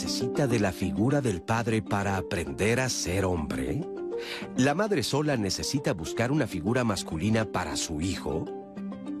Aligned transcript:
necesita 0.00 0.46
de 0.46 0.60
la 0.60 0.70
figura 0.70 1.20
del 1.20 1.42
padre 1.42 1.82
para 1.82 2.18
aprender 2.18 2.78
a 2.78 2.88
ser 2.88 3.24
hombre? 3.24 3.80
¿La 4.56 4.72
madre 4.72 5.02
sola 5.02 5.36
necesita 5.36 5.92
buscar 5.92 6.30
una 6.30 6.46
figura 6.46 6.84
masculina 6.84 7.44
para 7.46 7.76
su 7.76 8.00
hijo? 8.00 8.44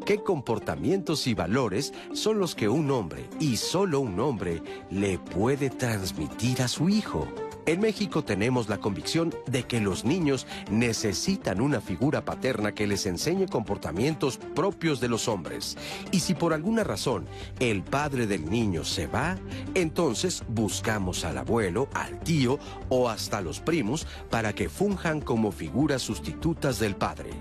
¿Qué 0.06 0.22
comportamientos 0.22 1.26
y 1.26 1.34
valores 1.34 1.92
son 2.12 2.38
los 2.38 2.54
que 2.54 2.68
un 2.68 2.92
hombre, 2.92 3.28
y 3.40 3.56
solo 3.56 3.98
un 3.98 4.20
hombre, 4.20 4.62
le 4.88 5.18
puede 5.18 5.68
transmitir 5.68 6.62
a 6.62 6.68
su 6.68 6.88
hijo? 6.88 7.26
En 7.68 7.80
México 7.80 8.24
tenemos 8.24 8.70
la 8.70 8.78
convicción 8.78 9.34
de 9.46 9.64
que 9.64 9.78
los 9.78 10.06
niños 10.06 10.46
necesitan 10.70 11.60
una 11.60 11.82
figura 11.82 12.24
paterna 12.24 12.72
que 12.72 12.86
les 12.86 13.04
enseñe 13.04 13.46
comportamientos 13.46 14.38
propios 14.38 15.00
de 15.00 15.08
los 15.08 15.28
hombres. 15.28 15.76
Y 16.10 16.20
si 16.20 16.32
por 16.32 16.54
alguna 16.54 16.82
razón 16.82 17.26
el 17.60 17.82
padre 17.82 18.26
del 18.26 18.48
niño 18.48 18.84
se 18.84 19.06
va, 19.06 19.36
entonces 19.74 20.44
buscamos 20.48 21.26
al 21.26 21.36
abuelo, 21.36 21.90
al 21.92 22.18
tío 22.20 22.58
o 22.88 23.10
hasta 23.10 23.42
los 23.42 23.60
primos 23.60 24.06
para 24.30 24.54
que 24.54 24.70
funjan 24.70 25.20
como 25.20 25.52
figuras 25.52 26.00
sustitutas 26.00 26.78
del 26.78 26.96
padre. 26.96 27.32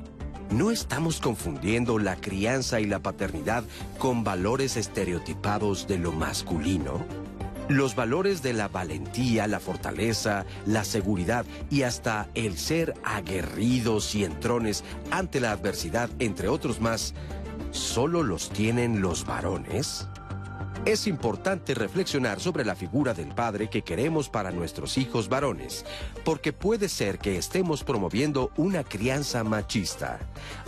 ¿No 0.50 0.72
estamos 0.72 1.22
confundiendo 1.22 2.00
la 2.00 2.18
crianza 2.18 2.82
y 2.82 2.86
la 2.86 3.00
paternidad 3.00 3.64
con 3.98 4.26
valores 4.26 4.76
estereotipados 4.76 5.88
de 5.88 6.00
lo 6.00 6.12
masculino? 6.12 7.27
Los 7.70 7.96
valores 7.96 8.42
de 8.42 8.54
la 8.54 8.70
valentía, 8.70 9.46
la 9.46 9.60
fortaleza, 9.60 10.46
la 10.66 10.86
seguridad 10.86 11.46
y 11.70 11.82
hasta 11.84 12.30
el 12.34 12.58
ser 12.58 12.94
aguerridos 13.04 14.16
y 14.16 14.24
entrones 14.24 14.86
ante 15.12 15.42
la 15.42 15.52
adversidad, 15.52 16.10
entre 16.20 16.48
otros 16.48 16.80
más, 16.80 17.14
¿solo 17.72 18.24
los 18.24 18.50
tienen 18.52 19.02
los 19.02 19.26
varones? 19.26 20.08
Es 20.86 21.08
importante 21.08 21.74
reflexionar 21.74 22.40
sobre 22.40 22.64
la 22.64 22.76
figura 22.76 23.14
del 23.14 23.30
padre 23.30 23.70
que 23.70 23.82
queremos 23.82 24.30
para 24.30 24.52
nuestros 24.52 24.98
hijos 24.98 25.30
varones, 25.30 25.86
porque 26.24 26.54
puede 26.54 26.90
ser 26.90 27.20
que 27.20 27.38
estemos 27.38 27.84
promoviendo 27.84 28.52
una 28.58 28.84
crianza 28.84 29.44
machista. 29.44 30.20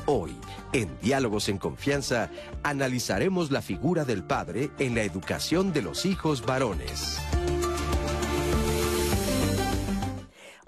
Hoy, 0.05 0.35
en 0.73 0.89
Diálogos 1.01 1.49
en 1.49 1.57
Confianza, 1.57 2.29
analizaremos 2.63 3.51
la 3.51 3.61
figura 3.61 4.05
del 4.05 4.23
padre 4.23 4.71
en 4.79 4.95
la 4.95 5.03
educación 5.03 5.71
de 5.71 5.81
los 5.81 6.05
hijos 6.05 6.45
varones. 6.45 7.19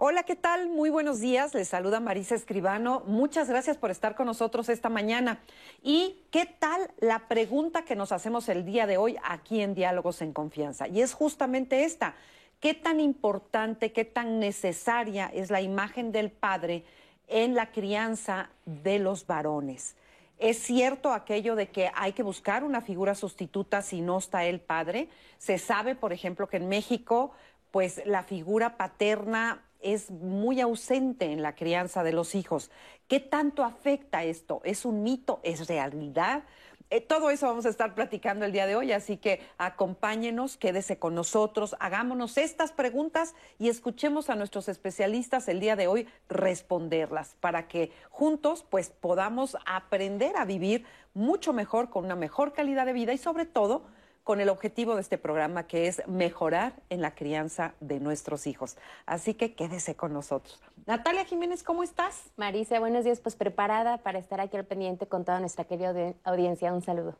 Hola, 0.03 0.23
¿qué 0.23 0.35
tal? 0.35 0.67
Muy 0.67 0.89
buenos 0.89 1.19
días. 1.19 1.53
Les 1.53 1.67
saluda 1.67 1.99
Marisa 1.99 2.33
Escribano. 2.33 3.03
Muchas 3.05 3.47
gracias 3.47 3.77
por 3.77 3.91
estar 3.91 4.15
con 4.15 4.25
nosotros 4.25 4.67
esta 4.67 4.89
mañana. 4.89 5.41
¿Y 5.83 6.23
qué 6.31 6.47
tal 6.47 6.89
la 6.97 7.27
pregunta 7.27 7.85
que 7.85 7.95
nos 7.95 8.11
hacemos 8.11 8.49
el 8.49 8.65
día 8.65 8.87
de 8.87 8.97
hoy 8.97 9.17
aquí 9.23 9.61
en 9.61 9.75
Diálogos 9.75 10.23
en 10.23 10.33
Confianza? 10.33 10.87
Y 10.87 11.03
es 11.03 11.13
justamente 11.13 11.83
esta. 11.83 12.15
¿Qué 12.59 12.73
tan 12.73 12.99
importante, 12.99 13.91
qué 13.91 14.03
tan 14.03 14.39
necesaria 14.39 15.29
es 15.31 15.51
la 15.51 15.61
imagen 15.61 16.11
del 16.11 16.31
padre 16.31 16.83
en 17.27 17.53
la 17.53 17.71
crianza 17.71 18.49
de 18.65 18.97
los 18.97 19.27
varones? 19.27 19.95
¿Es 20.39 20.57
cierto 20.57 21.13
aquello 21.13 21.55
de 21.55 21.69
que 21.69 21.91
hay 21.93 22.13
que 22.13 22.23
buscar 22.23 22.63
una 22.63 22.81
figura 22.81 23.13
sustituta 23.13 23.83
si 23.83 24.01
no 24.01 24.17
está 24.17 24.45
el 24.45 24.61
padre? 24.61 25.09
Se 25.37 25.59
sabe, 25.59 25.93
por 25.93 26.11
ejemplo, 26.11 26.47
que 26.47 26.57
en 26.57 26.69
México, 26.69 27.33
pues 27.69 28.01
la 28.07 28.23
figura 28.23 28.77
paterna 28.77 29.61
es 29.81 30.11
muy 30.11 30.61
ausente 30.61 31.31
en 31.31 31.41
la 31.41 31.55
crianza 31.55 32.03
de 32.03 32.13
los 32.13 32.35
hijos. 32.35 32.71
¿Qué 33.07 33.19
tanto 33.19 33.63
afecta 33.63 34.23
esto? 34.23 34.61
¿Es 34.63 34.85
un 34.85 35.03
mito? 35.03 35.39
¿Es 35.43 35.67
realidad? 35.67 36.43
Eh, 36.91 36.99
todo 36.99 37.29
eso 37.29 37.47
vamos 37.47 37.65
a 37.65 37.69
estar 37.69 37.95
platicando 37.95 38.43
el 38.43 38.51
día 38.51 38.67
de 38.67 38.75
hoy, 38.75 38.91
así 38.91 39.15
que 39.15 39.39
acompáñenos, 39.57 40.57
quédese 40.57 40.99
con 40.99 41.15
nosotros, 41.15 41.73
hagámonos 41.79 42.37
estas 42.37 42.73
preguntas 42.73 43.33
y 43.59 43.69
escuchemos 43.69 44.29
a 44.29 44.35
nuestros 44.35 44.67
especialistas 44.67 45.47
el 45.47 45.61
día 45.61 45.77
de 45.77 45.87
hoy 45.87 46.05
responderlas 46.27 47.37
para 47.39 47.69
que 47.69 47.93
juntos 48.09 48.65
pues 48.69 48.89
podamos 48.89 49.55
aprender 49.65 50.35
a 50.35 50.43
vivir 50.43 50.83
mucho 51.13 51.53
mejor, 51.53 51.89
con 51.89 52.03
una 52.03 52.17
mejor 52.17 52.51
calidad 52.51 52.85
de 52.85 52.91
vida 52.91 53.13
y 53.13 53.17
sobre 53.17 53.45
todo 53.45 53.83
con 54.23 54.39
el 54.39 54.49
objetivo 54.49 54.95
de 54.95 55.01
este 55.01 55.17
programa 55.17 55.67
que 55.67 55.87
es 55.87 56.01
mejorar 56.07 56.73
en 56.89 57.01
la 57.01 57.15
crianza 57.15 57.73
de 57.79 57.99
nuestros 57.99 58.47
hijos. 58.47 58.77
Así 59.05 59.33
que 59.33 59.55
quédese 59.55 59.95
con 59.95 60.13
nosotros. 60.13 60.61
Natalia 60.85 61.25
Jiménez, 61.25 61.63
¿cómo 61.63 61.83
estás? 61.83 62.31
Marisa, 62.37 62.79
buenos 62.79 63.03
días, 63.03 63.19
pues 63.19 63.35
preparada 63.35 63.97
para 63.99 64.19
estar 64.19 64.41
aquí 64.41 64.57
al 64.57 64.65
pendiente 64.65 65.07
con 65.07 65.25
toda 65.25 65.39
nuestra 65.39 65.65
querida 65.65 66.13
audiencia. 66.23 66.73
Un 66.73 66.81
saludo. 66.81 67.15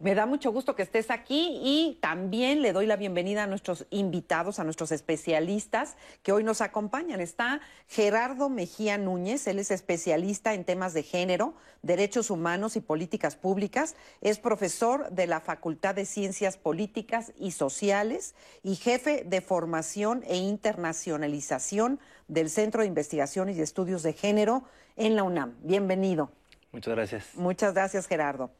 Me 0.00 0.16
da 0.16 0.26
mucho 0.26 0.50
gusto 0.50 0.74
que 0.74 0.82
estés 0.82 1.08
aquí 1.12 1.60
y 1.62 1.98
también 2.00 2.62
le 2.62 2.72
doy 2.72 2.84
la 2.84 2.96
bienvenida 2.96 3.44
a 3.44 3.46
nuestros 3.46 3.86
invitados, 3.90 4.58
a 4.58 4.64
nuestros 4.64 4.90
especialistas 4.90 5.96
que 6.24 6.32
hoy 6.32 6.42
nos 6.42 6.60
acompañan. 6.60 7.20
Está 7.20 7.60
Gerardo 7.86 8.48
Mejía 8.48 8.98
Núñez, 8.98 9.46
él 9.46 9.60
es 9.60 9.70
especialista 9.70 10.52
en 10.52 10.64
temas 10.64 10.94
de 10.94 11.04
género, 11.04 11.54
derechos 11.82 12.30
humanos 12.30 12.74
y 12.74 12.80
políticas 12.80 13.36
públicas, 13.36 13.94
es 14.20 14.40
profesor 14.40 15.10
de 15.10 15.28
la 15.28 15.40
Facultad 15.40 15.94
de 15.94 16.06
Ciencias 16.06 16.56
Políticas 16.56 17.32
y 17.38 17.52
Sociales 17.52 18.34
y 18.64 18.74
jefe 18.74 19.22
de 19.24 19.40
formación 19.42 20.24
e 20.26 20.36
internacionalización 20.36 22.00
del 22.26 22.50
Centro 22.50 22.80
de 22.80 22.88
Investigaciones 22.88 23.56
y 23.56 23.62
Estudios 23.62 24.02
de 24.02 24.12
Género 24.12 24.64
en 24.96 25.14
la 25.14 25.22
UNAM. 25.22 25.54
Bienvenido. 25.62 26.32
Muchas 26.72 26.96
gracias. 26.96 27.26
Muchas 27.36 27.74
gracias, 27.74 28.08
Gerardo. 28.08 28.50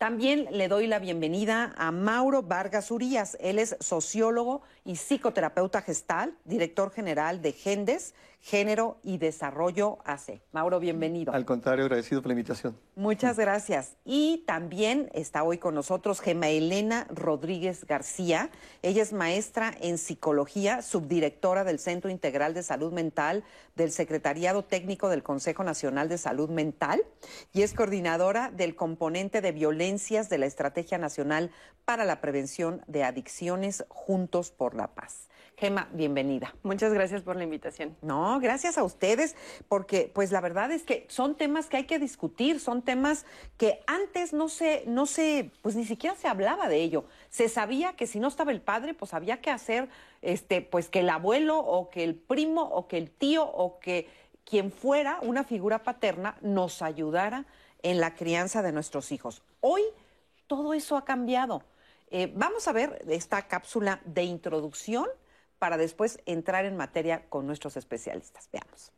También 0.00 0.48
le 0.52 0.68
doy 0.68 0.86
la 0.86 0.98
bienvenida 0.98 1.74
a 1.76 1.92
Mauro 1.92 2.42
Vargas 2.42 2.90
Urías. 2.90 3.36
Él 3.38 3.58
es 3.58 3.76
sociólogo 3.80 4.62
y 4.82 4.96
psicoterapeuta 4.96 5.82
gestal, 5.82 6.34
director 6.46 6.90
general 6.90 7.42
de 7.42 7.52
GENDES, 7.52 8.14
Género 8.40 8.98
y 9.02 9.18
Desarrollo 9.18 9.98
AC. 10.04 10.40
Mauro, 10.52 10.80
bienvenido. 10.80 11.32
Al 11.32 11.44
contrario, 11.44 11.84
agradecido 11.84 12.22
por 12.22 12.28
la 12.28 12.32
invitación. 12.32 12.76
Muchas 12.96 13.38
gracias. 13.38 13.96
Y 14.04 14.44
también 14.46 15.10
está 15.12 15.42
hoy 15.42 15.58
con 15.58 15.74
nosotros 15.74 16.20
Gema 16.20 16.48
Elena 16.48 17.06
Rodríguez 17.10 17.84
García. 17.84 18.50
Ella 18.82 19.02
es 19.02 19.12
maestra 19.12 19.74
en 19.80 19.98
psicología, 19.98 20.80
subdirectora 20.80 21.64
del 21.64 21.78
Centro 21.78 22.10
Integral 22.10 22.54
de 22.54 22.62
Salud 22.62 22.92
Mental 22.92 23.44
del 23.76 23.92
Secretariado 23.92 24.64
Técnico 24.64 25.08
del 25.08 25.22
Consejo 25.22 25.64
Nacional 25.64 26.08
de 26.08 26.18
Salud 26.18 26.50
Mental 26.50 27.04
y 27.52 27.62
es 27.62 27.74
coordinadora 27.74 28.50
del 28.50 28.74
componente 28.74 29.40
de 29.40 29.52
violencias 29.52 30.28
de 30.28 30.38
la 30.38 30.46
Estrategia 30.46 30.98
Nacional 30.98 31.50
para 31.84 32.04
la 32.04 32.20
Prevención 32.20 32.82
de 32.86 33.04
Adicciones 33.04 33.84
Juntos 33.88 34.50
por 34.50 34.74
la 34.74 34.94
Paz. 34.94 35.29
Gema, 35.60 35.90
bienvenida. 35.92 36.54
Muchas 36.62 36.90
gracias 36.90 37.20
por 37.20 37.36
la 37.36 37.44
invitación. 37.44 37.94
No, 38.00 38.40
gracias 38.40 38.78
a 38.78 38.82
ustedes, 38.82 39.36
porque 39.68 40.10
pues 40.14 40.32
la 40.32 40.40
verdad 40.40 40.72
es 40.72 40.84
que 40.84 41.04
son 41.10 41.34
temas 41.34 41.66
que 41.66 41.76
hay 41.76 41.84
que 41.84 41.98
discutir, 41.98 42.60
son 42.60 42.80
temas 42.80 43.26
que 43.58 43.82
antes 43.86 44.32
no 44.32 44.48
se, 44.48 44.84
no 44.86 45.04
se, 45.04 45.50
pues 45.60 45.76
ni 45.76 45.84
siquiera 45.84 46.16
se 46.16 46.28
hablaba 46.28 46.66
de 46.70 46.82
ello. 46.82 47.04
Se 47.28 47.50
sabía 47.50 47.92
que 47.92 48.06
si 48.06 48.20
no 48.20 48.28
estaba 48.28 48.52
el 48.52 48.62
padre, 48.62 48.94
pues 48.94 49.12
había 49.12 49.42
que 49.42 49.50
hacer, 49.50 49.90
este, 50.22 50.62
pues 50.62 50.88
que 50.88 51.00
el 51.00 51.10
abuelo 51.10 51.58
o 51.58 51.90
que 51.90 52.04
el 52.04 52.14
primo 52.14 52.62
o 52.62 52.88
que 52.88 52.96
el 52.96 53.10
tío 53.10 53.44
o 53.44 53.80
que 53.80 54.08
quien 54.46 54.72
fuera 54.72 55.18
una 55.20 55.44
figura 55.44 55.82
paterna 55.82 56.38
nos 56.40 56.80
ayudara 56.80 57.44
en 57.82 58.00
la 58.00 58.14
crianza 58.14 58.62
de 58.62 58.72
nuestros 58.72 59.12
hijos. 59.12 59.42
Hoy 59.60 59.82
todo 60.46 60.72
eso 60.72 60.96
ha 60.96 61.04
cambiado. 61.04 61.62
Eh, 62.10 62.32
vamos 62.34 62.66
a 62.66 62.72
ver 62.72 63.04
esta 63.08 63.42
cápsula 63.46 64.00
de 64.06 64.22
introducción 64.22 65.06
para 65.60 65.76
después 65.76 66.18
entrar 66.26 66.64
en 66.64 66.76
materia 66.76 67.28
con 67.28 67.46
nuestros 67.46 67.76
especialistas. 67.76 68.48
Veamos. 68.50 68.90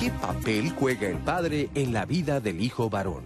¿Qué 0.00 0.10
papel 0.10 0.70
juega 0.70 1.08
el 1.08 1.18
padre 1.18 1.68
en 1.74 1.92
la 1.92 2.06
vida 2.06 2.40
del 2.40 2.60
hijo 2.60 2.90
varón? 2.90 3.24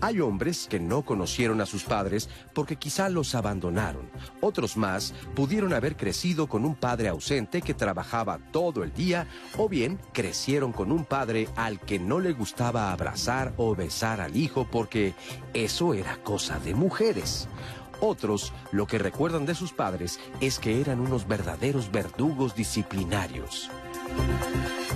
Hay 0.00 0.20
hombres 0.20 0.66
que 0.68 0.80
no 0.80 1.02
conocieron 1.02 1.60
a 1.60 1.66
sus 1.66 1.84
padres 1.84 2.28
porque 2.54 2.76
quizá 2.76 3.08
los 3.08 3.34
abandonaron. 3.34 4.10
Otros 4.40 4.76
más 4.76 5.14
pudieron 5.34 5.72
haber 5.72 5.96
crecido 5.96 6.48
con 6.48 6.64
un 6.64 6.74
padre 6.74 7.08
ausente 7.08 7.62
que 7.62 7.72
trabajaba 7.72 8.38
todo 8.50 8.82
el 8.82 8.92
día 8.92 9.28
o 9.56 9.68
bien 9.68 10.00
crecieron 10.12 10.72
con 10.72 10.90
un 10.90 11.04
padre 11.04 11.48
al 11.56 11.78
que 11.78 11.98
no 11.98 12.20
le 12.20 12.32
gustaba 12.32 12.92
abrazar 12.92 13.52
o 13.56 13.76
besar 13.76 14.20
al 14.20 14.36
hijo 14.36 14.66
porque 14.70 15.14
eso 15.54 15.94
era 15.94 16.16
cosa 16.22 16.58
de 16.58 16.74
mujeres. 16.74 17.48
Otros 18.04 18.52
lo 18.72 18.88
que 18.88 18.98
recuerdan 18.98 19.46
de 19.46 19.54
sus 19.54 19.72
padres 19.72 20.18
es 20.40 20.58
que 20.58 20.80
eran 20.80 20.98
unos 20.98 21.28
verdaderos 21.28 21.92
verdugos 21.92 22.56
disciplinarios. 22.56 23.70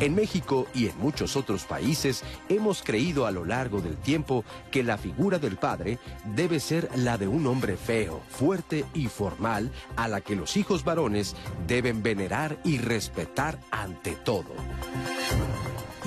En 0.01 0.17
México 0.17 0.67
y 0.75 0.89
en 0.89 0.99
muchos 0.99 1.37
otros 1.37 1.63
países 1.67 2.25
hemos 2.49 2.83
creído 2.83 3.25
a 3.25 3.31
lo 3.31 3.45
largo 3.45 3.81
del 3.81 3.97
tiempo 3.97 4.45
que 4.73 4.83
la 4.83 4.99
figura 4.99 5.39
del 5.39 5.57
padre 5.57 6.01
debe 6.35 6.59
ser 6.59 6.91
la 6.97 7.17
de 7.17 7.29
un 7.29 7.47
hombre 7.47 7.77
feo, 7.77 8.21
fuerte 8.29 8.85
y 8.93 9.07
formal 9.07 9.71
a 9.95 10.09
la 10.09 10.21
que 10.21 10.35
los 10.35 10.57
hijos 10.57 10.83
varones 10.83 11.37
deben 11.69 12.03
venerar 12.03 12.59
y 12.65 12.79
respetar 12.79 13.61
ante 13.71 14.17
todo. 14.17 14.51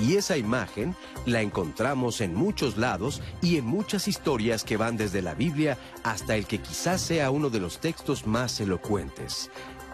Y 0.00 0.16
esa 0.16 0.36
imagen 0.36 0.96
la 1.26 1.42
encontramos 1.42 2.20
en 2.20 2.34
muchos 2.34 2.76
lados 2.78 3.20
y 3.42 3.58
en 3.58 3.66
muchas 3.66 4.08
historias 4.08 4.64
que 4.64 4.76
van 4.76 4.96
desde 4.96 5.20
la 5.20 5.34
Biblia 5.34 5.76
hasta 6.02 6.36
el 6.36 6.46
que 6.46 6.58
quizás 6.58 7.00
sea 7.00 7.30
uno 7.30 7.50
de 7.50 7.60
los 7.60 7.80
textos 7.80 8.26
más 8.26 8.60
elocuentes, 8.60 9.50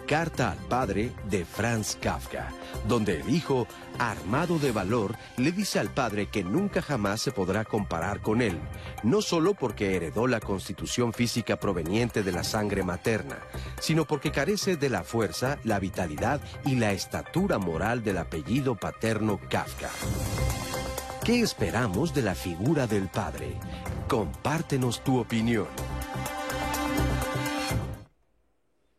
Carta 0.06 0.52
al 0.52 0.58
Padre 0.68 1.12
de 1.28 1.44
Franz 1.44 1.96
Kafka, 2.00 2.52
donde 2.86 3.20
el 3.20 3.30
hijo, 3.30 3.66
armado 3.98 4.58
de 4.58 4.72
valor, 4.72 5.16
le 5.36 5.52
dice 5.52 5.78
al 5.78 5.90
padre 5.90 6.26
que 6.26 6.44
nunca 6.44 6.82
jamás 6.82 7.20
se 7.20 7.32
podrá 7.32 7.64
comparar 7.64 8.20
con 8.20 8.42
él, 8.42 8.58
no 9.02 9.22
solo 9.22 9.54
porque 9.54 9.96
heredó 9.96 10.26
la 10.26 10.40
constitución 10.40 11.12
física 11.12 11.58
proveniente 11.58 12.22
de 12.22 12.32
la 12.32 12.44
sangre 12.44 12.82
materna, 12.82 13.38
sino 13.80 14.04
porque 14.04 14.32
carece 14.32 14.76
de 14.76 14.90
la 14.90 15.02
fuerza, 15.02 15.58
la 15.64 15.78
vitalidad 15.78 16.40
y 16.64 16.76
la 16.76 16.92
estatura 16.92 17.58
moral 17.58 18.04
del 18.04 18.18
apellido 18.18 18.76
paterno 18.76 19.40
Kafka. 19.48 19.90
¿Qué 21.24 21.40
esperamos 21.40 22.14
de 22.14 22.22
la 22.22 22.34
figura 22.34 22.86
del 22.86 23.08
padre? 23.08 23.56
Compártenos 24.08 25.02
tu 25.02 25.18
opinión 25.18 25.66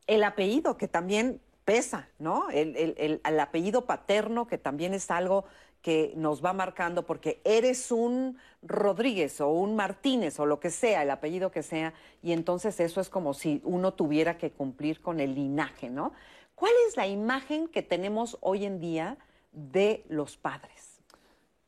el 0.07 0.24
apellido 0.24 0.77
que 0.77 0.88
también 0.88 1.41
pesa, 1.68 2.08
¿no? 2.18 2.50
El, 2.50 3.19
apellido 3.42 3.84
paterno 3.84 4.48
que 4.48 4.58
también 4.58 4.94
es 4.94 5.12
algo 5.12 5.44
que 5.81 6.14
nos 6.16 6.44
va 6.44 6.54
marcando 6.54 7.06
porque 7.06 7.42
eres 7.44 7.92
un 7.92 8.38
Rodríguez 8.62 9.42
o 9.42 9.50
un 9.50 9.75
Martínez 9.75 10.40
o 10.40 10.46
lo 10.46 10.62
que 10.62 10.69
sea, 10.69 11.04
el 11.04 11.12
apellido 11.12 11.52
que 11.52 11.64
sea, 11.64 11.94
y 12.24 12.31
entonces 12.31 12.80
eso 12.80 13.02
es 13.02 13.10
como 13.10 13.34
si 13.34 13.62
uno 13.66 13.94
tuviera 13.94 14.38
que 14.38 14.52
cumplir 14.52 15.02
con 15.02 15.19
el 15.19 15.36
linaje, 15.36 15.90
¿no? 15.90 16.14
¿Cuál 16.56 16.72
es 16.88 16.96
la 16.96 17.06
imagen 17.06 17.68
que 17.68 17.84
tenemos 17.84 18.38
hoy 18.40 18.63
en 18.63 18.80
día 18.80 19.18
de 19.52 20.06
los 20.08 20.38
padres? 20.38 21.02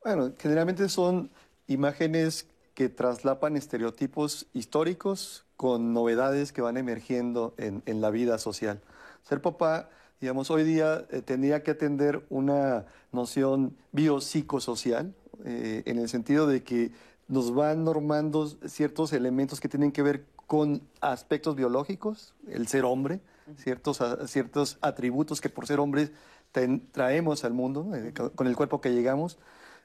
Bueno, 0.01 0.31
generalmente 0.39 0.87
son 0.87 1.29
imágenes 1.67 2.47
que 2.73 2.87
traslapan 2.87 3.57
estereotipos 3.57 4.47
históricos 4.53 5.45
con 5.57 5.91
novedades 5.91 6.53
que 6.53 6.61
van 6.61 6.77
emergiendo 6.77 7.53
en, 7.57 7.99
la 7.99 8.11
vida 8.11 8.37
social. 8.37 8.79
Ser 9.23 9.41
papá, 9.41 9.89
digamos, 10.19 10.51
hoy 10.51 10.63
día 10.63 11.05
eh, 11.11 11.21
tendría 11.21 11.63
que 11.63 11.71
atender 11.71 12.25
una 12.29 12.85
noción 13.11 13.75
biopsicosocial, 13.91 15.13
eh, 15.45 15.83
en 15.85 15.99
el 15.99 16.09
sentido 16.09 16.47
de 16.47 16.63
que 16.63 16.91
nos 17.27 17.53
van 17.53 17.83
normando 17.83 18.47
ciertos 18.67 19.13
elementos 19.13 19.59
que 19.59 19.69
tienen 19.69 19.91
que 19.91 20.01
ver 20.01 20.25
con 20.47 20.81
aspectos 20.99 21.55
biológicos, 21.55 22.33
el 22.47 22.67
ser 22.67 22.83
hombre, 22.83 23.21
ciertos, 23.57 23.99
ciertos 24.25 24.77
atributos 24.81 25.39
que 25.41 25.49
por 25.49 25.67
ser 25.67 25.79
hombres 25.79 26.11
traemos 26.91 27.43
al 27.43 27.53
mundo, 27.53 27.91
eh, 27.93 28.13
con 28.13 28.47
el 28.47 28.55
cuerpo 28.55 28.81
que 28.81 28.91
llegamos, 28.91 29.37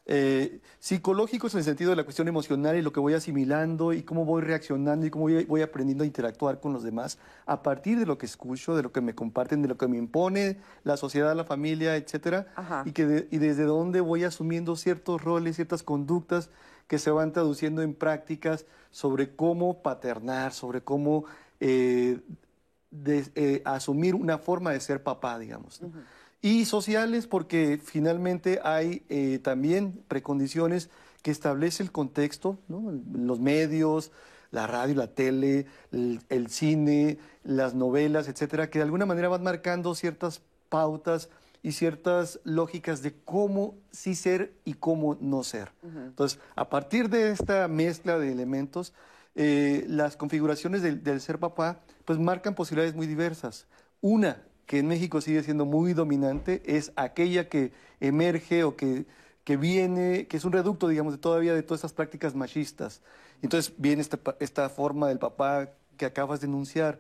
eh, 0.07 0.61
psicológicos 0.81 1.55
en 1.55 1.59
el 1.59 1.65
sentido 1.65 1.89
de 1.89 1.97
la 1.97 2.05
cuestión 2.05 2.29
emocional 2.29 2.77
y 2.77 2.83
lo 2.83 2.93
que 2.93 3.01
voy 3.01 3.15
asimilando 3.15 3.95
y 3.95 4.03
cómo 4.03 4.27
voy 4.27 4.43
reaccionando 4.43 5.07
y 5.07 5.11
cómo 5.11 5.29
voy, 5.47 5.63
aprendiendo 5.63 6.05
a 6.05 6.07
interactuar 6.07 6.61
con 6.61 6.75
los 6.75 6.83
demás 6.83 7.19
a 7.47 7.63
partir 7.63 7.99
de 7.99 8.05
lo 8.05 8.19
que 8.19 8.27
escucho, 8.27 8.77
de 8.77 8.83
lo 8.83 8.93
que 8.93 9.01
me 9.01 9.15
comparten, 9.15 9.63
de 9.63 9.69
lo 9.69 9.79
que 9.79 9.89
me 9.89 9.97
impone 9.97 10.59
la 10.83 10.99
sociedad, 10.99 11.35
la 11.35 11.45
familia, 11.45 11.97
etcétera, 11.97 12.49
y 12.85 12.93
que 12.93 13.29
y 13.31 13.39
desde 13.39 13.65
dónde 13.65 14.03
voy 14.03 14.25
asumiendo 14.25 14.77
ciertos 14.77 15.23
roles, 15.23 15.57
ciertas 15.57 15.83
conductas 15.83 16.51
que 16.87 16.99
se 16.99 17.11
van 17.11 17.33
traduciendo 17.33 17.81
en 17.81 17.95
prácticas 17.95 18.67
sobre 18.91 19.35
cómo 19.35 19.81
paternar, 19.81 20.53
sobre 20.53 20.83
cómo 20.83 21.25
eh, 21.61 22.21
eh, 23.07 23.63
asumir 23.65 24.15
una 24.15 24.37
forma 24.37 24.73
de 24.73 24.81
ser 24.81 25.03
papá, 25.03 25.39
digamos 25.39 25.81
y 26.45 26.67
sociales 26.67 27.27
porque 27.27 27.81
finalmente 27.83 28.61
hay 28.63 29.03
eh, 29.09 29.39
también 29.43 30.05
precondiciones 30.09 30.91
que 31.23 31.31
establece 31.31 31.83
el 31.83 31.91
contexto, 31.91 32.59
los 32.69 33.41
medios, 33.41 34.13
la 34.51 34.67
radio, 34.67 34.95
la 34.95 35.07
tele, 35.07 35.65
el, 35.91 36.49
cine, 36.51 37.17
las 37.45 37.73
novelas, 37.73 38.29
etcétera, 38.29 38.69
que 38.69 38.79
de 38.79 38.83
alguna 38.83 39.07
manera 39.07 39.31
van 39.31 39.43
marcando 39.43 39.95
ciertas 39.95 40.43
pautas 40.69 41.31
y 41.63 41.73
ciertas 41.73 42.39
lógicas 42.45 43.01
de 43.01 43.15
cómo 43.25 43.77
sí 43.91 44.15
ser 44.15 44.53
y 44.67 44.75
cómo 44.75 45.17
no 45.23 45.45
ser. 45.45 45.73
Entonces, 45.83 46.39
a 46.57 46.69
partir 46.69 47.09
de 47.09 47.31
esta 47.31 47.69
mezcla 47.69 48.19
de 48.19 48.31
elementos, 48.31 48.93
eh, 49.35 49.87
las 49.89 50.19
configuraciones 50.19 50.83
del, 50.83 51.03
del 51.03 51.23
ser 51.23 51.39
papá, 51.39 51.81
pues 52.05 52.19
marcan 52.19 52.55
posibilidades 52.55 52.95
muy 52.95 53.07
diversas. 53.07 53.67
Una, 54.03 54.43
que 54.67 54.79
en 54.79 54.87
México 54.87 55.21
sigue 55.21 55.43
siendo 55.43 55.65
muy 55.65 55.93
dominante 55.93 56.63
es 56.65 56.93
aquella 56.97 57.49
que 57.49 57.73
emerge 58.01 58.65
o 58.65 58.77
que, 58.77 59.07
que 59.45 59.57
viene, 59.57 60.27
que 60.27 60.37
es 60.37 60.45
un 60.45 60.53
reducto, 60.53 60.89
digamos, 60.89 61.15
de 61.15 61.19
todavía 61.19 61.55
de 61.55 61.63
todas 61.63 61.81
estas 61.81 61.93
prácticas 61.93 62.35
machistas. 62.35 63.03
Entonces 63.43 63.75
viene 63.77 64.01
esta, 64.01 64.19
esta 64.41 64.69
forma 64.69 65.09
del 65.09 65.19
papá 65.19 65.71
que 65.97 66.07
acabas 66.07 66.41
de 66.41 66.47
enunciar, 66.47 66.99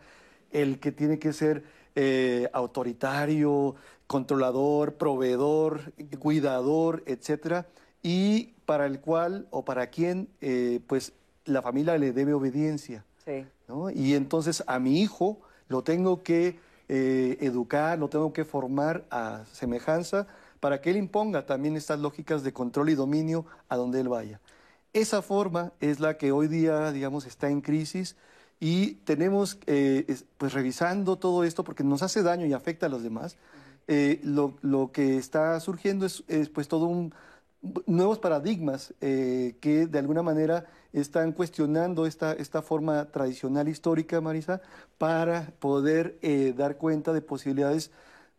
el 0.51 0.79
que 0.79 0.93
tiene 0.93 1.19
que 1.19 1.33
ser 1.33 1.65
eh, 1.97 2.49
autoritario, 2.53 3.75
controlador, 4.07 4.95
proveedor, 4.95 5.93
cuidador, 6.19 7.03
etcétera, 7.07 7.67
y 8.03 8.55
para 8.67 8.87
el 8.87 9.01
cual 9.01 9.49
o 9.51 9.65
para 9.65 9.89
quien, 9.89 10.29
eh, 10.41 10.81
pues, 10.87 11.13
la 11.45 11.63
familia 11.63 11.97
le 11.99 12.13
debe 12.13 12.35
obediencia. 12.35 13.05
Sí. 13.25 13.47
Y 13.95 14.15
entonces 14.15 14.63
a 14.67 14.79
mi 14.79 15.01
hijo 15.01 15.41
lo 15.69 15.83
tengo 15.83 16.23
que 16.23 16.59
eh, 16.89 17.39
educar, 17.41 17.99
lo 17.99 18.09
tengo 18.09 18.33
que 18.33 18.45
formar 18.45 19.05
a 19.11 19.45
semejanza 19.53 20.27
para 20.61 20.81
que 20.81 20.91
él 20.91 20.97
imponga 20.97 21.47
también 21.47 21.77
estas 21.77 22.01
lógicas 22.01 22.43
de 22.43 22.53
control 22.53 22.91
y 22.91 22.95
dominio 22.95 23.47
a 23.69 23.77
donde 23.77 24.01
él 24.01 24.09
vaya. 24.09 24.41
Esa 24.93 25.23
forma 25.23 25.73
es 25.81 26.01
la 26.01 26.17
que 26.17 26.33
hoy 26.33 26.49
día, 26.49 26.93
digamos, 26.93 27.27
está 27.27 27.51
en 27.51 27.61
crisis 27.61 28.17
y 28.61 28.95
tenemos, 29.05 29.59
eh, 29.67 30.07
pues 30.39 30.53
revisando 30.53 31.17
todo 31.17 31.45
esto, 31.45 31.65
porque 31.65 31.85
nos 31.85 32.03
hace 32.03 32.23
daño 32.23 32.47
y 32.47 32.53
afecta 32.53 32.87
a 32.87 32.89
los 32.89 33.03
demás, 33.03 33.37
eh, 33.89 34.21
lo, 34.23 34.93
que 34.93 35.19
está 35.19 35.59
surgiendo 35.61 36.07
es, 36.07 36.25
es 36.29 36.49
pues 36.49 36.69
todo 36.69 36.87
un 36.87 37.15
nuevos 37.87 38.19
paradigmas 38.19 38.95
eh, 39.01 39.57
que 39.61 39.87
de 39.87 39.99
alguna 39.99 40.23
manera 40.23 40.67
están 40.95 41.33
cuestionando 41.33 42.07
esta, 42.07 42.33
esta 42.33 42.63
forma 42.63 43.05
tradicional 43.07 43.69
histórica, 43.69 44.21
Marisa, 44.21 44.63
para 44.97 45.53
poder 45.59 46.17
eh, 46.23 46.55
dar 46.57 46.77
cuenta 46.77 47.13
de 47.13 47.21
posibilidades 47.21 47.91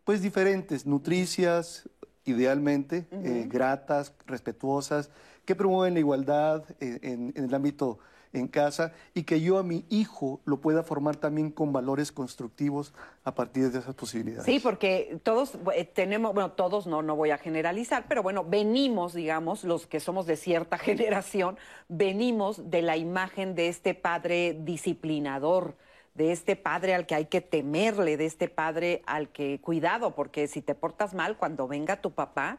pues 0.05 0.21
diferentes, 0.21 0.85
nutricias, 0.85 1.89
idealmente, 2.23 3.05
eh, 3.11 3.45
gratas, 3.47 4.13
respetuosas, 4.25 5.09
que 5.43 5.55
promueven 5.55 5.93
la 5.93 5.99
igualdad 5.99 6.63
en, 6.79 7.33
en 7.35 7.43
el 7.43 7.53
ámbito 7.53 7.99
en 8.39 8.47
casa 8.47 8.93
y 9.13 9.23
que 9.23 9.41
yo 9.41 9.57
a 9.57 9.63
mi 9.63 9.85
hijo 9.89 10.41
lo 10.45 10.61
pueda 10.61 10.83
formar 10.83 11.15
también 11.15 11.51
con 11.51 11.73
valores 11.73 12.11
constructivos 12.11 12.93
a 13.23 13.33
partir 13.33 13.71
de 13.71 13.79
esas 13.79 13.95
posibilidades. 13.95 14.45
Sí, 14.45 14.59
porque 14.59 15.19
todos 15.23 15.57
eh, 15.73 15.85
tenemos, 15.85 16.33
bueno, 16.33 16.51
todos 16.51 16.87
no, 16.87 17.01
no 17.01 17.15
voy 17.15 17.31
a 17.31 17.37
generalizar, 17.37 18.05
pero 18.07 18.23
bueno, 18.23 18.43
venimos, 18.43 19.13
digamos, 19.13 19.63
los 19.63 19.87
que 19.87 19.99
somos 19.99 20.25
de 20.25 20.35
cierta 20.35 20.77
generación, 20.79 21.57
venimos 21.87 22.69
de 22.69 22.81
la 22.81 22.97
imagen 22.97 23.55
de 23.55 23.69
este 23.69 23.93
padre 23.93 24.57
disciplinador, 24.61 25.75
de 26.13 26.31
este 26.31 26.55
padre 26.55 26.95
al 26.95 27.05
que 27.05 27.15
hay 27.15 27.25
que 27.25 27.41
temerle, 27.41 28.17
de 28.17 28.25
este 28.25 28.47
padre 28.47 29.03
al 29.05 29.29
que 29.29 29.59
cuidado, 29.59 30.15
porque 30.15 30.47
si 30.47 30.61
te 30.61 30.73
portas 30.73 31.13
mal, 31.13 31.37
cuando 31.37 31.67
venga 31.67 32.01
tu 32.01 32.11
papá, 32.11 32.57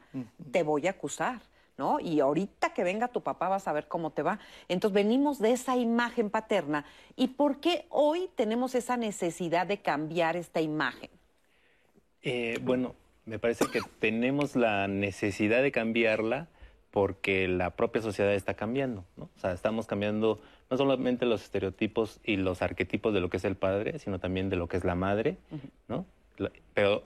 te 0.52 0.62
voy 0.62 0.86
a 0.86 0.90
acusar. 0.90 1.40
¿No? 1.78 2.00
Y 2.00 2.20
ahorita 2.20 2.72
que 2.72 2.84
venga 2.84 3.08
tu 3.08 3.22
papá 3.22 3.48
vas 3.48 3.68
a 3.68 3.72
ver 3.72 3.88
cómo 3.88 4.10
te 4.10 4.22
va. 4.22 4.38
Entonces 4.68 4.94
venimos 4.94 5.38
de 5.38 5.52
esa 5.52 5.76
imagen 5.76 6.30
paterna. 6.30 6.84
¿Y 7.16 7.28
por 7.28 7.60
qué 7.60 7.86
hoy 7.90 8.28
tenemos 8.34 8.74
esa 8.74 8.96
necesidad 8.96 9.66
de 9.66 9.78
cambiar 9.78 10.36
esta 10.36 10.60
imagen? 10.60 11.10
Eh, 12.22 12.58
bueno, 12.62 12.94
me 13.24 13.38
parece 13.38 13.66
que 13.66 13.80
tenemos 13.98 14.56
la 14.56 14.88
necesidad 14.88 15.62
de 15.62 15.72
cambiarla 15.72 16.48
porque 16.90 17.46
la 17.46 17.70
propia 17.70 18.00
sociedad 18.00 18.32
está 18.32 18.54
cambiando, 18.54 19.04
¿no? 19.16 19.24
O 19.36 19.38
sea, 19.38 19.52
estamos 19.52 19.86
cambiando 19.86 20.40
no 20.70 20.76
solamente 20.78 21.26
los 21.26 21.42
estereotipos 21.42 22.20
y 22.24 22.36
los 22.36 22.62
arquetipos 22.62 23.12
de 23.12 23.20
lo 23.20 23.28
que 23.28 23.36
es 23.36 23.44
el 23.44 23.56
padre, 23.56 23.98
sino 23.98 24.18
también 24.18 24.48
de 24.48 24.56
lo 24.56 24.66
que 24.66 24.78
es 24.78 24.84
la 24.84 24.94
madre, 24.94 25.36
¿no? 25.88 26.06
Pero, 26.72 27.02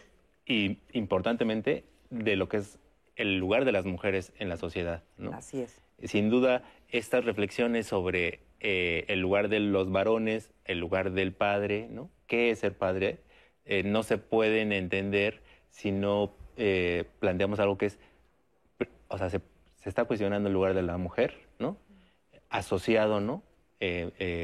y 0.47 0.79
importantemente, 0.93 1.85
de 2.11 2.37
lo 2.37 2.49
que 2.49 2.59
es 2.59 2.79
el 3.21 3.37
lugar 3.37 3.65
de 3.65 3.73
las 3.73 3.85
mujeres 3.85 4.33
en 4.39 4.49
la 4.49 4.57
sociedad. 4.57 5.03
¿no? 5.19 5.33
Así 5.35 5.61
es. 5.61 5.81
Sin 6.05 6.31
duda, 6.31 6.63
estas 6.89 7.25
reflexiones 7.25 7.87
sobre 7.87 8.41
eh, 8.61 9.05
el 9.09 9.21
lugar 9.21 9.49
de 9.49 9.61
los 9.61 9.91
varones, 9.93 10.53
el 10.65 10.79
lugar 10.79 11.13
del 11.13 11.33
padre, 11.33 11.89
¿no? 11.91 12.11
¿Qué 12.27 12.51
es 12.51 12.61
ser 12.61 12.77
padre? 12.77 13.19
Eh, 13.67 13.83
no 13.83 14.03
se 14.03 14.17
pueden 14.17 14.73
entender 14.73 15.43
si 15.69 15.93
no 15.93 16.33
eh, 16.57 17.05
planteamos 17.19 17.61
algo 17.61 17.77
que 17.77 17.87
es, 17.87 17.99
o 19.09 19.19
sea, 19.19 19.29
se, 19.29 19.41
se, 19.77 19.89
está 19.89 20.05
cuestionando 20.05 20.49
el 20.49 20.55
lugar 20.55 20.73
de 20.73 20.83
la 20.83 20.97
mujer, 20.97 21.35
¿no? 21.59 21.77
Asociado, 22.49 23.21
¿no? 23.21 23.43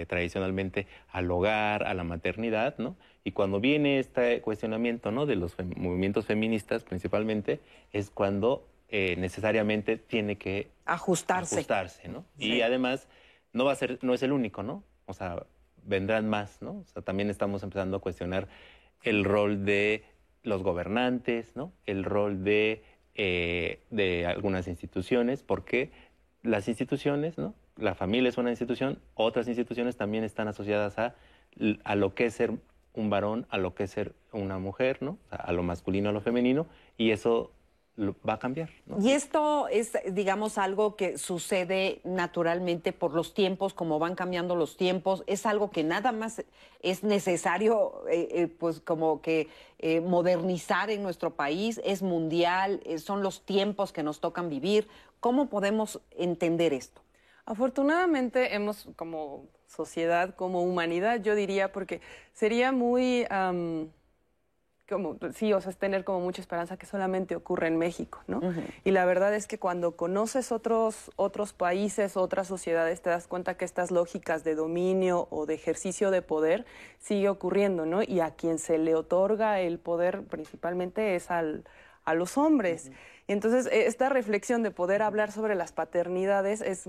tradicionalmente 0.08 0.86
al 1.10 1.30
hogar, 1.30 1.82
a 1.82 1.92
la 1.92 2.04
maternidad, 2.04 2.78
¿no? 2.78 2.96
Y 3.26 3.32
cuando 3.32 3.58
viene 3.58 3.98
este 3.98 4.40
cuestionamiento, 4.40 5.10
¿no? 5.10 5.26
De 5.26 5.34
los 5.34 5.56
movimientos 5.74 6.26
feministas 6.26 6.84
principalmente, 6.84 7.58
es 7.92 8.08
cuando 8.08 8.68
necesariamente 8.88 9.96
tiene 9.96 10.38
que 10.38 10.68
ajustarse. 10.84 11.56
ajustarse 11.56 12.08
¿no? 12.08 12.24
Y 12.38 12.60
además 12.60 13.08
no 13.52 13.64
va 13.64 13.72
a 13.72 13.74
ser, 13.74 13.98
no 14.02 14.14
es 14.14 14.22
el 14.22 14.30
único, 14.30 14.62
¿no? 14.62 14.84
O 15.06 15.12
sea, 15.12 15.44
vendrán 15.82 16.28
más, 16.28 16.62
¿no? 16.62 16.78
O 16.78 16.84
sea, 16.84 17.02
también 17.02 17.28
estamos 17.28 17.64
empezando 17.64 17.96
a 17.96 18.00
cuestionar 18.00 18.46
el 19.02 19.24
rol 19.24 19.64
de 19.64 20.04
los 20.44 20.62
gobernantes, 20.62 21.56
¿no? 21.56 21.72
El 21.84 22.04
rol 22.04 22.44
de, 22.44 22.84
eh, 23.16 23.80
de 23.90 24.24
algunas 24.26 24.68
instituciones, 24.68 25.42
porque 25.42 25.90
las 26.44 26.68
instituciones, 26.68 27.38
¿no? 27.38 27.56
La 27.76 27.96
familia 27.96 28.28
es 28.28 28.38
una 28.38 28.50
institución, 28.50 29.00
otras 29.14 29.48
instituciones 29.48 29.96
también 29.96 30.22
están 30.22 30.46
asociadas 30.46 30.96
a, 31.00 31.16
a 31.82 31.96
lo 31.96 32.14
que 32.14 32.26
es 32.26 32.34
ser 32.34 32.52
un 32.96 33.10
varón, 33.10 33.46
a 33.50 33.58
lo 33.58 33.74
que 33.74 33.84
es 33.84 33.90
ser 33.92 34.14
una 34.32 34.58
mujer, 34.58 35.02
¿no? 35.02 35.18
A 35.30 35.52
lo 35.52 35.62
masculino, 35.62 36.08
a 36.08 36.12
lo 36.12 36.20
femenino, 36.20 36.66
y 36.98 37.10
eso 37.12 37.52
va 38.28 38.34
a 38.34 38.38
cambiar. 38.38 38.70
Y 39.00 39.12
esto 39.12 39.68
es, 39.68 39.92
digamos, 40.10 40.58
algo 40.58 40.96
que 40.96 41.16
sucede 41.18 42.00
naturalmente 42.04 42.92
por 42.92 43.14
los 43.14 43.32
tiempos, 43.32 43.72
como 43.72 43.98
van 43.98 44.14
cambiando 44.14 44.54
los 44.54 44.76
tiempos. 44.76 45.24
Es 45.26 45.46
algo 45.46 45.70
que 45.70 45.82
nada 45.82 46.12
más 46.12 46.44
es 46.80 47.02
necesario, 47.02 48.02
eh, 48.10 48.28
eh, 48.30 48.46
pues 48.48 48.80
como 48.80 49.22
que 49.22 49.48
eh, 49.78 50.00
modernizar 50.00 50.90
en 50.90 51.02
nuestro 51.02 51.34
país. 51.34 51.80
Es 51.84 52.02
mundial, 52.02 52.80
son 52.98 53.22
los 53.22 53.42
tiempos 53.42 53.92
que 53.92 54.02
nos 54.02 54.20
tocan 54.20 54.50
vivir. 54.50 54.88
¿Cómo 55.20 55.48
podemos 55.48 56.00
entender 56.10 56.72
esto? 56.74 57.00
Afortunadamente 57.46 58.54
hemos, 58.54 58.88
como 58.96 59.46
sociedad, 59.76 60.34
como 60.34 60.62
humanidad, 60.62 61.22
yo 61.22 61.34
diría, 61.34 61.70
porque 61.72 62.00
sería 62.32 62.72
muy 62.72 63.26
como, 64.88 65.16
sí, 65.34 65.52
o 65.52 65.60
sea, 65.60 65.70
es 65.70 65.78
tener 65.78 66.04
como 66.04 66.20
mucha 66.20 66.40
esperanza 66.40 66.76
que 66.76 66.86
solamente 66.86 67.34
ocurre 67.34 67.66
en 67.66 67.76
México, 67.76 68.20
¿no? 68.28 68.40
Y 68.84 68.92
la 68.92 69.04
verdad 69.04 69.34
es 69.34 69.48
que 69.48 69.58
cuando 69.58 69.96
conoces 69.96 70.52
otros, 70.52 71.10
otros 71.16 71.52
países, 71.52 72.16
otras 72.16 72.46
sociedades, 72.46 73.02
te 73.02 73.10
das 73.10 73.26
cuenta 73.26 73.56
que 73.56 73.64
estas 73.64 73.90
lógicas 73.90 74.44
de 74.44 74.54
dominio 74.54 75.26
o 75.30 75.46
de 75.46 75.54
ejercicio 75.54 76.12
de 76.12 76.22
poder 76.22 76.66
sigue 77.00 77.28
ocurriendo, 77.28 77.84
¿no? 77.84 78.02
Y 78.02 78.20
a 78.20 78.30
quien 78.30 78.58
se 78.58 78.78
le 78.78 78.94
otorga 78.94 79.60
el 79.60 79.78
poder 79.78 80.22
principalmente 80.22 81.16
es 81.16 81.30
al, 81.32 81.64
a 82.04 82.14
los 82.14 82.38
hombres. 82.38 82.92
Y 83.28 83.32
entonces 83.32 83.66
e, 83.66 83.86
esta 83.86 84.08
reflexión 84.08 84.62
de 84.62 84.70
poder 84.70 85.02
hablar 85.02 85.32
sobre 85.32 85.54
las 85.54 85.72
paternidades 85.72 86.60
es 86.60 86.88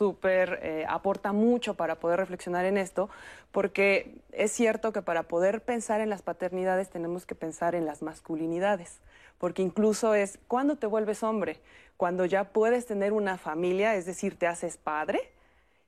súper, 0.00 0.60
eh, 0.62 0.86
aporta 0.88 1.32
mucho 1.32 1.74
para 1.74 1.96
poder 1.96 2.18
reflexionar 2.18 2.64
en 2.64 2.78
esto, 2.78 3.10
porque 3.52 4.14
es 4.32 4.50
cierto 4.50 4.94
que 4.94 5.02
para 5.02 5.24
poder 5.24 5.60
pensar 5.60 6.00
en 6.00 6.08
las 6.08 6.22
paternidades 6.22 6.88
tenemos 6.88 7.26
que 7.26 7.34
pensar 7.34 7.74
en 7.74 7.84
las 7.84 8.00
masculinidades, 8.00 9.00
porque 9.36 9.60
incluso 9.60 10.14
es 10.14 10.38
cuando 10.48 10.76
te 10.76 10.86
vuelves 10.86 11.22
hombre, 11.22 11.58
cuando 11.98 12.24
ya 12.24 12.44
puedes 12.44 12.86
tener 12.86 13.12
una 13.12 13.36
familia, 13.36 13.94
es 13.94 14.06
decir, 14.06 14.38
te 14.38 14.46
haces 14.46 14.78
padre, 14.78 15.20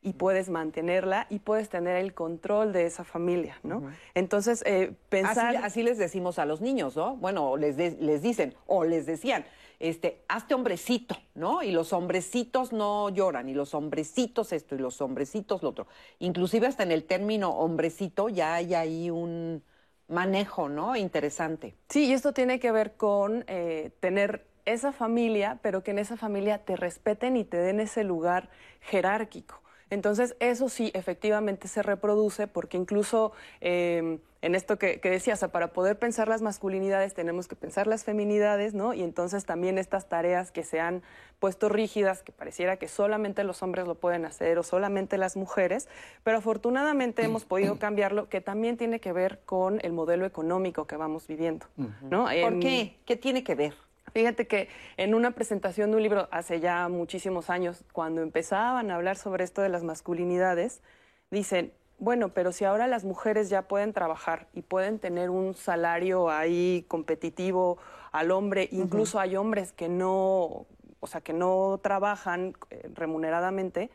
y 0.02 0.14
puedes 0.14 0.50
mantenerla 0.50 1.26
y 1.30 1.38
puedes 1.38 1.68
tener 1.68 1.96
el 1.96 2.12
control 2.12 2.72
de 2.72 2.86
esa 2.86 3.04
familia, 3.04 3.60
¿no? 3.62 3.84
Entonces, 4.14 4.62
eh, 4.66 4.92
pensar... 5.08 5.56
Así, 5.58 5.84
les 5.84 5.96
decimos 5.96 6.40
a 6.40 6.44
los 6.44 6.60
niños, 6.60 6.96
¿no? 6.96 7.14
Bueno, 7.16 7.56
les, 7.56 7.76
les 7.76 8.20
dicen 8.20 8.52
o 8.66 8.82
les 8.82 9.06
decían, 9.06 9.44
este, 9.82 10.24
hazte 10.28 10.54
hombrecito, 10.54 11.16
¿no? 11.34 11.62
Y 11.62 11.72
los 11.72 11.92
hombrecitos 11.92 12.72
no 12.72 13.08
lloran, 13.10 13.48
y 13.48 13.54
los 13.54 13.74
hombrecitos 13.74 14.52
esto, 14.52 14.76
y 14.76 14.78
los 14.78 15.00
hombrecitos 15.00 15.62
lo 15.62 15.70
otro. 15.70 15.88
Inclusive 16.20 16.68
hasta 16.68 16.84
en 16.84 16.92
el 16.92 17.02
término 17.04 17.50
hombrecito 17.50 18.28
ya 18.28 18.54
hay 18.54 18.74
ahí 18.74 19.10
un 19.10 19.64
manejo, 20.06 20.68
¿no? 20.68 20.94
Interesante. 20.94 21.74
Sí, 21.88 22.06
y 22.06 22.12
esto 22.12 22.32
tiene 22.32 22.60
que 22.60 22.70
ver 22.70 22.96
con 22.96 23.44
eh, 23.48 23.90
tener 23.98 24.46
esa 24.66 24.92
familia, 24.92 25.58
pero 25.62 25.82
que 25.82 25.90
en 25.90 25.98
esa 25.98 26.16
familia 26.16 26.64
te 26.64 26.76
respeten 26.76 27.36
y 27.36 27.44
te 27.44 27.56
den 27.56 27.80
ese 27.80 28.04
lugar 28.04 28.50
jerárquico. 28.82 29.62
Entonces, 29.92 30.34
eso 30.40 30.70
sí, 30.70 30.90
efectivamente 30.94 31.68
se 31.68 31.82
reproduce 31.82 32.46
porque 32.46 32.78
incluso 32.78 33.32
em, 33.60 34.20
en 34.40 34.54
esto 34.54 34.78
que, 34.78 35.00
que 35.00 35.10
decía, 35.10 35.34
o 35.34 35.36
sea, 35.36 35.48
para 35.48 35.74
poder 35.74 35.98
pensar 35.98 36.28
las 36.28 36.40
masculinidades 36.40 37.12
tenemos 37.12 37.46
que 37.46 37.56
pensar 37.56 37.86
las 37.86 38.02
feminidades, 38.02 38.72
¿no? 38.72 38.94
Y 38.94 39.02
entonces 39.02 39.44
también 39.44 39.76
estas 39.76 40.08
tareas 40.08 40.50
que 40.50 40.64
se 40.64 40.80
han 40.80 41.02
puesto 41.40 41.68
rígidas, 41.68 42.22
que 42.22 42.32
pareciera 42.32 42.78
que 42.78 42.88
solamente 42.88 43.44
los 43.44 43.62
hombres 43.62 43.86
lo 43.86 43.94
pueden 43.94 44.24
hacer 44.24 44.58
o 44.58 44.62
solamente 44.62 45.18
las 45.18 45.36
mujeres, 45.36 45.90
pero 46.24 46.38
afortunadamente 46.38 47.22
hemos 47.22 47.44
podido 47.44 47.78
cambiarlo, 47.78 48.30
que 48.30 48.40
también 48.40 48.78
tiene 48.78 48.98
que 48.98 49.12
ver 49.12 49.40
con 49.44 49.78
el 49.82 49.92
modelo 49.92 50.24
económico 50.24 50.86
que 50.86 50.96
vamos 50.96 51.26
viviendo, 51.26 51.66
¿no? 52.00 52.24
¿Por 52.24 52.32
em, 52.32 52.60
qué? 52.60 52.96
¿Qué 53.04 53.16
tiene 53.16 53.44
que 53.44 53.54
ver? 53.54 53.74
Fíjate 54.12 54.46
que 54.46 54.68
en 54.96 55.14
una 55.14 55.30
presentación 55.30 55.90
de 55.90 55.96
un 55.96 56.02
libro 56.02 56.28
hace 56.30 56.60
ya 56.60 56.88
muchísimos 56.88 57.48
años, 57.50 57.84
cuando 57.92 58.20
empezaban 58.22 58.90
a 58.90 58.96
hablar 58.96 59.16
sobre 59.16 59.44
esto 59.44 59.62
de 59.62 59.70
las 59.70 59.84
masculinidades, 59.84 60.82
dicen, 61.30 61.72
bueno, 61.98 62.30
pero 62.30 62.52
si 62.52 62.64
ahora 62.64 62.86
las 62.88 63.04
mujeres 63.04 63.48
ya 63.48 63.62
pueden 63.62 63.92
trabajar 63.92 64.48
y 64.52 64.62
pueden 64.62 64.98
tener 64.98 65.30
un 65.30 65.54
salario 65.54 66.30
ahí 66.30 66.84
competitivo 66.88 67.78
al 68.10 68.32
hombre, 68.32 68.68
incluso 68.72 69.18
hay 69.18 69.36
hombres 69.36 69.72
que 69.72 69.88
no, 69.88 70.66
o 71.00 71.06
sea, 71.06 71.20
que 71.20 71.32
no 71.32 71.78
trabajan 71.82 72.54
eh, 72.70 72.90
remuneradamente, 72.92 73.90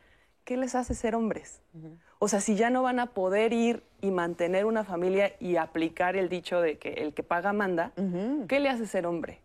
¿qué 0.45 0.57
les 0.57 0.73
hace 0.73 0.95
ser 0.95 1.15
hombres? 1.15 1.61
O 2.19 2.27
sea, 2.27 2.39
si 2.39 2.55
ya 2.55 2.69
no 2.69 2.81
van 2.81 2.99
a 2.99 3.07
poder 3.07 3.53
ir 3.53 3.83
y 4.01 4.09
mantener 4.09 4.65
una 4.65 4.83
familia 4.83 5.33
y 5.39 5.57
aplicar 5.57 6.15
el 6.15 6.29
dicho 6.29 6.61
de 6.61 6.79
que 6.79 6.93
el 6.93 7.13
que 7.13 7.21
paga 7.21 7.53
manda, 7.53 7.91
¿qué 8.47 8.59
le 8.59 8.69
hace 8.69 8.87
ser 8.87 9.05
hombre? 9.05 9.41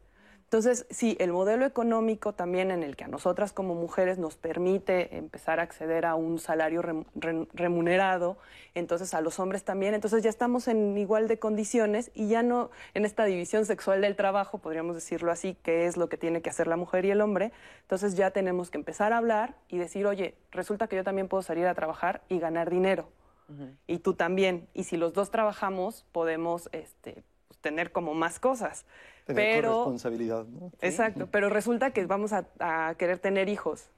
Entonces, 0.52 0.84
sí, 0.90 1.16
el 1.18 1.32
modelo 1.32 1.64
económico 1.64 2.34
también 2.34 2.70
en 2.70 2.82
el 2.82 2.94
que 2.94 3.04
a 3.04 3.08
nosotras 3.08 3.54
como 3.54 3.74
mujeres 3.74 4.18
nos 4.18 4.36
permite 4.36 5.16
empezar 5.16 5.60
a 5.60 5.62
acceder 5.62 6.04
a 6.04 6.14
un 6.14 6.38
salario 6.38 6.82
remunerado, 7.54 8.36
entonces 8.74 9.14
a 9.14 9.22
los 9.22 9.40
hombres 9.40 9.64
también, 9.64 9.94
entonces 9.94 10.22
ya 10.22 10.28
estamos 10.28 10.68
en 10.68 10.98
igual 10.98 11.26
de 11.26 11.38
condiciones 11.38 12.10
y 12.12 12.28
ya 12.28 12.42
no 12.42 12.70
en 12.92 13.06
esta 13.06 13.24
división 13.24 13.64
sexual 13.64 14.02
del 14.02 14.14
trabajo, 14.14 14.58
podríamos 14.58 14.94
decirlo 14.94 15.32
así, 15.32 15.56
que 15.62 15.86
es 15.86 15.96
lo 15.96 16.10
que 16.10 16.18
tiene 16.18 16.42
que 16.42 16.50
hacer 16.50 16.66
la 16.66 16.76
mujer 16.76 17.06
y 17.06 17.12
el 17.12 17.22
hombre, 17.22 17.50
entonces 17.80 18.14
ya 18.14 18.30
tenemos 18.30 18.68
que 18.68 18.76
empezar 18.76 19.14
a 19.14 19.16
hablar 19.16 19.54
y 19.70 19.78
decir, 19.78 20.06
oye, 20.06 20.34
resulta 20.50 20.86
que 20.86 20.96
yo 20.96 21.02
también 21.02 21.28
puedo 21.28 21.42
salir 21.42 21.66
a 21.66 21.74
trabajar 21.74 22.20
y 22.28 22.38
ganar 22.38 22.68
dinero. 22.68 23.08
Y 23.86 23.98
tú 23.98 24.14
también. 24.14 24.66
Y 24.72 24.84
si 24.84 24.96
los 24.96 25.12
dos 25.12 25.30
trabajamos, 25.30 26.06
podemos 26.12 26.70
este, 26.72 27.22
pues, 27.48 27.58
tener 27.60 27.92
como 27.92 28.14
más 28.14 28.38
cosas 28.38 28.86
pero, 29.26 29.78
responsabilidad, 29.78 30.44
¿no? 30.46 30.72
Exacto, 30.80 31.28
pero 31.30 31.48
resulta 31.48 31.92
que 31.92 32.04
vamos 32.06 32.32
a, 32.32 32.94
querer 32.96 33.18
tener 33.18 33.48
hijos 33.48 33.88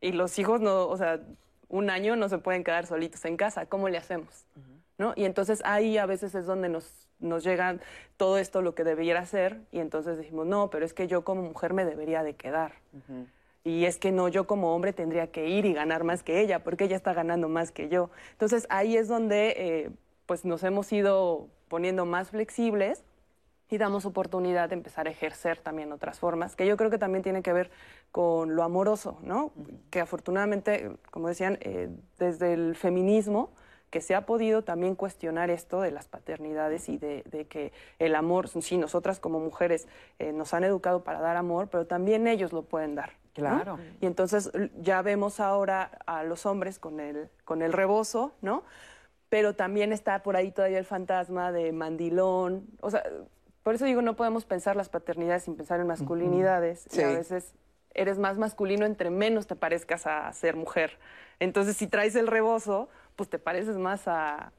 y 0.00 0.12
los 0.12 0.38
hijos 0.38 0.60
no, 0.60 0.86
o 0.88 0.96
sea, 0.96 1.20
un 1.68 1.90
año 1.90 2.16
no 2.16 2.28
se 2.28 2.38
pueden 2.38 2.64
quedar 2.64 2.86
solitos 2.86 3.24
en 3.24 3.36
casa, 3.36 3.66
¿cómo 3.66 3.88
le 3.88 3.98
hacemos? 3.98 4.46
¿No? 4.96 5.12
Y 5.16 5.24
entonces 5.24 5.62
ahí 5.64 5.96
a 5.96 6.06
veces 6.06 6.34
es 6.34 6.46
donde 6.46 6.68
nos, 6.68 7.08
nos 7.20 7.44
llega 7.44 7.78
todo 8.16 8.38
esto 8.38 8.62
lo 8.62 8.74
que 8.74 8.84
debiera 8.84 9.24
ser 9.26 9.60
y 9.70 9.78
entonces 9.78 10.16
decimos, 10.16 10.46
no, 10.46 10.70
pero 10.70 10.84
es 10.84 10.92
que 10.92 11.06
yo 11.06 11.22
como 11.24 11.42
mujer 11.42 11.72
me 11.72 11.84
debería 11.84 12.22
de 12.22 12.34
quedar. 12.34 12.72
Y 13.64 13.84
es 13.84 13.98
que 13.98 14.12
no, 14.12 14.28
yo 14.28 14.46
como 14.46 14.74
hombre 14.74 14.92
tendría 14.92 15.30
que 15.30 15.48
ir 15.48 15.66
y 15.66 15.74
ganar 15.74 16.02
más 16.02 16.22
que 16.22 16.40
ella, 16.40 16.64
porque 16.64 16.84
ella 16.84 16.96
está 16.96 17.12
ganando 17.12 17.48
más 17.48 17.70
que 17.70 17.88
yo. 17.88 18.10
Entonces 18.32 18.66
ahí 18.70 18.96
es 18.96 19.08
donde 19.08 19.54
eh, 19.56 19.90
pues 20.26 20.44
nos 20.44 20.62
hemos 20.64 20.92
ido 20.92 21.48
poniendo 21.68 22.06
más 22.06 22.30
flexibles 22.30 23.04
y 23.70 23.78
damos 23.78 24.06
oportunidad 24.06 24.68
de 24.68 24.74
empezar 24.74 25.08
a 25.08 25.10
ejercer 25.10 25.58
también 25.58 25.92
otras 25.92 26.18
formas, 26.18 26.56
que 26.56 26.66
yo 26.66 26.76
creo 26.76 26.90
que 26.90 26.98
también 26.98 27.22
tiene 27.22 27.42
que 27.42 27.52
ver 27.52 27.70
con 28.10 28.56
lo 28.56 28.62
amoroso, 28.62 29.18
¿no? 29.22 29.52
Que 29.90 30.00
afortunadamente, 30.00 30.90
como 31.10 31.28
decían, 31.28 31.58
eh, 31.60 31.90
desde 32.18 32.54
el 32.54 32.76
feminismo, 32.76 33.52
que 33.90 34.00
se 34.00 34.14
ha 34.14 34.26
podido 34.26 34.62
también 34.62 34.94
cuestionar 34.94 35.50
esto 35.50 35.80
de 35.80 35.90
las 35.90 36.08
paternidades 36.08 36.88
y 36.88 36.98
de, 36.98 37.22
que 37.48 37.72
el 37.98 38.14
amor, 38.14 38.48
sí, 38.48 38.76
nosotras 38.76 39.18
como 39.18 39.40
mujeres 39.40 39.88
eh, 40.18 40.32
nos 40.32 40.52
han 40.52 40.64
educado 40.64 41.04
para 41.04 41.20
dar 41.20 41.36
amor, 41.36 41.68
pero 41.68 41.86
también 41.86 42.26
ellos 42.26 42.52
lo 42.52 42.62
pueden 42.62 42.94
dar. 42.94 43.12
Claro. 43.32 43.78
Y 44.00 44.06
entonces 44.06 44.50
ya 44.80 45.00
vemos 45.00 45.40
ahora 45.40 45.90
a 46.06 46.24
los 46.24 46.44
hombres 46.44 46.78
con 46.78 46.98
el, 47.00 47.28
con 47.44 47.62
el 47.62 47.72
rebozo, 47.72 48.32
¿no? 48.42 48.64
Pero 49.28 49.54
también 49.54 49.92
está 49.92 50.22
por 50.22 50.36
ahí 50.36 50.50
todavía 50.50 50.78
el 50.78 50.84
fantasma 50.84 51.52
de 51.52 51.72
mandilón, 51.72 52.66
o 52.80 52.90
sea, 52.90 53.04
por 53.68 53.74
eso 53.74 53.84
digo, 53.84 54.00
no 54.00 54.16
podemos 54.16 54.46
pensar 54.46 54.76
las 54.76 54.88
paternidades 54.88 55.42
sin 55.42 55.54
pensar 55.54 55.78
en 55.78 55.86
masculinidades. 55.86 56.88
Y 56.96 57.02
a 57.02 57.08
veces 57.08 57.52
eres 57.92 58.18
más 58.18 58.38
masculino 58.38 58.86
entre 58.86 59.10
menos 59.10 59.46
te 59.46 59.56
parezcas 59.56 60.06
a 60.06 60.32
ser 60.32 60.56
mujer. 60.56 60.98
Entonces, 61.38 61.76
si 61.76 61.86
traes 61.86 62.16
el 62.16 62.28
rebozo, 62.28 62.88
pues 63.14 63.28
te 63.28 63.38
pareces 63.38 63.76
más 63.76 64.08
a, 64.08 64.52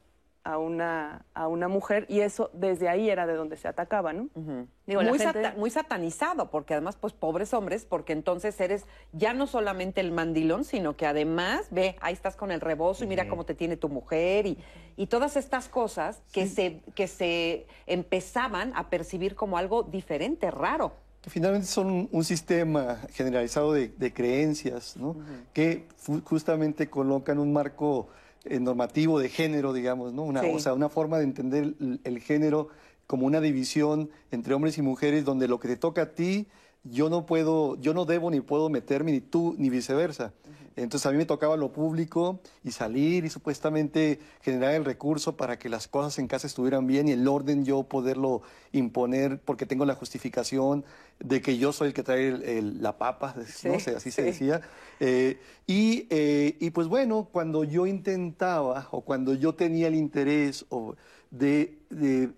a 0.44 0.58
una, 0.58 1.26
a 1.34 1.48
una 1.48 1.68
mujer 1.68 2.06
y 2.10 2.22
eso 2.22 2.50
desde 2.54 2.90
ahí 2.90 3.10
era 3.10 3.28
de 3.28 3.34
donde 3.34 3.58
se 3.58 3.68
atacaba, 3.68 4.14
¿no? 4.14 4.30
Digo, 4.86 5.02
muy, 5.02 5.20
muy, 5.58 5.70
satanizado, 5.70 6.50
porque 6.50 6.74
además, 6.74 6.98
pues 7.00 7.14
pobres 7.14 7.54
hombres, 7.54 7.86
porque 7.86 8.14
entonces 8.14 8.60
eres 8.60 8.86
ya 9.12 9.34
no 9.34 9.48
solamente 9.48 10.02
el 10.02 10.12
mandilón, 10.12 10.64
sino 10.64 10.96
que 10.96 11.06
además, 11.06 11.68
ve, 11.72 11.96
ahí 12.02 12.14
estás 12.14 12.36
con 12.36 12.52
el 12.52 12.62
rebozo 12.62 13.04
y 13.04 13.08
mira 13.08 13.28
cómo 13.28 13.46
te 13.46 13.54
tiene 13.54 13.78
tu 13.78 13.90
mujer 13.90 14.48
y, 14.48 14.58
y 14.96 15.08
todas 15.08 15.36
estas 15.36 15.70
cosas 15.70 16.22
que, 16.32 16.48
se, 16.48 16.82
que 16.96 17.08
se 17.08 17.68
empezaban 17.86 18.72
a 18.76 18.90
percibir 18.90 19.36
como 19.36 19.58
algo 19.58 19.84
diferente, 19.84 20.52
raro. 20.52 20.94
Finalmente 21.24 21.68
son 21.68 22.08
un 22.12 22.24
sistema 22.24 23.02
generalizado 23.12 23.74
de, 23.74 24.14
creencias, 24.14 24.96
¿no? 24.96 25.18
Que 25.54 25.86
justamente 26.24 26.90
colocan 26.90 27.40
un 27.40 27.52
marco 27.52 28.08
normativo 28.46 29.20
de 29.20 29.30
género, 29.30 29.74
digamos, 29.74 30.14
¿no? 30.14 30.24
Una, 30.24 30.42
O 30.42 30.60
sea, 30.60 30.74
una 30.74 30.90
forma 30.90 31.18
de 31.18 31.24
entender 31.24 31.74
el, 32.04 32.20
género 32.20 32.70
como 33.08 33.26
una 33.26 33.42
división 33.42 34.10
entre 34.32 34.54
hombres 34.54 34.78
y 34.78 34.82
mujeres 34.82 35.26
donde 35.26 35.48
lo 35.48 35.60
que 35.60 35.68
te 35.68 35.78
toca 35.78 36.04
a 36.04 36.12
ti, 36.12 36.48
yo 36.84 37.10
no 37.10 37.26
puedo, 37.26 37.76
yo 37.82 37.94
no 37.94 38.06
debo 38.06 38.32
ni 38.32 38.42
puedo 38.42 38.70
meterme, 38.70 39.12
ni 39.12 39.22
tú, 39.22 39.56
ni 39.58 39.70
viceversa. 39.70 40.34
Entonces 40.76 41.06
a 41.08 41.12
mí 41.12 41.18
me 41.18 41.26
tocaba 41.26 41.58
lo 41.58 41.74
público 41.74 42.40
y 42.64 42.72
salir 42.72 43.26
y 43.26 43.30
supuestamente 43.30 44.20
generar 44.42 44.76
el 44.76 44.86
recurso 44.86 45.36
para 45.36 45.60
que 45.60 45.68
las 45.68 45.88
cosas 45.88 46.18
en 46.20 46.28
casa 46.28 46.48
estuvieran 46.48 46.88
bien 46.88 47.08
y 47.10 47.12
el 47.12 47.28
orden 47.28 47.66
yo 47.66 47.84
poderlo 47.84 48.44
imponer 48.72 49.40
porque 49.40 49.66
tengo 49.66 49.86
la 49.86 49.96
justificación 49.96 50.86
de 51.20 51.42
que 51.42 51.58
yo 51.58 51.74
soy 51.74 51.90
el 51.90 51.94
que 51.94 52.04
trae 52.04 52.62
la 52.62 52.98
papa, 52.98 53.36
no 53.66 53.80
sé, 53.80 53.96
así 53.96 54.12
se 54.12 54.24
decía. 54.24 54.62
Eh, 55.02 55.40
y, 55.68 56.08
eh, 56.10 56.56
y, 56.60 56.70
pues 56.70 56.88
bueno, 56.88 57.28
cuando 57.32 57.64
yo 57.64 57.86
intentaba 57.86 58.88
o 58.92 59.02
cuando 59.02 59.34
yo 59.34 59.56
tenía 59.56 59.88
el 59.88 59.96
interés 59.96 60.66
de, 61.30 61.78
de 61.90 62.30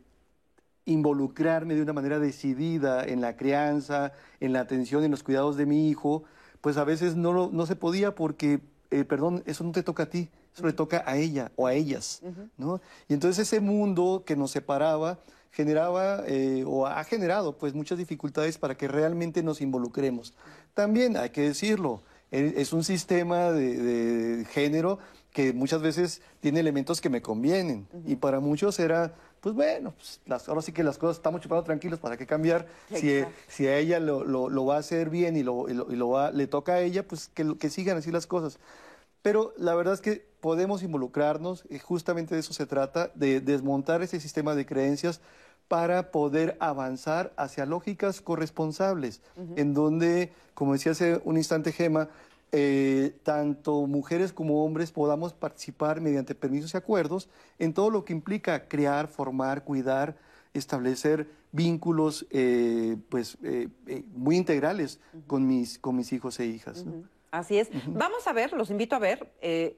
involucrarme 0.92 1.76
de 1.76 1.82
una 1.82 1.94
manera 1.94 2.20
decidida 2.20 3.04
en 3.04 3.22
la 3.22 3.36
crianza, 3.38 4.14
en 4.40 4.54
la 4.54 4.62
atención, 4.62 5.04
en 5.04 5.12
los 5.12 5.24
cuidados 5.24 5.58
de 5.58 5.66
mi 5.66 5.90
hijo, 5.90 6.24
pues 6.62 6.78
a 6.78 6.84
veces 6.84 7.16
no, 7.16 7.50
no 7.52 7.66
se 7.66 7.76
podía 7.76 8.14
porque, 8.16 8.62
eh, 8.92 9.04
perdón, 9.04 9.44
eso 9.46 9.64
no 9.64 9.72
te 9.72 9.84
toca 9.84 10.04
a 10.04 10.10
ti, 10.10 10.30
eso 10.54 10.66
le 10.66 10.74
toca 10.74 11.04
a 11.06 11.18
ella 11.18 11.52
o 11.56 11.68
a 11.68 11.74
ellas, 11.74 12.22
¿no? 12.58 12.82
Y 13.08 13.14
entonces 13.14 13.48
ese 13.48 13.60
mundo 13.60 14.24
que 14.26 14.36
nos 14.36 14.52
separaba 14.52 15.20
generaba 15.52 16.24
eh, 16.28 16.64
o 16.66 16.88
ha 16.88 17.04
generado 17.04 17.58
pues 17.58 17.74
muchas 17.74 17.98
dificultades 17.98 18.58
para 18.58 18.76
que 18.76 18.88
realmente 18.88 19.44
nos 19.44 19.62
involucremos. 19.62 20.34
También 20.74 21.18
hay 21.18 21.30
que 21.30 21.42
decirlo, 21.42 22.02
e, 22.32 22.54
es 22.58 22.74
un 22.74 22.84
sistema 22.84 23.52
de, 23.52 24.46
género 24.50 25.00
que 25.32 25.54
muchas 25.54 25.82
veces 25.82 26.22
tiene 26.40 26.60
elementos 26.60 27.00
que 27.02 27.10
me 27.10 27.22
convienen 27.22 27.88
y 28.06 28.16
para 28.16 28.40
muchos 28.40 28.80
era 28.80 29.16
pues 29.42 29.56
bueno, 29.56 29.94
pues 29.98 30.22
las, 30.26 30.48
ahora 30.48 30.62
sí 30.62 30.72
que 30.72 30.84
las 30.84 31.00
cosas 31.00 31.18
estamos 31.18 31.42
chupando 31.42 31.64
tranquilos, 31.64 32.00
¿para 32.00 32.16
qué 32.16 32.28
cambiar? 32.28 32.68
Si, 32.94 33.24
si, 33.48 33.68
a 33.68 33.78
ella 33.78 34.00
lo, 34.00 34.24
lo, 34.24 34.66
va 34.66 34.76
a 34.76 34.80
hacer 34.80 35.10
bien 35.10 35.36
y, 35.36 35.42
lo, 35.42 35.68
y 35.68 35.74
lo, 35.74 36.10
va, 36.10 36.32
le 36.32 36.46
toca 36.46 36.74
a 36.74 36.82
ella, 36.82 37.08
pues 37.08 37.28
que, 37.34 37.58
que 37.58 37.70
sigan 37.72 37.98
así 37.98 38.12
las 38.12 38.28
cosas. 38.28 38.60
Pero 39.24 39.54
la 39.58 39.74
verdad 39.74 39.96
es 39.96 40.02
que 40.02 40.24
podemos 40.42 40.84
involucrarnos, 40.84 41.66
y 41.70 41.80
justamente 41.80 42.36
de 42.36 42.42
eso 42.42 42.54
se 42.54 42.68
trata, 42.68 43.12
de 43.16 43.42
desmontar 43.42 44.04
ese 44.04 44.20
sistema 44.20 44.54
de 44.54 44.66
creencias 44.68 45.22
para 45.68 46.12
poder 46.12 46.58
avanzar 46.60 47.34
hacia 47.36 47.66
lógicas 47.66 48.22
corresponsables, 48.22 49.22
en 49.56 49.74
donde, 49.74 50.32
como 50.54 50.74
decía 50.74 50.92
hace 50.92 51.22
un 51.24 51.38
instante 51.38 51.72
Gema, 51.72 52.10
eh, 52.54 53.18
tanto 53.24 53.88
mujeres 53.88 54.34
como 54.34 54.66
hombres 54.66 54.92
podamos 54.92 55.32
participar 55.32 56.02
mediante 56.02 56.36
permisos 56.36 56.74
y 56.74 56.78
acuerdos 56.78 57.30
en 57.60 57.74
todo 57.74 57.90
lo 57.90 58.04
que 58.04 58.12
implica 58.12 58.68
crear, 58.68 59.08
formar, 59.08 59.64
cuidar, 59.64 60.18
establecer 60.54 61.30
vínculos 61.54 62.28
eh, 62.30 62.98
pues, 63.08 63.38
eh, 63.44 63.70
muy 64.14 64.36
integrales 64.36 65.00
con, 65.28 65.48
mis, 65.48 65.80
con 65.80 65.96
mis 65.96 66.12
hijos 66.12 66.42
e 66.42 66.46
hijas. 66.46 66.86
Así 67.32 67.58
es. 67.58 67.70
Vamos 67.88 68.28
a 68.28 68.34
ver, 68.34 68.52
los 68.52 68.70
invito 68.70 68.98
a 68.98 69.00
ver 69.00 69.32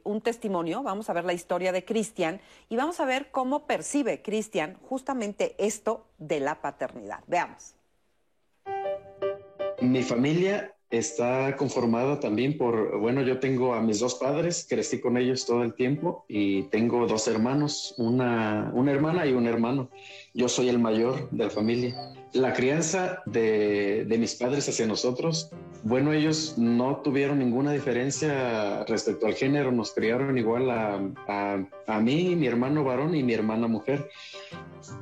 un 0.04 0.22
testimonio, 0.22 0.82
vamos 0.82 1.12
a 1.12 1.14
ver 1.14 1.26
la 1.26 1.34
historia 1.34 1.72
de 1.72 1.86
Cristian 1.86 2.42
y 2.70 2.76
vamos 2.76 3.00
a 3.00 3.06
ver 3.06 3.30
cómo 3.30 3.68
percibe 3.68 4.24
Cristian 4.24 4.80
justamente 4.90 5.54
esto 5.60 6.08
de 6.18 6.40
la 6.40 6.60
paternidad. 6.62 7.20
Veamos. 7.28 7.76
Mi 9.80 10.02
familia 10.02 10.74
está 10.94 11.56
conformada 11.56 12.20
también 12.20 12.56
por, 12.56 13.00
bueno, 13.00 13.24
yo 13.24 13.40
tengo 13.40 13.74
a 13.74 13.82
mis 13.82 14.00
dos 14.00 14.14
padres, 14.16 14.66
crecí 14.70 15.02
con 15.02 15.18
ellos 15.18 15.46
todo 15.46 15.64
el 15.64 15.74
tiempo 15.74 16.24
y 16.28 16.64
tengo 16.64 17.08
dos 17.08 17.28
hermanos, 17.28 17.96
una, 17.98 18.72
una 18.76 18.92
hermana 18.92 19.26
y 19.26 19.34
un 19.34 19.48
hermano. 19.48 19.90
Yo 20.36 20.48
soy 20.48 20.70
el 20.70 20.78
mayor 20.78 21.30
de 21.32 21.46
la 21.46 21.50
familia. 21.50 21.96
La 22.34 22.54
crianza 22.54 23.24
de, 23.26 24.06
de, 24.08 24.18
mis 24.20 24.36
padres 24.36 24.70
hacia 24.70 24.86
nosotros, 24.86 25.50
bueno, 25.84 26.14
ellos 26.14 26.56
no 26.58 26.98
tuvieron 26.98 27.40
ninguna 27.40 27.72
diferencia 27.72 28.84
respecto 28.86 29.26
al 29.26 29.34
género, 29.34 29.72
nos 29.72 29.94
criaron 29.94 30.38
igual 30.38 30.70
a, 30.70 31.02
a, 31.28 31.66
a 31.88 32.00
mí, 32.00 32.36
mi 32.36 32.46
hermano 32.46 32.84
varón 32.84 33.16
y 33.16 33.24
mi 33.24 33.34
hermana 33.34 33.68
mujer. 33.68 34.10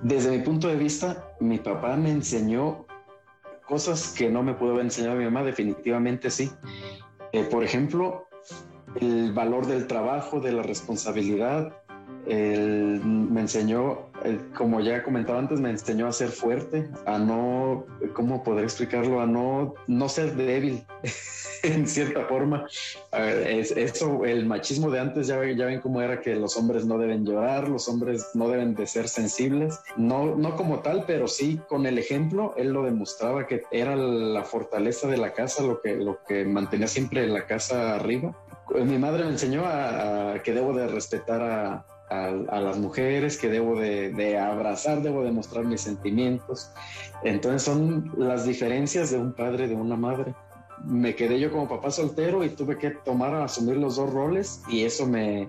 Desde 0.04 0.32
mi 0.32 0.43
punto 0.43 0.69
de 0.69 0.75
vista, 0.77 1.34
mi 1.39 1.58
papá 1.58 1.97
me 1.97 2.12
enseñó 2.12 2.86
cosas 3.71 4.13
que 4.17 4.29
no 4.29 4.43
me 4.43 4.53
pudo 4.53 4.71
haber 4.71 4.84
enseñado 4.84 5.15
mi 5.15 5.23
mamá, 5.23 5.43
definitivamente 5.43 6.29
sí. 6.29 6.51
Eh, 7.31 7.45
por 7.49 7.63
ejemplo, 7.63 8.27
el 8.99 9.31
valor 9.31 9.65
del 9.65 9.88
trabajo, 9.88 10.41
de 10.41 10.51
la 10.51 10.62
responsabilidad. 10.62 11.81
Me 12.25 13.41
enseñó, 13.41 14.12
como 14.55 14.81
ya 14.81 15.03
comentaba 15.03 15.39
antes, 15.39 15.60
me 15.60 15.69
enseñó 15.69 16.07
a 16.07 16.12
ser 16.12 16.29
fuerte, 16.29 16.89
a 17.05 17.17
no, 17.17 17.86
¿cómo 18.13 18.43
poder 18.43 18.63
explicarlo? 18.63 19.21
A 19.21 19.25
no, 19.25 19.73
no 19.88 20.10
ser 20.10 20.36
débil. 20.36 20.84
en 21.63 21.88
cierta 21.88 22.25
forma. 22.25 22.65
Es, 23.12 23.71
eso, 23.71 24.25
el 24.25 24.45
machismo 24.45 24.89
de 24.89 24.99
antes, 24.99 25.27
ya, 25.27 25.43
ya 25.51 25.65
ven 25.65 25.81
cómo 25.81 26.01
era 26.01 26.21
que 26.21 26.36
los 26.36 26.57
hombres 26.57 26.86
no 26.86 26.97
deben 26.97 27.25
llorar, 27.25 27.67
los 27.67 27.88
hombres 27.88 28.29
no 28.34 28.49
deben 28.49 28.75
de 28.75 28.88
ser 28.88 29.07
sensibles, 29.07 29.79
no, 29.97 30.36
no 30.36 30.55
como 30.55 30.79
tal, 30.79 31.05
pero 31.05 31.27
sí 31.27 31.60
con 31.67 31.86
el 31.86 31.97
ejemplo, 31.97 32.53
él 32.57 32.71
lo 32.71 32.84
demostraba 32.84 33.47
que 33.47 33.63
era 33.71 33.95
la 33.95 34.43
fortaleza 34.43 35.07
de 35.07 35.17
la 35.17 35.34
casa, 35.34 35.63
lo 35.63 35.81
que, 35.81 35.95
lo 35.95 36.23
que 36.23 36.45
mantenía 36.45 36.88
siempre 36.88 37.27
la 37.27 37.45
casa 37.45 37.95
arriba. 37.95 38.36
Mi 38.73 38.97
madre 38.97 39.25
me 39.25 39.31
enseñó 39.31 39.63
a, 39.65 40.36
que 40.43 40.53
debo 40.53 40.73
de 40.73 40.88
respetar 40.88 41.41
a, 41.41 41.86
a, 42.12 42.60
las 42.60 42.78
mujeres, 42.78 43.38
que 43.38 43.47
debo 43.47 43.80
de, 43.80 44.38
abrazar, 44.38 45.02
debo 45.02 45.24
de 45.24 45.32
mostrar 45.32 45.65
mis 45.65 45.82
sentimientos. 45.82 46.69
Entonces 47.24 47.63
son 47.63 48.12
las 48.17 48.45
diferencias 48.45 49.12
de 49.12 49.17
un 49.17 49.34
padre, 49.34 49.67
de 49.67 49.76
una 49.76 49.95
madre 49.95 50.36
me 50.84 51.13
quedé 51.13 51.39
yo 51.39 51.52
como 51.52 51.69
papá 51.69 51.91
soltero 51.91 52.43
y 52.43 52.50
tuve 52.50 52.80
que 52.80 52.89
tomar 52.89 53.36
asumir 53.36 53.78
los 53.78 53.97
dos 53.97 54.12
roles 54.12 54.63
y 54.67 54.84
eso 54.84 55.06
me, 55.06 55.47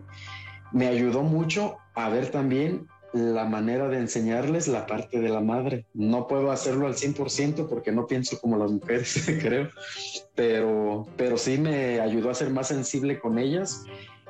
me 0.72 0.88
ayudó 0.88 1.22
mucho 1.22 1.78
a 1.94 2.10
ver 2.10 2.30
también 2.30 2.86
la 3.12 3.44
manera 3.44 3.88
de 3.88 3.98
enseñarles 3.98 4.68
la 4.68 4.86
parte 4.86 5.20
de 5.20 5.28
la 5.28 5.40
madre. 5.40 5.86
No 5.94 6.26
puedo 6.26 6.50
hacerlo 6.50 6.86
al 6.86 6.94
100% 6.94 7.68
porque 7.68 7.92
no 7.92 8.06
pienso 8.06 8.40
como 8.40 8.56
las 8.56 8.70
mujeres, 8.70 9.24
creo, 9.40 9.70
pero, 10.34 11.06
pero 11.16 11.36
sí 11.36 11.58
me 11.58 12.00
ayudó 12.00 12.30
a 12.30 12.34
ser 12.34 12.50
más 12.50 12.68
sensible 12.68 13.18
con 13.18 13.38
ellas. 13.38 13.84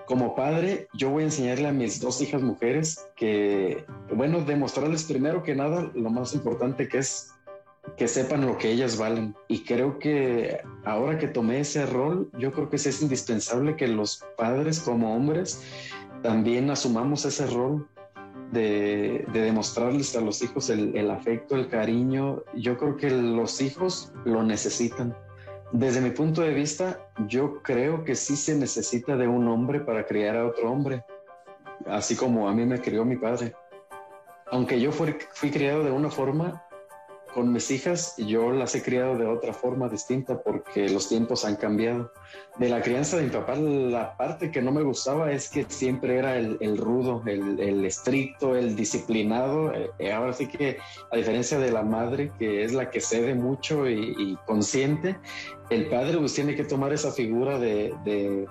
Como 0.07 0.35
padre, 0.35 0.89
yo 0.95 1.11
voy 1.11 1.23
a 1.23 1.27
enseñarle 1.27 1.69
a 1.69 1.73
mis 1.73 2.01
dos 2.01 2.21
hijas 2.21 2.43
mujeres 2.43 3.07
que, 3.17 3.85
bueno, 4.15 4.41
demostrarles 4.41 5.05
primero 5.05 5.43
que 5.43 5.55
nada 5.55 5.91
lo 5.95 6.11
más 6.11 6.35
importante 6.35 6.89
que 6.89 6.99
es 6.99 7.33
que 7.97 8.09
sepan 8.09 8.47
lo 8.47 8.59
que 8.59 8.71
ellas 8.71 8.97
valen. 8.97 9.35
Y 9.49 9.65
creo 9.65 9.99
que 9.99 10.61
ahora 10.85 11.19
que 11.19 11.29
tomé 11.29 11.61
ese 11.61 11.87
rol, 11.87 12.31
yo 12.39 12.53
creo 12.53 12.69
que 12.69 12.77
es 12.77 13.03
indispensable 13.03 13.77
que 13.77 13.89
los 13.89 14.25
padres 14.37 14.81
como 14.81 15.15
hombres 15.15 15.63
también 16.23 16.71
asumamos 16.71 17.25
ese 17.25 17.47
rol 17.47 17.89
de, 18.53 19.25
demostrarles 19.33 20.15
a 20.17 20.21
los 20.21 20.43
hijos 20.43 20.71
el, 20.71 21.11
afecto, 21.11 21.57
el 21.57 21.69
cariño. 21.69 22.43
Yo 22.55 22.79
creo 22.79 22.97
que 22.97 23.11
los 23.11 23.61
hijos 23.61 24.13
lo 24.25 24.43
necesitan. 24.43 25.17
Desde 25.73 26.03
mi 26.03 26.11
punto 26.11 26.43
de 26.43 26.53
vista, 26.53 27.01
yo 27.29 27.63
creo 27.63 28.05
que 28.05 28.15
sí 28.15 28.37
se 28.37 28.55
necesita 28.55 29.17
de 29.17 29.27
un 29.27 29.49
hombre 29.49 29.81
para 29.81 30.05
criar 30.05 30.37
a 30.37 30.47
otro 30.47 30.71
hombre, 30.71 31.03
así 31.87 32.15
como 32.15 32.47
a 32.47 32.53
mí 32.53 32.67
me 32.67 32.79
crió 32.79 33.07
mi 33.07 33.17
padre. 33.17 33.55
Aunque 34.51 34.79
yo 34.79 34.93
fui 34.93 35.51
criado 35.51 35.83
de 35.83 35.91
una 35.91 36.11
forma, 36.11 36.63
con 37.35 37.53
mis 37.53 37.71
hijas 37.71 38.15
yo 38.17 38.53
las 38.53 38.75
he 38.75 38.83
criado 38.83 39.17
de 39.17 39.27
otra 39.27 39.53
forma 39.53 39.89
distinta 39.89 40.43
porque 40.43 40.89
los 40.89 41.09
tiempos 41.09 41.45
han 41.45 41.57
cambiado. 41.57 42.13
De 42.59 42.69
la 42.69 42.83
crianza 42.83 43.17
de 43.17 43.25
mi 43.25 43.31
papá, 43.31 43.57
la 43.57 44.17
parte 44.17 44.51
que 44.51 44.61
no 44.61 44.73
me 44.73 44.83
gustaba 44.83 45.33
es 45.33 45.49
que 45.49 45.65
siempre 45.69 46.19
era 46.19 46.37
el, 46.37 46.77
rudo, 46.77 47.23
el, 47.27 47.85
estricto, 47.85 48.57
el 48.57 48.77
disciplinado. 48.77 49.73
Eh, 49.99 50.13
ahora 50.13 50.33
sí 50.33 50.47
que, 50.47 50.77
a 51.11 51.17
diferencia 51.17 51.59
de 51.59 51.73
la 51.73 51.83
madre, 51.83 52.31
que 52.39 52.65
es 52.65 52.73
la 52.73 52.91
que 52.91 53.01
cede 53.01 53.35
mucho 53.35 53.89
y, 53.89 54.37
consciente, 54.47 55.17
el 55.71 55.89
padre 55.89 56.19
pues 56.19 56.35
tiene 56.35 56.55
que 56.55 56.65
tomar 56.65 56.93
esa 56.93 57.11
figura 57.13 57.59
de 57.59 57.95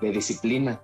disciplina. 0.00 0.80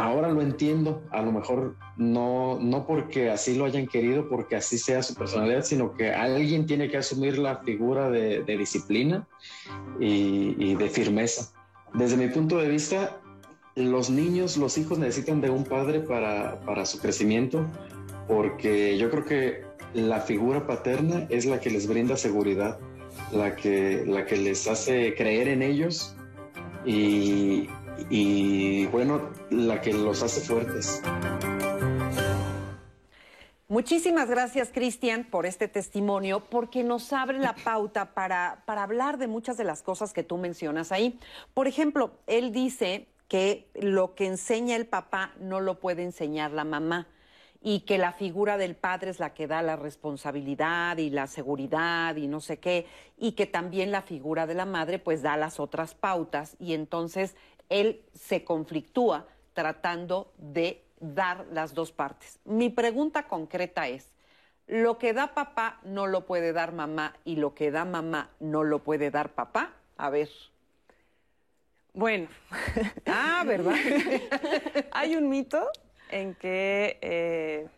Ahora 0.00 0.30
lo 0.30 0.40
entiendo, 0.40 1.02
a 1.10 1.20
lo 1.20 1.30
mejor 1.30 1.76
no, 1.98 2.58
no 2.58 2.86
porque 2.86 3.30
así 3.30 3.54
lo 3.54 3.66
hayan 3.66 3.86
querido, 3.86 4.30
porque 4.30 4.56
así 4.56 4.78
sea 4.78 5.02
su 5.02 5.14
personalidad, 5.14 5.62
sino 5.62 5.92
que 5.92 6.10
alguien 6.10 6.64
tiene 6.64 6.88
que 6.88 6.96
asumir 6.96 7.36
la 7.38 7.58
figura 7.58 8.08
de, 8.08 8.42
disciplina 8.42 9.28
y, 9.98 10.74
de 10.74 10.88
firmeza. 10.88 11.52
Desde 11.92 12.16
mi 12.16 12.28
punto 12.28 12.56
de 12.56 12.68
vista, 12.68 13.20
los 13.76 14.08
niños, 14.08 14.56
los 14.56 14.78
hijos 14.78 14.98
necesitan 14.98 15.42
de 15.42 15.50
un 15.50 15.64
padre 15.64 16.00
para, 16.00 16.60
para 16.60 16.86
su 16.86 16.98
crecimiento, 16.98 17.66
porque 18.26 18.96
yo 18.96 19.10
creo 19.10 19.26
que 19.26 19.64
la 19.92 20.20
figura 20.20 20.66
paterna 20.66 21.26
es 21.28 21.44
la 21.44 21.60
que 21.60 21.68
les 21.68 21.86
brinda 21.86 22.16
seguridad, 22.16 22.78
la 23.32 23.54
que, 23.54 24.04
la 24.06 24.24
que 24.24 24.38
les 24.38 24.66
hace 24.66 25.14
creer 25.14 25.48
en 25.48 25.60
ellos 25.60 26.16
y, 26.86 27.68
y 28.08 28.86
bueno, 28.86 29.30
la 29.50 29.80
que 29.80 29.92
los 29.92 30.22
hace 30.22 30.40
fuertes. 30.40 31.02
Muchísimas 33.70 34.28
gracias, 34.28 34.70
Cristian, 34.72 35.22
por 35.22 35.46
este 35.46 35.68
testimonio, 35.68 36.40
porque 36.50 36.82
nos 36.82 37.12
abre 37.12 37.38
la 37.38 37.54
pauta 37.54 38.14
para, 38.14 38.64
para 38.66 38.82
hablar 38.82 39.16
de 39.16 39.28
muchas 39.28 39.56
de 39.56 39.62
las 39.62 39.82
cosas 39.82 40.12
que 40.12 40.24
tú 40.24 40.38
mencionas 40.38 40.90
ahí. 40.90 41.20
Por 41.54 41.68
ejemplo, 41.68 42.10
él 42.26 42.52
dice 42.52 43.06
que 43.28 43.70
lo 43.74 44.16
que 44.16 44.26
enseña 44.26 44.74
el 44.74 44.86
papá 44.86 45.34
no 45.38 45.60
lo 45.60 45.78
puede 45.78 46.02
enseñar 46.02 46.50
la 46.50 46.64
mamá 46.64 47.06
y 47.62 47.80
que 47.80 47.98
la 47.98 48.12
figura 48.12 48.56
del 48.56 48.74
padre 48.74 49.10
es 49.10 49.20
la 49.20 49.34
que 49.34 49.46
da 49.46 49.62
la 49.62 49.76
responsabilidad 49.76 50.96
y 50.96 51.10
la 51.10 51.26
seguridad 51.26 52.16
y 52.16 52.26
no 52.26 52.40
sé 52.40 52.58
qué, 52.58 52.86
y 53.18 53.32
que 53.32 53.46
también 53.46 53.92
la 53.92 54.02
figura 54.02 54.46
de 54.46 54.54
la 54.54 54.64
madre 54.64 54.98
pues 54.98 55.22
da 55.22 55.36
las 55.36 55.60
otras 55.60 55.94
pautas 55.94 56.56
y 56.58 56.72
entonces 56.72 57.36
él 57.70 58.04
se 58.12 58.44
conflictúa 58.44 59.26
tratando 59.54 60.32
de 60.36 60.84
dar 61.00 61.46
las 61.52 61.72
dos 61.72 61.92
partes. 61.92 62.38
Mi 62.44 62.68
pregunta 62.68 63.26
concreta 63.26 63.88
es, 63.88 64.12
¿lo 64.66 64.98
que 64.98 65.14
da 65.14 65.34
papá 65.34 65.80
no 65.82 66.06
lo 66.06 66.26
puede 66.26 66.52
dar 66.52 66.72
mamá 66.72 67.14
y 67.24 67.36
lo 67.36 67.54
que 67.54 67.70
da 67.70 67.84
mamá 67.84 68.30
no 68.38 68.64
lo 68.64 68.80
puede 68.80 69.10
dar 69.10 69.30
papá? 69.30 69.72
A 69.96 70.10
ver. 70.10 70.28
Bueno. 71.94 72.28
Ah, 73.06 73.42
¿verdad? 73.46 73.74
Hay 74.92 75.16
un 75.16 75.28
mito 75.28 75.70
en 76.10 76.34
que 76.34 76.98
eh, 77.00 77.68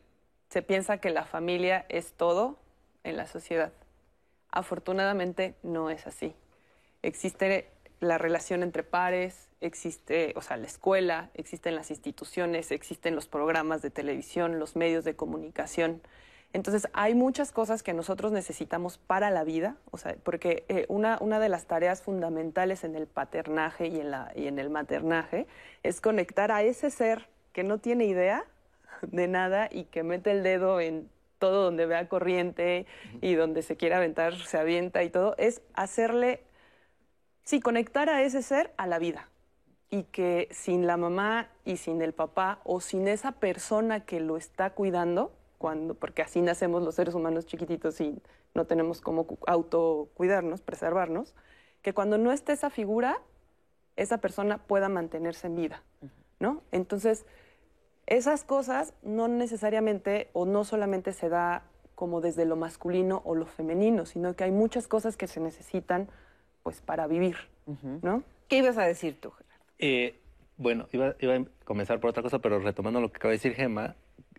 se 0.48 0.62
piensa 0.62 0.98
que 0.98 1.11
la 1.11 1.24
familia 1.24 1.87
es 1.88 2.12
todo 2.12 2.59
en 3.05 3.16
la 3.16 3.26
sociedad. 3.26 3.72
Afortunadamente 4.50 5.55
no 5.62 5.90
es 5.90 6.07
así. 6.07 6.35
Existe 7.02 7.72
la 8.03 8.19
relación 8.19 8.62
entre 8.62 8.83
pares, 8.83 9.49
existe, 9.61 10.33
o 10.37 10.43
sea, 10.43 10.57
la 10.57 10.67
escuela, 10.67 11.31
existen 11.35 11.77
las 11.77 11.91
instituciones, 11.91 12.73
existen 12.73 13.15
los 13.15 13.29
programas 13.29 13.81
de 13.81 13.91
televisión, 13.91 14.59
los 14.59 14.75
medios 14.75 15.05
de 15.05 15.15
comunicación. 15.15 16.03
Entonces, 16.53 16.88
hay 16.93 17.15
muchas 17.15 17.53
cosas 17.53 17.85
que 17.85 17.95
nosotros 17.95 18.33
necesitamos 18.33 18.99
para 18.99 19.31
la 19.31 19.45
vida, 19.45 19.77
o 19.93 19.99
sea, 19.99 20.17
porque 20.25 20.65
eh, 20.69 20.85
una, 20.88 21.17
una, 21.21 21.38
de 21.38 21.49
las 21.49 21.67
tareas 21.67 22.03
fundamentales 22.03 22.83
en 22.83 22.97
el 22.97 23.07
paternaje 23.07 23.87
y 23.87 24.01
en, 24.01 24.11
la, 24.11 24.33
y 24.35 24.49
en 24.49 24.59
el 24.59 24.69
maternaje 24.69 25.47
es 25.85 26.01
conectar 26.01 26.51
a 26.51 26.62
ese 26.62 26.91
ser 26.91 27.29
que 27.53 27.62
no 27.62 27.79
tiene 27.79 28.05
idea 28.05 28.45
de 29.03 29.29
nada 29.29 29.69
y 29.71 29.85
que 29.85 30.03
mete 30.03 30.33
el 30.33 30.43
dedo 30.43 30.81
en 30.81 31.09
todo 31.38 31.62
donde 31.62 31.87
vea 31.87 32.09
corriente 32.09 32.87
y 33.21 33.35
donde 33.35 33.62
se 33.62 33.77
quiera 33.77 33.99
aventar, 33.99 34.35
se 34.35 34.59
avienta 34.59 35.05
y 35.05 35.11
todo, 35.11 35.35
es 35.38 35.62
hacerle 35.75 36.43
Sí, 37.44 37.61
conectar 37.61 38.09
a 38.09 38.22
ese 38.22 38.42
ser 38.42 38.72
a 38.76 38.87
la 38.87 38.98
vida. 38.98 39.28
Y 39.90 40.05
que 40.05 40.48
sin 40.50 40.87
la 40.87 40.96
mamá 40.96 41.48
y 41.64 41.76
sin 41.76 42.00
el 42.00 42.14
papá 42.14 42.61
o 42.64 42.81
sin 42.81 43.09
esa 43.09 43.33
persona 43.33 44.05
que 44.07 44.20
lo 44.20 44.37
está 44.37 44.70
cuidando, 44.70 45.33
cuando, 45.59 45.94
porque 45.94 46.22
así 46.22 46.40
nacemos 46.40 46.83
los 46.83 46.94
seres 46.94 47.14
humanos 47.14 47.46
chiquititos 47.46 48.00
y 48.00 48.20
no 48.55 48.66
tenemos 48.66 49.00
cómo 49.00 49.26
autocuidarnos, 49.46 50.61
preservarnos, 50.62 51.35
que 51.83 51.94
cuando 51.94 52.18
no 52.18 52.33
esté 52.33 52.52
esa 52.52 52.70
figura, 52.70 53.20
esa 53.96 54.18
persona 54.18 54.59
pueda 54.59 54.88
mantenerse 54.88 55.46
en 55.46 55.57
vida, 55.57 55.83
¿no? 56.40 56.62
Entonces, 56.72 57.26
esas 58.07 58.44
cosas 58.44 58.94
no 59.02 59.28
necesariamente 59.28 60.31
o 60.33 60.46
no 60.46 60.64
solamente 60.64 61.12
se 61.12 61.28
da 61.28 61.64
como 61.94 62.20
desde 62.20 62.44
lo 62.44 62.57
masculino 62.57 63.22
o 63.24 63.35
lo 63.35 63.46
femenino, 63.46 64.07
sino 64.07 64.35
que 64.35 64.44
hay 64.44 64.50
muchas 64.50 64.88
cosas 64.88 65.16
que 65.16 65.28
se 65.28 65.40
necesitan 65.40 66.09
pues 66.62 66.81
para 66.81 67.07
vivir, 67.07 67.37
¿no? 68.03 68.22
¿Qué 68.48 68.59
ibas 68.59 68.79
a 68.79 68.85
decir 68.85 69.16
tú, 69.20 69.31
Gerardo? 69.31 69.64
Eh, 69.79 70.14
bueno, 70.57 70.87
iba, 70.92 71.09
a 71.09 71.44
comenzar 71.64 72.01
por 72.01 72.11
otra 72.11 72.22
cosa, 72.22 72.38
pero 72.38 72.61
retomando 72.61 73.01
lo 73.01 73.11
que 73.11 73.16
acaba 73.16 73.31
de 73.31 73.38
decir 73.38 73.55
Gemma, 73.55 73.96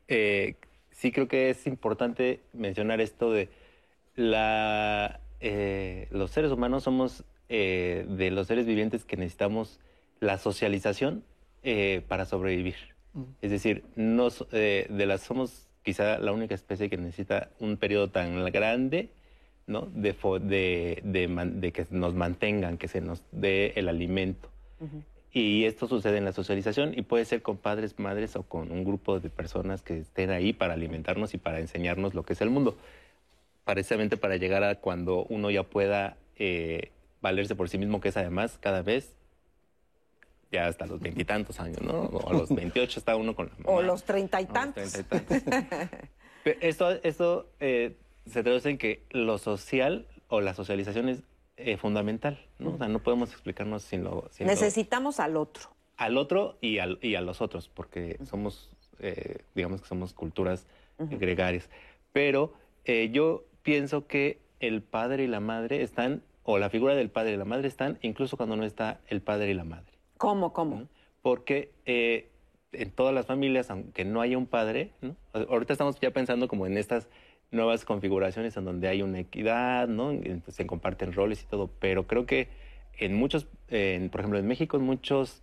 eh, 0.08 0.56
sí 0.92 1.12
creo 1.12 1.28
que 1.28 1.50
es 1.50 1.68
importante 1.68 2.42
mencionar 2.54 3.02
esto 3.02 3.32
de 3.32 3.50
la, 4.16 5.20
eh, 5.40 6.08
los 6.12 6.32
seres 6.32 6.52
humanos 6.52 6.84
somos 6.84 7.24
de 7.50 8.30
los 8.32 8.48
seres 8.48 8.66
vivientes 8.66 9.06
que 9.06 9.16
necesitamos 9.16 9.80
la 10.20 10.40
socialización 10.40 11.24
para 12.08 12.26
sobrevivir. 12.26 12.76
Es 13.44 13.52
decir, 13.52 13.84
de 13.96 15.06
las 15.06 15.22
somos 15.22 15.68
quizá 15.84 16.18
la 16.18 16.32
única 16.32 16.56
especie 16.56 16.90
que 16.90 16.98
necesita 16.98 17.52
un 17.60 17.78
periodo 17.78 18.10
tan 18.10 18.44
grande 18.46 19.12
¿no? 19.68 19.88
De, 19.94 20.14
de, 21.04 21.72
que 21.72 21.88
nos 21.90 22.14
mantengan, 22.14 22.78
que 22.78 22.88
se 22.88 23.02
nos 23.02 23.24
dé 23.32 23.74
el 23.76 23.90
alimento. 23.90 24.50
Y 25.32 25.66
esto 25.66 25.88
sucede 25.88 26.18
en 26.18 26.26
la 26.26 26.34
socialización 26.34 26.94
y 26.96 27.02
puede 27.02 27.26
ser 27.26 27.42
con 27.42 27.58
padres, 27.58 27.98
madres 27.98 28.36
o 28.36 28.44
con 28.44 28.72
un 28.72 28.84
grupo 28.84 29.20
de 29.20 29.30
personas 29.30 29.82
que 29.82 29.98
estén 29.98 30.30
ahí 30.30 30.54
para 30.54 30.74
alimentarnos 30.74 31.34
y 31.34 31.38
para 31.38 31.60
enseñarnos 31.60 32.14
lo 32.14 32.24
que 32.24 32.34
es 32.34 32.42
el 32.42 32.50
mundo. 32.50 32.78
Precisamente 33.66 34.18
para 34.18 34.36
llegar 34.36 34.64
a 34.64 34.76
cuando 34.76 35.26
uno 35.30 35.50
ya 35.50 35.64
pueda 35.64 36.18
eh, 36.38 36.92
valerse 37.22 37.56
por 37.56 37.70
sí 37.70 37.80
mismo, 37.80 38.00
que 38.00 38.10
es 38.10 38.18
además 38.18 38.60
cada 38.60 38.84
vez 38.84 39.16
ya 40.52 40.68
hasta 40.68 40.86
los 40.86 41.00
veintitantos 41.00 41.60
años, 41.60 41.82
¿no? 41.82 41.94
O 41.94 42.30
a 42.30 42.34
los 42.34 42.54
veintiocho 42.54 43.00
está 43.00 43.16
uno 43.16 43.36
con 43.36 43.48
la 43.48 43.54
O 43.66 43.82
los 43.82 44.04
treinta 44.04 44.40
y 44.40 44.46
tantos. 44.46 44.84
esto 46.46 46.92
esto 47.02 47.50
eh, 47.60 47.98
se 48.26 48.44
traduce 48.44 48.70
en 48.70 48.78
que 48.78 49.04
lo 49.12 49.38
social 49.38 50.08
o 50.28 50.42
la 50.42 50.54
socialización 50.54 51.10
es 51.10 51.24
eh, 51.58 51.78
fundamental, 51.78 52.40
¿no? 52.58 52.72
O 52.72 52.78
sea, 52.78 52.88
no 52.88 53.00
podemos 53.00 53.32
explicarnos 53.32 53.84
sin 53.84 54.04
lo... 54.04 54.30
Necesitamos 54.40 55.20
al 55.20 55.38
otro. 55.38 55.70
Al 55.98 56.18
otro 56.18 56.58
y, 56.62 56.80
al, 56.80 56.98
y 57.02 57.16
a 57.16 57.22
los 57.22 57.42
otros, 57.42 57.70
porque 57.70 58.18
somos, 58.26 58.72
eh, 59.00 59.44
digamos 59.54 59.82
que 59.82 59.88
somos 59.88 60.14
culturas 60.14 60.66
gregarias. 60.98 61.70
Pero 62.12 62.54
eh, 62.86 63.10
yo 63.12 63.46
pienso 63.62 64.08
que 64.08 64.42
el 64.60 64.82
padre 64.82 65.26
y 65.26 65.28
la 65.28 65.40
madre 65.40 65.84
están, 65.84 66.24
o 66.44 66.58
la 66.58 66.70
figura 66.70 66.96
del 66.96 67.10
padre 67.10 67.34
y 67.34 67.38
la 67.38 67.46
madre 67.46 67.68
están, 67.68 68.00
incluso 68.02 68.36
cuando 68.36 68.56
no 68.56 68.64
está 68.64 69.00
el 69.08 69.22
padre 69.22 69.52
y 69.52 69.54
la 69.54 69.64
madre. 69.64 69.94
¿Cómo, 70.18 70.54
cómo? 70.54 70.88
Porque 71.22 71.72
en 72.74 72.92
todas 72.92 73.14
las 73.14 73.26
familias, 73.26 73.70
aunque 73.70 74.06
no 74.06 74.22
haya 74.22 74.38
un 74.38 74.48
padre, 74.48 74.92
¿no? 75.02 75.16
ahorita 75.34 75.74
estamos 75.74 76.00
ya 76.00 76.12
pensando 76.12 76.48
como 76.48 76.66
en 76.66 76.78
estas 76.78 77.08
nuevas 77.54 77.86
configuraciones 77.86 78.58
en 78.58 78.66
donde 78.66 78.88
hay 78.88 79.02
una 79.02 79.20
equidad, 79.20 79.88
¿no? 79.88 80.12
Pues, 80.44 80.56
se 80.56 80.66
comparten 80.68 81.14
roles 81.14 81.44
y 81.44 81.46
todo, 81.46 81.70
pero 81.80 82.08
creo 82.08 82.26
que 82.26 82.50
en 82.98 83.16
muchos, 83.16 83.46
por 83.46 84.20
ejemplo, 84.20 84.38
en 84.38 84.48
México, 84.48 84.78
en 84.78 84.84
muchos 84.84 85.42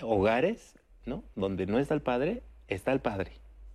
hogares, 0.00 0.78
¿no? 1.06 1.22
Donde 1.36 1.66
no 1.66 1.78
está 1.78 1.94
el 1.94 2.02
padre, 2.02 2.42
está 2.68 2.92
el 2.92 3.00
padre, 3.00 3.32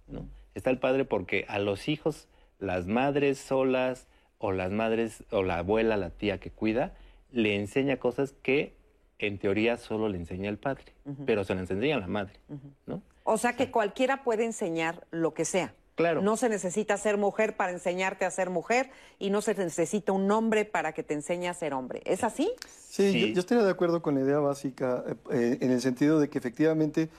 ¿no? 0.08 0.28
Está 0.56 0.70
el 0.70 0.80
padre 0.80 1.06
porque 1.06 1.46
a 1.48 1.60
los 1.60 1.88
hijos, 1.88 2.28
las 2.60 2.88
madres 2.88 3.38
solas 3.38 4.08
o 4.40 4.52
las 4.52 4.72
madres 4.72 5.24
o 5.32 5.44
la 5.44 5.60
abuela, 5.60 5.98
la 5.98 6.10
tía 6.10 6.40
que 6.40 6.52
cuida, 6.52 6.96
le 7.32 7.56
enseña 7.56 7.98
cosas 7.98 8.34
que 8.42 8.76
en 9.20 9.38
teoría 9.38 9.78
solo 9.78 10.10
le 10.10 10.18
enseña 10.18 10.50
el 10.50 10.58
padre, 10.58 10.94
pero 11.26 11.44
se 11.44 11.54
le 11.56 11.62
enseña 11.62 11.96
a 11.96 12.00
la 12.00 12.08
madre, 12.08 12.40
¿no? 12.86 13.02
O 13.24 13.38
sea 13.38 13.54
que 13.54 13.72
cualquiera 13.72 14.24
puede 14.24 14.46
enseñar 14.46 15.06
lo 15.12 15.34
que 15.34 15.44
sea. 15.44 15.74
No 15.98 16.38
se 16.38 16.50
necesita 16.50 16.96
ser 16.98 17.18
mujer 17.18 17.56
para 17.56 17.72
enseñarte 17.72 18.26
a 18.26 18.32
ser 18.32 18.50
mujer 18.50 18.92
y 19.18 19.32
no 19.32 19.42
se 19.42 19.56
necesita 19.56 20.12
un 20.12 20.30
hombre 20.30 20.64
para 20.64 20.94
que 20.94 21.02
te 21.02 21.16
enseñe 21.16 21.48
a 21.48 21.54
ser 21.54 21.74
hombre. 21.74 22.02
¿Es 22.06 22.24
así? 22.24 22.52
Sí, 22.88 23.34
Yo, 23.34 23.40
estoy 23.40 23.58
de 23.58 23.70
acuerdo 23.70 24.02
con 24.02 24.16
la 24.16 24.22
idea 24.22 24.40
básica 24.40 25.04
eh, 25.32 25.58
en 25.60 25.72
el 25.72 25.82
sentido 25.82 26.20
de 26.20 26.30
que 26.30 26.38
efectivamente 26.38 27.10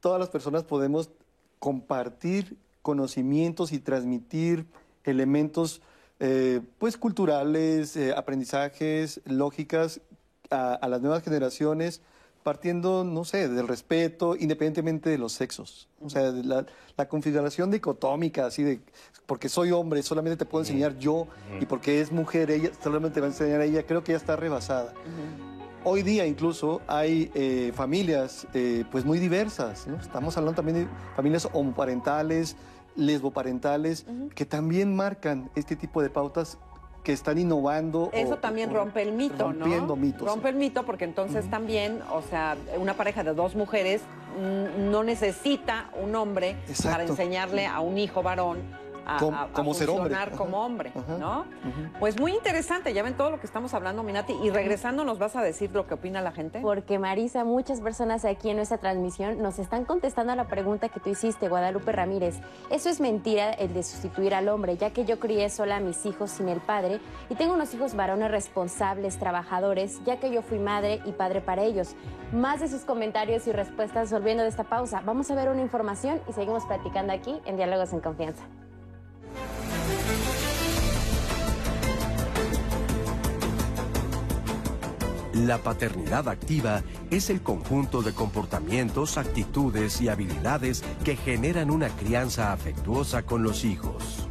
todas 0.00 0.18
las 0.18 0.30
personas 0.30 0.64
podemos 0.64 1.10
compartir 1.58 2.56
conocimientos 2.80 3.72
y 3.72 3.80
transmitir 3.80 4.66
elementos 5.04 5.82
eh, 6.18 6.60
pues 6.78 6.96
culturales, 6.96 7.96
eh, 7.96 8.14
aprendizajes, 8.16 9.20
lógicas 9.26 10.00
a, 10.50 10.74
a 10.74 10.88
las 10.88 11.02
nuevas 11.02 11.22
generaciones 11.22 12.00
partiendo, 12.46 13.02
no 13.02 13.24
sé, 13.24 13.48
del 13.48 13.66
respeto, 13.66 14.36
independientemente 14.36 15.10
de 15.10 15.18
los 15.18 15.32
sexos. 15.32 15.88
O 16.00 16.08
sea, 16.08 16.30
la, 16.30 16.64
la 16.96 17.08
configuración 17.08 17.72
dicotómica, 17.72 18.46
así 18.46 18.62
de, 18.62 18.78
porque 19.26 19.48
soy 19.48 19.72
hombre, 19.72 20.00
solamente 20.04 20.36
te 20.36 20.44
puedo 20.44 20.62
enseñar 20.62 20.96
yo, 20.96 21.26
y 21.60 21.66
porque 21.66 22.00
es 22.00 22.12
mujer, 22.12 22.52
ella 22.52 22.70
solamente 22.80 23.16
te 23.16 23.20
va 23.20 23.26
a 23.26 23.30
enseñar 23.30 23.62
ella, 23.62 23.82
creo 23.84 24.04
que 24.04 24.12
ya 24.12 24.18
está 24.18 24.36
rebasada. 24.36 24.94
Hoy 25.82 26.04
día 26.04 26.24
incluso 26.24 26.82
hay 26.86 27.32
eh, 27.34 27.72
familias 27.74 28.46
eh, 28.54 28.84
pues 28.92 29.04
muy 29.04 29.18
diversas, 29.18 29.88
¿no? 29.88 29.96
Estamos 29.96 30.36
hablando 30.36 30.54
también 30.54 30.84
de 30.84 30.88
familias 31.16 31.48
homoparentales, 31.52 32.54
lesboparentales, 32.94 34.06
que 34.36 34.46
también 34.46 34.94
marcan 34.94 35.50
este 35.56 35.74
tipo 35.74 36.00
de 36.00 36.10
pautas 36.10 36.58
que 37.06 37.12
están 37.12 37.38
innovando. 37.38 38.10
Eso 38.12 38.34
o- 38.34 38.38
también 38.38 38.70
o 38.70 38.74
rompe 38.74 39.00
el 39.00 39.12
mito, 39.12 39.52
¿no? 39.52 39.60
rompiendo 39.60 39.94
mitos. 39.94 40.26
Rompe 40.26 40.48
el 40.48 40.56
mito 40.56 40.82
porque 40.84 41.04
entonces 41.04 41.48
también, 41.48 42.00
o 42.12 42.20
sea, 42.20 42.56
una 42.80 42.94
pareja 42.94 43.22
de 43.22 43.32
dos 43.32 43.54
mujeres 43.54 44.02
mm, 44.36 44.90
no 44.90 45.04
necesita 45.04 45.88
un 46.02 46.16
hombre 46.16 46.56
Exacto. 46.68 46.90
para 46.90 47.04
enseñarle 47.04 47.64
a 47.64 47.78
un 47.78 47.96
hijo 47.96 48.24
varón 48.24 48.58
a, 49.06 49.16
Com- 49.18 49.34
a- 49.34 49.42
a 49.44 49.48
como 49.48 49.72
ser 49.74 49.88
hombre. 49.88 50.14
funcionar 50.14 50.32
como 50.36 50.64
hombre, 50.64 50.92
Ajá. 50.94 51.18
¿no? 51.18 51.44
Pues 52.00 52.18
muy 52.20 52.32
interesante, 52.32 52.92
ya 52.92 53.02
ven 53.02 53.14
todo 53.16 53.30
lo 53.30 53.40
que 53.40 53.46
estamos 53.46 53.72
hablando, 53.74 54.02
Minati, 54.02 54.34
y 54.42 54.50
regresando 54.50 55.04
nos 55.04 55.18
vas 55.18 55.36
a 55.36 55.42
decir 55.42 55.70
lo 55.72 55.86
que 55.86 55.94
opina 55.94 56.20
la 56.20 56.32
gente. 56.32 56.60
Porque 56.60 56.98
Marisa, 56.98 57.44
muchas 57.44 57.80
personas 57.80 58.24
aquí 58.24 58.50
en 58.50 58.56
nuestra 58.56 58.78
transmisión 58.78 59.40
nos 59.42 59.58
están 59.58 59.84
contestando 59.84 60.32
a 60.32 60.36
la 60.36 60.46
pregunta 60.48 60.88
que 60.88 61.00
tú 61.00 61.10
hiciste, 61.10 61.48
Guadalupe 61.48 61.92
Ramírez. 61.92 62.36
Eso 62.70 62.88
es 62.88 63.00
mentira 63.00 63.50
el 63.52 63.72
de 63.74 63.82
sustituir 63.82 64.34
al 64.34 64.48
hombre, 64.48 64.76
ya 64.76 64.90
que 64.90 65.04
yo 65.04 65.18
crié 65.20 65.48
sola 65.50 65.76
a 65.76 65.80
mis 65.80 66.04
hijos 66.06 66.30
sin 66.30 66.48
el 66.48 66.60
padre 66.60 67.00
y 67.30 67.34
tengo 67.34 67.54
unos 67.54 67.72
hijos 67.74 67.94
varones 67.94 68.30
responsables, 68.30 69.18
trabajadores, 69.18 70.00
ya 70.04 70.18
que 70.18 70.30
yo 70.32 70.42
fui 70.42 70.58
madre 70.58 71.00
y 71.04 71.12
padre 71.12 71.40
para 71.40 71.62
ellos. 71.62 71.94
Más 72.32 72.60
de 72.60 72.68
sus 72.68 72.82
comentarios 72.82 73.46
y 73.46 73.52
respuestas 73.52 74.10
volviendo 74.10 74.42
de 74.42 74.48
esta 74.48 74.64
pausa. 74.64 75.02
Vamos 75.04 75.30
a 75.30 75.34
ver 75.34 75.48
una 75.48 75.62
información 75.62 76.20
y 76.28 76.32
seguimos 76.32 76.64
platicando 76.66 77.12
aquí 77.12 77.40
en 77.44 77.56
Diálogos 77.56 77.92
en 77.92 78.00
Confianza. 78.00 78.42
La 85.44 85.58
paternidad 85.58 86.30
activa 86.30 86.82
es 87.10 87.28
el 87.28 87.42
conjunto 87.42 88.00
de 88.00 88.14
comportamientos, 88.14 89.18
actitudes 89.18 90.00
y 90.00 90.08
habilidades 90.08 90.82
que 91.04 91.14
generan 91.14 91.70
una 91.70 91.90
crianza 91.90 92.54
afectuosa 92.54 93.22
con 93.24 93.42
los 93.42 93.62
hijos. 93.66 94.26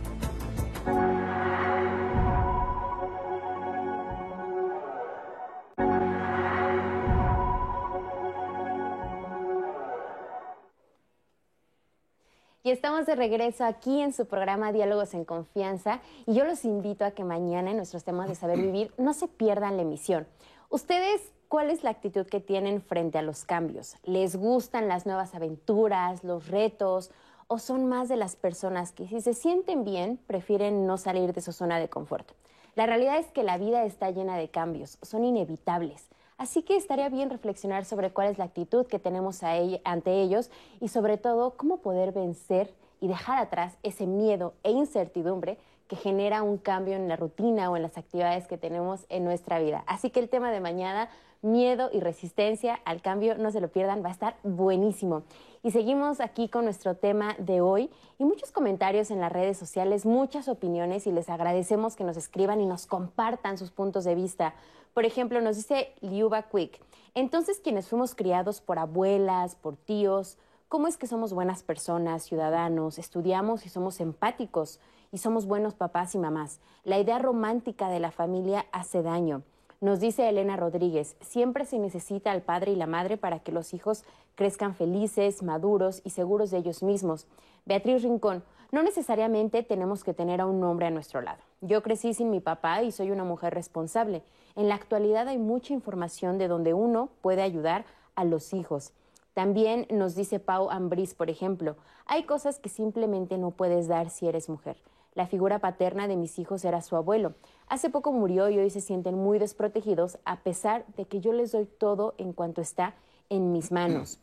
Y 12.63 12.71
estamos 12.71 13.05
de 13.05 13.13
regreso 13.13 13.63
aquí 13.63 14.01
en 14.01 14.11
su 14.11 14.25
programa 14.25 14.71
Diálogos 14.71 15.13
en 15.13 15.23
Confianza 15.23 15.99
y 16.25 16.33
yo 16.33 16.45
los 16.45 16.65
invito 16.65 17.05
a 17.05 17.11
que 17.11 17.23
mañana 17.23 17.69
en 17.69 17.77
nuestros 17.77 18.03
temas 18.03 18.27
de 18.27 18.33
saber 18.33 18.57
vivir 18.57 18.91
no 18.97 19.13
se 19.13 19.27
pierdan 19.27 19.75
la 19.77 19.83
emisión. 19.83 20.25
Ustedes, 20.69 21.31
¿cuál 21.47 21.69
es 21.69 21.83
la 21.83 21.91
actitud 21.91 22.25
que 22.25 22.39
tienen 22.39 22.81
frente 22.81 23.17
a 23.17 23.21
los 23.21 23.45
cambios? 23.45 23.95
¿Les 24.03 24.35
gustan 24.35 24.87
las 24.87 25.05
nuevas 25.05 25.35
aventuras, 25.35 26.23
los 26.23 26.47
retos 26.47 27.11
o 27.47 27.59
son 27.59 27.85
más 27.87 28.09
de 28.09 28.15
las 28.15 28.35
personas 28.35 28.91
que 28.91 29.07
si 29.07 29.21
se 29.21 29.33
sienten 29.33 29.83
bien 29.83 30.19
prefieren 30.25 30.87
no 30.87 30.97
salir 30.97 31.33
de 31.33 31.41
su 31.41 31.51
zona 31.51 31.79
de 31.79 31.89
confort? 31.89 32.31
La 32.75 32.87
realidad 32.87 33.19
es 33.19 33.27
que 33.27 33.43
la 33.43 33.57
vida 33.57 33.85
está 33.85 34.09
llena 34.11 34.37
de 34.37 34.49
cambios, 34.49 34.97
son 35.01 35.23
inevitables. 35.23 36.09
Así 36.37 36.63
que 36.63 36.75
estaría 36.75 37.07
bien 37.07 37.29
reflexionar 37.29 37.85
sobre 37.85 38.11
cuál 38.11 38.29
es 38.29 38.37
la 38.37 38.45
actitud 38.45 38.85
que 38.87 38.99
tenemos 38.99 39.41
ante 39.43 40.21
ellos 40.21 40.49
y 40.81 40.89
sobre 40.89 41.17
todo 41.17 41.55
cómo 41.55 41.77
poder 41.77 42.11
vencer 42.11 42.73
y 42.99 43.07
dejar 43.07 43.37
atrás 43.37 43.77
ese 43.83 44.07
miedo 44.07 44.55
e 44.63 44.71
incertidumbre 44.71 45.57
que 45.87 45.95
genera 45.95 46.43
un 46.43 46.57
cambio 46.57 46.95
en 46.95 47.07
la 47.07 47.15
rutina 47.15 47.69
o 47.69 47.75
en 47.75 47.83
las 47.83 47.97
actividades 47.97 48.47
que 48.47 48.57
tenemos 48.57 49.05
en 49.09 49.23
nuestra 49.23 49.59
vida. 49.59 49.83
Así 49.87 50.09
que 50.09 50.19
el 50.19 50.29
tema 50.29 50.51
de 50.51 50.59
mañana, 50.59 51.09
miedo 51.41 51.89
y 51.93 51.99
resistencia 51.99 52.79
al 52.85 53.01
cambio, 53.01 53.37
no 53.37 53.51
se 53.51 53.61
lo 53.61 53.67
pierdan, 53.67 54.03
va 54.03 54.09
a 54.09 54.13
estar 54.13 54.35
buenísimo. 54.43 55.23
Y 55.61 55.71
seguimos 55.71 56.19
aquí 56.19 56.49
con 56.49 56.65
nuestro 56.65 56.95
tema 56.95 57.35
de 57.37 57.61
hoy 57.61 57.89
y 58.19 58.25
muchos 58.25 58.51
comentarios 58.51 59.11
en 59.11 59.19
las 59.19 59.31
redes 59.31 59.57
sociales, 59.57 60.05
muchas 60.05 60.47
opiniones 60.47 61.07
y 61.07 61.11
les 61.11 61.29
agradecemos 61.29 61.95
que 61.95 62.03
nos 62.03 62.17
escriban 62.17 62.61
y 62.61 62.65
nos 62.65 62.85
compartan 62.85 63.57
sus 63.57 63.71
puntos 63.71 64.03
de 64.03 64.15
vista. 64.15 64.53
Por 64.93 65.05
ejemplo, 65.05 65.41
nos 65.41 65.55
dice 65.55 65.93
Liuba 66.01 66.43
Quick, 66.43 66.79
entonces 67.15 67.59
quienes 67.59 67.87
fuimos 67.87 68.15
criados 68.15 68.61
por 68.61 68.79
abuelas, 68.79 69.55
por 69.55 69.75
tíos, 69.75 70.37
¿cómo 70.67 70.87
es 70.87 70.97
que 70.97 71.07
somos 71.07 71.33
buenas 71.33 71.63
personas, 71.63 72.23
ciudadanos, 72.23 72.97
estudiamos 72.97 73.65
y 73.65 73.69
somos 73.69 73.99
empáticos 73.99 74.79
y 75.15 75.17
somos 75.17 75.45
buenos 75.45 75.75
papás 75.75 76.13
y 76.13 76.17
mamás? 76.17 76.59
La 76.83 76.99
idea 76.99 77.19
romántica 77.19 77.87
de 77.87 78.01
la 78.01 78.11
familia 78.11 78.65
hace 78.73 79.01
daño. 79.01 79.43
Nos 79.79 80.01
dice 80.01 80.27
Elena 80.27 80.57
Rodríguez, 80.57 81.15
siempre 81.21 81.63
se 81.63 81.79
necesita 81.79 82.33
al 82.33 82.41
padre 82.41 82.73
y 82.73 82.75
la 82.75 82.85
madre 82.85 83.15
para 83.15 83.39
que 83.39 83.53
los 83.53 83.73
hijos 83.73 84.03
crezcan 84.35 84.75
felices, 84.75 85.41
maduros 85.41 86.01
y 86.03 86.09
seguros 86.09 86.51
de 86.51 86.57
ellos 86.57 86.83
mismos. 86.83 87.27
Beatriz 87.63 88.03
Rincón, 88.03 88.43
no 88.73 88.83
necesariamente 88.83 89.63
tenemos 89.63 90.03
que 90.03 90.13
tener 90.13 90.41
a 90.41 90.47
un 90.47 90.61
hombre 90.65 90.87
a 90.87 90.91
nuestro 90.91 91.21
lado. 91.21 91.41
Yo 91.61 91.81
crecí 91.81 92.13
sin 92.13 92.29
mi 92.29 92.41
papá 92.41 92.83
y 92.83 92.91
soy 92.91 93.11
una 93.11 93.23
mujer 93.23 93.53
responsable. 93.53 94.21
En 94.57 94.67
la 94.67 94.75
actualidad 94.75 95.29
hay 95.29 95.37
mucha 95.37 95.71
información 95.71 96.37
de 96.37 96.49
donde 96.49 96.73
uno 96.73 97.07
puede 97.21 97.41
ayudar 97.41 97.85
a 98.15 98.25
los 98.25 98.53
hijos. 98.53 98.91
También 99.33 99.87
nos 99.89 100.13
dice 100.13 100.41
Pau 100.41 100.69
Ambris, 100.69 101.13
por 101.13 101.29
ejemplo, 101.29 101.77
hay 102.05 102.23
cosas 102.23 102.59
que 102.59 102.67
simplemente 102.67 103.37
no 103.37 103.51
puedes 103.51 103.87
dar 103.87 104.09
si 104.09 104.27
eres 104.27 104.49
mujer. 104.49 104.75
La 105.15 105.27
figura 105.27 105.59
paterna 105.59 106.09
de 106.09 106.17
mis 106.17 106.37
hijos 106.39 106.65
era 106.65 106.81
su 106.81 106.97
abuelo. 106.97 107.35
Hace 107.67 107.89
poco 107.89 108.11
murió 108.11 108.49
y 108.49 108.59
hoy 108.59 108.69
se 108.69 108.81
sienten 108.81 109.15
muy 109.15 109.39
desprotegidos 109.39 110.19
a 110.25 110.41
pesar 110.41 110.85
de 110.97 111.05
que 111.05 111.21
yo 111.21 111.31
les 111.31 111.53
doy 111.53 111.65
todo 111.65 112.15
en 112.17 112.33
cuanto 112.33 112.61
está 112.61 112.95
en 113.29 113.53
mis 113.53 113.71
manos. 113.71 114.19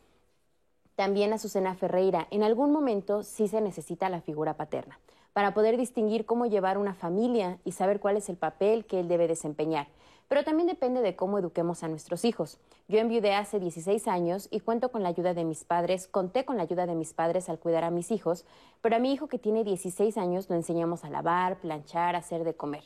También 0.95 1.33
Azucena 1.33 1.73
Ferreira, 1.73 2.27
en 2.29 2.43
algún 2.43 2.71
momento 2.71 3.23
sí 3.23 3.47
se 3.47 3.59
necesita 3.59 4.09
la 4.09 4.21
figura 4.21 4.55
paterna 4.55 4.99
para 5.33 5.55
poder 5.55 5.77
distinguir 5.77 6.27
cómo 6.27 6.45
llevar 6.45 6.77
una 6.77 6.93
familia 6.93 7.57
y 7.65 7.71
saber 7.71 7.99
cuál 7.99 8.17
es 8.17 8.29
el 8.29 8.37
papel 8.37 8.85
que 8.85 8.99
él 8.99 9.07
debe 9.07 9.27
desempeñar. 9.27 9.87
Pero 10.27 10.43
también 10.43 10.67
depende 10.67 11.01
de 11.01 11.15
cómo 11.15 11.37
eduquemos 11.37 11.83
a 11.83 11.87
nuestros 11.87 12.25
hijos. 12.25 12.59
Yo 12.87 12.99
enviudé 12.99 13.33
hace 13.35 13.59
16 13.59 14.07
años 14.07 14.47
y 14.51 14.59
cuento 14.59 14.91
con 14.91 15.03
la 15.03 15.09
ayuda 15.09 15.33
de 15.33 15.45
mis 15.45 15.63
padres, 15.63 16.07
conté 16.07 16.45
con 16.45 16.57
la 16.57 16.63
ayuda 16.63 16.85
de 16.85 16.95
mis 16.95 17.13
padres 17.13 17.49
al 17.49 17.59
cuidar 17.59 17.83
a 17.83 17.91
mis 17.91 18.11
hijos, 18.11 18.45
pero 18.81 18.95
a 18.95 18.99
mi 18.99 19.13
hijo 19.13 19.27
que 19.27 19.39
tiene 19.39 19.63
16 19.63 20.17
años 20.17 20.49
lo 20.49 20.55
enseñamos 20.55 21.03
a 21.03 21.09
lavar, 21.09 21.57
planchar, 21.57 22.15
hacer 22.15 22.43
de 22.43 22.55
comer. 22.55 22.83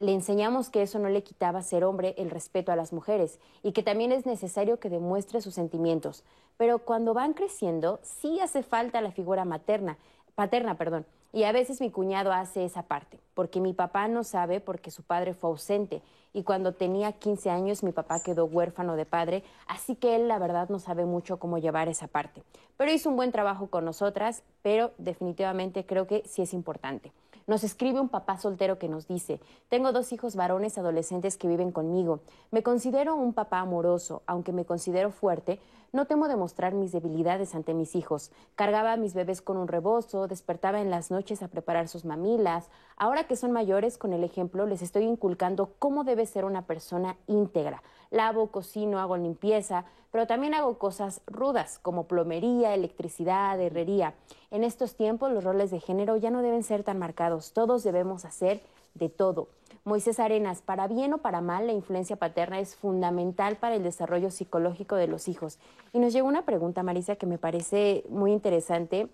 Le 0.00 0.12
enseñamos 0.12 0.70
que 0.70 0.82
eso 0.82 0.98
no 0.98 1.08
le 1.08 1.22
quitaba 1.22 1.62
ser 1.62 1.84
hombre 1.84 2.14
el 2.18 2.30
respeto 2.30 2.72
a 2.72 2.76
las 2.76 2.92
mujeres 2.92 3.38
y 3.62 3.72
que 3.72 3.82
también 3.82 4.12
es 4.12 4.26
necesario 4.26 4.80
que 4.80 4.90
demuestre 4.90 5.40
sus 5.40 5.54
sentimientos. 5.54 6.24
Pero 6.56 6.80
cuando 6.80 7.14
van 7.14 7.32
creciendo, 7.32 8.00
sí 8.02 8.40
hace 8.40 8.62
falta 8.62 9.00
la 9.00 9.12
figura 9.12 9.44
materna, 9.44 9.96
paterna, 10.34 10.76
perdón. 10.76 11.06
Y 11.32 11.44
a 11.44 11.52
veces 11.52 11.80
mi 11.80 11.90
cuñado 11.90 12.32
hace 12.32 12.64
esa 12.64 12.84
parte, 12.84 13.18
porque 13.34 13.60
mi 13.60 13.72
papá 13.72 14.06
no 14.06 14.22
sabe 14.22 14.60
porque 14.60 14.90
su 14.90 15.02
padre 15.02 15.34
fue 15.34 15.50
ausente. 15.50 16.00
Y 16.32 16.44
cuando 16.44 16.74
tenía 16.74 17.12
15 17.12 17.50
años 17.50 17.82
mi 17.82 17.92
papá 17.92 18.22
quedó 18.22 18.44
huérfano 18.44 18.96
de 18.96 19.04
padre, 19.04 19.42
así 19.66 19.96
que 19.96 20.14
él 20.16 20.28
la 20.28 20.38
verdad 20.38 20.68
no 20.68 20.78
sabe 20.78 21.04
mucho 21.04 21.38
cómo 21.38 21.58
llevar 21.58 21.88
esa 21.88 22.06
parte. 22.06 22.42
Pero 22.76 22.92
hizo 22.92 23.10
un 23.10 23.16
buen 23.16 23.32
trabajo 23.32 23.68
con 23.68 23.84
nosotras, 23.84 24.42
pero 24.62 24.92
definitivamente 24.98 25.86
creo 25.86 26.06
que 26.06 26.22
sí 26.26 26.42
es 26.42 26.54
importante. 26.54 27.12
Nos 27.46 27.62
escribe 27.62 28.00
un 28.00 28.08
papá 28.08 28.38
soltero 28.38 28.78
que 28.78 28.88
nos 28.88 29.06
dice, 29.06 29.38
tengo 29.68 29.92
dos 29.92 30.12
hijos 30.12 30.34
varones 30.34 30.78
adolescentes 30.78 31.36
que 31.36 31.46
viven 31.46 31.72
conmigo. 31.72 32.20
Me 32.50 32.62
considero 32.62 33.16
un 33.16 33.34
papá 33.34 33.60
amoroso, 33.60 34.22
aunque 34.26 34.52
me 34.52 34.64
considero 34.64 35.10
fuerte, 35.10 35.60
no 35.94 36.06
temo 36.06 36.26
demostrar 36.26 36.74
mis 36.74 36.90
debilidades 36.90 37.54
ante 37.54 37.72
mis 37.72 37.94
hijos. 37.94 38.32
Cargaba 38.56 38.92
a 38.92 38.96
mis 38.96 39.14
bebés 39.14 39.42
con 39.42 39.56
un 39.56 39.68
rebozo, 39.68 40.26
despertaba 40.26 40.80
en 40.80 40.90
las 40.90 41.12
noches 41.12 41.40
a 41.40 41.48
preparar 41.48 41.86
sus 41.86 42.04
mamilas. 42.04 42.68
Ahora 42.96 43.28
que 43.28 43.36
son 43.36 43.52
mayores, 43.52 43.96
con 43.96 44.12
el 44.12 44.24
ejemplo, 44.24 44.66
les 44.66 44.82
estoy 44.82 45.04
inculcando 45.04 45.74
cómo 45.78 46.02
debe 46.02 46.26
ser 46.26 46.46
una 46.46 46.66
persona 46.66 47.16
íntegra. 47.28 47.82
Lavo, 48.14 48.46
cocino, 48.46 49.00
hago 49.00 49.16
limpieza, 49.16 49.84
pero 50.12 50.28
también 50.28 50.54
hago 50.54 50.78
cosas 50.78 51.20
rudas 51.26 51.80
como 51.80 52.04
plomería, 52.04 52.72
electricidad, 52.72 53.60
herrería. 53.60 54.14
En 54.52 54.62
estos 54.62 54.94
tiempos 54.94 55.32
los 55.32 55.42
roles 55.42 55.72
de 55.72 55.80
género 55.80 56.16
ya 56.16 56.30
no 56.30 56.40
deben 56.40 56.62
ser 56.62 56.84
tan 56.84 57.00
marcados, 57.00 57.52
todos 57.52 57.82
debemos 57.82 58.24
hacer 58.24 58.60
de 58.94 59.08
todo. 59.08 59.48
Moisés 59.82 60.20
Arenas, 60.20 60.62
para 60.62 60.86
bien 60.86 61.12
o 61.12 61.18
para 61.18 61.40
mal, 61.40 61.66
la 61.66 61.72
influencia 61.72 62.14
paterna 62.14 62.60
es 62.60 62.76
fundamental 62.76 63.56
para 63.56 63.74
el 63.74 63.82
desarrollo 63.82 64.30
psicológico 64.30 64.94
de 64.94 65.08
los 65.08 65.26
hijos. 65.26 65.58
Y 65.92 65.98
nos 65.98 66.12
llegó 66.12 66.28
una 66.28 66.44
pregunta, 66.44 66.84
Marisa, 66.84 67.16
que 67.16 67.26
me 67.26 67.38
parece 67.38 68.04
muy 68.08 68.32
interesante. 68.32 69.08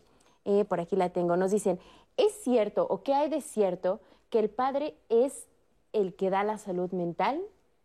Eh, 0.45 0.67
por 0.67 0.79
aquí 0.79 0.95
la 0.95 1.09
tengo. 1.09 1.39
Nos 1.39 1.51
dicen, 1.51 1.81
¿es 2.19 2.35
cierto 2.45 2.87
o 2.89 3.03
qué 3.03 3.15
hay 3.15 3.31
de 3.31 3.41
cierto 3.41 4.01
que 4.29 4.39
el 4.39 4.51
padre 4.51 4.95
es 5.09 5.47
el 5.95 6.15
que 6.15 6.29
da 6.29 6.45
la 6.45 6.59
salud 6.59 6.93
mental 6.93 7.41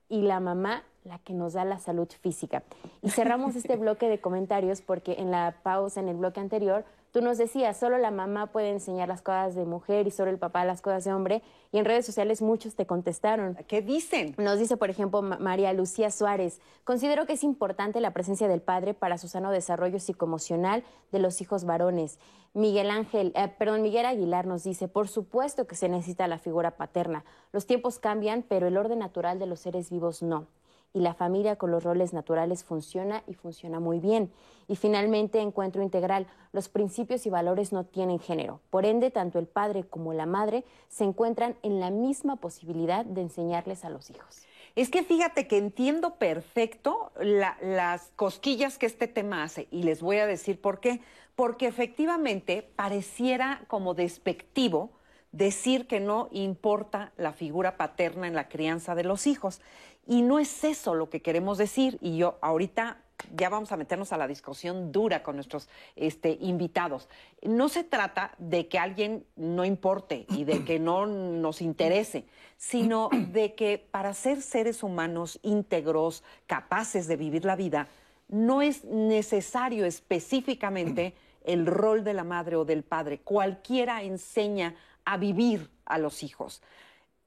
y 0.09 0.21
la 0.21 0.39
mamá 0.39 0.83
la 1.05 1.19
que 1.19 1.33
nos 1.33 1.53
da 1.53 1.63
la 1.63 1.79
salud 1.79 2.07
física. 2.21 2.63
Y 3.01 3.09
cerramos 3.11 3.55
este 3.55 3.75
bloque 3.77 4.09
de 4.09 4.19
comentarios 4.19 4.81
porque 4.81 5.13
en 5.19 5.31
la 5.31 5.55
pausa, 5.63 5.99
en 5.99 6.09
el 6.09 6.17
bloque 6.17 6.39
anterior, 6.39 6.83
tú 7.11 7.21
nos 7.21 7.37
decías, 7.37 7.77
solo 7.77 7.97
la 7.97 8.11
mamá 8.11 8.47
puede 8.47 8.71
enseñar 8.71 9.07
las 9.07 9.21
cosas 9.21 9.55
de 9.55 9.65
mujer 9.65 10.07
y 10.07 10.11
solo 10.11 10.31
el 10.31 10.39
papá 10.39 10.65
las 10.65 10.81
cosas 10.81 11.03
de 11.05 11.13
hombre. 11.13 11.43
Y 11.71 11.77
en 11.77 11.85
redes 11.85 12.05
sociales 12.05 12.41
muchos 12.41 12.75
te 12.75 12.87
contestaron. 12.87 13.55
¿Qué 13.67 13.81
dicen? 13.81 14.33
Nos 14.37 14.59
dice, 14.59 14.77
por 14.77 14.89
ejemplo, 14.89 15.21
María 15.21 15.71
Lucía 15.73 16.09
Suárez, 16.09 16.59
considero 16.83 17.25
que 17.25 17.33
es 17.33 17.43
importante 17.43 18.01
la 18.01 18.11
presencia 18.11 18.47
del 18.47 18.61
padre 18.61 18.93
para 18.93 19.17
su 19.17 19.27
sano 19.27 19.51
desarrollo 19.51 19.99
psicoemocional 19.99 20.83
de 21.11 21.19
los 21.19 21.39
hijos 21.39 21.65
varones. 21.65 22.19
Miguel 22.53 22.89
Ángel, 22.89 23.31
eh, 23.35 23.49
perdón, 23.59 23.81
Miguel 23.81 24.05
Aguilar 24.05 24.47
nos 24.47 24.63
dice, 24.63 24.87
por 24.87 25.07
supuesto 25.07 25.67
que 25.67 25.75
se 25.75 25.87
necesita 25.87 26.27
la 26.27 26.39
figura 26.39 26.71
paterna. 26.71 27.25
Los 27.51 27.67
tiempos 27.67 27.99
cambian, 27.99 28.43
pero 28.47 28.67
el 28.67 28.77
orden 28.77 28.99
natural 28.99 29.39
de 29.39 29.45
los 29.45 29.59
seres 29.59 29.89
vivos 29.91 30.23
no 30.23 30.47
y 30.95 31.01
la 31.01 31.13
familia 31.13 31.57
con 31.57 31.71
los 31.71 31.83
roles 31.83 32.13
naturales 32.13 32.63
funciona 32.63 33.21
y 33.27 33.33
funciona 33.33 33.81
muy 33.81 33.99
bien. 33.99 34.31
Y 34.69 34.77
finalmente, 34.77 35.41
encuentro 35.41 35.83
integral, 35.83 36.25
los 36.53 36.69
principios 36.69 37.25
y 37.25 37.29
valores 37.29 37.73
no 37.73 37.83
tienen 37.83 38.17
género. 38.17 38.61
Por 38.69 38.85
ende, 38.85 39.11
tanto 39.11 39.37
el 39.37 39.45
padre 39.45 39.83
como 39.83 40.13
la 40.13 40.25
madre 40.25 40.63
se 40.87 41.03
encuentran 41.03 41.57
en 41.63 41.81
la 41.81 41.91
misma 41.91 42.37
posibilidad 42.37 43.03
de 43.03 43.21
enseñarles 43.21 43.83
a 43.83 43.89
los 43.89 44.09
hijos. 44.09 44.43
Es 44.77 44.89
que 44.89 45.03
fíjate 45.03 45.47
que 45.47 45.57
entiendo 45.57 46.15
perfecto 46.15 47.11
las 47.19 48.11
cosquillas 48.15 48.77
que 48.77 48.85
este 48.85 49.09
tema 49.09 49.43
hace 49.43 49.67
y 49.71 49.83
les 49.83 50.01
voy 50.01 50.17
a 50.17 50.27
decir 50.27 50.61
por 50.61 50.79
qué. 50.79 51.01
Porque 51.35 51.67
efectivamente 51.67 52.71
pareciera 52.77 53.65
como 53.67 53.93
despectivo 53.93 54.91
decir 55.35 55.85
que 55.85 55.99
no 55.99 56.29
importa 56.31 57.11
la 57.17 57.33
figura 57.33 57.77
paterna 57.77 58.27
en 58.27 58.35
la 58.35 58.47
crianza 58.47 58.95
de 58.95 59.03
los 59.03 59.27
hijos. 59.27 59.61
Y 60.07 60.21
no 60.21 60.39
es 60.39 60.63
eso 60.63 60.95
lo 60.95 61.09
que 61.09 61.21
queremos 61.21 61.57
decir. 61.57 61.97
Y 62.01 62.17
yo 62.17 62.37
ahorita 62.41 63.01
ya 63.35 63.49
vamos 63.49 63.71
a 63.71 63.77
meternos 63.77 64.13
a 64.13 64.17
la 64.17 64.27
discusión 64.27 64.91
dura 64.91 65.23
con 65.23 65.35
nuestros 65.35 65.67
este, 65.95 66.37
invitados. 66.41 67.09
No 67.41 67.69
se 67.69 67.83
trata 67.83 68.31
de 68.37 68.67
que 68.67 68.79
alguien 68.79 69.25
no 69.35 69.65
importe 69.65 70.25
y 70.29 70.43
de 70.43 70.63
que 70.63 70.79
no 70.79 71.05
nos 71.05 71.61
interese, 71.61 72.25
sino 72.57 73.09
de 73.11 73.55
que 73.55 73.77
para 73.77 74.13
ser 74.13 74.41
seres 74.41 74.83
humanos 74.83 75.39
íntegros, 75.43 76.23
capaces 76.47 77.07
de 77.07 77.17
vivir 77.17 77.45
la 77.45 77.55
vida, 77.55 77.87
no 78.27 78.61
es 78.61 78.85
necesario 78.85 79.85
específicamente 79.85 81.13
el 81.43 81.65
rol 81.65 82.03
de 82.03 82.13
la 82.13 82.23
madre 82.23 82.55
o 82.55 82.65
del 82.65 82.83
padre. 82.83 83.19
Cualquiera 83.19 84.03
enseña 84.03 84.75
a 85.05 85.17
vivir 85.17 85.69
a 85.85 85.97
los 85.97 86.23
hijos. 86.23 86.61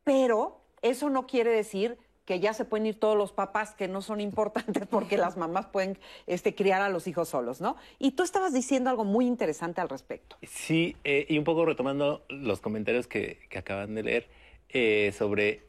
Pero 0.05 0.61
eso 0.83 1.11
no 1.11 1.27
quiere 1.27 1.51
decir 1.51 1.99
que 2.29 2.41
ya 2.41 2.53
se 2.53 2.67
pueden 2.67 2.85
ir 2.85 3.01
todos 3.01 3.17
los 3.17 3.33
papás 3.33 3.75
que 3.75 3.89
no 3.89 4.03
son 4.03 4.21
importantes 4.21 4.87
porque 4.91 5.17
las 5.17 5.39
mamás 5.39 5.65
pueden 5.65 5.99
este, 6.27 6.55
criar 6.55 6.83
a 6.83 6.91
los 6.91 7.07
hijos 7.07 7.31
solos, 7.31 7.63
¿no? 7.63 7.77
Y 7.99 8.11
tú 8.11 8.23
estabas 8.23 8.53
diciendo 8.53 8.91
algo 8.91 9.05
muy 9.05 9.27
interesante 9.27 9.81
al 9.81 9.89
respecto. 9.89 10.37
Sí, 10.43 10.95
eh, 11.05 11.25
y 11.27 11.39
un 11.39 11.45
poco 11.45 11.65
retomando 11.65 12.27
los 12.29 12.61
comentarios 12.61 13.07
que, 13.07 13.39
acaban 13.57 13.95
de 13.95 14.03
leer 14.03 14.29
eh, 14.69 15.15
sobre 15.17 15.63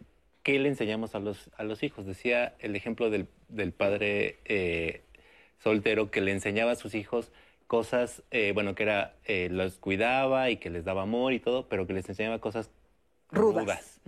qué 0.44 0.60
le 0.60 0.68
enseñamos 0.68 1.16
a 1.16 1.20
los, 1.20 1.50
a 1.56 1.64
los 1.64 1.82
hijos. 1.82 2.06
Decía 2.06 2.56
el 2.60 2.76
ejemplo 2.76 3.10
del, 3.10 3.28
padre 3.72 4.40
eh, 4.44 5.04
soltero 5.64 6.12
que 6.12 6.20
le 6.20 6.34
enseñaba 6.34 6.72
a 6.72 6.76
sus 6.76 6.94
hijos 6.94 7.32
cosas, 7.70 8.24
bueno, 8.54 8.76
que 8.76 8.84
era, 8.84 9.16
los 9.50 9.78
cuidaba 9.78 10.50
y 10.50 10.58
que 10.58 10.70
les 10.70 10.84
daba 10.84 11.04
amor 11.04 11.32
y 11.32 11.40
todo, 11.40 11.70
pero 11.70 11.88
que 11.88 11.94
les 11.94 12.10
enseñaba 12.10 12.40
cosas 12.40 12.70
rudas 13.32 14.02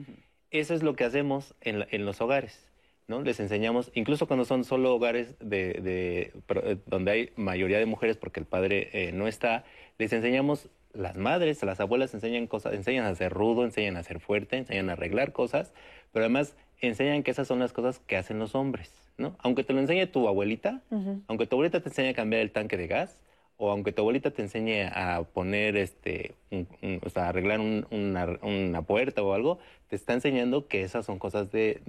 eso 0.52 0.74
es 0.74 0.84
lo 0.84 0.96
que 0.96 1.06
hacemos 1.06 1.56
en, 1.62 1.88
en 1.90 2.06
los 2.06 2.22
hogares. 2.22 2.68
¿no? 3.08 3.22
Les 3.22 3.40
enseñamos, 3.40 3.92
incluso 3.94 4.28
cuando 4.28 4.46
son 4.46 4.64
solo 4.64 4.94
hogares 4.94 5.36
de, 5.40 6.32
eh, 6.48 6.78
donde 6.86 7.12
hay 7.12 7.30
mayoría 7.36 7.80
de 7.80 7.86
mujeres 7.86 8.18
porque 8.18 8.40
el 8.40 8.46
padre 8.46 8.90
eh, 8.94 9.12
no 9.12 9.28
está, 9.28 9.64
les 9.98 10.14
enseñamos, 10.14 10.70
las 10.94 11.16
madres, 11.16 11.64
las 11.64 11.80
abuelas 11.80 12.14
enseñan 12.14 12.48
cosas, 12.48 12.74
enseñan 12.74 13.06
a 13.06 13.16
ser 13.16 13.32
rudo, 13.32 13.64
enseñan 13.64 13.98
a 13.98 14.04
ser 14.04 14.20
fuerte, 14.20 14.58
enseñan 14.58 14.90
a 14.90 14.94
arreglar 14.94 15.32
cosas, 15.32 15.74
pero 16.12 16.26
además 16.26 16.56
enseñan 16.80 17.24
que 17.24 17.32
esas 17.32 17.48
son 17.48 17.60
las 17.60 17.72
cosas 17.72 18.00
que 18.00 18.18
hacen 18.18 18.40
los 18.40 18.56
hombres, 18.56 18.94
¿no? 19.18 19.38
Aunque 19.40 19.64
te 19.64 19.72
lo 19.72 19.80
enseñe 19.80 20.06
tu 20.08 20.28
abuelita, 20.28 20.82
aunque 21.28 21.48
tu 21.48 21.56
abuelita 21.56 21.80
te 21.80 21.90
enseñe 21.90 22.10
a 22.10 22.14
cambiar 22.14 22.42
el 22.42 22.52
tanque 22.52 22.76
de 22.76 22.88
gas, 22.88 23.18
o 23.64 23.70
aunque 23.70 23.92
tu 23.92 24.02
abuelita 24.02 24.32
te 24.32 24.42
enseñe 24.42 24.88
a 24.92 25.22
poner, 25.22 25.78
este, 25.78 26.34
o 26.50 27.10
sea, 27.12 27.30
arreglar 27.30 27.60
una, 27.60 28.82
puerta 28.82 29.22
o 29.22 29.36
algo, 29.36 29.60
te 29.88 29.96
está 29.96 30.14
enseñando 30.14 30.68
que 30.68 30.82
esas 30.82 31.06
son 31.06 31.20
cosas 31.20 31.52
de, 31.52 31.80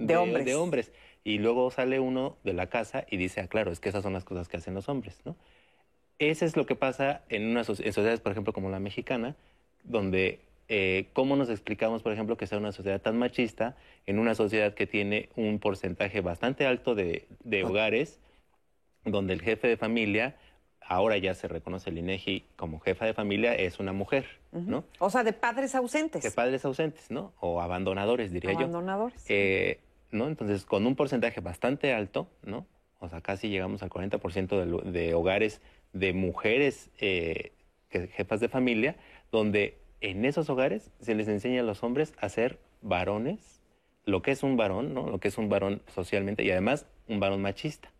hombres. 0.55 0.91
Y 1.23 1.39
luego 1.39 1.71
sale 1.71 1.99
uno 1.99 2.37
de 2.43 2.53
la 2.53 2.67
casa 2.67 3.05
y 3.09 3.17
dice, 3.17 3.41
ah, 3.41 3.47
claro, 3.47 3.71
es 3.71 3.79
que 3.79 3.89
esas 3.89 4.03
son 4.03 4.13
las 4.13 4.23
cosas 4.23 4.47
que 4.47 4.57
hacen 4.57 4.75
los 4.75 4.87
hombres, 4.87 5.19
¿no? 5.25 5.35
Eso 6.19 6.45
es 6.45 6.55
lo 6.55 6.67
que 6.67 6.75
pasa 6.75 7.23
en, 7.29 7.47
unas 7.47 7.65
sociedades, 7.65 8.19
por 8.19 8.33
ejemplo, 8.33 8.53
como 8.53 8.69
la 8.69 8.79
mexicana, 8.79 9.35
donde 9.83 10.41
eh, 10.67 11.07
cómo 11.13 11.35
nos 11.35 11.49
explicamos, 11.49 12.03
por 12.03 12.13
ejemplo, 12.13 12.37
que 12.37 12.45
sea 12.45 12.59
una 12.59 12.71
sociedad 12.71 13.01
tan 13.01 13.17
machista 13.17 13.75
en 14.05 14.19
una 14.19 14.35
sociedad 14.35 14.75
que 14.75 14.85
tiene 14.85 15.29
un 15.35 15.57
porcentaje 15.57 16.21
bastante 16.21 16.67
alto 16.67 16.93
de, 16.93 17.25
de 17.43 17.63
hogares 17.63 18.19
donde 19.05 19.33
el 19.33 19.41
jefe 19.41 19.67
de 19.67 19.75
familia 19.75 20.35
ahora 20.87 21.17
ya 21.17 21.33
se 21.33 21.47
reconoce 21.47 21.89
el 21.89 21.97
INEGI 21.97 22.45
como 22.55 22.79
jefa 22.79 23.05
de 23.05 23.13
familia, 23.13 23.55
es 23.55 23.79
una 23.79 23.93
mujer, 23.93 24.25
¿no? 24.51 24.83
O 24.99 25.09
sea, 25.09 25.23
de 25.23 25.33
padres 25.33 25.75
ausentes. 25.75 26.23
De 26.23 26.31
padres 26.31 26.65
ausentes, 26.65 27.09
¿no? 27.11 27.33
O 27.39 27.61
abandonadores, 27.61 28.31
diría 28.31 28.53
yo. 28.53 28.59
Abandonadores. 28.59 29.25
Eh, 29.29 29.79
¿No? 30.11 30.27
Entonces, 30.27 30.65
con 30.65 30.85
un 30.85 30.95
porcentaje 30.95 31.41
bastante 31.41 31.93
alto, 31.93 32.27
¿no? 32.43 32.67
O 32.99 33.09
sea, 33.09 33.21
casi 33.21 33.49
llegamos 33.49 33.83
al 33.83 33.89
40% 33.89 34.83
de, 34.83 35.13
hogares 35.13 35.61
de 35.91 36.13
mujeres 36.13 36.89
eh, 36.99 37.51
jefas 37.89 38.39
de 38.39 38.47
familia, 38.47 38.95
donde 39.31 39.77
en 40.01 40.25
esos 40.25 40.49
hogares 40.49 40.91
se 40.99 41.15
les 41.15 41.27
enseña 41.27 41.61
a 41.61 41.63
los 41.63 41.83
hombres 41.83 42.13
a 42.19 42.29
ser 42.29 42.59
varones, 42.81 43.61
lo 44.05 44.21
que 44.21 44.31
es 44.31 44.43
un 44.43 44.57
varón, 44.57 44.93
¿no? 44.93 45.09
Lo 45.09 45.19
que 45.19 45.29
es 45.29 45.37
un 45.37 45.49
varón 45.49 45.81
socialmente 45.87 46.43
y 46.43 46.51
además 46.51 46.85
un 47.07 47.19
varón 47.19 47.41
machista. 47.41 47.92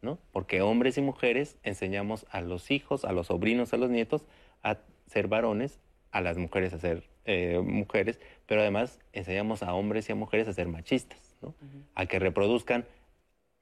¿No? 0.00 0.18
Porque 0.32 0.62
hombres 0.62 0.96
y 0.98 1.02
mujeres 1.02 1.56
enseñamos 1.62 2.26
a 2.30 2.40
los 2.40 2.70
hijos, 2.70 3.04
a 3.04 3.12
los 3.12 3.26
sobrinos, 3.28 3.72
a 3.72 3.76
los 3.76 3.90
nietos 3.90 4.24
a 4.62 4.78
ser 5.06 5.28
varones, 5.28 5.80
a 6.12 6.20
las 6.20 6.38
mujeres 6.38 6.72
a 6.72 6.78
ser 6.78 7.04
eh, 7.24 7.60
mujeres, 7.62 8.18
pero 8.46 8.60
además 8.62 8.98
enseñamos 9.12 9.62
a 9.62 9.74
hombres 9.74 10.08
y 10.08 10.12
a 10.12 10.14
mujeres 10.14 10.48
a 10.48 10.52
ser 10.52 10.68
machistas, 10.68 11.36
¿no? 11.42 11.54
A 11.94 12.06
que 12.06 12.18
reproduzcan 12.18 12.86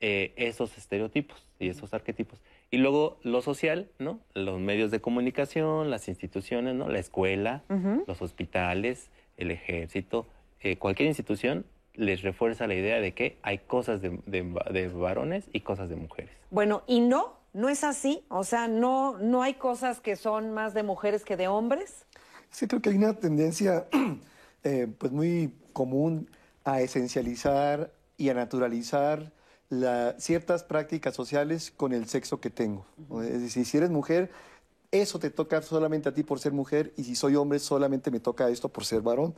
eh, 0.01 0.33
esos 0.37 0.79
estereotipos 0.79 1.45
y 1.59 1.69
esos 1.69 1.93
arquetipos. 1.93 2.41
Y 2.71 2.79
luego 2.79 3.19
lo 3.23 3.43
social, 3.43 3.91
¿no? 3.99 4.21
Los 4.35 4.61
medios 4.61 4.93
de 4.93 5.01
comunicación, 5.01 5.91
las 5.91 6.07
instituciones, 6.09 6.77
¿no? 6.77 6.89
La 6.89 7.01
escuela, 7.01 7.65
los 8.07 8.23
hospitales, 8.23 9.11
el 9.37 9.51
ejército, 9.51 10.29
eh, 10.61 10.77
cualquier 10.77 11.09
institución 11.09 11.67
les 11.99 12.23
refuerza 12.23 12.67
la 12.67 12.75
idea 12.75 13.01
de 13.01 13.13
que 13.13 13.39
hay 13.43 13.59
cosas 13.59 14.01
de, 14.01 14.91
varones 14.95 15.45
y 15.53 15.61
cosas 15.61 15.89
de 15.89 15.97
mujeres. 15.97 16.31
Bueno, 16.51 16.83
y 16.87 17.01
no, 17.01 17.35
no 17.53 17.69
es 17.69 17.85
así. 17.85 18.25
O 18.29 18.45
sea, 18.45 18.69
no, 18.69 19.19
no 19.19 19.43
hay 19.43 19.55
cosas 19.55 20.01
que 20.01 20.17
son 20.17 20.55
más 20.55 20.75
de 20.75 20.85
mujeres 20.85 21.25
que 21.25 21.37
de 21.37 21.49
hombres. 21.49 22.07
Sí, 22.51 22.67
creo 22.67 22.81
que 22.81 22.91
hay 22.91 22.97
una 22.97 23.15
tendencia 23.15 23.87
eh, 24.65 24.87
pues 24.97 25.13
muy 25.13 25.53
común 25.73 26.31
a 26.65 26.81
esencializar 26.81 27.93
y 28.17 28.31
a 28.31 28.35
naturalizar 28.35 29.33
ciertas 30.17 30.65
prácticas 30.65 31.15
sociales 31.15 31.71
con 31.77 31.93
el 31.93 32.07
sexo 32.07 32.41
que 32.41 32.49
tengo. 32.49 32.87
Es 33.23 33.43
decir, 33.43 33.67
si 33.67 33.77
eres 33.77 33.91
mujer, 33.91 34.31
eso 34.91 35.19
te 35.19 35.31
toca 35.31 35.61
solamente 35.61 36.09
a 36.09 36.15
ti 36.15 36.23
por 36.23 36.39
ser 36.39 36.53
mujer 36.53 36.95
y 36.97 37.05
si 37.05 37.15
soy 37.15 37.37
hombre 37.37 37.59
solamente 37.59 38.11
me 38.11 38.21
toca 38.21 38.49
esto 38.49 38.71
por 38.71 38.85
ser 38.87 39.03
varón. 39.03 39.35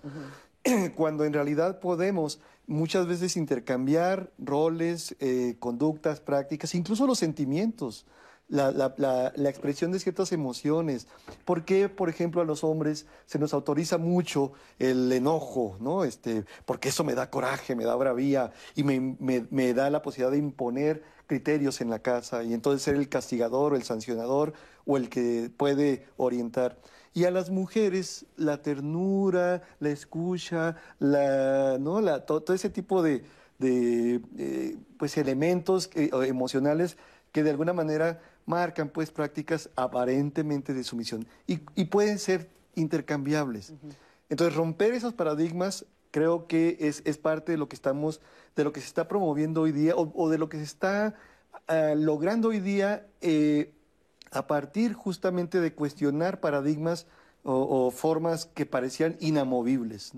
Cuando 0.97 1.25
en 1.25 1.33
realidad 1.33 1.81
podemos 1.81 2.41
muchas 2.67 3.07
veces 3.07 3.37
intercambiar 3.37 4.31
roles, 4.39 5.17
eh, 5.21 5.57
conductas, 5.59 6.21
prácticas, 6.21 6.75
incluso 6.75 7.07
los 7.07 7.19
sentimientos. 7.19 8.07
La, 8.49 8.73
la, 8.73 9.49
expresión 9.49 9.93
de 9.93 10.01
ciertas 10.01 10.33
emociones. 10.33 11.07
¿Por 11.45 11.65
qué, 11.65 11.89
por 11.89 12.09
ejemplo, 12.09 12.41
a 12.41 12.45
los 12.45 12.65
hombres 12.65 13.07
se 13.27 13.39
nos 13.39 13.55
autoriza 13.55 13.97
mucho 13.97 14.51
el 14.81 15.13
enojo, 15.13 15.77
¿no? 15.79 16.03
Este, 16.03 16.45
porque 16.65 16.89
eso 16.89 17.05
me 17.05 17.15
da 17.15 17.31
coraje, 17.31 17.77
me 17.77 17.85
da 17.85 17.95
bravía 17.95 18.53
y 18.75 18.83
me, 18.83 18.99
me, 19.21 19.47
me 19.51 19.73
da 19.73 19.89
la 19.89 20.03
posibilidad 20.03 20.33
de 20.33 20.39
imponer 20.39 21.05
criterios 21.29 21.81
en 21.81 21.91
la 21.91 22.01
casa 22.01 22.43
y 22.43 22.53
entonces 22.53 22.83
ser 22.83 22.97
el 22.97 23.09
castigador 23.09 23.73
o 23.73 23.77
el 23.77 23.85
sancionador 23.85 24.53
o 24.85 24.97
el 24.97 25.09
que 25.09 25.49
puede 25.57 26.09
orientar. 26.17 26.77
Y 27.13 27.25
a 27.25 27.31
las 27.31 27.51
mujeres 27.51 28.27
la 28.37 28.63
ternura, 28.63 29.63
la 29.81 29.91
escucha, 29.91 30.77
la, 30.99 31.77
¿no? 31.79 32.01
la, 32.01 32.25
todo, 32.25 32.55
ese 32.55 32.71
tipo 32.71 33.03
de, 33.03 33.25
de 33.59 34.21
eh, 34.39 34.77
pues 34.97 35.17
elementos 35.17 35.91
emocionales 35.95 36.97
que 37.33 37.43
de 37.43 37.51
alguna 37.51 37.73
manera 37.73 38.21
marcan 38.47 38.89
pues 38.89 39.11
prácticas 39.11 39.71
aparentemente 39.77 40.73
de 40.75 40.85
sumisión 40.85 41.27
y, 41.47 41.61
y 41.75 41.87
pueden 41.87 42.19
ser 42.19 42.49
intercambiables. 42.75 43.73
Entonces, 44.29 44.57
romper 44.57 44.95
esos 44.95 45.15
paradigmas 45.15 45.87
creo 46.11 46.47
que 46.47 46.77
es, 46.81 47.03
es 47.05 47.19
parte 47.19 47.53
de 47.53 47.59
lo 47.59 47.69
que 47.69 47.77
estamos, 47.77 48.21
de 48.57 48.65
lo 48.65 48.73
que 48.73 48.81
se 48.81 48.87
está 48.87 49.09
promoviendo 49.09 49.63
hoy 49.63 49.73
día 49.73 49.95
o, 49.97 50.29
de 50.29 50.39
lo 50.39 50.49
que 50.49 50.59
se 50.59 50.65
está 50.65 51.15
ah, 51.69 51.95
logrando 51.97 52.49
hoy 52.49 52.61
día 52.61 53.07
eh, 53.21 53.73
a 54.31 54.47
partir 54.47 54.95
justamente 54.95 55.61
de 55.61 55.73
cuestionar 55.75 56.41
paradigmas 56.41 57.07
o, 57.43 57.91
formas 57.91 58.47
que 58.47 58.67
parecían 58.67 59.17
inamovibles. 59.21 60.13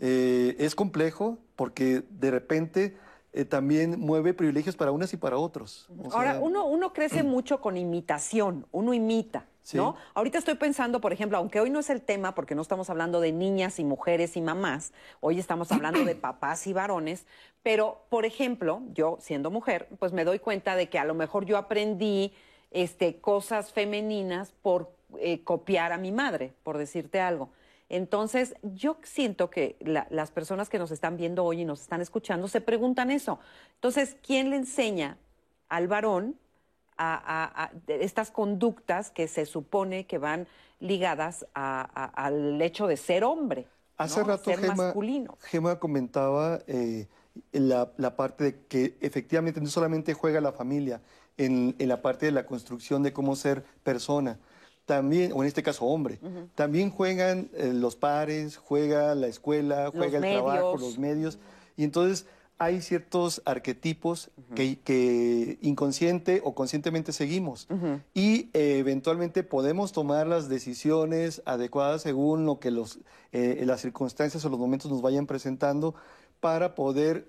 Eh, 0.00 0.56
es 0.58 0.74
complejo 0.74 1.38
porque 1.56 2.04
de 2.10 2.30
repente 2.30 2.96
eh, 3.32 3.44
también 3.44 3.98
mueve 3.98 4.34
privilegios 4.34 4.76
para 4.76 4.90
unas 4.90 5.12
y 5.12 5.16
para 5.16 5.38
otros. 5.38 5.88
Ahora, 6.12 6.38
uno, 6.40 6.66
uno 6.66 6.92
crece 6.92 7.22
mucho 7.22 7.60
con 7.60 7.76
imitación, 7.76 8.66
uno 8.72 8.92
imita. 8.92 9.46
¿No? 9.72 9.94
Ahorita 10.14 10.38
estoy 10.38 10.54
pensando, 10.54 11.00
por 11.00 11.12
ejemplo, 11.12 11.38
aunque 11.38 11.60
hoy 11.60 11.70
no 11.70 11.78
es 11.78 11.90
el 11.90 12.02
tema, 12.02 12.34
porque 12.34 12.56
no 12.56 12.62
estamos 12.62 12.90
hablando 12.90 13.20
de 13.20 13.30
niñas 13.30 13.78
y 13.78 13.84
mujeres 13.84 14.36
y 14.36 14.40
mamás, 14.40 14.92
hoy 15.20 15.38
estamos 15.38 15.70
hablando 15.70 16.04
de 16.04 16.16
papás 16.16 16.66
y 16.66 16.72
varones, 16.72 17.24
pero, 17.62 18.04
por 18.08 18.24
ejemplo, 18.24 18.82
yo 18.94 19.18
siendo 19.20 19.50
mujer, 19.50 19.88
pues 20.00 20.12
me 20.12 20.24
doy 20.24 20.40
cuenta 20.40 20.74
de 20.74 20.88
que 20.88 20.98
a 20.98 21.04
lo 21.04 21.14
mejor 21.14 21.44
yo 21.44 21.56
aprendí 21.56 22.32
este, 22.70 23.20
cosas 23.20 23.72
femeninas 23.72 24.52
por 24.62 24.92
eh, 25.18 25.42
copiar 25.42 25.92
a 25.92 25.98
mi 25.98 26.12
madre, 26.12 26.52
por 26.62 26.78
decirte 26.78 27.20
algo. 27.20 27.50
Entonces, 27.88 28.54
yo 28.62 28.98
siento 29.02 29.50
que 29.50 29.76
las 29.80 30.30
personas 30.30 30.68
que 30.68 30.78
nos 30.78 30.92
están 30.92 31.16
viendo 31.16 31.44
hoy 31.44 31.62
y 31.62 31.64
nos 31.64 31.80
están 31.80 32.00
escuchando 32.00 32.46
se 32.46 32.60
preguntan 32.60 33.10
eso. 33.10 33.40
Entonces, 33.74 34.16
¿quién 34.24 34.50
le 34.50 34.56
enseña 34.56 35.18
al 35.68 35.88
varón 35.88 36.36
a, 36.96 37.70
estas 37.88 38.30
conductas 38.30 39.10
que 39.10 39.26
se 39.26 39.44
supone 39.44 40.06
que 40.06 40.18
van 40.18 40.46
ligadas 40.78 41.46
al 41.54 42.62
hecho 42.62 42.86
de 42.86 42.96
ser 42.96 43.24
hombre? 43.24 43.66
Hace 43.96 44.22
rato 44.22 44.50
Gema, 45.40 45.78
comentaba 45.80 46.60
eh, 46.68 47.08
la, 47.52 48.16
parte 48.16 48.44
de 48.44 48.64
que 48.66 48.96
efectivamente 49.00 49.60
no 49.60 49.68
solamente 49.68 50.14
juega 50.14 50.40
la 50.40 50.52
familia 50.52 51.00
en 51.36 51.74
la 51.78 52.02
parte 52.02 52.26
de 52.26 52.32
la 52.32 52.46
construcción 52.46 53.02
de 53.02 53.12
cómo 53.12 53.34
ser 53.36 53.64
persona, 53.82 54.38
también, 54.90 55.30
o 55.32 55.42
en 55.42 55.46
este 55.46 55.62
caso 55.62 55.84
hombre, 55.84 56.18
también 56.56 56.90
juegan 56.90 57.48
eh, 57.54 57.72
los 57.72 57.94
pares, 57.94 58.56
juega 58.56 59.14
la 59.14 59.28
escuela, 59.28 59.92
juega 59.94 60.18
el 60.18 60.34
trabajo, 60.34 60.76
los 60.78 60.98
medios. 60.98 61.38
Y 61.76 61.84
entonces 61.84 62.26
hay 62.58 62.82
ciertos 62.82 63.40
arquetipos 63.44 64.32
que, 64.56 65.58
inconsciente 65.62 66.40
o 66.42 66.56
conscientemente 66.56 67.12
seguimos. 67.12 67.68
Y 68.14 68.50
eh, 68.52 68.78
eventualmente 68.78 69.44
podemos 69.44 69.92
tomar 69.92 70.26
las 70.26 70.48
decisiones 70.48 71.40
adecuadas 71.44 72.02
según 72.02 72.44
lo 72.44 72.58
que 72.58 72.72
los, 72.72 72.98
eh, 73.30 73.62
las 73.64 73.82
circunstancias 73.82 74.44
o 74.44 74.48
los 74.48 74.58
momentos 74.58 74.90
nos 74.90 75.02
vayan 75.02 75.28
presentando 75.28 75.94
para 76.40 76.74
poder 76.74 77.26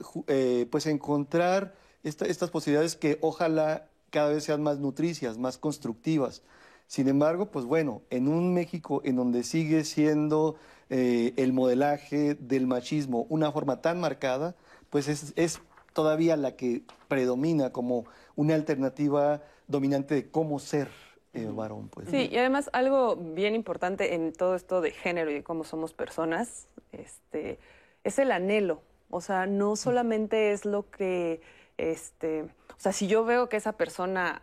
pues 0.72 0.88
encontrar 0.88 1.76
estas 2.02 2.50
posibilidades 2.50 2.96
que 2.96 3.20
ojalá 3.22 3.91
cada 4.12 4.30
vez 4.30 4.44
sean 4.44 4.62
más 4.62 4.80
nutricias, 4.80 5.38
más 5.38 5.58
constructivas. 5.58 6.44
Sin 6.86 7.08
embargo, 7.08 7.48
pues 7.52 7.66
bueno, 7.66 8.02
en 8.10 8.28
un 8.28 8.54
México 8.54 9.02
en 9.06 9.16
donde 9.16 9.44
sigue 9.44 9.86
siendo 9.86 10.58
eh, 10.90 11.34
el 11.38 11.54
modelaje 11.54 12.36
del 12.36 12.68
machismo 12.68 13.26
una 13.30 13.52
forma 13.52 13.82
tan 13.82 14.02
marcada, 14.02 14.56
pues 14.90 15.08
es, 15.08 15.62
todavía 15.94 16.36
la 16.36 16.58
que 16.58 16.82
predomina 17.08 17.72
como 17.72 18.06
una 18.36 18.56
alternativa 18.56 19.42
dominante 19.68 20.16
de 20.16 20.30
cómo 20.30 20.60
ser 20.60 20.90
eh, 21.34 21.48
varón. 21.50 21.88
Pues. 21.88 22.10
Sí, 22.10 22.28
y 22.30 22.38
además 22.38 22.70
algo 22.74 23.16
bien 23.16 23.56
importante 23.56 24.14
en 24.14 24.34
todo 24.34 24.56
esto 24.56 24.82
de 24.82 24.92
género 24.92 25.32
y 25.32 25.36
de 25.36 25.44
cómo 25.44 25.64
somos 25.64 25.94
personas, 25.94 26.68
este, 26.92 27.58
es 28.04 28.20
el 28.20 28.34
anhelo. 28.34 28.82
O 29.10 29.22
sea, 29.22 29.46
no 29.46 29.78
solamente 29.78 30.52
es 30.52 30.66
lo 30.66 30.90
que, 30.90 31.42
este, 31.82 32.44
o 32.44 32.80
sea, 32.80 32.92
si 32.92 33.08
yo 33.08 33.26
veo 33.26 33.50
que 33.50 33.58
esa 33.58 33.74
persona 33.74 34.42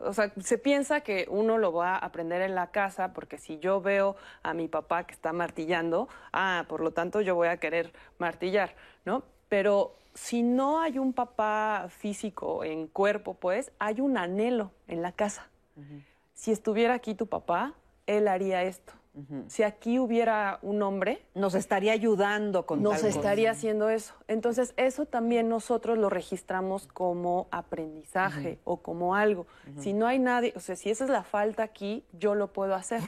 o 0.00 0.12
sea, 0.12 0.32
se 0.40 0.58
piensa 0.58 1.00
que 1.00 1.26
uno 1.28 1.58
lo 1.58 1.72
va 1.72 1.94
a 1.94 1.98
aprender 1.98 2.42
en 2.42 2.54
la 2.54 2.70
casa 2.70 3.12
porque 3.12 3.38
si 3.38 3.58
yo 3.58 3.80
veo 3.80 4.16
a 4.42 4.54
mi 4.54 4.68
papá 4.68 5.04
que 5.04 5.12
está 5.12 5.32
martillando, 5.32 6.08
ah, 6.32 6.64
por 6.68 6.80
lo 6.80 6.92
tanto 6.92 7.20
yo 7.20 7.34
voy 7.34 7.48
a 7.48 7.56
querer 7.58 7.92
martillar, 8.18 8.74
¿no? 9.04 9.24
Pero 9.48 9.96
si 10.14 10.42
no 10.42 10.80
hay 10.80 10.98
un 10.98 11.12
papá 11.12 11.88
físico 11.90 12.64
en 12.64 12.86
cuerpo, 12.86 13.34
pues 13.34 13.72
hay 13.78 14.00
un 14.00 14.16
anhelo 14.16 14.70
en 14.86 15.02
la 15.02 15.12
casa. 15.12 15.48
Si 16.32 16.52
estuviera 16.52 16.94
aquí 16.94 17.14
tu 17.14 17.26
papá, 17.26 17.74
él 18.06 18.28
haría 18.28 18.62
esto. 18.62 18.92
Si 19.48 19.62
aquí 19.62 19.98
hubiera 19.98 20.58
un 20.62 20.82
hombre... 20.82 21.22
Nos 21.34 21.54
estaría 21.54 21.92
ayudando 21.92 22.66
con 22.66 22.82
Nos 22.82 23.02
estaría 23.02 23.50
haciendo 23.50 23.88
eso. 23.88 24.14
Entonces, 24.28 24.74
eso 24.76 25.06
también 25.06 25.48
nosotros 25.48 25.96
lo 25.96 26.10
registramos 26.10 26.86
como 26.86 27.48
aprendizaje 27.50 28.58
o 28.64 28.78
como 28.78 29.14
algo. 29.14 29.46
Si 29.78 29.92
no 29.92 30.06
hay 30.06 30.18
nadie, 30.18 30.52
o 30.56 30.60
sea, 30.60 30.76
si 30.76 30.90
esa 30.90 31.04
es 31.04 31.10
la 31.10 31.22
falta 31.22 31.62
aquí, 31.62 32.04
yo 32.12 32.34
lo 32.34 32.52
puedo 32.52 32.74
hacer. 32.74 33.00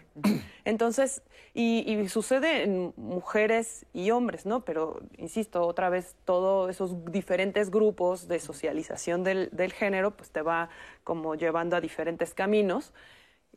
Entonces, 0.64 1.22
y, 1.54 2.08
sucede 2.08 2.62
en 2.62 2.92
mujeres 2.96 3.84
y 3.92 4.10
hombres, 4.10 4.46
¿no? 4.46 4.64
Pero, 4.64 5.00
insisto, 5.16 5.66
otra 5.66 5.90
vez, 5.90 6.16
todos 6.24 6.70
esos 6.70 7.04
diferentes 7.06 7.70
grupos 7.70 8.28
de 8.28 8.40
socialización 8.40 9.24
del, 9.24 9.50
del 9.52 9.72
género, 9.72 10.16
pues 10.16 10.30
te 10.30 10.40
va 10.42 10.70
como 11.04 11.34
llevando 11.34 11.76
a 11.76 11.80
diferentes 11.80 12.32
caminos 12.34 12.92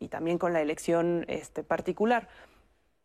y 0.01 0.07
también 0.07 0.37
con 0.37 0.51
la 0.51 0.61
elección 0.61 1.25
este, 1.27 1.63
particular. 1.63 2.27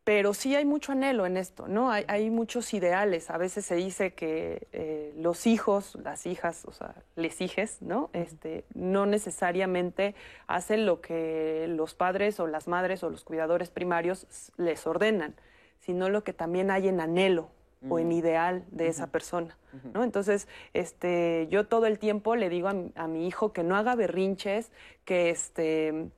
Pero 0.03 0.35
sí 0.35 0.55
hay 0.55 0.65
mucho 0.65 0.93
anhelo 0.93 1.27
en 1.27 1.37
esto, 1.37 1.67
¿no? 1.67 1.91
Hay, 1.91 2.31
muchos 2.31 2.73
ideales. 2.75 3.29
A 3.29 3.39
veces 3.39 3.67
se 3.67 3.75
dice 3.75 4.15
que 4.15 4.69
eh, 4.73 5.13
los 5.19 5.49
hijos, 5.49 5.99
las 6.01 6.27
hijas, 6.27 6.65
o 6.65 6.71
sea, 6.71 6.95
les 7.17 7.41
hijes, 7.41 7.83
¿no? 7.83 8.09
Este, 8.13 8.65
no 8.73 9.05
necesariamente 9.05 10.15
hacen 10.47 10.87
lo 10.87 11.01
que 11.01 11.67
los 11.69 11.95
padres 11.95 12.39
o 12.39 12.47
las 12.47 12.69
madres 12.69 13.03
o 13.03 13.11
los 13.11 13.25
cuidadores 13.25 13.69
primarios 13.71 14.29
les 14.57 14.87
ordenan, 14.87 15.35
sino 15.81 16.09
lo 16.09 16.23
que 16.23 16.33
también 16.33 16.71
hay 16.71 16.87
en 16.87 17.01
anhelo 17.01 17.51
o 17.89 17.99
en 17.99 18.13
ideal 18.13 18.65
de 18.71 18.87
esa 18.87 19.09
persona, 19.09 19.57
¿no? 19.93 20.03
Entonces, 20.03 20.49
este, 20.73 21.47
yo 21.51 21.67
todo 21.67 21.87
el 21.87 21.99
tiempo 21.99 22.37
le 22.37 22.49
digo 22.49 22.69
a, 22.69 22.75
a 22.95 23.09
mi 23.09 23.27
hijo 23.27 23.53
que 23.53 23.65
no 23.65 23.77
haga 23.77 23.97
berrinches, 23.97 24.71
que 25.05 25.31
este 25.31 26.11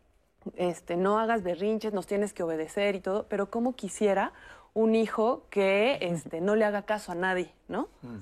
este, 0.57 0.97
no 0.97 1.19
hagas 1.19 1.43
berrinches, 1.43 1.93
nos 1.93 2.07
tienes 2.07 2.33
que 2.33 2.43
obedecer 2.43 2.95
y 2.95 3.01
todo, 3.01 3.27
pero 3.29 3.51
como 3.51 3.75
quisiera 3.75 4.33
un 4.75 4.95
hijo 4.95 5.45
que 5.51 5.99
este, 6.01 6.41
no 6.41 6.55
le 6.55 6.65
haga 6.65 6.83
caso 6.83 7.13
a 7.13 7.15
nadie, 7.15 7.53
¿no? 7.69 7.89
Mm. 8.03 8.19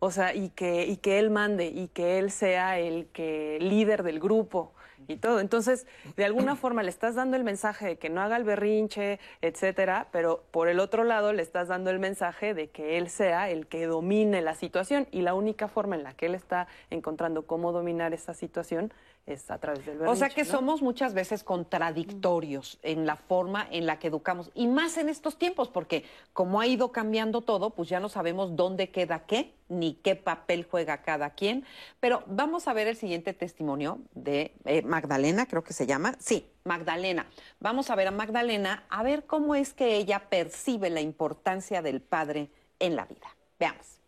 O 0.00 0.10
sea, 0.10 0.34
y 0.34 0.48
que, 0.50 0.86
y 0.86 0.96
que 0.96 1.18
él 1.18 1.30
mande 1.30 1.66
y 1.66 1.88
que 1.88 2.18
él 2.18 2.30
sea 2.30 2.78
el 2.78 3.06
que 3.12 3.58
líder 3.60 4.02
del 4.02 4.18
grupo 4.18 4.72
y 5.08 5.16
todo. 5.16 5.40
Entonces, 5.40 5.86
de 6.16 6.24
alguna 6.24 6.56
forma 6.56 6.82
le 6.82 6.90
estás 6.90 7.14
dando 7.14 7.36
el 7.36 7.44
mensaje 7.44 7.86
de 7.86 7.96
que 7.96 8.08
no 8.08 8.20
haga 8.20 8.36
el 8.36 8.44
berrinche, 8.44 9.20
etcétera, 9.40 10.08
pero 10.10 10.42
por 10.50 10.68
el 10.68 10.80
otro 10.80 11.04
lado 11.04 11.32
le 11.32 11.42
estás 11.42 11.68
dando 11.68 11.90
el 11.90 11.98
mensaje 11.98 12.54
de 12.54 12.68
que 12.70 12.98
él 12.98 13.08
sea 13.10 13.50
el 13.50 13.66
que 13.66 13.86
domine 13.86 14.40
la 14.40 14.54
situación 14.54 15.06
y 15.10 15.22
la 15.22 15.34
única 15.34 15.68
forma 15.68 15.96
en 15.96 16.02
la 16.02 16.14
que 16.14 16.26
él 16.26 16.34
está 16.34 16.66
encontrando 16.90 17.46
cómo 17.46 17.72
dominar 17.72 18.14
esa 18.14 18.34
situación 18.34 18.92
es 19.26 19.50
a 19.50 19.58
través 19.58 19.84
del 19.86 19.98
berrinche. 19.98 20.12
O 20.12 20.16
sea 20.16 20.28
que 20.28 20.44
somos 20.44 20.82
muchas 20.82 21.14
veces 21.14 21.44
contradictorios 21.44 22.78
en 22.82 23.06
la 23.06 23.16
forma 23.16 23.66
en 23.70 23.86
la 23.86 23.98
que 23.98 24.08
educamos 24.08 24.50
y 24.54 24.66
más 24.66 24.96
en 24.96 25.08
estos 25.08 25.38
tiempos 25.38 25.68
porque 25.68 26.04
como 26.32 26.60
ha 26.60 26.66
ido 26.66 26.92
cambiando 26.92 27.40
todo, 27.40 27.70
pues 27.70 27.88
ya 27.88 28.00
no 28.00 28.08
sabemos 28.08 28.56
dónde 28.56 28.90
queda 28.90 29.20
qué 29.26 29.54
ni 29.68 29.94
qué 29.94 30.16
papel 30.16 30.66
juega 30.68 31.02
cada 31.02 31.30
quien. 31.30 31.64
Pero 32.00 32.24
vamos 32.26 32.68
a 32.68 32.72
ver 32.72 32.88
el 32.88 32.96
siguiente 32.96 33.32
testimonio 33.32 34.00
de 34.14 34.52
eh, 34.64 34.82
Magdalena, 34.82 35.46
creo 35.46 35.62
que 35.62 35.72
se 35.72 35.86
llama. 35.86 36.14
Sí, 36.18 36.46
Magdalena. 36.64 37.26
Vamos 37.60 37.90
a 37.90 37.94
ver 37.94 38.08
a 38.08 38.10
Magdalena 38.10 38.84
a 38.90 39.02
ver 39.02 39.24
cómo 39.24 39.54
es 39.54 39.72
que 39.72 39.96
ella 39.96 40.28
percibe 40.28 40.90
la 40.90 41.00
importancia 41.00 41.82
del 41.82 42.00
padre 42.00 42.50
en 42.78 42.96
la 42.96 43.04
vida. 43.06 43.36
Veamos. 43.58 44.00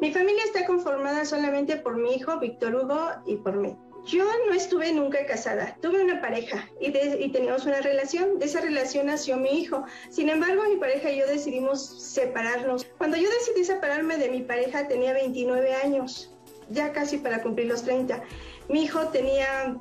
Mi 0.00 0.12
familia 0.12 0.35
está 0.56 0.66
conformada 0.66 1.26
solamente 1.26 1.76
por 1.76 1.98
mi 1.98 2.14
hijo, 2.14 2.38
Víctor 2.38 2.74
Hugo, 2.74 3.10
y 3.26 3.36
por 3.36 3.56
mí. 3.56 3.76
Yo 4.06 4.24
no 4.48 4.54
estuve 4.54 4.92
nunca 4.92 5.26
casada, 5.26 5.76
tuve 5.82 6.02
una 6.02 6.22
pareja 6.22 6.66
y, 6.80 6.92
teníamos 6.92 7.66
una 7.66 7.80
relación. 7.80 8.38
De 8.38 8.46
esa 8.46 8.60
relación 8.60 9.06
nació 9.06 9.36
mi 9.36 9.50
hijo. 9.50 9.84
Sin 10.08 10.30
embargo, 10.30 10.62
mi 10.68 10.76
pareja 10.76 11.10
y 11.10 11.18
yo 11.18 11.26
decidimos 11.26 11.84
separarnos. 11.84 12.86
Cuando 12.96 13.16
yo 13.16 13.28
decidí 13.28 13.64
separarme 13.64 14.16
de 14.16 14.30
mi 14.30 14.42
pareja 14.42 14.88
tenía 14.88 15.12
29 15.12 15.74
años, 15.74 16.32
ya 16.70 16.92
casi 16.92 17.18
para 17.18 17.42
cumplir 17.42 17.66
los 17.66 17.82
30. 17.82 18.22
Mi 18.68 18.84
hijo 18.84 19.08
tenía 19.08 19.76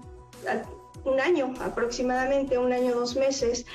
un 1.05 1.19
año 1.19 1.53
aproximadamente, 1.61 2.57
un 2.57 2.73
año, 2.73 2.95
dos 2.95 3.15
meses. 3.15 3.65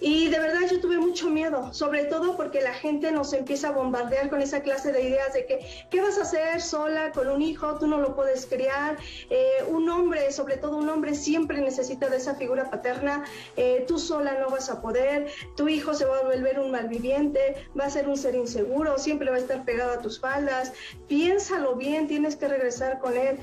Y 0.00 0.28
de 0.28 0.38
verdad 0.38 0.60
yo 0.70 0.80
tuve 0.80 0.98
mucho 0.98 1.30
miedo, 1.30 1.72
sobre 1.72 2.04
todo 2.04 2.36
porque 2.36 2.60
la 2.60 2.74
gente 2.74 3.10
nos 3.10 3.32
empieza 3.32 3.68
a 3.68 3.70
bombardear 3.70 4.28
con 4.28 4.42
esa 4.42 4.60
clase 4.60 4.92
de 4.92 5.02
ideas 5.02 5.32
de 5.32 5.46
que, 5.46 5.60
¿qué 5.90 6.00
vas 6.02 6.18
a 6.18 6.22
hacer 6.22 6.60
sola 6.60 7.10
con 7.12 7.28
un 7.28 7.40
hijo? 7.40 7.78
Tú 7.78 7.86
no 7.86 7.98
lo 7.98 8.14
puedes 8.14 8.44
criar. 8.44 8.98
Eh, 9.30 9.64
un 9.68 9.88
hombre, 9.88 10.30
sobre 10.30 10.58
todo 10.58 10.76
un 10.76 10.88
hombre, 10.90 11.14
siempre 11.14 11.60
necesita 11.60 12.10
de 12.10 12.18
esa 12.18 12.34
figura 12.34 12.70
paterna. 12.70 13.24
Eh, 13.56 13.84
tú 13.88 13.98
sola 13.98 14.34
no 14.38 14.50
vas 14.50 14.68
a 14.68 14.82
poder. 14.82 15.28
Tu 15.56 15.68
hijo 15.68 15.94
se 15.94 16.04
va 16.04 16.18
a 16.18 16.22
volver 16.22 16.60
un 16.60 16.70
malviviente, 16.70 17.66
va 17.78 17.86
a 17.86 17.90
ser 17.90 18.08
un 18.08 18.16
ser 18.16 18.34
inseguro, 18.34 18.98
siempre 18.98 19.30
va 19.30 19.36
a 19.36 19.40
estar 19.40 19.64
pegado 19.64 19.92
a 19.92 19.98
tus 20.00 20.20
faldas. 20.20 20.72
Piénsalo 21.08 21.76
bien, 21.76 22.08
tienes 22.08 22.36
que 22.36 22.48
regresar 22.48 22.98
con 22.98 23.16
él. 23.16 23.38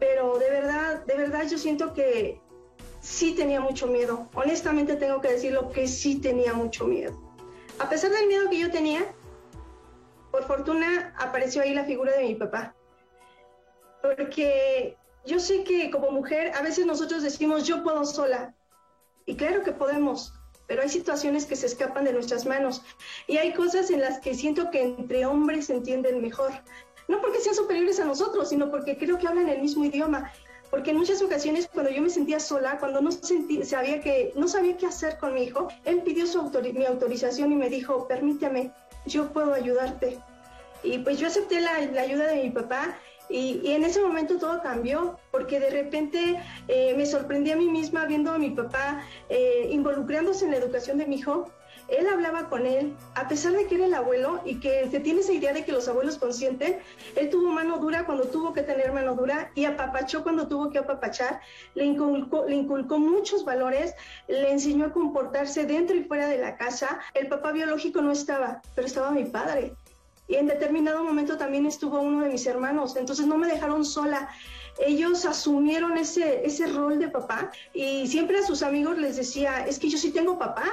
Pero 0.00 0.38
de 0.38 0.50
verdad, 0.50 1.04
de 1.04 1.14
verdad 1.14 1.44
yo 1.48 1.58
siento 1.58 1.92
que 1.92 2.40
sí 3.00 3.34
tenía 3.34 3.60
mucho 3.60 3.86
miedo. 3.86 4.28
Honestamente 4.34 4.96
tengo 4.96 5.20
que 5.20 5.32
decirlo 5.32 5.70
que 5.70 5.88
sí 5.88 6.20
tenía 6.20 6.52
mucho 6.52 6.86
miedo. 6.86 7.18
A 7.78 7.88
pesar 7.88 8.10
del 8.10 8.26
miedo 8.26 8.50
que 8.50 8.58
yo 8.58 8.70
tenía, 8.70 9.00
por 10.30 10.44
fortuna 10.44 11.14
apareció 11.18 11.62
ahí 11.62 11.74
la 11.74 11.84
figura 11.84 12.12
de 12.12 12.24
mi 12.24 12.34
papá. 12.34 12.74
Porque 14.02 14.96
yo 15.24 15.40
sé 15.40 15.64
que 15.64 15.90
como 15.90 16.10
mujer 16.10 16.52
a 16.54 16.62
veces 16.62 16.86
nosotros 16.86 17.22
decimos 17.22 17.66
yo 17.66 17.82
puedo 17.82 18.04
sola. 18.04 18.54
Y 19.26 19.36
claro 19.36 19.62
que 19.62 19.72
podemos, 19.72 20.34
pero 20.66 20.82
hay 20.82 20.88
situaciones 20.88 21.46
que 21.46 21.56
se 21.56 21.66
escapan 21.66 22.04
de 22.04 22.12
nuestras 22.12 22.46
manos. 22.46 22.82
Y 23.26 23.38
hay 23.38 23.52
cosas 23.54 23.90
en 23.90 24.00
las 24.00 24.20
que 24.20 24.34
siento 24.34 24.70
que 24.70 24.82
entre 24.82 25.26
hombres 25.26 25.66
se 25.66 25.74
entienden 25.74 26.20
mejor. 26.22 26.52
No 27.08 27.20
porque 27.20 27.40
sean 27.40 27.54
superiores 27.54 27.98
a 27.98 28.04
nosotros, 28.04 28.50
sino 28.50 28.70
porque 28.70 28.96
creo 28.96 29.18
que 29.18 29.26
hablan 29.26 29.48
el 29.48 29.60
mismo 29.60 29.84
idioma 29.84 30.30
porque 30.70 30.90
en 30.90 30.98
muchas 30.98 31.20
ocasiones 31.20 31.68
cuando 31.72 31.90
yo 31.90 32.00
me 32.00 32.10
sentía 32.10 32.40
sola, 32.40 32.78
cuando 32.78 33.00
no, 33.00 33.10
sabía, 33.12 34.00
que, 34.00 34.32
no 34.36 34.48
sabía 34.48 34.76
qué 34.76 34.86
hacer 34.86 35.18
con 35.18 35.34
mi 35.34 35.42
hijo, 35.42 35.68
él 35.84 36.02
pidió 36.02 36.26
su 36.26 36.40
mi 36.74 36.84
autorización 36.84 37.52
y 37.52 37.56
me 37.56 37.68
dijo, 37.68 38.06
permítame, 38.06 38.72
yo 39.06 39.32
puedo 39.32 39.52
ayudarte. 39.52 40.18
Y 40.82 40.98
pues 40.98 41.18
yo 41.18 41.26
acepté 41.26 41.60
la, 41.60 41.74
ayuda 42.00 42.28
de 42.28 42.44
mi 42.44 42.50
papá 42.50 42.96
y, 43.28 43.72
en 43.72 43.84
ese 43.84 44.00
momento 44.00 44.38
todo 44.38 44.62
cambió, 44.62 45.18
porque 45.30 45.60
de 45.60 45.70
repente 45.70 46.40
eh, 46.68 46.94
me 46.96 47.04
sorprendí 47.04 47.50
a 47.50 47.56
mí 47.56 47.68
misma 47.68 48.06
viendo 48.06 48.32
a 48.32 48.38
mi 48.38 48.50
papá 48.50 49.04
eh, 49.28 49.68
involucrándose 49.70 50.44
en 50.44 50.52
la 50.52 50.58
educación 50.58 50.98
de 50.98 51.06
mi 51.06 51.16
hijo 51.16 51.50
él 51.90 52.06
hablaba 52.08 52.48
con 52.48 52.66
él, 52.66 52.94
a 53.14 53.28
pesar 53.28 53.52
de 53.52 53.66
que 53.66 53.74
era 53.74 53.86
el 53.86 53.94
abuelo 53.94 54.40
y 54.44 54.60
que 54.60 54.88
se 54.90 55.00
tiene 55.00 55.20
esa 55.20 55.32
idea 55.32 55.52
de 55.52 55.64
que 55.64 55.72
los 55.72 55.88
abuelos 55.88 56.18
consienten, 56.18 56.78
él 57.16 57.30
tuvo 57.30 57.50
mano 57.50 57.78
dura 57.78 58.06
cuando 58.06 58.24
tuvo 58.24 58.52
que 58.52 58.62
tener 58.62 58.92
mano 58.92 59.14
dura 59.14 59.50
y 59.54 59.64
apapachó 59.64 60.22
cuando 60.22 60.46
tuvo 60.46 60.70
que 60.70 60.78
apapachar, 60.78 61.40
le 61.74 61.84
inculcó, 61.84 62.44
le 62.46 62.56
inculcó 62.56 62.98
muchos 62.98 63.44
valores, 63.44 63.94
le 64.28 64.50
enseñó 64.52 64.86
a 64.86 64.92
comportarse 64.92 65.66
dentro 65.66 65.96
y 65.96 66.04
fuera 66.04 66.28
de 66.28 66.38
la 66.38 66.56
casa. 66.56 67.00
El 67.14 67.28
papá 67.28 67.52
biológico 67.52 68.00
no 68.02 68.12
estaba, 68.12 68.62
pero 68.74 68.86
estaba 68.86 69.10
mi 69.10 69.24
padre. 69.24 69.74
Y 70.28 70.36
en 70.36 70.46
determinado 70.46 71.02
momento 71.02 71.36
también 71.36 71.66
estuvo 71.66 72.00
uno 72.00 72.22
de 72.22 72.30
mis 72.30 72.46
hermanos, 72.46 72.94
entonces 72.96 73.26
no 73.26 73.36
me 73.36 73.48
dejaron 73.48 73.84
sola 73.84 74.28
ellos 74.78 75.24
asumieron 75.24 75.98
ese, 75.98 76.44
ese 76.44 76.66
rol 76.66 76.98
de 76.98 77.08
papá 77.08 77.50
y 77.74 78.06
siempre 78.06 78.38
a 78.38 78.42
sus 78.42 78.62
amigos 78.62 78.98
les 78.98 79.16
decía, 79.16 79.66
es 79.66 79.78
que 79.78 79.88
yo 79.88 79.98
sí 79.98 80.10
tengo 80.10 80.38
papá. 80.38 80.64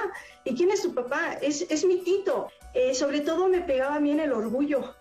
¿Y 0.44 0.54
quién 0.54 0.70
es 0.70 0.82
tu 0.82 0.94
papá? 0.94 1.34
Es, 1.42 1.62
es 1.62 1.84
mi 1.84 1.98
tito. 1.98 2.48
Eh, 2.74 2.94
sobre 2.94 3.20
todo 3.20 3.48
me 3.48 3.60
pegaba 3.60 3.96
a 3.96 4.00
mí 4.00 4.10
en 4.10 4.20
el 4.20 4.32
orgullo. 4.32 4.94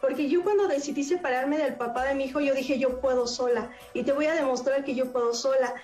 Porque 0.00 0.28
yo 0.28 0.42
cuando 0.42 0.68
decidí 0.68 1.02
separarme 1.02 1.56
del 1.56 1.76
papá 1.76 2.04
de 2.04 2.14
mi 2.14 2.24
hijo, 2.24 2.38
yo 2.40 2.54
dije, 2.54 2.78
yo 2.78 3.00
puedo 3.00 3.26
sola. 3.26 3.70
Y 3.94 4.02
te 4.02 4.12
voy 4.12 4.26
a 4.26 4.34
demostrar 4.34 4.84
que 4.84 4.94
yo 4.94 5.10
puedo 5.10 5.32
sola 5.32 5.74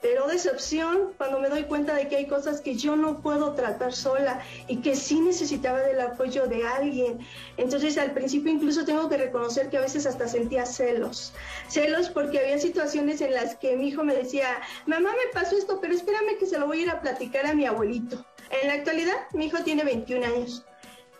pero 0.00 0.26
decepción 0.26 1.12
cuando 1.16 1.40
me 1.40 1.48
doy 1.48 1.64
cuenta 1.64 1.94
de 1.94 2.08
que 2.08 2.16
hay 2.16 2.26
cosas 2.26 2.60
que 2.60 2.74
yo 2.74 2.96
no 2.96 3.20
puedo 3.20 3.52
tratar 3.54 3.92
sola 3.92 4.40
y 4.66 4.78
que 4.78 4.96
sí 4.96 5.20
necesitaba 5.20 5.80
del 5.80 6.00
apoyo 6.00 6.46
de 6.46 6.66
alguien. 6.66 7.18
Entonces 7.56 7.98
al 7.98 8.12
principio 8.12 8.52
incluso 8.52 8.84
tengo 8.84 9.08
que 9.08 9.18
reconocer 9.18 9.68
que 9.68 9.78
a 9.78 9.82
veces 9.82 10.06
hasta 10.06 10.26
sentía 10.26 10.64
celos. 10.64 11.32
Celos 11.68 12.08
porque 12.08 12.38
había 12.38 12.58
situaciones 12.58 13.20
en 13.20 13.34
las 13.34 13.56
que 13.56 13.76
mi 13.76 13.88
hijo 13.88 14.02
me 14.02 14.14
decía, 14.14 14.60
mamá 14.86 15.10
me 15.10 15.32
pasó 15.32 15.56
esto, 15.56 15.80
pero 15.80 15.94
espérame 15.94 16.38
que 16.38 16.46
se 16.46 16.58
lo 16.58 16.66
voy 16.66 16.80
a 16.80 16.82
ir 16.82 16.90
a 16.90 17.00
platicar 17.00 17.46
a 17.46 17.54
mi 17.54 17.66
abuelito. 17.66 18.24
En 18.62 18.68
la 18.68 18.74
actualidad 18.74 19.16
mi 19.32 19.46
hijo 19.46 19.58
tiene 19.64 19.84
21 19.84 20.24
años 20.24 20.64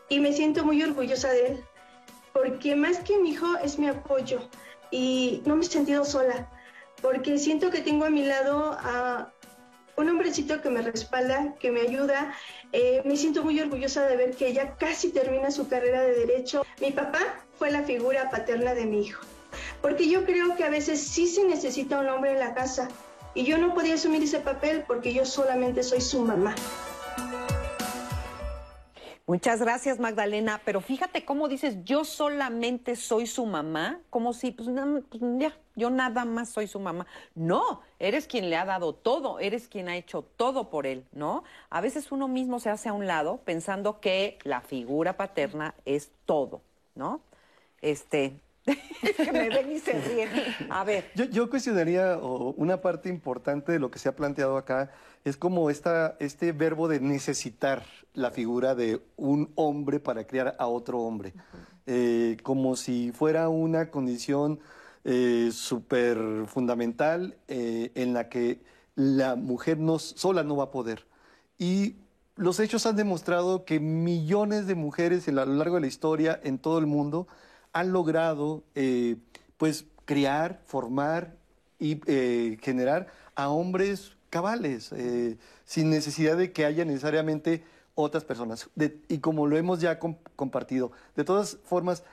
y 0.09 0.21
me 0.21 0.33
siento 0.33 0.65
muy 0.65 0.83
orgullosa 0.83 1.31
de 1.31 1.47
él 1.49 1.65
porque 2.33 2.77
más 2.77 2.99
que 2.99 3.19
mi 3.19 3.31
hijo 3.31 3.57
es 3.63 3.79
mi 3.79 3.89
apoyo 3.89 4.41
y 4.91 5.43
no 5.45 5.57
me 5.57 5.65
he 5.65 5.69
sentido 5.69 6.05
sola 6.05 6.49
porque 7.03 7.39
siento 7.39 7.71
que 7.71 7.81
tengo 7.81 8.05
a 8.05 8.11
mi 8.11 8.25
lado 8.25 8.77
a 8.81 9.33
un 9.97 10.09
hombrecito 10.09 10.61
que 10.63 10.71
me 10.71 10.83
respalda, 10.83 11.55
que 11.59 11.71
me 11.71 11.81
ayuda. 11.81 12.35
Eh, 12.73 13.03
me 13.05 13.17
siento 13.17 13.43
muy 13.43 13.61
orgullosa 13.61 14.07
de 14.07 14.17
ver 14.17 14.37
que 14.37 14.49
ella 14.49 14.77
casi 14.77 15.11
termina 15.11 15.51
su 15.51 15.69
carrera 15.69 16.03
de 16.03 16.15
derecho. 16.15 16.65
Mi 16.81 16.91
papá 16.91 17.21
fue 17.59 17.71
la 17.71 17.83
figura 17.83 18.31
paterna 18.31 18.75
de 18.75 18.87
mi 18.87 19.03
hijo, 19.03 19.23
porque 19.83 20.09
yo 20.09 20.25
creo 20.25 20.57
que 20.57 20.65
a 20.65 20.71
veces 20.71 21.01
sí 21.01 21.27
se 21.27 21.45
necesita 21.45 22.01
un 22.01 22.09
hombre 22.09 22.33
en 22.33 22.39
la 22.39 22.55
casa 22.55 22.89
y 23.35 23.45
yo 23.45 23.59
no 23.59 23.75
podía 23.75 23.95
asumir 23.95 24.23
ese 24.23 24.41
papel 24.41 24.85
porque 24.87 25.13
yo 25.13 25.25
solamente 25.25 25.83
soy 25.83 26.01
su 26.01 26.23
mamá. 26.23 26.55
Muchas 29.31 29.61
gracias, 29.61 30.01
Magdalena. 30.01 30.61
Pero 30.65 30.81
fíjate 30.81 31.25
cómo 31.25 31.47
dices, 31.47 31.85
yo 31.85 32.05
solamente 32.05 32.97
soy 32.97 33.29
su 33.29 33.47
mamá, 33.47 34.01
como 34.11 34.33
si, 34.33 34.51
pues, 34.51 34.69
pues, 35.09 35.23
ya, 35.39 35.57
yo 35.81 35.91
nada 35.91 36.25
más 36.25 36.51
soy 36.51 36.69
su 36.69 36.79
mamá. 36.79 37.07
No, 37.35 37.81
eres 37.99 38.27
quien 38.27 38.51
le 38.51 38.57
ha 38.57 38.65
dado 38.65 38.95
todo, 38.95 39.41
eres 39.41 39.67
quien 39.67 39.89
ha 39.89 39.97
hecho 39.97 40.23
todo 40.37 40.71
por 40.71 40.87
él, 40.87 41.05
¿no? 41.13 41.43
A 41.71 41.81
veces 41.81 42.13
uno 42.13 42.29
mismo 42.29 42.61
se 42.61 42.71
hace 42.71 42.89
a 42.89 42.93
un 42.93 43.07
lado 43.07 43.41
pensando 43.45 44.01
que 44.01 44.39
la 44.45 44.61
figura 44.61 45.17
paterna 45.17 45.75
es 45.85 46.11
todo, 46.27 46.61
¿no? 46.95 47.21
Este, 47.83 48.35
que 48.65 49.33
me 49.33 49.49
ven 49.49 49.73
y 49.73 49.79
se 49.79 49.93
ríen. 50.01 50.29
A 50.69 50.85
ver. 50.85 51.11
Yo, 51.15 51.25
yo 51.25 51.51
cuestionaría 51.51 52.17
una 52.19 52.81
parte 52.81 53.09
importante 53.09 53.73
de 53.73 53.79
lo 53.79 53.91
que 53.91 53.99
se 53.99 54.09
ha 54.09 54.17
planteado 54.17 54.57
acá, 54.57 54.91
es 55.25 55.37
como 55.37 55.71
esta, 55.71 56.17
este 56.19 56.53
verbo 56.53 56.89
de 56.89 57.01
necesitar 57.01 57.85
la 58.15 58.31
figura 58.31 58.75
de 58.75 59.01
un 59.17 59.51
hombre 59.55 60.01
para 60.01 60.25
criar 60.25 60.57
a 60.59 60.67
otro 60.67 61.01
hombre, 61.01 61.35
eh, 61.87 62.37
como 62.43 62.77
si 62.77 63.13
fuera 63.13 63.49
una 63.49 63.91
condición 63.91 64.61
eh, 65.05 65.51
súper 65.53 66.19
fundamental 66.47 67.37
eh, 67.49 67.91
en 67.95 68.13
la 68.13 68.29
que 68.29 68.61
la 68.95 69.37
mujer 69.37 69.79
no, 69.79 69.99
sola 69.99 70.43
no 70.43 70.57
va 70.57 70.65
a 70.65 70.71
poder. 70.71 71.07
Y 71.59 71.97
los 72.37 72.61
hechos 72.61 72.87
han 72.87 72.97
demostrado 72.97 73.65
que 73.65 73.81
millones 73.81 74.67
de 74.67 74.75
mujeres 74.75 75.29
a 75.29 75.33
lo 75.33 75.47
largo 75.47 75.77
de 75.77 75.83
la 75.83 75.87
historia 75.87 76.41
en 76.43 76.59
todo 76.59 76.79
el 76.79 76.87
mundo 76.87 77.29
han 77.73 77.93
logrado 77.93 78.65
pues 79.59 79.85
criar, 80.07 80.63
formar 80.65 81.37
y 81.79 82.01
generar 82.63 83.09
a 83.35 83.51
hombres 83.51 84.17
cabales, 84.31 84.91
sin 85.65 85.91
necesidad 85.91 86.37
de 86.37 86.53
que 86.53 86.65
haya 86.65 86.85
necesariamente 86.85 87.63
otras 87.95 88.25
personas. 88.25 88.69
y 89.09 89.19
como 89.19 89.47
lo 89.47 89.57
hemos 89.57 89.81
ya 89.81 89.99
compartido, 89.99 90.93
de 91.17 91.25
todas 91.25 91.59
formas, 91.65 92.05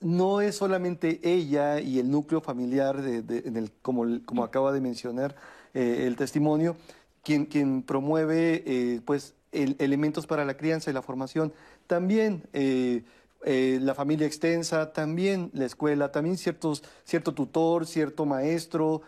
no 0.00 0.40
es 0.40 0.56
solamente 0.56 1.20
ella 1.22 1.80
y 1.80 1.98
el 1.98 2.10
núcleo 2.10 2.40
familiar, 2.40 3.02
de, 3.02 3.70
como, 3.82 4.44
acaba 4.44 4.72
de 4.72 4.80
mencionar 4.80 5.36
eh, 5.74 6.04
el 6.06 6.16
testimonio, 6.16 6.76
quien, 7.22 7.82
promueve 7.82 8.62
eh, 8.66 9.00
pues, 9.04 9.34
elementos 9.52 10.26
para 10.26 10.44
la 10.44 10.56
crianza 10.56 10.90
y 10.90 10.94
la 10.94 11.02
formación. 11.02 11.52
También 11.86 12.44
eh, 12.54 13.02
la 13.44 13.94
familia 13.94 14.26
extensa, 14.26 14.92
también 14.92 15.50
la 15.52 15.66
escuela, 15.66 16.10
también 16.12 16.38
ciertos, 16.38 16.82
cierto 17.04 17.34
tutor, 17.34 17.86
cierto 17.86 18.24
maestro, 18.24 19.02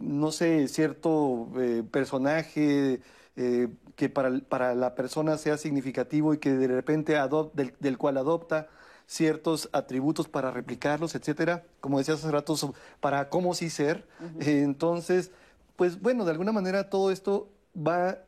no 0.00 0.32
sé, 0.32 0.68
cierto 0.68 1.48
personaje 1.90 3.00
que 3.34 4.08
para, 4.08 4.38
para, 4.40 4.74
la 4.74 4.94
persona 4.94 5.38
sea 5.38 5.56
significativo 5.56 6.34
y 6.34 6.38
que 6.38 6.52
de 6.52 6.66
repente 6.66 7.16
del, 7.54 7.98
cual 7.98 8.18
adopta 8.18 8.68
ciertos 9.06 9.68
atributos 9.72 10.28
para 10.28 10.50
replicarlos, 10.50 11.14
etcétera, 11.14 11.64
como 11.80 11.98
decía 11.98 12.14
hace 12.14 12.30
rato, 12.30 12.54
para 13.00 13.28
cómo 13.28 13.54
sí 13.54 13.70
ser. 13.70 14.06
entonces, 14.40 15.30
pues 15.76 16.00
bueno, 16.00 16.24
de 16.24 16.32
alguna 16.32 16.52
manera 16.52 16.90
todo 16.90 17.10
esto 17.10 17.48
va 17.76 18.18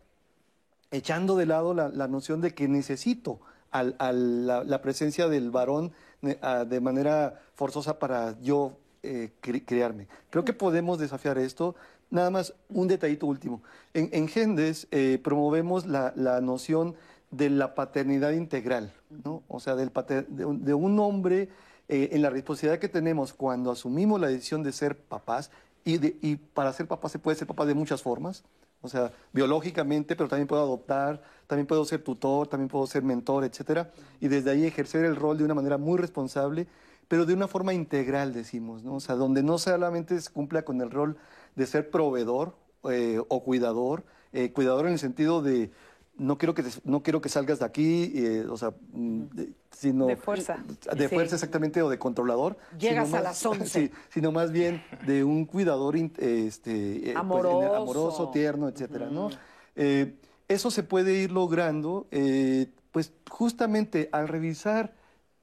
echando 0.91 1.37
de 1.37 1.47
lado 1.47 1.75
la, 1.75 2.09
noción 2.09 2.41
de 2.41 2.55
que 2.55 2.69
necesito 2.69 3.41
a 3.71 3.83
la, 4.13 4.83
presencia 4.83 5.29
del 5.29 5.51
varón 5.51 5.93
de 6.23 6.81
manera 6.81 7.41
forzosa 7.55 7.99
para 7.99 8.39
yo 8.41 8.79
eh, 9.03 9.33
crearme. 9.41 10.09
Creo 10.31 10.45
que 10.45 10.53
podemos 10.53 10.99
desafiar 10.99 11.39
esto 11.39 11.77
Nada 12.11 12.31
más 12.31 12.55
un 12.69 12.87
detallito 12.87 13.27
último. 13.27 13.63
En, 13.93 14.29
Gendes 14.29 14.87
eh, 14.91 15.19
promovemos 15.23 15.87
la, 15.87 16.13
noción 16.41 16.95
de 17.31 17.51
la 17.51 17.75
paternidad 17.75 18.33
integral, 18.33 18.93
¿no? 19.25 19.43
O 19.49 19.61
sea, 19.61 19.75
del 19.77 19.91
de, 20.29 20.75
un 20.75 20.99
hombre 21.01 21.49
eh, 21.89 22.11
en 22.13 22.23
la 22.23 22.31
responsabilidad 22.31 22.79
que 22.81 22.89
tenemos 22.89 23.33
cuando 23.33 23.71
asumimos 23.71 24.21
la 24.21 24.29
decisión 24.29 24.63
de 24.63 24.73
ser 24.73 24.97
papás 24.97 25.51
Y, 25.85 25.99
de- 25.99 26.17
y 26.21 26.37
para 26.37 26.73
ser 26.73 26.87
papá 26.89 27.09
se 27.09 27.19
puede 27.21 27.37
ser 27.37 27.47
papá 27.47 27.65
de 27.65 27.75
muchas 27.75 28.03
formas. 28.03 28.43
O 28.83 28.89
sea, 28.89 29.13
biológicamente, 29.33 30.17
pero 30.17 30.29
también 30.29 30.49
puedo 30.49 30.63
adoptar, 30.63 31.23
también 31.47 31.67
puedo 31.67 31.85
ser 31.85 32.03
tutor, 32.03 32.49
también 32.49 32.69
puedo 32.69 32.87
ser 32.87 33.03
mentor, 33.03 33.45
etcétera. 33.45 33.91
Y 34.21 34.29
desde 34.29 34.51
ahí 34.51 34.65
ejercer 34.67 35.05
el 35.05 35.15
rol 35.17 35.39
de 35.39 35.45
una 35.45 35.55
manera 35.55 35.79
muy 35.79 35.97
responsable, 35.99 36.67
pero 37.09 37.25
de 37.25 37.35
una 37.35 37.47
forma 37.49 37.73
integral, 37.73 38.33
decimos, 38.33 38.83
¿no? 38.83 38.97
O 38.97 39.01
sea, 39.01 39.15
donde 39.15 39.43
no 39.43 39.59
solamente 39.59 40.21
se 40.21 40.31
cumpla 40.33 40.63
con 40.65 40.81
el 40.81 40.91
rol 40.91 41.17
de 41.55 41.67
ser 41.67 41.89
proveedor 41.91 42.55
eh, 42.91 43.21
o 43.29 43.43
cuidador, 43.45 44.05
eh, 44.33 44.53
cuidador 44.53 44.87
en 44.87 44.93
el 44.95 44.99
sentido 44.99 45.41
de 45.43 45.71
no 46.19 46.39
quiero 46.39 46.55
que 46.55 46.63
te- 46.63 46.71
no 46.85 47.03
quiero 47.03 47.21
que 47.21 47.29
salgas 47.29 47.59
de 47.59 47.65
aquí, 47.67 48.13
eh, 48.15 48.47
o 48.49 48.57
sea, 48.57 48.73
de- 48.93 49.51
sino 49.71 50.07
De 50.07 50.17
fuerza. 50.17 50.57
de 50.97 51.09
Sí. 51.09 51.15
fuerza 51.15 51.37
exactamente 51.37 51.83
o 51.83 51.91
de 51.91 51.99
controlador. 51.99 52.57
Llegas 52.79 53.07
sino 53.09 53.19
a 53.19 53.23
más- 53.23 53.31
las 53.31 53.47
11. 53.47 53.67
Sí, 53.89 53.91
sino 54.09 54.33
más 54.33 54.51
bien 54.53 54.83
de 55.07 55.25
un 55.25 55.45
cuidador 55.45 55.97
este, 55.97 56.97
eh, 56.97 57.01
pues, 57.05 57.17
Amoroso. 57.17 57.75
amoroso, 57.77 58.31
tierno, 58.31 58.69
etcétera, 58.69 59.09
¿no? 59.11 59.29
Eh, 59.75 60.15
eso 60.49 60.71
se 60.71 60.83
puede 60.83 61.15
ir 61.23 61.33
logrando, 61.33 62.07
eh, 62.11 62.69
pues 62.93 63.13
justamente 63.31 64.09
al 64.13 64.29
revisar 64.29 64.95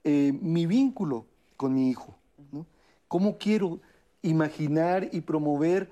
eh, 0.05 0.34
mi 0.41 0.65
vínculo 0.65 1.26
con 1.55 1.74
mi 1.74 1.89
hijo, 1.89 2.15
¿no? 2.51 2.65
¿Cómo 3.07 3.38
quiero 3.38 3.80
imaginar 4.21 5.07
y 5.11 5.21
promover 5.21 5.89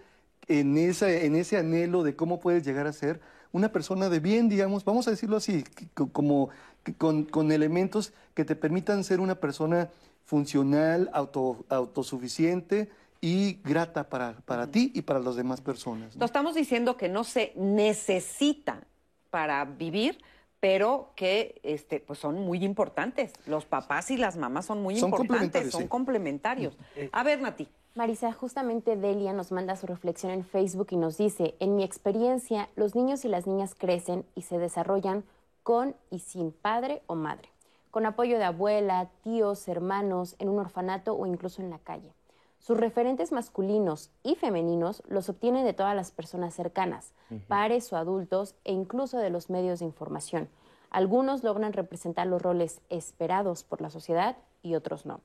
en, 0.47 0.77
esa, 0.77 1.09
en 1.11 1.35
ese 1.35 1.57
anhelo 1.57 2.03
de 2.03 2.15
cómo 2.15 2.39
puedes 2.39 2.65
llegar 2.65 2.87
a 2.87 2.93
ser 2.93 3.21
una 3.51 3.71
persona 3.71 4.09
de 4.09 4.19
bien, 4.19 4.49
digamos, 4.49 4.85
vamos 4.85 5.07
a 5.07 5.11
decirlo 5.11 5.37
así, 5.37 5.63
como 5.93 6.49
con, 6.97 7.23
con 7.23 7.51
elementos 7.51 8.13
que 8.33 8.45
te 8.45 8.55
permitan 8.55 9.03
ser 9.03 9.19
una 9.19 9.35
persona 9.35 9.89
funcional, 10.25 11.09
auto, 11.13 11.65
autosuficiente 11.69 12.89
y 13.19 13.59
grata 13.63 14.09
para, 14.09 14.37
para 14.45 14.67
ti 14.67 14.91
y 14.95 15.01
para 15.01 15.19
las 15.19 15.35
demás 15.35 15.61
personas. 15.61 16.15
¿no? 16.15 16.19
Lo 16.21 16.25
estamos 16.25 16.55
diciendo 16.55 16.97
que 16.97 17.09
no 17.09 17.23
se 17.23 17.53
necesita 17.55 18.81
para 19.29 19.63
vivir, 19.65 20.17
pero 20.59 21.11
que 21.15 21.59
este, 21.63 21.99
pues 21.99 22.19
son 22.19 22.35
muy 22.39 22.63
importantes. 22.63 23.33
Los 23.45 23.65
papás 23.65 24.11
y 24.11 24.17
las 24.17 24.37
mamás 24.37 24.65
son 24.65 24.81
muy 24.81 24.95
Son 24.95 25.09
importantes, 25.09 25.27
complementarios, 25.27 25.71
son 25.71 25.81
sí. 25.83 25.87
complementarios. 25.87 26.77
A 27.11 27.23
ver, 27.23 27.41
Nati. 27.41 27.67
Marisa, 27.93 28.31
justamente 28.31 28.95
Delia 28.95 29.33
nos 29.33 29.51
manda 29.51 29.75
su 29.75 29.85
reflexión 29.85 30.31
en 30.31 30.45
Facebook 30.45 30.87
y 30.91 30.95
nos 30.95 31.17
dice, 31.17 31.55
en 31.59 31.75
mi 31.75 31.83
experiencia, 31.83 32.69
los 32.77 32.95
niños 32.95 33.25
y 33.25 33.27
las 33.27 33.47
niñas 33.47 33.75
crecen 33.75 34.25
y 34.33 34.43
se 34.43 34.57
desarrollan 34.59 35.25
con 35.63 35.93
y 36.09 36.19
sin 36.19 36.53
padre 36.53 37.01
o 37.07 37.15
madre, 37.15 37.49
con 37.91 38.05
apoyo 38.05 38.37
de 38.37 38.45
abuela, 38.45 39.09
tíos, 39.23 39.67
hermanos, 39.67 40.37
en 40.39 40.47
un 40.47 40.59
orfanato 40.59 41.15
o 41.15 41.25
incluso 41.25 41.61
en 41.61 41.69
la 41.69 41.79
calle. 41.79 42.13
Sus 42.59 42.77
referentes 42.77 43.33
masculinos 43.33 44.09
y 44.23 44.35
femeninos 44.35 45.03
los 45.09 45.27
obtienen 45.27 45.65
de 45.65 45.73
todas 45.73 45.95
las 45.95 46.11
personas 46.11 46.53
cercanas, 46.53 47.11
pares 47.49 47.91
o 47.91 47.97
adultos 47.97 48.55
e 48.63 48.71
incluso 48.71 49.17
de 49.17 49.31
los 49.31 49.49
medios 49.49 49.79
de 49.79 49.85
información. 49.85 50.47
Algunos 50.91 51.43
logran 51.43 51.73
representar 51.73 52.27
los 52.27 52.41
roles 52.41 52.79
esperados 52.89 53.63
por 53.65 53.81
la 53.81 53.89
sociedad 53.89 54.37
y 54.63 54.75
otros 54.75 55.05
no. 55.05 55.19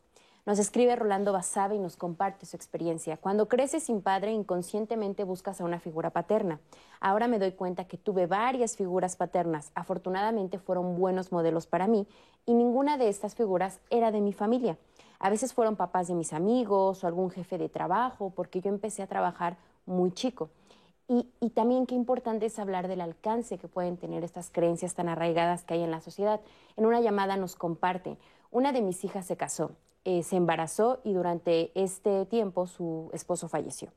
Nos 0.46 0.60
escribe 0.60 0.94
Rolando 0.94 1.32
Basabe 1.32 1.74
y 1.74 1.80
nos 1.80 1.96
comparte 1.96 2.46
su 2.46 2.54
experiencia. 2.54 3.16
Cuando 3.16 3.48
creces 3.48 3.82
sin 3.82 4.00
padre, 4.00 4.30
inconscientemente 4.30 5.24
buscas 5.24 5.60
a 5.60 5.64
una 5.64 5.80
figura 5.80 6.10
paterna. 6.10 6.60
Ahora 7.00 7.26
me 7.26 7.40
doy 7.40 7.50
cuenta 7.50 7.88
que 7.88 7.96
tuve 7.96 8.28
varias 8.28 8.76
figuras 8.76 9.16
paternas. 9.16 9.72
Afortunadamente 9.74 10.60
fueron 10.60 10.96
buenos 11.00 11.32
modelos 11.32 11.66
para 11.66 11.88
mí 11.88 12.06
y 12.46 12.54
ninguna 12.54 12.96
de 12.96 13.08
estas 13.08 13.34
figuras 13.34 13.80
era 13.90 14.12
de 14.12 14.20
mi 14.20 14.32
familia. 14.32 14.78
A 15.18 15.30
veces 15.30 15.52
fueron 15.52 15.74
papás 15.74 16.06
de 16.06 16.14
mis 16.14 16.32
amigos 16.32 17.02
o 17.02 17.08
algún 17.08 17.30
jefe 17.30 17.58
de 17.58 17.68
trabajo, 17.68 18.30
porque 18.30 18.60
yo 18.60 18.68
empecé 18.68 19.02
a 19.02 19.08
trabajar 19.08 19.56
muy 19.84 20.12
chico. 20.12 20.48
Y, 21.08 21.28
y 21.40 21.50
también 21.50 21.86
qué 21.86 21.96
importante 21.96 22.46
es 22.46 22.60
hablar 22.60 22.86
del 22.86 23.00
alcance 23.00 23.58
que 23.58 23.66
pueden 23.66 23.96
tener 23.96 24.22
estas 24.22 24.50
creencias 24.52 24.94
tan 24.94 25.08
arraigadas 25.08 25.64
que 25.64 25.74
hay 25.74 25.82
en 25.82 25.90
la 25.90 26.00
sociedad. 26.00 26.40
En 26.76 26.86
una 26.86 27.00
llamada 27.00 27.36
nos 27.36 27.56
comparten, 27.56 28.16
una 28.52 28.70
de 28.70 28.82
mis 28.82 29.02
hijas 29.02 29.26
se 29.26 29.36
casó, 29.36 29.72
eh, 30.06 30.22
se 30.22 30.36
embarazó 30.36 31.00
y 31.04 31.12
durante 31.12 31.72
este 31.74 32.24
tiempo 32.26 32.66
su 32.66 33.10
esposo 33.12 33.48
falleció. 33.48 33.90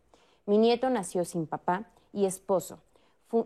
Mi 0.45 0.57
nieto 0.57 0.89
nació 0.89 1.23
sin 1.23 1.47
papá 1.47 1.85
y 2.11 2.25
esposo. 2.25 2.79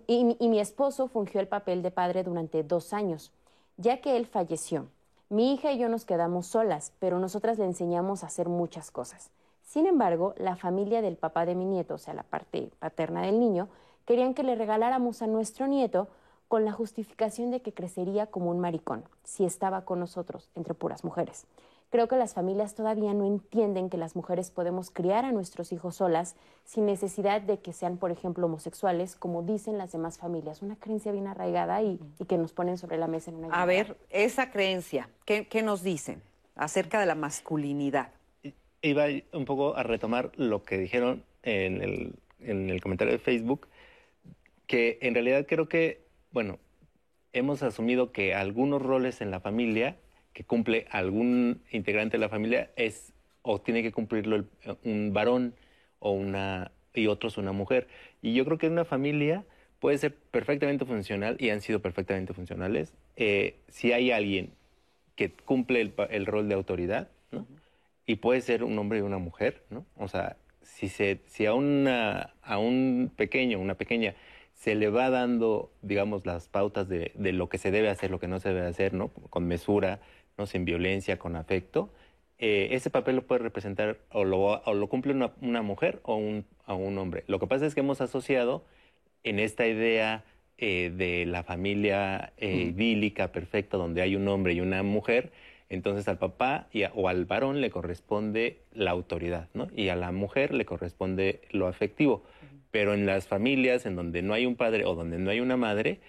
Y 0.07 0.23
mi 0.23 0.59
esposo 0.61 1.09
fungió 1.09 1.41
el 1.41 1.49
papel 1.49 1.83
de 1.83 1.91
padre 1.91 2.23
durante 2.23 2.63
dos 2.63 2.93
años. 2.93 3.33
Ya 3.75 3.99
que 3.99 4.15
él 4.15 4.25
falleció, 4.25 4.87
mi 5.27 5.53
hija 5.53 5.73
y 5.73 5.77
yo 5.77 5.89
nos 5.89 6.05
quedamos 6.05 6.47
solas, 6.47 6.93
pero 6.99 7.19
nosotras 7.19 7.57
le 7.57 7.65
enseñamos 7.65 8.23
a 8.23 8.27
hacer 8.27 8.47
muchas 8.47 8.91
cosas. 8.91 9.29
Sin 9.65 9.85
embargo, 9.85 10.33
la 10.37 10.55
familia 10.55 11.01
del 11.01 11.17
papá 11.17 11.45
de 11.45 11.55
mi 11.55 11.65
nieto, 11.65 11.95
o 11.95 11.97
sea, 11.97 12.13
la 12.13 12.23
parte 12.23 12.71
paterna 12.79 13.23
del 13.23 13.39
niño, 13.41 13.67
querían 14.05 14.35
que 14.35 14.43
le 14.43 14.55
regaláramos 14.55 15.21
a 15.21 15.27
nuestro 15.27 15.67
nieto 15.67 16.07
con 16.47 16.63
la 16.63 16.71
justificación 16.71 17.51
de 17.51 17.61
que 17.61 17.73
crecería 17.73 18.27
como 18.27 18.51
un 18.51 18.59
maricón 18.59 19.03
si 19.23 19.43
estaba 19.43 19.85
con 19.85 19.99
nosotros, 19.99 20.49
entre 20.55 20.75
puras 20.75 21.03
mujeres. 21.03 21.45
Creo 21.93 22.07
que 22.07 22.15
las 22.15 22.33
familias 22.33 22.73
todavía 22.73 23.13
no 23.13 23.23
entienden 23.23 23.87
que 23.91 23.97
las 23.97 24.15
mujeres 24.15 24.49
podemos 24.49 24.89
criar 24.89 25.25
a 25.25 25.31
nuestros 25.31 25.71
hijos 25.71 25.97
solas 25.97 26.35
sin 26.65 26.87
necesidad 26.87 27.39
de 27.39 27.59
que 27.59 27.71
sean, 27.71 27.97
por 27.97 28.09
ejemplo, 28.09 28.47
homosexuales, 28.47 29.15
como 29.15 29.43
dicen 29.43 29.77
las 29.77 29.91
demás 29.91 30.17
familias. 30.17 30.63
Una 30.63 30.75
creencia 30.75 31.11
bien 31.11 31.27
arraigada 31.27 31.83
y, 31.83 31.99
y 32.17 32.25
que 32.25 32.39
nos 32.39 32.51
ponen 32.51 32.79
sobre 32.79 32.97
la 32.97 33.05
mesa 33.05 33.29
en 33.29 33.37
una 33.37 33.45
A 33.49 33.49
llamada. 33.51 33.65
ver, 33.67 33.97
esa 34.09 34.49
creencia, 34.49 35.07
¿qué, 35.23 35.47
qué 35.47 35.61
nos 35.61 35.83
dicen 35.83 36.23
acerca 36.55 36.99
de 36.99 37.05
la 37.05 37.13
masculinidad? 37.13 38.09
Iba 38.81 39.05
un 39.31 39.45
poco 39.45 39.75
a 39.77 39.83
retomar 39.83 40.31
lo 40.35 40.63
que 40.63 40.79
dijeron 40.79 41.23
en 41.43 41.83
el, 41.83 42.15
en 42.39 42.71
el 42.71 42.81
comentario 42.81 43.13
de 43.13 43.19
Facebook, 43.19 43.67
que 44.65 44.97
en 45.03 45.13
realidad 45.13 45.45
creo 45.47 45.69
que, 45.69 46.01
bueno, 46.31 46.57
hemos 47.33 47.61
asumido 47.61 48.11
que 48.11 48.33
algunos 48.33 48.81
roles 48.81 49.21
en 49.21 49.29
la 49.29 49.41
familia 49.41 49.95
que 50.33 50.43
cumple 50.43 50.87
algún 50.89 51.61
integrante 51.71 52.17
de 52.17 52.21
la 52.21 52.29
familia 52.29 52.71
es 52.75 53.13
o 53.41 53.61
tiene 53.61 53.83
que 53.83 53.91
cumplirlo 53.91 54.35
el- 54.37 54.47
un 54.83 55.13
varón 55.13 55.53
o 55.99 56.11
una 56.11 56.71
y 56.93 57.07
otros 57.07 57.37
una 57.37 57.51
mujer. 57.51 57.87
Y 58.21 58.33
yo 58.33 58.45
creo 58.45 58.57
que 58.57 58.67
una 58.67 58.85
familia 58.85 59.43
puede 59.79 59.97
ser 59.97 60.15
perfectamente 60.15 60.85
funcional 60.85 61.35
y 61.39 61.49
han 61.49 61.61
sido 61.61 61.81
perfectamente 61.81 62.33
funcionales 62.33 62.93
eh, 63.15 63.55
si 63.67 63.91
hay 63.91 64.11
alguien 64.11 64.51
que 65.15 65.31
cumple 65.31 65.81
el, 65.81 65.93
el 66.09 66.25
rol 66.25 66.47
de 66.49 66.55
autoridad, 66.55 67.09
¿no? 67.31 67.45
Y 68.05 68.15
puede 68.17 68.41
ser 68.41 68.63
un 68.63 68.77
hombre 68.79 68.99
y 68.99 69.01
una 69.01 69.17
mujer, 69.17 69.63
¿no? 69.69 69.85
O 69.97 70.07
sea, 70.07 70.37
si, 70.61 70.89
se, 70.89 71.21
si 71.27 71.45
a, 71.45 71.53
una, 71.53 72.33
a 72.41 72.57
un 72.57 73.11
pequeño, 73.15 73.59
una 73.59 73.75
pequeña, 73.75 74.15
se 74.55 74.75
le 74.75 74.89
va 74.89 75.09
dando, 75.09 75.71
digamos, 75.81 76.25
las 76.25 76.47
pautas 76.47 76.89
de, 76.89 77.11
de 77.15 77.31
lo 77.33 77.49
que 77.49 77.57
se 77.57 77.71
debe 77.71 77.89
hacer, 77.89 78.11
lo 78.11 78.19
que 78.19 78.27
no 78.27 78.39
se 78.39 78.49
debe 78.49 78.67
hacer, 78.67 78.93
¿no? 78.93 79.09
Con 79.29 79.47
mesura, 79.47 79.99
¿no? 80.37 80.45
Sin 80.45 80.65
violencia, 80.65 81.17
con 81.19 81.35
afecto, 81.35 81.91
eh, 82.39 82.69
ese 82.71 82.89
papel 82.89 83.15
lo 83.17 83.21
puede 83.27 83.41
representar 83.43 83.99
o 84.11 84.23
lo, 84.25 84.41
o 84.63 84.73
lo 84.73 84.87
cumple 84.87 85.13
una, 85.13 85.31
una 85.41 85.61
mujer 85.61 85.99
o 86.03 86.15
un, 86.15 86.45
un 86.67 86.97
hombre. 86.97 87.23
Lo 87.27 87.39
que 87.39 87.47
pasa 87.47 87.65
es 87.65 87.73
que 87.73 87.81
hemos 87.81 88.01
asociado 88.01 88.65
en 89.23 89.39
esta 89.39 89.67
idea 89.67 90.23
eh, 90.57 90.91
de 90.95 91.25
la 91.25 91.43
familia 91.43 92.33
eh, 92.37 92.71
idílica, 92.73 93.31
perfecta, 93.31 93.77
donde 93.77 94.01
hay 94.01 94.15
un 94.15 94.27
hombre 94.27 94.53
y 94.53 94.61
una 94.61 94.83
mujer, 94.83 95.31
entonces 95.69 96.07
al 96.07 96.17
papá 96.17 96.67
y 96.71 96.83
a- 96.83 96.91
o 96.93 97.07
al 97.07 97.25
varón 97.25 97.61
le 97.61 97.69
corresponde 97.69 98.59
la 98.73 98.91
autoridad, 98.91 99.49
¿no? 99.53 99.69
Y 99.75 99.89
a 99.89 99.95
la 99.95 100.11
mujer 100.11 100.53
le 100.53 100.65
corresponde 100.65 101.41
lo 101.51 101.67
afectivo. 101.67 102.23
Pero 102.71 102.93
en 102.93 103.05
las 103.05 103.27
familias 103.27 103.85
en 103.85 103.95
donde 103.95 104.21
no 104.21 104.33
hay 104.33 104.45
un 104.45 104.55
padre 104.55 104.85
o 104.85 104.95
donde 104.95 105.17
no 105.19 105.29
hay 105.31 105.39
una 105.39 105.57
madre, 105.57 105.99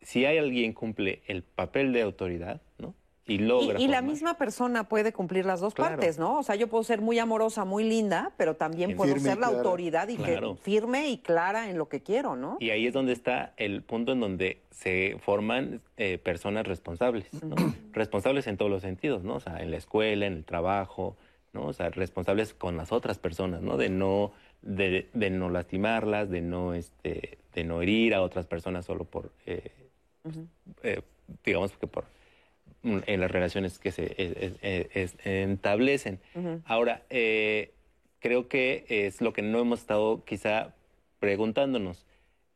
si 0.00 0.24
hay 0.26 0.38
alguien 0.38 0.72
que 0.72 0.80
cumple 0.80 1.22
el 1.26 1.42
papel 1.42 1.92
de 1.92 2.02
autoridad, 2.02 2.60
¿no? 2.78 2.94
Y 3.26 3.34
Y, 3.36 3.38
logra. 3.38 3.80
y 3.80 3.88
la 3.88 4.02
misma 4.02 4.34
persona 4.34 4.84
puede 4.86 5.12
cumplir 5.14 5.46
las 5.46 5.60
dos 5.60 5.72
Claro. 5.72 5.92
partes, 5.96 6.18
¿no? 6.18 6.38
O 6.38 6.42
sea, 6.42 6.56
yo 6.56 6.68
puedo 6.68 6.84
ser 6.84 7.00
muy 7.00 7.18
amorosa, 7.18 7.64
muy 7.64 7.82
linda, 7.84 8.32
pero 8.36 8.54
también 8.54 8.94
puedo 8.96 9.14
ser 9.18 9.38
la 9.38 9.48
clara. 9.48 9.56
autoridad 9.56 10.08
y 10.08 10.16
que- 10.18 10.54
firme 10.60 11.08
y 11.08 11.16
clara 11.18 11.70
en 11.70 11.78
lo 11.78 11.88
que 11.88 12.02
quiero, 12.02 12.36
¿no? 12.36 12.58
Y 12.60 12.68
ahí 12.70 12.86
es 12.86 12.92
donde 12.92 13.14
está 13.14 13.54
el 13.56 13.82
punto 13.82 14.12
en 14.12 14.20
donde 14.20 14.60
se 14.70 15.16
forman 15.22 15.80
eh, 15.96 16.18
personas 16.18 16.66
responsables, 16.66 17.26
¿no? 17.42 17.54
Responsables 17.94 18.46
en 18.46 18.58
todos 18.58 18.70
los 18.70 18.82
sentidos, 18.82 19.24
¿no? 19.24 19.36
O 19.36 19.40
sea, 19.40 19.62
en 19.62 19.70
la 19.70 19.78
escuela, 19.78 20.26
en 20.26 20.34
el 20.34 20.44
trabajo, 20.44 21.16
¿no? 21.54 21.64
O 21.66 21.72
sea, 21.72 21.88
responsables 21.88 22.52
con 22.52 22.76
las 22.76 22.92
otras 22.92 23.16
personas, 23.18 23.62
¿no? 23.62 23.78
De 23.78 23.88
no, 23.88 24.32
de, 24.60 25.08
de 25.14 25.30
no 25.30 25.48
lastimarlas, 25.48 26.28
de 26.28 26.42
no, 26.42 26.74
este, 26.74 27.38
de 27.54 27.64
no 27.64 27.80
herir 27.80 28.14
a 28.14 28.20
otras 28.20 28.44
personas 28.46 28.84
solo 28.84 29.04
por, 29.04 29.30
eh, 29.46 29.70
eh, 30.82 31.00
digamos 31.44 31.72
que 31.72 31.86
por 31.86 32.04
en 32.84 33.20
las 33.20 33.30
relaciones 33.30 33.78
que 33.78 33.90
se 33.92 34.04
eh, 34.04 34.54
eh, 34.62 34.88
es- 34.94 35.16
establecen. 35.24 36.20
Ahora, 36.66 37.02
eh, 37.10 37.72
creo 38.20 38.48
que 38.48 38.84
es 38.88 39.20
lo 39.20 39.32
que 39.32 39.42
no 39.42 39.58
hemos 39.60 39.80
estado 39.80 40.24
quizá 40.24 40.74
preguntándonos. 41.18 42.06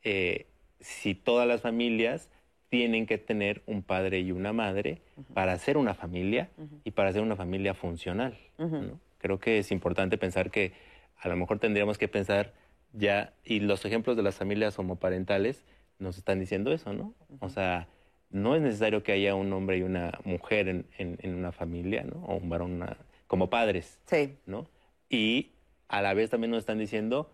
eh, 0.05 0.47
si 0.81 1.15
todas 1.17 1.49
las 1.49 1.61
familias 1.63 2.29
tienen 2.69 3.07
que 3.07 3.19
tener 3.19 3.63
un 3.67 3.83
padre 3.83 4.21
y 4.21 4.31
una 4.31 4.53
madre 4.53 5.01
para 5.35 5.59
ser 5.59 5.77
una 5.77 5.93
familia 5.95 6.51
y 6.85 6.93
para 6.93 7.13
ser 7.13 7.23
una 7.23 7.35
familia 7.35 7.75
funcional. 7.75 8.39
¿no? 8.59 9.01
Creo 9.19 9.41
que 9.41 9.59
es 9.59 9.73
importante 9.73 10.17
pensar 10.17 10.51
que 10.53 10.73
a 11.17 11.29
lo 11.29 11.37
mejor 11.37 11.59
tendríamos 11.59 11.99
que 11.99 12.07
pensar 12.07 12.53
ya, 12.93 13.33
y 13.45 13.59
los 13.59 13.85
ejemplos 13.85 14.17
de 14.17 14.23
las 14.23 14.37
familias 14.37 14.79
homoparentales 14.79 15.65
nos 15.99 16.17
están 16.17 16.39
diciendo 16.39 16.73
eso, 16.73 16.93
¿no? 16.93 17.13
O 17.41 17.49
sea, 17.49 17.89
no 18.31 18.55
es 18.55 18.63
necesario 18.63 19.03
que 19.03 19.13
haya 19.13 19.35
un 19.35 19.53
hombre 19.53 19.79
y 19.79 19.83
una 19.83 20.19
mujer 20.25 20.69
en, 20.69 20.87
en, 20.99 21.35
una 21.35 21.53
familia, 21.53 22.05
¿no? 22.05 22.25
O 22.27 22.37
un 22.37 22.49
varón 22.49 22.85
como 23.27 23.51
padres, 23.51 23.99
sí. 24.07 24.37
¿no? 24.47 24.67
Y 25.09 25.51
a 25.89 26.03
la 26.03 26.15
vez 26.15 26.31
también 26.31 26.51
nos 26.51 26.61
están 26.61 26.79
diciendo 26.79 27.31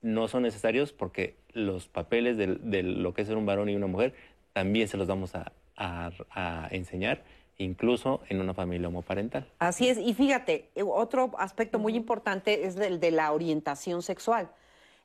no 0.00 0.28
son 0.28 0.42
necesarios 0.42 0.92
porque 0.92 1.36
los 1.52 1.88
papeles 1.88 2.36
de, 2.36 2.82
lo 2.82 3.14
que 3.14 3.22
es 3.22 3.28
ser 3.28 3.36
un 3.36 3.46
varón 3.46 3.68
y 3.68 3.76
una 3.76 3.86
mujer 3.86 4.14
también 4.52 4.88
se 4.88 4.96
los 4.96 5.06
vamos 5.06 5.32
a, 5.34 5.52
enseñar 6.70 7.22
incluso 7.56 8.20
en 8.28 8.40
una 8.40 8.54
familia 8.54 8.88
homoparental. 8.88 9.46
Así 9.58 9.88
es, 9.88 9.98
y 9.98 10.14
fíjate, 10.14 10.70
otro 10.84 11.32
aspecto 11.38 11.78
muy 11.78 11.94
importante 11.94 12.66
es 12.66 12.76
el 12.76 13.00
de 13.00 13.10
la 13.10 13.32
orientación 13.32 14.02
sexual. 14.02 14.50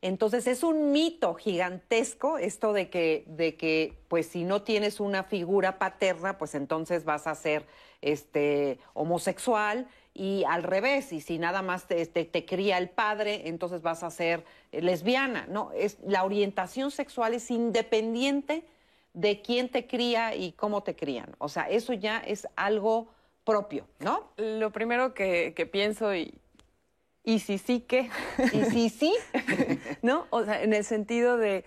Entonces 0.03 0.47
es 0.47 0.63
un 0.63 0.91
mito 0.91 1.33
gigantesco 1.33 2.37
esto 2.37 2.73
de 2.73 2.89
que, 2.89 3.23
de 3.25 3.55
que, 3.55 3.93
pues 4.09 4.27
si 4.27 4.43
no 4.43 4.61
tienes 4.61 4.99
una 4.99 5.23
figura 5.23 5.79
paterna, 5.79 6.37
pues 6.37 6.55
entonces 6.55 7.05
vas 7.05 7.25
a 7.25 7.33
ser 7.35 7.65
este 8.01 8.79
homosexual 8.93 9.87
y 10.13 10.43
al 10.43 10.63
revés, 10.63 11.13
y 11.13 11.21
si 11.21 11.39
nada 11.39 11.61
más 11.61 11.87
te, 11.87 12.05
te, 12.05 12.45
cría 12.45 12.79
el 12.79 12.89
padre, 12.89 13.47
entonces 13.47 13.81
vas 13.81 14.03
a 14.03 14.11
ser 14.11 14.43
lesbiana. 14.73 15.47
No, 15.47 15.71
es 15.71 15.97
la 16.05 16.25
orientación 16.25 16.91
sexual 16.91 17.33
es 17.33 17.49
independiente 17.49 18.65
de 19.13 19.41
quién 19.41 19.69
te 19.69 19.87
cría 19.87 20.35
y 20.35 20.51
cómo 20.51 20.83
te 20.83 20.97
crían. 20.97 21.33
O 21.37 21.47
sea, 21.47 21.69
eso 21.69 21.93
ya 21.93 22.19
es 22.19 22.45
algo 22.57 23.07
propio, 23.45 23.87
¿no? 23.99 24.33
Lo 24.35 24.69
primero 24.71 25.13
que 25.13 25.69
pienso 25.71 26.13
y, 26.13 26.33
¿Y 27.23 27.39
si 27.39 27.57
sí 27.57 27.79
qué? 27.79 28.09
¿Y 28.51 28.65
si 28.65 28.89
sí? 28.89 29.15
¿No? 30.01 30.27
O 30.29 30.43
sea, 30.43 30.61
en 30.61 30.73
el 30.73 30.83
sentido 30.83 31.37
de, 31.37 31.63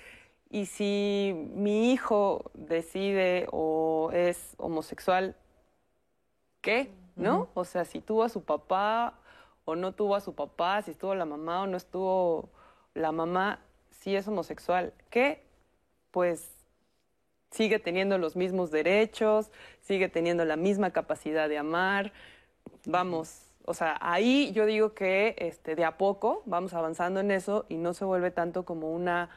¿y 0.50 0.66
si 0.66 1.32
mi 1.54 1.92
hijo 1.92 2.50
decide 2.54 3.46
o 3.50 4.10
es 4.12 4.54
homosexual, 4.58 5.34
qué? 6.60 6.90
¿No? 7.16 7.48
O 7.54 7.64
sea, 7.64 7.86
si 7.86 8.00
tuvo 8.00 8.24
a 8.24 8.28
su 8.28 8.42
papá 8.42 9.14
o 9.64 9.74
no 9.74 9.92
tuvo 9.92 10.14
a 10.14 10.20
su 10.20 10.34
papá, 10.34 10.82
si 10.82 10.90
estuvo 10.90 11.14
la 11.14 11.24
mamá 11.24 11.62
o 11.62 11.66
no 11.66 11.78
estuvo 11.78 12.50
la 12.92 13.10
mamá, 13.10 13.60
si 13.90 14.14
es 14.14 14.28
homosexual, 14.28 14.92
¿qué? 15.08 15.42
Pues 16.10 16.50
sigue 17.50 17.78
teniendo 17.78 18.18
los 18.18 18.36
mismos 18.36 18.70
derechos, 18.70 19.50
sigue 19.80 20.10
teniendo 20.10 20.44
la 20.44 20.56
misma 20.56 20.90
capacidad 20.90 21.48
de 21.48 21.56
amar. 21.56 22.12
Vamos, 22.84 23.45
o 23.66 23.74
sea, 23.74 23.98
ahí 24.00 24.52
yo 24.52 24.64
digo 24.64 24.94
que 24.94 25.34
este, 25.38 25.74
de 25.74 25.84
a 25.84 25.98
poco 25.98 26.42
vamos 26.46 26.72
avanzando 26.72 27.20
en 27.20 27.30
eso 27.30 27.66
y 27.68 27.76
no 27.76 27.94
se 27.94 28.04
vuelve 28.04 28.30
tanto 28.30 28.64
como 28.64 28.92
una, 28.92 29.28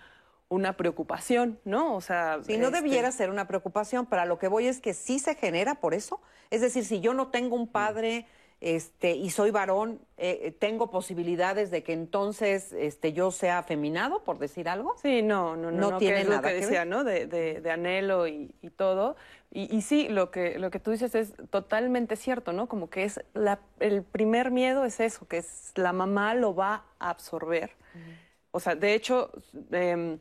una 0.48 0.78
preocupación, 0.78 1.60
¿no? 1.66 1.96
O 1.96 2.02
sea... 2.02 2.40
Si 2.44 2.58
no 2.58 2.68
este 2.68 2.82
debiera 2.82 3.12
ser 3.12 3.30
una 3.30 3.48
preocupación, 3.48 4.06
pero 4.06 4.22
a 4.22 4.26
lo 4.26 4.40
que 4.40 4.48
voy 4.48 4.68
es 4.68 4.80
que 4.80 4.94
sí 4.94 5.20
se 5.20 5.36
genera 5.36 5.76
por 5.76 5.94
eso. 5.94 6.22
Es 6.52 6.62
decir, 6.62 6.86
si 6.86 7.00
yo 7.00 7.14
no 7.14 7.28
tengo 7.28 7.56
un 7.56 7.68
padre 7.68 8.28
este, 8.62 9.12
y 9.12 9.30
soy 9.30 9.52
varón, 9.52 10.02
eh, 10.18 10.40
eh, 10.44 10.52
¿tengo 10.52 10.92
posibilidades 10.92 11.72
de 11.72 11.82
que 11.82 11.94
entonces 11.94 12.74
este, 12.74 13.14
yo 13.14 13.32
sea 13.32 13.60
afeminado, 13.60 14.24
por 14.24 14.38
decir 14.38 14.68
algo? 14.68 14.96
Sí, 15.02 15.22
no, 15.22 15.56
no, 15.56 15.72
no. 15.72 15.92
No, 15.92 15.98
tiene 15.98 16.26
nada 16.26 16.38
lo 16.38 16.48
que, 16.48 16.54
decía, 16.56 16.84
¿no? 16.84 17.06
De, 17.06 17.26
de, 17.26 17.72
anhelo 17.72 18.28
y, 18.28 18.54
y 18.62 18.70
todo. 18.70 19.16
Y, 19.52 19.82
sí, 19.82 20.10
lo 20.10 20.30
que, 20.30 20.60
lo 20.60 20.70
que 20.70 20.80
tú 20.80 20.92
dices 20.92 21.16
es 21.16 21.34
totalmente 21.50 22.16
cierto, 22.16 22.54
¿no? 22.54 22.68
Como 22.68 22.90
que 22.92 23.06
es 23.06 23.20
la, 23.34 23.60
el 23.80 24.04
primer 24.04 24.52
miedo 24.52 24.86
es 24.86 25.00
eso, 25.00 25.28
que 25.28 25.38
es 25.38 25.72
la 25.76 25.92
mamá 25.92 26.36
lo 26.36 26.54
va 26.54 26.84
a 27.00 27.10
absorber. 27.10 27.72
O 28.52 28.60
sea, 28.60 28.76
de 28.76 28.94
hecho, 28.94 29.32
em, 29.72 30.20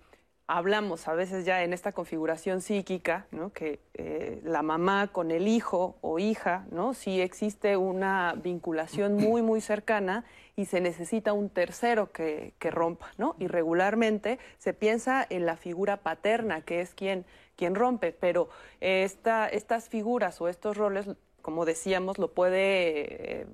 hablamos 0.48 1.06
a 1.06 1.14
veces 1.14 1.44
ya 1.44 1.62
en 1.62 1.72
esta 1.72 1.92
configuración 1.92 2.60
psíquica, 2.60 3.26
¿no? 3.30 3.52
Que 3.52 3.78
eh, 3.94 4.40
la 4.42 4.62
mamá 4.62 5.08
con 5.12 5.30
el 5.30 5.46
hijo 5.46 5.96
o 6.00 6.18
hija, 6.18 6.66
¿no? 6.72 6.94
Sí 6.94 7.20
existe 7.20 7.76
una 7.76 8.34
vinculación 8.42 9.14
muy, 9.14 9.42
muy 9.42 9.60
cercana 9.60 10.24
y 10.56 10.64
se 10.64 10.80
necesita 10.80 11.32
un 11.32 11.50
tercero 11.50 12.10
que, 12.10 12.54
que 12.58 12.70
rompa, 12.70 13.12
¿no? 13.18 13.36
Y 13.38 13.46
regularmente 13.46 14.40
se 14.58 14.74
piensa 14.74 15.24
en 15.28 15.46
la 15.46 15.56
figura 15.56 15.98
paterna, 15.98 16.62
que 16.62 16.80
es 16.80 16.94
quien 16.94 17.24
quien 17.58 17.74
rompe, 17.74 18.12
pero 18.12 18.48
esta, 18.80 19.48
estas 19.48 19.88
figuras 19.88 20.40
o 20.40 20.48
estos 20.48 20.76
roles, 20.76 21.06
como 21.42 21.64
decíamos, 21.64 22.16
lo 22.16 22.30
puede 22.30 23.40
eh, 23.40 23.46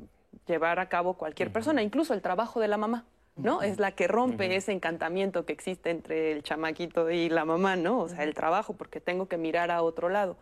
llevar 0.46 0.78
a 0.78 0.90
cabo 0.90 1.14
cualquier 1.14 1.50
persona, 1.50 1.82
incluso 1.82 2.12
el 2.12 2.20
trabajo 2.20 2.60
de 2.60 2.68
la 2.68 2.76
mamá. 2.76 3.06
¿No? 3.36 3.62
Es 3.62 3.78
la 3.78 3.92
que 3.92 4.06
rompe 4.06 4.54
ese 4.54 4.72
encantamiento 4.72 5.44
que 5.44 5.52
existe 5.52 5.90
entre 5.90 6.32
el 6.32 6.42
chamaquito 6.42 7.10
y 7.10 7.28
la 7.28 7.44
mamá, 7.44 7.76
¿no? 7.76 8.00
O 8.00 8.08
sea, 8.08 8.22
el 8.24 8.34
trabajo, 8.34 8.74
porque 8.74 9.00
tengo 9.00 9.26
que 9.26 9.36
mirar 9.36 9.70
a 9.70 9.82
otro 9.82 10.08
lado. 10.08 10.36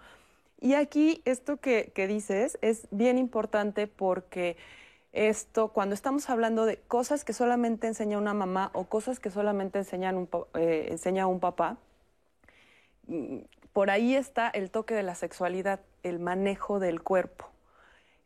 Y 0.61 0.75
aquí 0.75 1.23
esto 1.25 1.57
que, 1.57 1.93
dices 2.09 2.59
es 2.63 2.87
bien 2.91 3.19
importante 3.19 3.87
porque 3.89 4.57
esto, 5.13 5.69
cuando 5.69 5.95
estamos 5.95 6.31
hablando 6.31 6.67
de 6.67 6.79
cosas 6.79 7.25
que 7.25 7.33
solamente 7.33 7.87
enseña 7.87 8.19
una 8.19 8.35
mamá 8.35 8.71
o 8.73 8.85
cosas 8.85 9.19
que 9.19 9.31
solamente 9.31 9.79
enseñan 9.79 10.17
un, 10.17 10.29
eh, 10.55 10.89
enseña 10.91 11.27
un 11.27 11.41
papá, 11.41 11.79
por 13.73 13.91
ahí 13.91 14.15
está 14.15 14.49
el 14.49 14.71
toque 14.71 14.95
de 14.95 15.03
la 15.03 15.15
sexualidad, 15.15 15.81
el 16.03 16.19
manejo 16.19 16.79
del 16.79 17.03
cuerpo. 17.03 17.52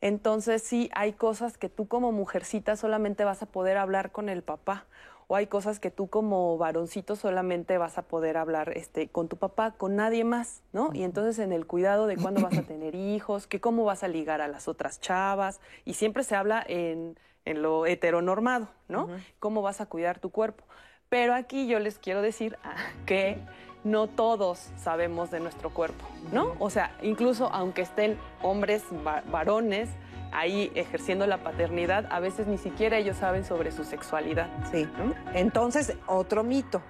Entonces 0.07 0.63
sí, 0.63 0.89
hay 0.93 1.11
cosas 1.11 1.57
que 1.57 1.67
tú 1.67 1.89
como 1.89 2.13
mujercita 2.13 2.77
solamente 2.77 3.25
vas 3.25 3.43
a 3.43 3.45
poder 3.45 3.75
hablar 3.75 4.13
con 4.13 4.29
el 4.29 4.41
papá 4.41 4.85
o 5.27 5.35
hay 5.35 5.47
cosas 5.47 5.81
que 5.81 5.91
tú 5.91 6.07
como 6.07 6.57
varoncito 6.57 7.17
solamente 7.17 7.77
vas 7.77 7.97
a 7.97 8.03
poder 8.03 8.37
hablar 8.37 8.71
este, 8.77 9.09
con 9.09 9.27
tu 9.27 9.35
papá, 9.35 9.71
con 9.71 9.97
nadie 9.97 10.23
más, 10.23 10.63
¿no? 10.71 10.91
Y 10.93 11.03
entonces 11.03 11.39
en 11.39 11.51
el 11.51 11.67
cuidado 11.67 12.07
de 12.07 12.15
cuándo 12.15 12.41
vas 12.41 12.57
a 12.57 12.61
tener 12.67 12.95
hijos, 12.95 13.47
que 13.47 13.59
cómo 13.59 13.83
vas 13.83 14.01
a 14.03 14.07
ligar 14.07 14.39
a 14.39 14.47
las 14.47 14.69
otras 14.69 15.01
chavas, 15.01 15.59
y 15.83 15.95
siempre 15.95 16.23
se 16.23 16.37
habla 16.37 16.63
en, 16.65 17.19
en 17.43 17.61
lo 17.61 17.85
heteronormado, 17.85 18.69
¿no? 18.87 19.09
Cómo 19.39 19.61
vas 19.61 19.81
a 19.81 19.87
cuidar 19.87 20.19
tu 20.19 20.29
cuerpo. 20.29 20.63
Pero 21.09 21.33
aquí 21.33 21.67
yo 21.67 21.79
les 21.79 21.99
quiero 21.99 22.21
decir 22.21 22.57
ah, 22.63 22.77
que 23.05 23.37
no 23.87 24.07
todos 24.07 24.69
sabemos 24.77 25.31
de 25.31 25.39
nuestro 25.39 25.69
cuerpo, 25.69 26.05
¿no? 26.31 26.53
O 26.59 26.69
sea, 26.69 26.95
incluso 27.01 27.49
aunque 27.51 27.81
estén 27.81 28.17
hombres, 28.41 28.83
varones, 29.31 29.89
ahí 30.31 30.71
ejerciendo 30.75 31.25
la 31.27 31.37
paternidad, 31.37 32.05
a 32.11 32.19
veces 32.19 32.47
ni 32.47 32.57
siquiera 32.57 32.97
ellos 32.97 33.17
saben 33.17 33.45
sobre 33.45 33.71
su 33.71 33.83
sexualidad. 33.83 34.49
Sí. 34.71 34.87
Entonces, 35.33 35.95
otro 36.05 36.43
mito. 36.43 36.81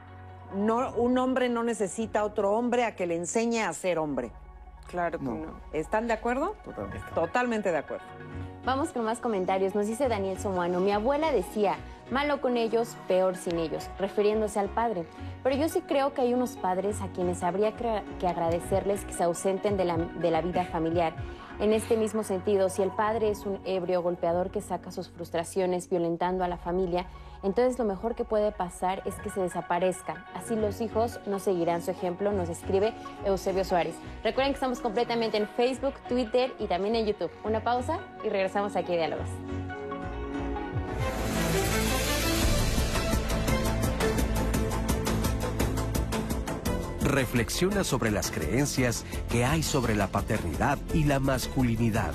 No, 0.56 0.94
un 0.94 1.18
hombre 1.18 1.50
no 1.50 1.64
necesita 1.64 2.24
otro 2.24 2.52
hombre 2.52 2.86
a 2.86 2.96
que 2.96 3.06
le 3.06 3.16
enseñe 3.16 3.64
a 3.64 3.74
ser 3.74 4.00
hombre. 4.00 4.32
Claro 4.88 5.20
que 5.20 5.26
no. 5.26 5.60
¿Están 5.74 6.08
de 6.08 6.14
acuerdo? 6.14 6.56
Totalmente. 6.64 7.06
Totalmente 7.14 7.72
de 7.72 7.78
acuerdo. 7.78 8.06
Vamos 8.68 8.92
con 8.92 9.06
más 9.06 9.22
comentarios. 9.22 9.76
Nos 9.76 9.88
dice 9.88 10.10
Daniel 10.10 10.38
Somuano, 10.40 10.82
mi 10.82 10.92
abuela 10.92 11.32
decía, 11.32 11.78
malo 12.12 12.42
con 12.42 12.58
ellos, 12.58 12.98
peor 13.08 13.38
sin 13.38 13.60
ellos, 13.60 13.90
refiriéndose 13.98 14.60
al 14.60 14.68
padre. 14.68 15.06
Pero 15.42 15.56
yo 15.56 15.70
sí 15.70 15.80
creo 15.88 16.14
que 16.14 16.20
hay 16.20 16.34
unos 16.34 16.58
padres 16.58 17.00
a 17.00 17.08
quienes 17.14 17.44
habría 17.44 17.78
que 17.78 18.28
agradecerles 18.28 19.06
que 19.06 19.14
se 19.14 19.24
ausenten 19.24 19.78
de 19.78 19.86
la, 19.86 19.96
de 19.96 20.32
la 20.32 20.42
vida 20.42 20.66
familiar. 20.66 21.16
En 21.62 21.72
este 21.72 21.96
mismo 21.96 22.24
sentido, 22.24 22.68
si 22.68 22.82
el 22.82 22.92
padre 22.92 23.30
es 23.30 23.46
un 23.46 23.58
ebrio 23.64 24.02
golpeador 24.02 24.52
que 24.52 24.60
saca 24.60 24.92
sus 24.92 25.08
frustraciones 25.08 25.90
violentando 25.90 26.44
a 26.44 26.50
la 26.50 26.58
familia, 26.58 27.06
entonces 27.44 27.78
lo 27.80 27.86
mejor 27.86 28.16
que 28.16 28.26
puede 28.26 28.52
pasar 28.52 29.02
es 29.06 29.16
que 29.16 29.30
se 29.30 29.42
desaparezca. 29.42 30.26
Así 30.34 30.56
los 30.56 30.82
hijos 30.82 31.20
no 31.26 31.40
seguirán 31.40 31.82
su 31.82 31.92
ejemplo, 31.92 32.32
nos 32.32 32.50
escribe 32.50 32.94
Eusebio 33.26 33.64
Suárez. 33.64 33.96
Recuerden 34.24 34.54
que 34.54 34.58
estamos 34.58 34.80
completamente 34.80 35.38
en 35.38 35.48
Facebook, 35.48 35.94
Twitter 36.08 36.54
y 36.60 36.68
también 36.68 36.96
en 36.96 37.06
YouTube. 37.06 37.32
Una 37.44 37.64
pausa 37.64 38.00
y 38.24 38.30
regresamos 38.30 38.76
aquí 38.76 38.94
a 38.94 38.98
Diálogos. 38.98 39.30
reflexiona 47.08 47.84
sobre 47.84 48.12
las 48.12 48.32
creencias 48.32 49.06
que 49.32 49.46
hay 49.46 49.64
sobre 49.64 49.96
la 49.96 50.08
paternidad 50.08 50.78
y 50.94 51.06
la 51.06 51.20
masculinidad. 51.20 52.14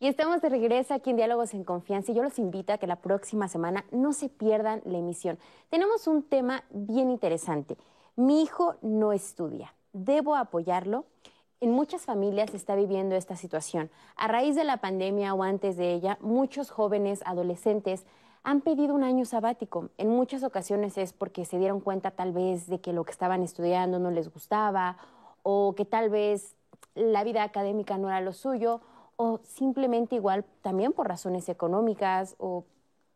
Y 0.00 0.08
estamos 0.08 0.42
de 0.42 0.48
regreso 0.48 0.92
aquí 0.92 1.10
en 1.10 1.16
Diálogos 1.16 1.54
en 1.54 1.62
Confianza 1.62 2.10
y 2.10 2.14
yo 2.16 2.22
los 2.22 2.38
invito 2.38 2.72
a 2.72 2.78
que 2.78 2.86
la 2.86 2.96
próxima 2.96 3.46
semana 3.46 3.84
no 3.92 4.12
se 4.12 4.28
pierdan 4.28 4.82
la 4.84 4.98
emisión. 4.98 5.38
Tenemos 5.70 6.08
un 6.08 6.24
tema 6.24 6.64
bien 6.70 7.10
interesante. 7.10 7.78
Mi 8.16 8.42
hijo 8.42 8.74
no 8.82 9.12
estudia. 9.12 9.72
¿Debo 9.92 10.34
apoyarlo? 10.34 11.04
En 11.60 11.70
muchas 11.70 12.02
familias 12.02 12.50
se 12.50 12.56
está 12.56 12.74
viviendo 12.74 13.14
esta 13.14 13.36
situación. 13.36 13.88
A 14.16 14.26
raíz 14.26 14.56
de 14.56 14.64
la 14.64 14.78
pandemia 14.78 15.32
o 15.32 15.44
antes 15.44 15.76
de 15.76 15.94
ella, 15.94 16.18
muchos 16.20 16.70
jóvenes 16.70 17.22
adolescentes 17.24 18.04
han 18.42 18.60
pedido 18.60 18.94
un 18.94 19.04
año 19.04 19.24
sabático. 19.24 19.90
En 19.96 20.08
muchas 20.10 20.42
ocasiones 20.42 20.98
es 20.98 21.12
porque 21.12 21.44
se 21.44 21.58
dieron 21.58 21.80
cuenta 21.80 22.10
tal 22.10 22.32
vez 22.32 22.66
de 22.66 22.80
que 22.80 22.92
lo 22.92 23.04
que 23.04 23.12
estaban 23.12 23.42
estudiando 23.42 24.00
no 24.00 24.10
les 24.10 24.30
gustaba 24.30 24.98
o 25.44 25.74
que 25.76 25.84
tal 25.84 26.10
vez 26.10 26.56
la 26.94 27.22
vida 27.24 27.44
académica 27.44 27.96
no 27.96 28.08
era 28.08 28.20
lo 28.20 28.32
suyo 28.32 28.80
o 29.16 29.40
simplemente 29.44 30.14
igual 30.16 30.44
también 30.62 30.92
por 30.92 31.08
razones 31.08 31.48
económicas 31.48 32.34
o 32.38 32.64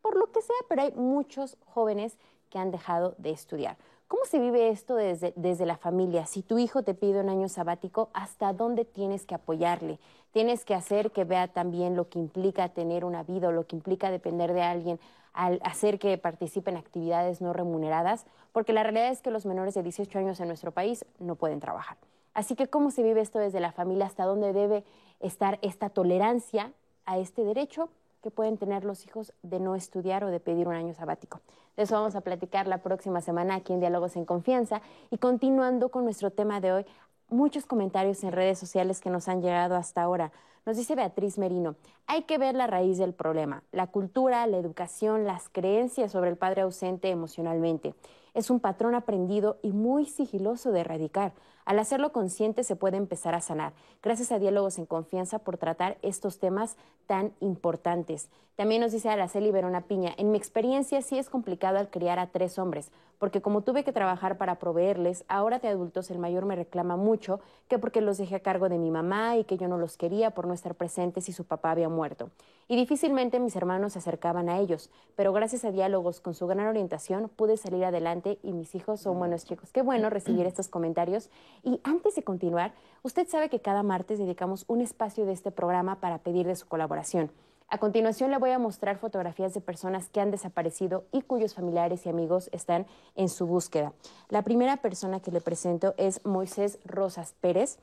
por 0.00 0.16
lo 0.16 0.30
que 0.32 0.42
sea, 0.42 0.56
pero 0.68 0.82
hay 0.82 0.92
muchos 0.92 1.56
jóvenes 1.66 2.18
que 2.50 2.58
han 2.58 2.70
dejado 2.70 3.14
de 3.18 3.30
estudiar. 3.30 3.76
¿Cómo 4.06 4.24
se 4.24 4.38
vive 4.38 4.70
esto 4.70 4.94
desde, 4.94 5.34
desde, 5.36 5.66
la 5.66 5.76
familia? 5.76 6.24
Si 6.24 6.42
tu 6.42 6.58
hijo 6.58 6.82
te 6.82 6.94
pide 6.94 7.20
un 7.20 7.28
año 7.28 7.48
sabático, 7.48 8.08
¿hasta 8.14 8.54
dónde 8.54 8.86
tienes 8.86 9.26
que 9.26 9.34
apoyarle? 9.34 9.98
Tienes 10.32 10.64
que 10.64 10.74
hacer 10.74 11.10
que 11.10 11.24
vea 11.24 11.48
también 11.48 11.94
lo 11.94 12.08
que 12.08 12.18
implica 12.18 12.70
tener 12.70 13.04
una 13.04 13.22
vida 13.22 13.48
o 13.48 13.52
lo 13.52 13.66
que 13.66 13.76
implica 13.76 14.10
depender 14.10 14.54
de 14.54 14.62
alguien 14.62 14.98
al 15.34 15.60
hacer 15.62 15.98
que 15.98 16.16
participe 16.16 16.70
en 16.70 16.78
actividades 16.78 17.40
no 17.40 17.52
remuneradas, 17.52 18.24
porque 18.52 18.72
la 18.72 18.82
realidad 18.82 19.10
es 19.10 19.20
que 19.20 19.30
los 19.30 19.46
menores 19.46 19.74
de 19.74 19.82
18 19.82 20.18
años 20.18 20.40
en 20.40 20.48
nuestro 20.48 20.72
país 20.72 21.04
no 21.18 21.36
pueden 21.36 21.60
trabajar. 21.60 21.98
Así 22.34 22.54
que, 22.54 22.68
¿cómo 22.68 22.90
se 22.90 23.02
vive 23.02 23.20
esto 23.20 23.38
desde 23.38 23.60
la 23.60 23.72
familia? 23.72 24.06
¿Hasta 24.06 24.24
dónde 24.24 24.52
debe 24.52 24.84
estar 25.20 25.58
esta 25.62 25.90
tolerancia 25.90 26.72
a 27.04 27.18
este 27.18 27.44
derecho 27.44 27.88
que 28.22 28.30
pueden 28.30 28.58
tener 28.58 28.84
los 28.84 29.04
hijos 29.06 29.32
de 29.42 29.60
no 29.60 29.74
estudiar 29.74 30.24
o 30.24 30.28
de 30.28 30.40
pedir 30.40 30.68
un 30.68 30.74
año 30.74 30.94
sabático? 30.94 31.40
De 31.76 31.84
eso 31.84 31.94
vamos 31.94 32.16
a 32.16 32.20
platicar 32.20 32.66
la 32.66 32.78
próxima 32.78 33.20
semana 33.20 33.54
aquí 33.54 33.72
en 33.72 33.80
Diálogos 33.80 34.16
en 34.16 34.24
Confianza. 34.24 34.82
Y 35.10 35.18
continuando 35.18 35.90
con 35.90 36.04
nuestro 36.04 36.30
tema 36.30 36.60
de 36.60 36.72
hoy, 36.72 36.86
muchos 37.28 37.66
comentarios 37.66 38.24
en 38.24 38.32
redes 38.32 38.58
sociales 38.58 39.00
que 39.00 39.10
nos 39.10 39.28
han 39.28 39.42
llegado 39.42 39.76
hasta 39.76 40.02
ahora. 40.02 40.32
Nos 40.66 40.76
dice 40.76 40.94
Beatriz 40.96 41.38
Merino, 41.38 41.76
hay 42.06 42.24
que 42.24 42.36
ver 42.36 42.54
la 42.54 42.66
raíz 42.66 42.98
del 42.98 43.14
problema, 43.14 43.62
la 43.72 43.86
cultura, 43.86 44.46
la 44.46 44.58
educación, 44.58 45.24
las 45.24 45.48
creencias 45.48 46.12
sobre 46.12 46.30
el 46.30 46.36
padre 46.36 46.62
ausente 46.62 47.08
emocionalmente. 47.08 47.94
Es 48.34 48.50
un 48.50 48.60
patrón 48.60 48.94
aprendido 48.94 49.58
y 49.62 49.72
muy 49.72 50.04
sigiloso 50.04 50.70
de 50.70 50.80
erradicar. 50.80 51.32
Al 51.68 51.78
hacerlo 51.78 52.12
consciente 52.12 52.64
se 52.64 52.76
puede 52.76 52.96
empezar 52.96 53.34
a 53.34 53.42
sanar. 53.42 53.74
Gracias 54.02 54.32
a 54.32 54.38
Diálogos 54.38 54.78
en 54.78 54.86
Confianza 54.86 55.40
por 55.40 55.58
tratar 55.58 55.98
estos 56.00 56.38
temas 56.38 56.78
tan 57.06 57.34
importantes. 57.40 58.30
También 58.56 58.80
nos 58.80 58.90
dice 58.90 59.10
Araceli 59.10 59.52
Verona 59.52 59.82
Piña, 59.82 60.14
en 60.16 60.32
mi 60.32 60.38
experiencia 60.38 61.02
sí 61.02 61.18
es 61.18 61.28
complicado 61.28 61.78
al 61.78 61.90
criar 61.90 62.18
a 62.18 62.28
tres 62.28 62.58
hombres, 62.58 62.90
porque 63.18 63.40
como 63.40 63.60
tuve 63.60 63.84
que 63.84 63.92
trabajar 63.92 64.36
para 64.36 64.58
proveerles, 64.58 65.24
ahora 65.28 65.58
de 65.58 65.68
adultos 65.68 66.10
el 66.10 66.18
mayor 66.18 66.44
me 66.44 66.56
reclama 66.56 66.96
mucho 66.96 67.38
que 67.68 67.78
porque 67.78 68.00
los 68.00 68.18
dejé 68.18 68.36
a 68.36 68.40
cargo 68.40 68.68
de 68.68 68.78
mi 68.78 68.90
mamá 68.90 69.36
y 69.36 69.44
que 69.44 69.58
yo 69.58 69.68
no 69.68 69.78
los 69.78 69.96
quería 69.96 70.30
por 70.30 70.46
no 70.46 70.54
estar 70.54 70.74
presentes 70.74 71.26
si 71.26 71.32
su 71.32 71.44
papá 71.44 71.70
había 71.70 71.88
muerto. 71.88 72.30
Y 72.66 72.76
difícilmente 72.76 73.40
mis 73.40 73.56
hermanos 73.56 73.92
se 73.92 74.00
acercaban 74.00 74.48
a 74.48 74.58
ellos, 74.58 74.90
pero 75.16 75.32
gracias 75.32 75.64
a 75.64 75.70
diálogos 75.70 76.20
con 76.20 76.34
su 76.34 76.46
gran 76.46 76.66
orientación 76.66 77.30
pude 77.34 77.56
salir 77.56 77.84
adelante 77.84 78.38
y 78.42 78.52
mis 78.52 78.74
hijos 78.74 79.00
son 79.00 79.18
buenos 79.18 79.44
chicos. 79.44 79.72
Qué 79.72 79.82
bueno 79.82 80.10
recibir 80.10 80.46
estos 80.46 80.68
comentarios 80.68 81.30
y 81.62 81.80
antes 81.84 82.14
de 82.14 82.22
continuar, 82.22 82.72
usted 83.02 83.28
sabe 83.28 83.48
que 83.48 83.60
cada 83.60 83.82
martes 83.82 84.18
dedicamos 84.18 84.64
un 84.68 84.80
espacio 84.80 85.26
de 85.26 85.32
este 85.32 85.50
programa 85.50 86.00
para 86.00 86.18
pedir 86.18 86.46
de 86.46 86.56
su 86.56 86.66
colaboración. 86.66 87.30
A 87.70 87.76
continuación 87.76 88.30
le 88.30 88.38
voy 88.38 88.50
a 88.50 88.58
mostrar 88.58 88.96
fotografías 88.96 89.52
de 89.52 89.60
personas 89.60 90.08
que 90.08 90.22
han 90.22 90.30
desaparecido 90.30 91.04
y 91.12 91.20
cuyos 91.20 91.54
familiares 91.54 92.06
y 92.06 92.08
amigos 92.08 92.48
están 92.50 92.86
en 93.14 93.28
su 93.28 93.46
búsqueda. 93.46 93.92
La 94.30 94.40
primera 94.40 94.78
persona 94.78 95.20
que 95.20 95.30
le 95.30 95.42
presento 95.42 95.92
es 95.98 96.24
Moisés 96.24 96.78
Rosas 96.86 97.34
Pérez. 97.42 97.78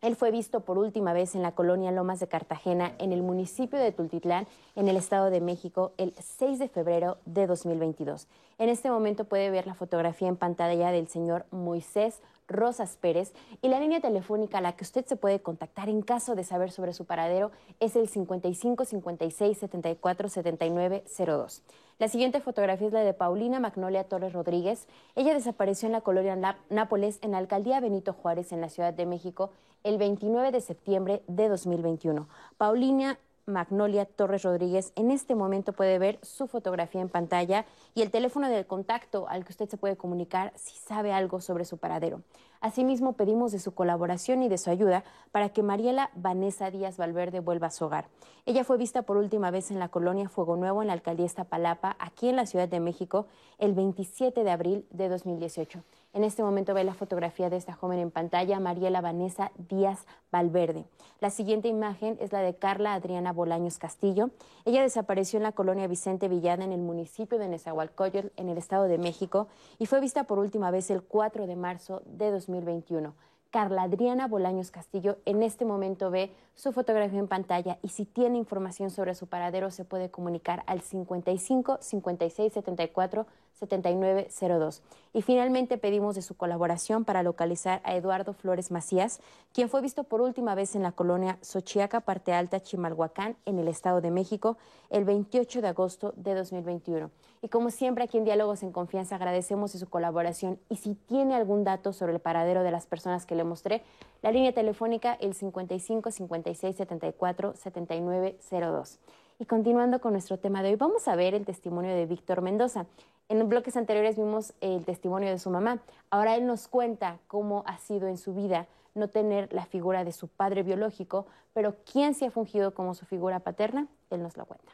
Él 0.00 0.16
fue 0.16 0.32
visto 0.32 0.60
por 0.60 0.76
última 0.76 1.12
vez 1.12 1.36
en 1.36 1.42
la 1.42 1.52
colonia 1.52 1.92
Lomas 1.92 2.18
de 2.18 2.26
Cartagena, 2.26 2.96
en 2.98 3.12
el 3.12 3.22
municipio 3.22 3.78
de 3.78 3.92
Tultitlán, 3.92 4.48
en 4.74 4.88
el 4.88 4.96
Estado 4.96 5.30
de 5.30 5.40
México, 5.40 5.92
el 5.98 6.12
6 6.18 6.58
de 6.58 6.68
febrero 6.68 7.18
de 7.26 7.46
2022. 7.46 8.26
En 8.58 8.68
este 8.68 8.90
momento 8.90 9.24
puede 9.24 9.50
ver 9.50 9.68
la 9.68 9.74
fotografía 9.74 10.26
en 10.26 10.36
pantalla 10.36 10.90
del 10.90 11.06
señor 11.06 11.46
Moisés 11.52 12.22
Rosas 12.48 12.96
Pérez 12.96 13.32
y 13.62 13.68
la 13.68 13.80
línea 13.80 14.00
telefónica 14.00 14.58
a 14.58 14.60
la 14.60 14.76
que 14.76 14.84
usted 14.84 15.04
se 15.06 15.16
puede 15.16 15.40
contactar 15.40 15.88
en 15.88 16.02
caso 16.02 16.34
de 16.34 16.44
saber 16.44 16.70
sobre 16.70 16.92
su 16.92 17.04
paradero 17.04 17.50
es 17.80 17.96
el 17.96 18.08
55 18.08 18.84
56 18.84 19.58
74 19.58 20.28
79 20.28 21.04
02. 21.18 21.62
La 21.98 22.08
siguiente 22.08 22.40
fotografía 22.40 22.88
es 22.88 22.92
la 22.92 23.00
de 23.00 23.14
Paulina 23.14 23.58
Magnolia 23.58 24.04
Torres 24.04 24.34
Rodríguez. 24.34 24.86
Ella 25.14 25.32
desapareció 25.32 25.86
en 25.86 25.92
la 25.92 26.02
colonia 26.02 26.36
Nápoles, 26.68 27.18
en 27.22 27.32
la 27.32 27.38
alcaldía 27.38 27.80
Benito 27.80 28.12
Juárez, 28.12 28.52
en 28.52 28.60
la 28.60 28.68
Ciudad 28.68 28.92
de 28.92 29.06
México, 29.06 29.50
el 29.82 29.96
29 29.96 30.52
de 30.52 30.60
septiembre 30.60 31.22
de 31.26 31.48
2021. 31.48 32.28
Paulina 32.58 33.18
Magnolia 33.46 34.06
Torres 34.06 34.42
Rodríguez. 34.42 34.92
En 34.96 35.12
este 35.12 35.36
momento 35.36 35.72
puede 35.72 36.00
ver 36.00 36.18
su 36.22 36.48
fotografía 36.48 37.00
en 37.00 37.08
pantalla 37.08 37.64
y 37.94 38.02
el 38.02 38.10
teléfono 38.10 38.48
del 38.48 38.66
contacto 38.66 39.28
al 39.28 39.44
que 39.44 39.52
usted 39.52 39.68
se 39.68 39.76
puede 39.76 39.96
comunicar 39.96 40.52
si 40.56 40.76
sabe 40.76 41.12
algo 41.12 41.40
sobre 41.40 41.64
su 41.64 41.78
paradero. 41.78 42.22
Asimismo, 42.66 43.12
pedimos 43.12 43.52
de 43.52 43.60
su 43.60 43.74
colaboración 43.74 44.42
y 44.42 44.48
de 44.48 44.58
su 44.58 44.70
ayuda 44.70 45.04
para 45.30 45.50
que 45.50 45.62
Mariela 45.62 46.10
Vanessa 46.16 46.68
Díaz 46.68 46.96
Valverde 46.96 47.38
vuelva 47.38 47.68
a 47.68 47.70
su 47.70 47.84
hogar. 47.84 48.08
Ella 48.44 48.64
fue 48.64 48.76
vista 48.76 49.02
por 49.02 49.18
última 49.18 49.52
vez 49.52 49.70
en 49.70 49.78
la 49.78 49.88
colonia 49.88 50.28
Fuego 50.28 50.56
Nuevo, 50.56 50.82
en 50.82 50.88
la 50.88 50.94
alcaldía 50.94 51.26
Iztapalapa, 51.26 51.94
aquí 52.00 52.28
en 52.28 52.34
la 52.34 52.44
Ciudad 52.44 52.68
de 52.68 52.80
México, 52.80 53.26
el 53.58 53.72
27 53.72 54.42
de 54.42 54.50
abril 54.50 54.84
de 54.90 55.08
2018. 55.08 55.80
En 56.12 56.24
este 56.24 56.42
momento 56.42 56.72
ve 56.72 56.82
la 56.82 56.94
fotografía 56.94 57.50
de 57.50 57.56
esta 57.56 57.74
joven 57.74 57.98
en 57.98 58.10
pantalla, 58.10 58.58
Mariela 58.58 59.00
Vanessa 59.00 59.52
Díaz 59.68 60.06
Valverde. 60.32 60.86
La 61.20 61.30
siguiente 61.30 61.68
imagen 61.68 62.16
es 62.20 62.32
la 62.32 62.40
de 62.40 62.54
Carla 62.54 62.94
Adriana 62.94 63.32
Bolaños 63.32 63.78
Castillo. 63.78 64.30
Ella 64.64 64.82
desapareció 64.82 65.38
en 65.38 65.42
la 65.42 65.52
colonia 65.52 65.86
Vicente 65.86 66.28
Villada, 66.28 66.64
en 66.64 66.72
el 66.72 66.80
municipio 66.80 67.38
de 67.38 67.48
Nezahualcóyotl, 67.48 68.28
en 68.36 68.48
el 68.48 68.58
Estado 68.58 68.84
de 68.84 68.98
México, 68.98 69.48
y 69.78 69.86
fue 69.86 70.00
vista 70.00 70.24
por 70.24 70.38
última 70.38 70.70
vez 70.70 70.90
el 70.90 71.02
4 71.02 71.46
de 71.46 71.56
marzo 71.56 72.02
de 72.06 72.30
2021. 72.56 73.14
Carla 73.50 73.82
Adriana 73.82 74.26
Bolaños 74.26 74.70
Castillo 74.70 75.18
en 75.24 75.42
este 75.42 75.64
momento 75.64 76.10
ve 76.10 76.30
su 76.54 76.72
fotografía 76.72 77.18
en 77.18 77.28
pantalla 77.28 77.78
y 77.82 77.88
si 77.88 78.04
tiene 78.04 78.38
información 78.38 78.90
sobre 78.90 79.14
su 79.14 79.28
paradero 79.28 79.70
se 79.70 79.84
puede 79.84 80.10
comunicar 80.10 80.62
al 80.66 80.80
55 80.82 81.78
56 81.80 82.52
74 82.52 83.26
7902. 83.58 84.82
Y 85.12 85.22
finalmente 85.22 85.78
pedimos 85.78 86.14
de 86.14 86.22
su 86.22 86.36
colaboración 86.36 87.04
para 87.04 87.22
localizar 87.22 87.80
a 87.84 87.94
Eduardo 87.96 88.34
Flores 88.34 88.70
Macías, 88.70 89.20
quien 89.52 89.68
fue 89.68 89.80
visto 89.80 90.04
por 90.04 90.20
última 90.20 90.54
vez 90.54 90.74
en 90.74 90.82
la 90.82 90.92
colonia 90.92 91.38
Xochiaca, 91.40 92.00
parte 92.00 92.32
alta, 92.32 92.60
Chimalhuacán, 92.60 93.36
en 93.46 93.58
el 93.58 93.68
Estado 93.68 94.00
de 94.00 94.10
México, 94.10 94.58
el 94.90 95.04
28 95.04 95.62
de 95.62 95.68
agosto 95.68 96.12
de 96.16 96.34
2021. 96.34 97.10
Y 97.42 97.48
como 97.48 97.70
siempre 97.70 98.04
aquí 98.04 98.18
en 98.18 98.24
Diálogos 98.24 98.62
en 98.62 98.72
Confianza 98.72 99.16
agradecemos 99.16 99.72
de 99.72 99.78
su 99.78 99.88
colaboración 99.88 100.58
y 100.68 100.76
si 100.76 100.94
tiene 100.94 101.34
algún 101.34 101.64
dato 101.64 101.92
sobre 101.92 102.12
el 102.12 102.20
paradero 102.20 102.62
de 102.62 102.70
las 102.70 102.86
personas 102.86 103.24
que 103.24 103.36
le 103.36 103.44
mostré, 103.44 103.82
la 104.22 104.32
línea 104.32 104.52
telefónica 104.52 105.14
el 105.14 105.34
55 105.34 106.10
56 106.10 106.76
74 106.76 107.54
7902. 107.56 108.98
Y 109.38 109.44
continuando 109.44 110.00
con 110.00 110.12
nuestro 110.12 110.38
tema 110.38 110.62
de 110.62 110.70
hoy, 110.70 110.76
vamos 110.76 111.08
a 111.08 111.16
ver 111.16 111.34
el 111.34 111.44
testimonio 111.44 111.94
de 111.94 112.06
Víctor 112.06 112.40
Mendoza. 112.40 112.86
En 113.28 113.48
bloques 113.48 113.76
anteriores 113.76 114.16
vimos 114.16 114.54
el 114.60 114.84
testimonio 114.84 115.30
de 115.30 115.40
su 115.40 115.50
mamá. 115.50 115.80
Ahora 116.10 116.36
él 116.36 116.46
nos 116.46 116.68
cuenta 116.68 117.18
cómo 117.26 117.64
ha 117.66 117.76
sido 117.78 118.06
en 118.06 118.18
su 118.18 118.34
vida 118.34 118.68
no 118.94 119.08
tener 119.08 119.52
la 119.52 119.66
figura 119.66 120.04
de 120.04 120.12
su 120.12 120.28
padre 120.28 120.62
biológico, 120.62 121.26
pero 121.52 121.74
quién 121.90 122.14
se 122.14 122.26
ha 122.26 122.30
fungido 122.30 122.72
como 122.72 122.94
su 122.94 123.04
figura 123.04 123.40
paterna, 123.40 123.88
él 124.10 124.22
nos 124.22 124.36
lo 124.36 124.46
cuenta. 124.46 124.72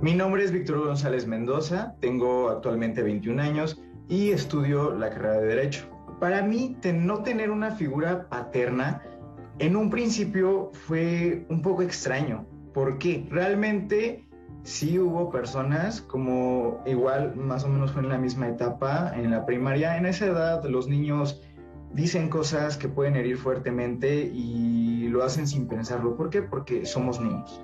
Mi 0.00 0.14
nombre 0.14 0.42
es 0.42 0.50
Víctor 0.50 0.86
González 0.86 1.26
Mendoza, 1.26 1.94
tengo 2.00 2.48
actualmente 2.48 3.02
21 3.02 3.42
años 3.42 3.78
y 4.08 4.30
estudio 4.30 4.92
la 4.92 5.10
carrera 5.10 5.40
de 5.40 5.46
Derecho. 5.46 5.90
Para 6.20 6.40
mí, 6.40 6.74
no 6.94 7.22
tener 7.22 7.50
una 7.50 7.72
figura 7.72 8.30
paterna 8.30 9.02
en 9.58 9.76
un 9.76 9.90
principio 9.90 10.70
fue 10.72 11.44
un 11.50 11.60
poco 11.60 11.82
extraño. 11.82 12.46
¿Por 12.72 12.98
qué? 12.98 13.26
Realmente 13.28 14.24
sí 14.62 14.98
hubo 14.98 15.30
personas, 15.30 16.00
como 16.00 16.82
igual 16.86 17.34
más 17.36 17.64
o 17.64 17.68
menos 17.68 17.92
fue 17.92 18.02
en 18.02 18.08
la 18.08 18.18
misma 18.18 18.48
etapa, 18.48 19.12
en 19.16 19.30
la 19.30 19.46
primaria, 19.46 19.96
en 19.96 20.06
esa 20.06 20.26
edad 20.26 20.64
los 20.64 20.88
niños 20.88 21.42
dicen 21.92 22.28
cosas 22.28 22.76
que 22.76 22.88
pueden 22.88 23.16
herir 23.16 23.36
fuertemente 23.36 24.30
y 24.32 25.08
lo 25.08 25.24
hacen 25.24 25.46
sin 25.46 25.66
pensarlo. 25.66 26.16
¿Por 26.16 26.30
qué? 26.30 26.42
Porque 26.42 26.86
somos 26.86 27.20
niños. 27.20 27.60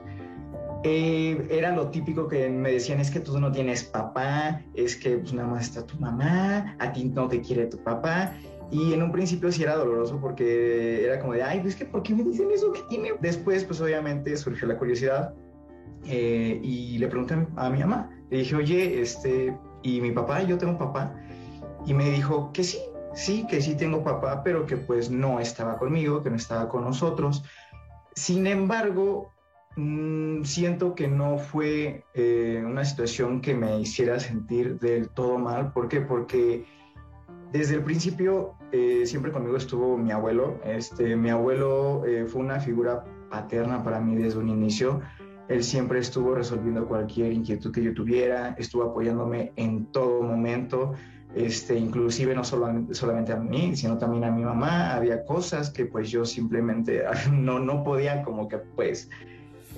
Eh, 0.83 1.47
era 1.51 1.75
lo 1.75 1.89
típico 1.89 2.29
que 2.29 2.49
me 2.49 2.73
decían, 2.73 3.01
es 3.01 3.11
que 3.11 3.21
tú 3.21 3.39
no 3.41 3.51
tienes 3.51 3.85
papá, 3.85 4.63
es 4.75 4.97
que 4.97 5.19
pues 5.19 5.33
nada 5.33 5.49
más 5.49 5.65
está 5.65 5.85
tu 5.85 5.97
mamá, 5.99 6.77
a 6.79 6.93
ti 6.93 7.05
no 7.05 7.29
te 7.29 7.41
quiere 7.41 7.67
tu 7.67 7.79
papá. 7.79 8.33
Y 8.71 8.93
en 8.93 9.03
un 9.03 9.13
principio 9.13 9.51
sí 9.53 9.63
era 9.63 9.77
doloroso 9.77 10.19
porque 10.21 11.05
era 11.05 11.21
como 11.21 11.35
de, 11.35 11.43
ay, 11.43 11.61
pues 11.61 11.77
que, 11.77 11.85
¿por 11.85 12.03
qué 12.03 12.15
me 12.15 12.25
dicen 12.25 12.49
eso 12.53 12.73
que 12.73 12.83
tiene? 12.89 13.13
Después, 13.21 13.65
pues 13.65 13.81
obviamente 13.81 14.37
surgió 14.37 14.67
la 14.67 14.77
curiosidad 14.77 15.35
eh, 16.09 16.61
y 16.63 16.99
le 16.99 17.09
pregunté 17.09 17.47
a 17.57 17.71
mi 17.71 17.81
mamá, 17.81 18.11
le 18.31 18.39
dije, 18.39 18.57
oye, 18.57 19.01
este, 19.01 19.57
¿y 19.83 20.01
mi 20.01 20.13
papá? 20.13 20.43
Yo 20.43 20.59
tengo 20.59 20.79
papá. 20.79 21.15
Y 21.85 21.95
me 21.95 22.11
dijo 22.11 22.51
que 22.53 22.65
sí, 22.65 22.79
sí, 23.15 23.47
que 23.49 23.61
sí 23.61 23.77
tengo 23.77 24.03
papá, 24.03 24.43
pero 24.43 24.67
que 24.67 24.77
pues 24.77 25.11
no 25.11 25.41
estaba 25.41 25.79
conmigo, 25.79 26.23
que 26.23 26.31
no 26.31 26.37
estaba 26.37 26.69
con 26.69 26.85
nosotros. 26.85 27.45
Sin 28.15 28.47
embargo, 28.47 29.33
mm, 29.77 30.43
siento 30.43 30.95
que 30.95 31.09
no 31.09 31.39
fue 31.39 32.05
eh, 32.15 32.63
una 32.65 32.85
situación 32.85 33.41
que 33.41 33.55
me 33.55 33.81
hiciera 33.81 34.19
sentir 34.19 34.79
del 34.79 35.09
todo 35.11 35.39
mal. 35.39 35.73
¿Por 35.73 35.89
qué? 35.89 36.01
Porque 36.01 36.65
desde 37.53 37.77
el 37.77 37.85
principio 37.85 38.55
eh, 38.73 39.03
siempre 39.07 39.33
conmigo 39.33 39.57
estuvo 39.57 39.97
mi 39.97 40.11
abuelo. 40.13 40.61
Este, 40.65 41.17
mi 41.17 41.31
abuelo 41.31 42.05
eh, 42.07 42.27
fue 42.27 42.43
una 42.43 42.61
figura 42.61 43.05
paterna 43.31 43.83
para 43.83 44.01
mí 44.01 44.17
desde 44.17 44.39
un 44.39 44.49
inicio. 44.49 45.01
Él 45.49 45.63
siempre 45.63 46.01
estuvo 46.01 46.35
resolviendo 46.35 46.87
cualquier 46.87 47.33
inquietud 47.33 47.73
que 47.73 47.83
yo 47.83 47.95
tuviera, 47.95 48.55
estuvo 48.59 48.83
apoyándome 48.83 49.53
en 49.57 49.87
todo 49.87 50.23
momento, 50.23 50.93
este, 51.35 51.77
inclusive 51.77 52.35
no 52.35 52.43
solamente, 52.43 52.95
solamente 52.95 53.33
a 53.33 53.37
mí, 53.37 53.77
sino 53.77 53.99
también 53.99 54.25
a 54.25 54.31
mi 54.31 54.43
mamá. 54.43 54.95
Había 54.95 55.25
cosas 55.25 55.71
que 55.71 55.87
pues 55.87 56.11
yo 56.11 56.25
simplemente 56.25 57.05
no, 57.33 57.59
no 57.59 57.85
podía 57.85 58.23
como 58.23 58.49
que 58.49 58.59
pues 58.59 59.09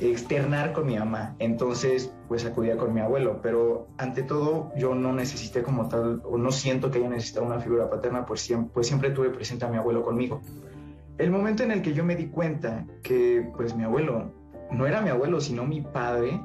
externar 0.01 0.73
con 0.73 0.87
mi 0.87 0.97
mamá. 0.97 1.35
Entonces, 1.39 2.13
pues 2.29 2.45
acudía 2.45 2.77
con 2.77 2.95
mi 2.95 3.01
abuelo. 3.01 3.41
Pero 3.43 3.89
ante 3.99 4.23
todo, 4.23 4.71
yo 4.77 4.95
no 4.95 5.13
necesité 5.13 5.63
como 5.63 5.89
tal, 5.89 6.23
o 6.25 6.39
no 6.39 6.53
siento 6.53 6.91
que 6.91 6.99
haya 6.99 7.09
necesitado 7.09 7.47
una 7.47 7.61
figura 7.61 7.91
paterna, 7.91 8.25
pues 8.25 8.41
siempre, 8.41 8.71
pues 8.73 8.87
siempre 8.87 9.11
tuve 9.11 9.31
presente 9.31 9.65
a 9.65 9.69
mi 9.69 9.77
abuelo 9.77 10.03
conmigo. 10.03 10.41
El 11.19 11.31
momento 11.31 11.65
en 11.65 11.73
el 11.73 11.83
que 11.83 11.93
yo 11.93 12.05
me 12.05 12.15
di 12.15 12.29
cuenta 12.29 12.87
que 13.03 13.51
pues 13.57 13.75
mi 13.75 13.83
abuelo 13.83 14.33
no 14.71 14.87
era 14.87 15.01
mi 15.01 15.11
abuelo, 15.11 15.41
sino 15.41 15.65
mi 15.65 15.81
padre, 15.81 16.41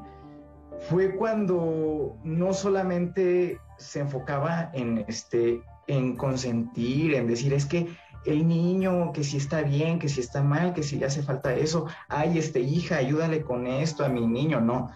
fue 0.90 1.16
cuando 1.16 2.18
no 2.24 2.54
solamente 2.54 3.60
se 3.78 4.00
enfocaba 4.00 4.70
en 4.74 5.06
este 5.08 5.62
en 5.88 6.16
consentir, 6.16 7.14
en 7.14 7.28
decir, 7.28 7.54
es 7.54 7.66
que 7.66 7.88
el 8.26 8.48
niño, 8.48 9.12
que 9.12 9.24
si 9.24 9.38
está 9.38 9.64
bien, 9.64 10.00
que 10.00 10.08
si 10.08 10.22
está 10.22 10.42
mal, 10.42 10.74
que 10.74 10.84
si 10.84 10.98
le 10.98 11.06
hace 11.06 11.24
falta 11.24 11.54
eso, 11.54 11.88
ay, 12.08 12.38
este 12.38 12.62
hija, 12.62 12.98
ayúdale 12.98 13.42
con 13.42 13.68
esto 13.68 14.06
a 14.06 14.10
mi 14.10 14.26
niño, 14.26 14.62
no. 14.62 14.92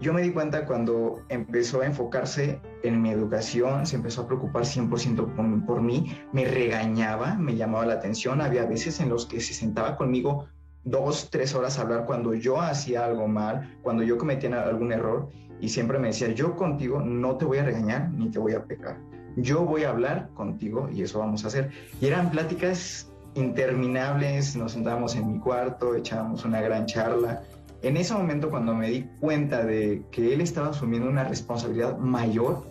Yo 0.00 0.12
me 0.12 0.22
di 0.22 0.30
cuenta 0.30 0.64
cuando 0.66 1.24
empezó 1.28 1.80
a 1.80 1.86
enfocarse 1.86 2.60
en 2.84 3.02
mi 3.02 3.10
educación, 3.10 3.86
se 3.86 3.96
empezó 3.96 4.22
a 4.22 4.26
preocupar 4.26 4.62
100% 4.62 5.34
por, 5.34 5.66
por 5.66 5.82
mí, 5.82 6.16
me 6.32 6.44
regañaba, 6.44 7.34
me 7.34 7.56
llamaba 7.56 7.86
la 7.86 7.94
atención, 7.94 8.40
había 8.40 8.64
veces 8.66 9.00
en 9.00 9.08
los 9.08 9.26
que 9.26 9.40
se 9.40 9.54
sentaba 9.54 9.96
conmigo 9.96 10.46
dos, 10.84 11.28
tres 11.30 11.54
horas 11.54 11.78
a 11.78 11.82
hablar 11.82 12.04
cuando 12.06 12.34
yo 12.34 12.60
hacía 12.60 13.04
algo 13.04 13.28
mal, 13.28 13.78
cuando 13.82 14.02
yo 14.02 14.18
cometía 14.18 14.62
algún 14.62 14.92
error 14.92 15.28
y 15.60 15.68
siempre 15.68 15.98
me 15.98 16.08
decía, 16.08 16.28
yo 16.28 16.56
contigo 16.56 17.00
no 17.00 17.36
te 17.36 17.44
voy 17.44 17.58
a 17.58 17.64
regañar 17.64 18.10
ni 18.10 18.30
te 18.30 18.38
voy 18.38 18.54
a 18.54 18.64
pecar, 18.64 18.96
yo 19.36 19.64
voy 19.64 19.84
a 19.84 19.90
hablar 19.90 20.28
contigo 20.34 20.88
y 20.92 21.02
eso 21.02 21.18
vamos 21.18 21.44
a 21.44 21.48
hacer. 21.48 21.70
Y 22.00 22.06
eran 22.06 22.30
pláticas 22.30 23.10
interminables, 23.34 24.56
nos 24.56 24.72
sentábamos 24.72 25.14
en 25.16 25.32
mi 25.32 25.38
cuarto, 25.38 25.94
echábamos 25.94 26.44
una 26.44 26.60
gran 26.60 26.86
charla. 26.86 27.42
En 27.82 27.96
ese 27.96 28.14
momento 28.14 28.50
cuando 28.50 28.74
me 28.74 28.90
di 28.90 29.02
cuenta 29.20 29.64
de 29.64 30.02
que 30.10 30.34
él 30.34 30.40
estaba 30.40 30.68
asumiendo 30.68 31.08
una 31.08 31.24
responsabilidad 31.24 31.96
mayor, 31.98 32.64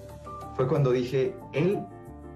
fue 0.55 0.67
cuando 0.67 0.91
dije, 0.91 1.35
él 1.53 1.79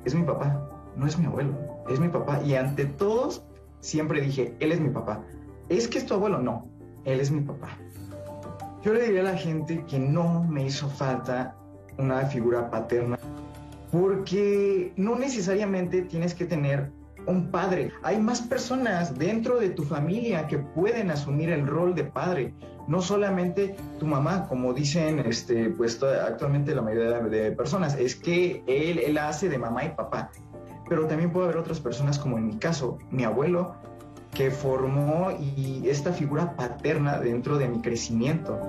es 0.05 0.15
mi 0.15 0.24
papá, 0.24 0.69
no 0.95 1.07
es 1.07 1.17
mi 1.17 1.26
abuelo, 1.26 1.53
es 1.89 1.99
mi 1.99 2.07
papá. 2.07 2.41
Y 2.45 2.55
ante 2.55 2.86
todos 2.86 3.43
siempre 3.80 4.22
dije, 4.22 4.55
él 4.59 4.72
es 4.72 4.80
mi 4.80 4.89
papá. 4.89 5.24
¿Es 5.72 5.88
que 5.88 5.99
es 5.99 6.05
tu 6.05 6.13
abuelo? 6.13 6.39
No, 6.39 6.67
él 7.05 7.22
es 7.22 7.32
mi 7.32 7.39
papá. 7.39 7.78
Yo 8.84 8.93
le 8.93 9.05
diría 9.05 9.22
a 9.22 9.32
la 9.32 9.38
gente 9.38 9.86
que 9.88 9.97
no 9.97 10.43
me 10.43 10.65
hizo 10.65 10.89
falta 10.89 11.55
una 11.97 12.26
figura 12.26 12.69
paterna 12.69 13.17
porque 13.89 14.91
no 14.97 15.15
necesariamente 15.15 16.01
tienes 16.01 16.36
que 16.36 16.43
tener 16.43 16.91
un 17.26 17.51
padre. 17.51 17.93
Hay 18.03 18.19
más 18.19 18.41
personas 18.41 19.17
dentro 19.17 19.59
de 19.59 19.69
tu 19.69 19.84
familia 19.84 20.45
que 20.47 20.57
pueden 20.57 21.09
asumir 21.09 21.49
el 21.49 21.65
rol 21.65 21.95
de 21.95 22.03
padre, 22.03 22.53
no 22.88 23.01
solamente 23.01 23.78
tu 23.97 24.05
mamá, 24.05 24.47
como 24.49 24.74
dicen 24.74 25.19
este, 25.19 25.69
pues, 25.69 26.01
actualmente 26.03 26.76
la 26.76 26.82
mayoría 26.82 27.19
de 27.19 27.51
personas, 27.53 27.95
es 27.95 28.15
que 28.15 28.61
él, 28.67 28.99
él 28.99 29.17
hace 29.17 29.47
de 29.47 29.57
mamá 29.57 29.86
y 29.86 29.89
papá. 29.89 30.32
Pero 30.89 31.07
también 31.07 31.32
puede 31.32 31.45
haber 31.45 31.57
otras 31.57 31.80
personas, 31.80 32.19
como 32.19 32.38
en 32.38 32.47
mi 32.47 32.57
caso, 32.57 32.97
mi 33.09 33.24
abuelo, 33.24 33.76
que 34.34 34.51
formó 34.51 35.32
y 35.32 35.88
esta 35.89 36.13
figura 36.13 36.55
paterna 36.55 37.19
dentro 37.19 37.57
de 37.57 37.67
mi 37.67 37.82
crecimiento. 37.82 38.59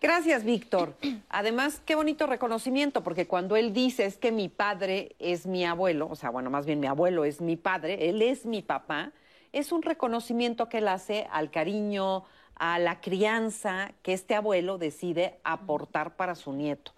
Gracias, 0.00 0.44
Víctor. 0.44 0.94
Además, 1.28 1.82
qué 1.84 1.94
bonito 1.94 2.26
reconocimiento, 2.26 3.02
porque 3.02 3.26
cuando 3.26 3.56
él 3.56 3.72
dice 3.72 4.06
es 4.06 4.16
que 4.16 4.32
mi 4.32 4.48
padre 4.48 5.16
es 5.18 5.46
mi 5.46 5.64
abuelo, 5.64 6.08
o 6.10 6.16
sea, 6.16 6.30
bueno, 6.30 6.50
más 6.50 6.66
bien 6.66 6.80
mi 6.80 6.86
abuelo 6.86 7.24
es 7.24 7.40
mi 7.40 7.56
padre, 7.56 8.08
él 8.08 8.22
es 8.22 8.46
mi 8.46 8.62
papá, 8.62 9.12
es 9.52 9.72
un 9.72 9.82
reconocimiento 9.82 10.68
que 10.68 10.78
él 10.78 10.88
hace 10.88 11.26
al 11.32 11.50
cariño, 11.50 12.24
a 12.54 12.78
la 12.78 13.00
crianza 13.00 13.92
que 14.02 14.12
este 14.12 14.34
abuelo 14.34 14.78
decide 14.78 15.38
aportar 15.44 16.16
para 16.16 16.34
su 16.34 16.52
nieto. 16.52 16.92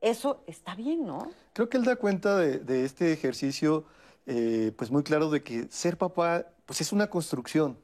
Eso 0.00 0.42
está 0.46 0.74
bien, 0.74 1.06
¿no? 1.06 1.30
Creo 1.52 1.68
que 1.68 1.76
él 1.76 1.84
da 1.84 1.96
cuenta 1.96 2.36
de, 2.36 2.84
este 2.84 3.12
ejercicio, 3.12 3.84
eh, 4.26 4.72
pues 4.76 4.90
muy 4.90 5.02
claro 5.02 5.30
de 5.30 5.42
que 5.42 5.66
ser 5.70 5.98
papá, 5.98 6.46
pues 6.66 6.80
es 6.80 6.92
una 6.92 7.08
construcción, 7.08 7.78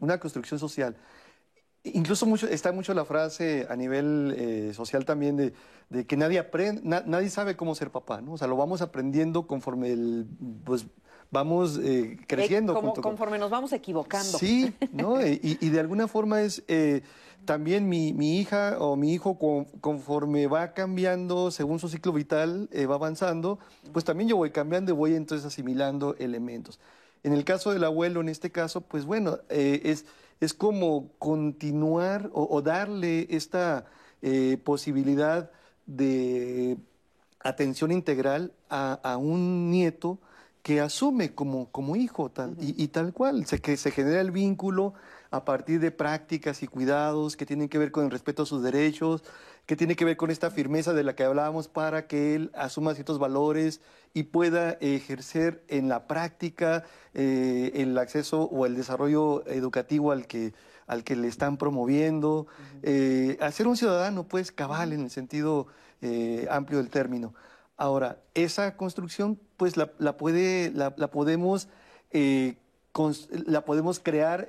una 0.00 0.18
construcción 0.18 0.58
social. 0.58 0.96
Incluso 1.84 2.24
mucho, 2.24 2.48
está 2.48 2.72
mucho 2.72 2.94
la 2.94 3.04
frase 3.04 3.66
a 3.68 3.76
nivel 3.76 4.34
eh, 4.38 4.72
social 4.72 5.04
también 5.04 5.36
de, 5.36 6.06
que 6.06 6.16
nadie 6.16 6.38
aprende, 6.38 6.80
nadie 6.82 7.28
sabe 7.28 7.56
cómo 7.56 7.74
ser 7.74 7.90
papá, 7.90 8.22
¿no? 8.22 8.32
O 8.32 8.38
sea, 8.38 8.48
lo 8.48 8.56
vamos 8.56 8.80
aprendiendo 8.80 9.46
conforme 9.46 9.92
el, 9.92 10.26
pues 10.64 10.86
vamos 11.34 11.78
eh, 11.82 12.16
creciendo. 12.26 12.72
como, 12.72 12.94
conforme 12.94 13.38
nos 13.38 13.50
vamos 13.50 13.74
equivocando. 13.74 14.38
Sí, 14.38 14.72
¿no? 14.92 15.20
y, 15.20 15.68
de 15.68 15.80
alguna 15.80 16.08
forma 16.08 16.40
es 16.40 16.62
eh, 16.66 17.02
también 17.44 17.86
mi, 17.86 18.14
mi, 18.14 18.38
hija 18.38 18.76
o 18.78 18.96
mi 18.96 19.12
hijo 19.12 19.38
conforme 19.82 20.46
va 20.46 20.72
cambiando 20.72 21.50
según 21.50 21.78
su 21.78 21.90
ciclo 21.90 22.14
vital, 22.14 22.70
va 22.90 22.94
avanzando, 22.94 23.58
pues 23.92 24.06
también 24.06 24.30
yo 24.30 24.36
voy 24.38 24.50
cambiando 24.50 24.92
y 24.92 24.94
voy 24.94 25.14
entonces 25.14 25.44
asimilando 25.44 26.16
elementos. 26.18 26.80
En 27.22 27.34
el 27.34 27.44
caso 27.44 27.72
del 27.72 27.84
abuelo, 27.84 28.22
en 28.22 28.30
este 28.30 28.50
caso, 28.50 28.80
pues 28.80 29.04
bueno, 29.04 29.38
es 29.50 30.06
es 30.40 30.54
como 30.54 31.10
continuar 31.18 32.30
o, 32.32 32.60
darle 32.62 33.26
esta 33.30 33.86
eh, 34.22 34.58
posibilidad 34.62 35.50
de 35.86 36.76
atención 37.40 37.92
integral 37.92 38.52
a, 38.68 39.16
un 39.18 39.70
nieto 39.70 40.18
que 40.64 40.80
asume 40.80 41.34
como, 41.34 41.70
como 41.70 41.94
hijo 41.94 42.32
y, 42.58 42.88
tal 42.88 43.12
cual, 43.12 43.44
se, 43.44 43.60
que 43.60 43.76
se 43.76 43.90
genera 43.90 44.22
el 44.22 44.30
vínculo 44.30 44.94
a 45.30 45.44
partir 45.44 45.78
de 45.78 45.90
prácticas 45.90 46.62
y 46.62 46.68
cuidados 46.68 47.36
que 47.36 47.44
tienen 47.44 47.68
que 47.68 47.76
ver 47.76 47.92
con 47.92 48.06
el 48.06 48.10
respeto 48.10 48.44
a 48.44 48.46
sus 48.46 48.62
derechos, 48.62 49.22
que 49.66 49.76
tiene 49.76 49.94
que 49.94 50.06
ver 50.06 50.16
con 50.16 50.30
esta 50.30 50.50
firmeza 50.50 50.94
de 50.94 51.04
la 51.04 51.14
que 51.14 51.22
hablábamos 51.22 51.68
para 51.68 52.06
que 52.06 52.34
él 52.34 52.50
asuma 52.54 52.94
ciertos 52.94 53.18
valores 53.18 53.82
y 54.14 54.22
pueda 54.22 54.78
ejercer 54.80 55.62
en 55.68 55.90
la 55.90 56.06
práctica 56.06 56.84
eh, 57.12 57.72
el 57.74 57.98
acceso 57.98 58.44
o 58.44 58.64
el 58.64 58.74
desarrollo 58.74 59.46
educativo 59.46 60.12
al 60.12 60.26
que, 60.26 60.54
al 60.86 61.04
que 61.04 61.14
le 61.14 61.28
están 61.28 61.58
promoviendo, 61.58 62.46
eh, 62.82 63.36
hacer 63.42 63.68
un 63.68 63.76
ciudadano 63.76 64.24
pues 64.24 64.50
cabal 64.50 64.94
en 64.94 65.02
el 65.02 65.10
sentido 65.10 65.66
eh, 66.00 66.46
amplio 66.50 66.78
del 66.78 66.88
término. 66.88 67.34
Ahora, 67.76 68.22
esa 68.34 68.76
construcción 68.76 69.38
pues 69.56 69.76
la, 69.76 69.86
puede, 70.16 70.70
la, 70.70 70.94
podemos 70.94 71.68
la 73.46 73.64
podemos 73.64 73.98
crear 73.98 74.48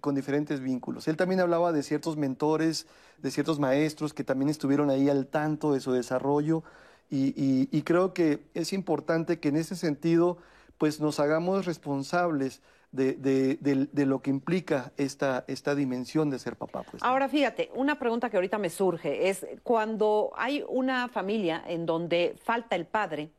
con 0.00 0.14
diferentes 0.14 0.60
vínculos. 0.60 1.08
Él 1.08 1.16
también 1.16 1.40
hablaba 1.40 1.72
de 1.72 1.82
ciertos 1.82 2.16
mentores, 2.16 2.86
de 3.18 3.30
ciertos 3.30 3.58
maestros 3.58 4.14
que 4.14 4.24
también 4.24 4.48
estuvieron 4.48 4.90
ahí 4.90 5.08
al 5.08 5.26
tanto 5.26 5.72
de 5.72 5.80
su 5.80 5.92
desarrollo 5.92 6.62
y, 7.10 7.82
creo 7.82 8.12
que 8.14 8.46
es 8.54 8.72
importante 8.72 9.38
que 9.38 9.48
en 9.48 9.56
ese 9.56 9.76
sentido 9.76 10.38
pues 10.78 11.00
nos 11.00 11.20
hagamos 11.20 11.64
responsables 11.64 12.60
de, 12.96 14.06
lo 14.06 14.20
que 14.20 14.30
implica 14.30 14.92
esta, 14.96 15.44
esta 15.46 15.74
dimensión 15.74 16.30
de 16.30 16.38
ser 16.38 16.56
papá. 16.56 16.82
Pues, 16.90 17.02
Ahora 17.02 17.28
fíjate, 17.28 17.70
una 17.74 17.98
pregunta 17.98 18.30
que 18.30 18.36
ahorita 18.36 18.58
me 18.58 18.70
surge 18.70 19.28
es 19.28 19.46
cuando 19.62 20.32
hay 20.36 20.64
una 20.68 21.08
familia 21.08 21.62
en 21.66 21.86
donde 21.86 22.36
falta 22.42 22.74
el 22.76 22.86
padre, 22.86 23.30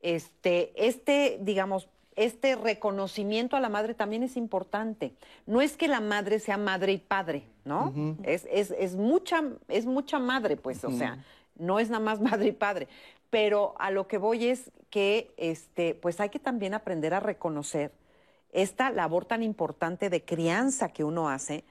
este, 0.00 0.72
este 0.76 1.38
digamos, 1.40 1.88
este 2.16 2.56
reconocimiento 2.56 3.56
a 3.56 3.60
la 3.60 3.68
madre 3.68 3.94
también 3.94 4.22
es 4.22 4.36
importante. 4.36 5.14
No 5.46 5.60
es 5.62 5.76
que 5.76 5.88
la 5.88 6.00
madre 6.00 6.38
sea 6.38 6.58
madre 6.58 6.92
y 6.92 6.98
padre, 6.98 7.44
¿no? 7.64 7.94
es, 8.24 8.46
es, 8.50 8.72
es, 8.72 8.96
mucha, 8.96 9.42
es 9.68 9.86
mucha 9.86 10.18
madre, 10.18 10.56
pues, 10.56 10.84
o 10.84 10.90
sea, 10.90 11.24
no 11.56 11.78
es 11.78 11.88
nada 11.88 12.04
más 12.04 12.20
madre 12.30 12.48
y 12.48 12.52
padre. 12.52 12.88
Pero 13.30 13.74
a 13.78 13.90
lo 13.90 14.08
que 14.08 14.18
voy 14.18 14.46
es 14.46 14.72
que, 14.90 15.32
este, 15.36 15.94
pues 15.94 16.20
hay 16.20 16.30
que 16.30 16.40
también 16.40 16.74
aprender 16.74 17.14
a 17.14 17.20
reconocer 17.20 17.92
esta 18.52 18.90
labor 18.90 19.24
tan 19.24 19.42
importante 19.42 20.10
de 20.10 20.24
crianza 20.24 20.90
que 20.90 21.04
uno 21.04 21.28
hace 21.28 21.64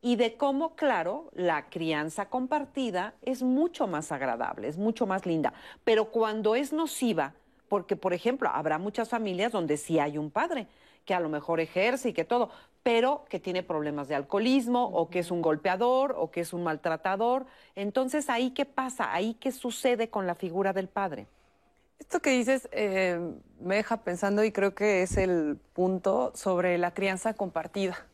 y 0.00 0.16
de 0.16 0.36
cómo, 0.36 0.76
claro, 0.76 1.30
la 1.32 1.70
crianza 1.70 2.28
compartida 2.28 3.14
es 3.22 3.42
mucho 3.42 3.86
más 3.86 4.12
agradable, 4.12 4.68
es 4.68 4.76
mucho 4.76 5.06
más 5.06 5.24
linda. 5.24 5.54
Pero 5.82 6.10
cuando 6.10 6.54
es 6.54 6.72
nociva, 6.72 7.34
porque, 7.68 7.96
por 7.96 8.12
ejemplo, 8.12 8.50
habrá 8.52 8.78
muchas 8.78 9.08
familias 9.08 9.52
donde 9.52 9.78
sí 9.78 9.98
hay 9.98 10.18
un 10.18 10.30
padre 10.30 10.66
que 11.04 11.14
a 11.14 11.20
lo 11.20 11.28
mejor 11.28 11.60
ejerce 11.60 12.10
y 12.10 12.12
que 12.12 12.24
todo, 12.24 12.50
pero 12.82 13.24
que 13.30 13.40
tiene 13.40 13.62
problemas 13.62 14.08
de 14.08 14.14
alcoholismo 14.14 14.84
o 14.84 15.08
que 15.08 15.20
es 15.20 15.30
un 15.30 15.40
golpeador 15.40 16.14
o 16.18 16.30
que 16.30 16.40
es 16.40 16.52
un 16.52 16.64
maltratador. 16.64 17.46
Entonces, 17.74 18.28
¿ahí 18.28 18.50
qué 18.50 18.66
pasa? 18.66 19.12
¿Ahí 19.12 19.34
qué 19.34 19.52
sucede 19.52 20.10
con 20.10 20.26
la 20.26 20.34
figura 20.34 20.72
del 20.72 20.88
padre? 20.88 21.26
Esto 21.98 22.20
que 22.20 22.30
dices 22.30 22.68
eh, 22.72 23.18
me 23.60 23.76
deja 23.76 23.98
pensando 23.98 24.44
y 24.44 24.52
creo 24.52 24.74
que 24.74 25.02
es 25.02 25.16
el 25.16 25.58
punto 25.72 26.32
sobre 26.34 26.78
la 26.78 26.92
crianza 26.92 27.34
compartida. 27.34 28.06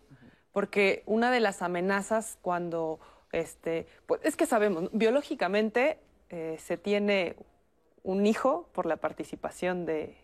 Porque 0.52 1.02
una 1.06 1.30
de 1.30 1.40
las 1.40 1.62
amenazas 1.62 2.38
cuando, 2.42 2.98
este, 3.32 3.86
pues 4.06 4.20
es 4.24 4.36
que 4.36 4.46
sabemos, 4.46 4.90
biológicamente 4.92 5.98
eh, 6.28 6.56
se 6.58 6.76
tiene 6.76 7.36
un 8.02 8.26
hijo 8.26 8.68
por 8.72 8.86
la 8.86 8.96
participación 8.96 9.86
de, 9.86 10.16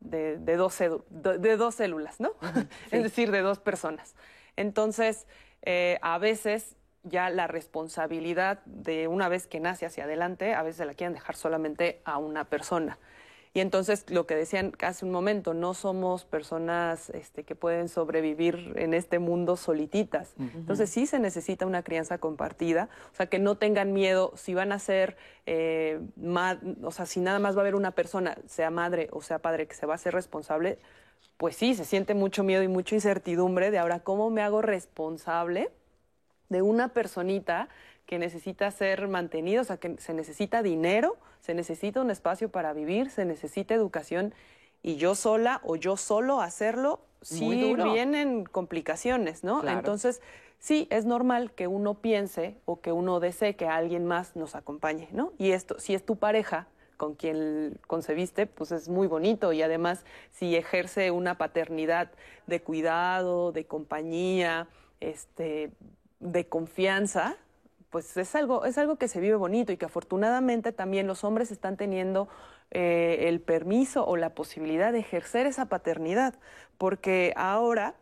de, 0.00 0.56
dos, 0.56 0.78
de 0.78 1.56
dos, 1.56 1.74
células, 1.74 2.20
¿no? 2.20 2.32
es 2.90 3.02
decir, 3.02 3.30
de 3.30 3.40
dos 3.40 3.58
personas. 3.58 4.14
Entonces, 4.56 5.26
eh, 5.62 5.98
a 6.02 6.18
veces 6.18 6.76
ya 7.04 7.30
la 7.30 7.46
responsabilidad 7.46 8.64
de 8.64 9.08
una 9.08 9.28
vez 9.28 9.46
que 9.46 9.60
nace 9.60 9.86
hacia 9.86 10.04
adelante, 10.04 10.54
a 10.54 10.62
veces 10.62 10.86
la 10.86 10.94
quieren 10.94 11.14
dejar 11.14 11.36
solamente 11.36 12.00
a 12.04 12.18
una 12.18 12.44
persona. 12.44 12.98
Y 13.54 13.60
entonces 13.60 14.06
lo 14.08 14.26
que 14.26 14.34
decían 14.34 14.72
hace 14.80 15.04
un 15.04 15.10
momento, 15.10 15.52
no 15.52 15.74
somos 15.74 16.24
personas 16.24 17.10
este, 17.10 17.44
que 17.44 17.54
pueden 17.54 17.90
sobrevivir 17.90 18.72
en 18.76 18.94
este 18.94 19.18
mundo 19.18 19.56
solititas. 19.56 20.32
Entonces 20.38 20.88
sí 20.88 21.06
se 21.06 21.18
necesita 21.18 21.66
una 21.66 21.82
crianza 21.82 22.16
compartida, 22.16 22.88
o 23.12 23.14
sea, 23.14 23.26
que 23.26 23.38
no 23.38 23.56
tengan 23.56 23.92
miedo 23.92 24.32
si 24.36 24.54
van 24.54 24.72
a 24.72 24.78
ser, 24.78 25.18
eh, 25.44 26.00
o 26.82 26.90
sea, 26.92 27.04
si 27.04 27.20
nada 27.20 27.40
más 27.40 27.54
va 27.54 27.60
a 27.60 27.62
haber 27.62 27.74
una 27.74 27.90
persona, 27.90 28.38
sea 28.46 28.70
madre 28.70 29.08
o 29.12 29.20
sea 29.20 29.38
padre, 29.38 29.66
que 29.66 29.74
se 29.74 29.84
va 29.84 29.94
a 29.94 29.98
ser 29.98 30.14
responsable, 30.14 30.78
pues 31.36 31.54
sí, 31.54 31.74
se 31.74 31.84
siente 31.84 32.14
mucho 32.14 32.44
miedo 32.44 32.62
y 32.62 32.68
mucha 32.68 32.94
incertidumbre 32.94 33.70
de 33.70 33.78
ahora 33.78 34.00
cómo 34.00 34.30
me 34.30 34.40
hago 34.40 34.62
responsable 34.62 35.70
de 36.52 36.62
una 36.62 36.88
personita 36.88 37.68
que 38.06 38.18
necesita 38.18 38.70
ser 38.70 39.08
mantenida, 39.08 39.62
o 39.62 39.64
sea, 39.64 39.78
que 39.78 39.96
se 39.98 40.14
necesita 40.14 40.62
dinero, 40.62 41.16
se 41.40 41.54
necesita 41.54 42.00
un 42.00 42.10
espacio 42.10 42.50
para 42.50 42.72
vivir, 42.72 43.10
se 43.10 43.24
necesita 43.24 43.74
educación 43.74 44.34
y 44.82 44.96
yo 44.96 45.14
sola 45.14 45.60
o 45.64 45.76
yo 45.76 45.96
solo 45.96 46.40
hacerlo, 46.40 47.00
sí 47.22 47.74
vienen 47.74 48.44
complicaciones, 48.44 49.44
¿no? 49.44 49.66
Entonces, 49.66 50.20
sí, 50.58 50.88
es 50.90 51.04
normal 51.04 51.52
que 51.52 51.68
uno 51.68 51.94
piense 51.94 52.56
o 52.64 52.80
que 52.80 52.92
uno 52.92 53.20
desee 53.20 53.56
que 53.56 53.66
alguien 53.66 54.06
más 54.06 54.36
nos 54.36 54.54
acompañe, 54.54 55.08
¿no? 55.12 55.32
Y 55.38 55.52
esto, 55.52 55.78
si 55.78 55.94
es 55.94 56.04
tu 56.04 56.16
pareja 56.16 56.66
con 56.96 57.14
quien 57.14 57.78
concebiste, 57.86 58.46
pues 58.46 58.70
es 58.72 58.88
muy 58.88 59.06
bonito 59.06 59.52
y 59.52 59.62
además 59.62 60.04
si 60.30 60.54
ejerce 60.54 61.10
una 61.10 61.36
paternidad 61.38 62.12
de 62.46 62.60
cuidado, 62.60 63.52
de 63.52 63.64
compañía, 63.64 64.68
este, 65.00 65.72
de 66.22 66.46
confianza, 66.46 67.36
pues 67.90 68.16
es 68.16 68.34
algo, 68.34 68.64
es 68.64 68.78
algo 68.78 68.96
que 68.96 69.08
se 69.08 69.20
vive 69.20 69.36
bonito 69.36 69.72
y 69.72 69.76
que 69.76 69.84
afortunadamente 69.84 70.72
también 70.72 71.06
los 71.06 71.24
hombres 71.24 71.50
están 71.50 71.76
teniendo 71.76 72.28
eh, 72.70 73.28
el 73.28 73.40
permiso 73.40 74.06
o 74.06 74.16
la 74.16 74.30
posibilidad 74.30 74.92
de 74.92 75.00
ejercer 75.00 75.46
esa 75.46 75.66
paternidad, 75.66 76.34
porque 76.78 77.34
ahora 77.36 77.94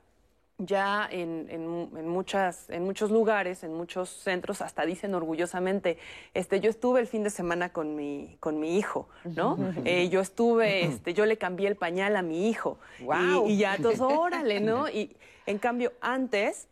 ya 0.58 1.08
en, 1.10 1.46
en, 1.48 2.08
muchas, 2.08 2.68
en 2.68 2.84
muchos 2.84 3.10
lugares, 3.10 3.64
en 3.64 3.72
muchos 3.72 4.10
centros, 4.10 4.60
hasta 4.60 4.84
dicen 4.84 5.14
orgullosamente, 5.14 5.96
este, 6.34 6.60
yo 6.60 6.70
estuve 6.70 7.00
el 7.00 7.06
fin 7.06 7.24
de 7.24 7.30
semana 7.30 7.72
con 7.72 7.96
mi, 7.96 8.36
con 8.40 8.60
mi 8.60 8.76
hijo, 8.78 9.08
¿no? 9.24 9.58
Eh, 9.84 10.10
yo 10.10 10.20
estuve, 10.20 10.84
este, 10.84 11.14
yo 11.14 11.24
le 11.24 11.38
cambié 11.38 11.66
el 11.66 11.76
pañal 11.76 12.14
a 12.16 12.22
mi 12.22 12.50
hijo. 12.50 12.78
Y, 13.00 13.52
y, 13.52 13.56
ya 13.56 13.78
todos, 13.78 14.00
órale, 14.00 14.60
¿no? 14.60 14.88
Y 14.88 15.16
en 15.46 15.58
cambio, 15.58 15.92
antes 16.00 16.68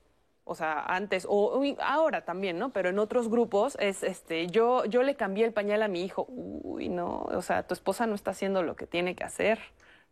o 0.49 0.55
sea, 0.55 0.81
antes 0.81 1.27
o, 1.29 1.63
ahora 1.81 2.25
también, 2.25 2.59
¿no? 2.59 2.71
Pero 2.71 2.89
en 2.89 2.99
otros 2.99 3.29
grupos 3.29 3.77
es, 3.81 4.03
este, 4.03 4.47
yo, 4.47 4.87
yo 4.87 5.03
le 5.03 5.15
cambié 5.15 5.45
el 5.45 5.53
pañal 5.53 5.83
a 5.83 5.89
mi 5.89 6.03
hijo, 6.03 6.27
uy, 6.29 6.89
no, 6.89 7.21
o 7.21 7.43
sea, 7.43 7.67
tu 7.67 7.75
esposa 7.75 8.07
no 8.07 8.15
está 8.15 8.31
haciendo 8.31 8.63
lo 8.63 8.75
que 8.75 8.87
tiene 8.87 9.15
que 9.15 9.25
hacer, 9.25 9.59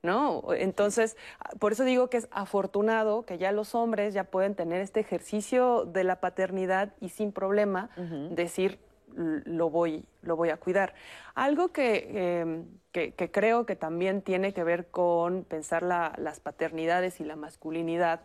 ¿no? 0.03 0.53
Entonces, 0.53 1.17
por 1.59 1.73
eso 1.73 1.85
digo 1.85 2.11
que 2.11 2.19
es 2.19 2.29
afortunado 2.31 3.25
que 3.25 3.39
ya 3.39 3.51
los 3.51 3.75
hombres 3.75 4.13
ya 4.13 4.25
pueden 4.25 4.55
tener 4.55 4.83
este 4.83 5.01
ejercicio 5.01 5.87
de 5.87 6.05
la 6.05 6.21
paternidad 6.21 6.93
y 7.01 7.09
sin 7.09 7.33
problema 7.33 7.89
decir, 8.31 8.79
lo 9.17 9.71
voy, 9.71 10.05
lo 10.21 10.37
voy 10.37 10.51
a 10.51 10.59
cuidar. 10.59 10.95
Algo 11.35 11.71
em, 11.75 12.67
que, 12.93 13.15
que, 13.15 13.31
creo 13.31 13.65
que 13.65 13.75
también 13.75 14.21
tiene 14.21 14.53
que 14.53 14.63
ver 14.65 14.89
con 14.91 15.45
pensar 15.45 15.83
las 15.83 16.41
paternidades 16.41 17.21
y 17.21 17.25
la 17.25 17.37
masculinidad 17.37 18.21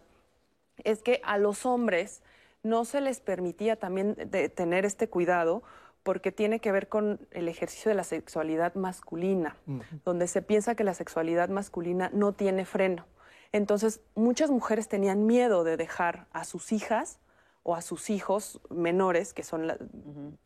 es 0.84 1.02
que 1.02 1.22
a 1.24 1.38
los 1.38 1.66
hombres 1.66 2.22
no 2.64 2.86
se 2.86 3.02
les 3.02 3.20
permitía 3.20 3.76
también 3.76 4.16
tener 4.56 4.86
este 4.86 5.10
cuidado 5.10 5.64
porque 6.04 6.32
tiene 6.32 6.60
que 6.60 6.72
ver 6.72 6.90
con 6.90 7.20
el 7.32 7.48
ejercicio 7.48 7.90
de 7.90 7.96
la 7.96 8.04
sexualidad 8.04 8.76
masculina, 8.76 9.58
donde 10.04 10.28
se 10.28 10.42
piensa 10.42 10.76
que 10.76 10.84
la 10.84 10.94
sexualidad 10.94 11.50
masculina 11.50 12.10
no 12.14 12.34
tiene 12.34 12.66
freno. 12.66 13.06
Entonces, 13.52 14.02
muchas 14.16 14.50
mujeres 14.50 14.88
tenían 14.88 15.26
miedo 15.26 15.64
de 15.64 15.78
dejar 15.78 16.28
a 16.32 16.44
sus 16.44 16.72
hijas 16.72 17.20
o 17.64 17.76
a 17.76 17.82
sus 17.82 18.10
hijos 18.10 18.60
menores, 18.70 19.34
que 19.34 19.44
son, 19.44 19.72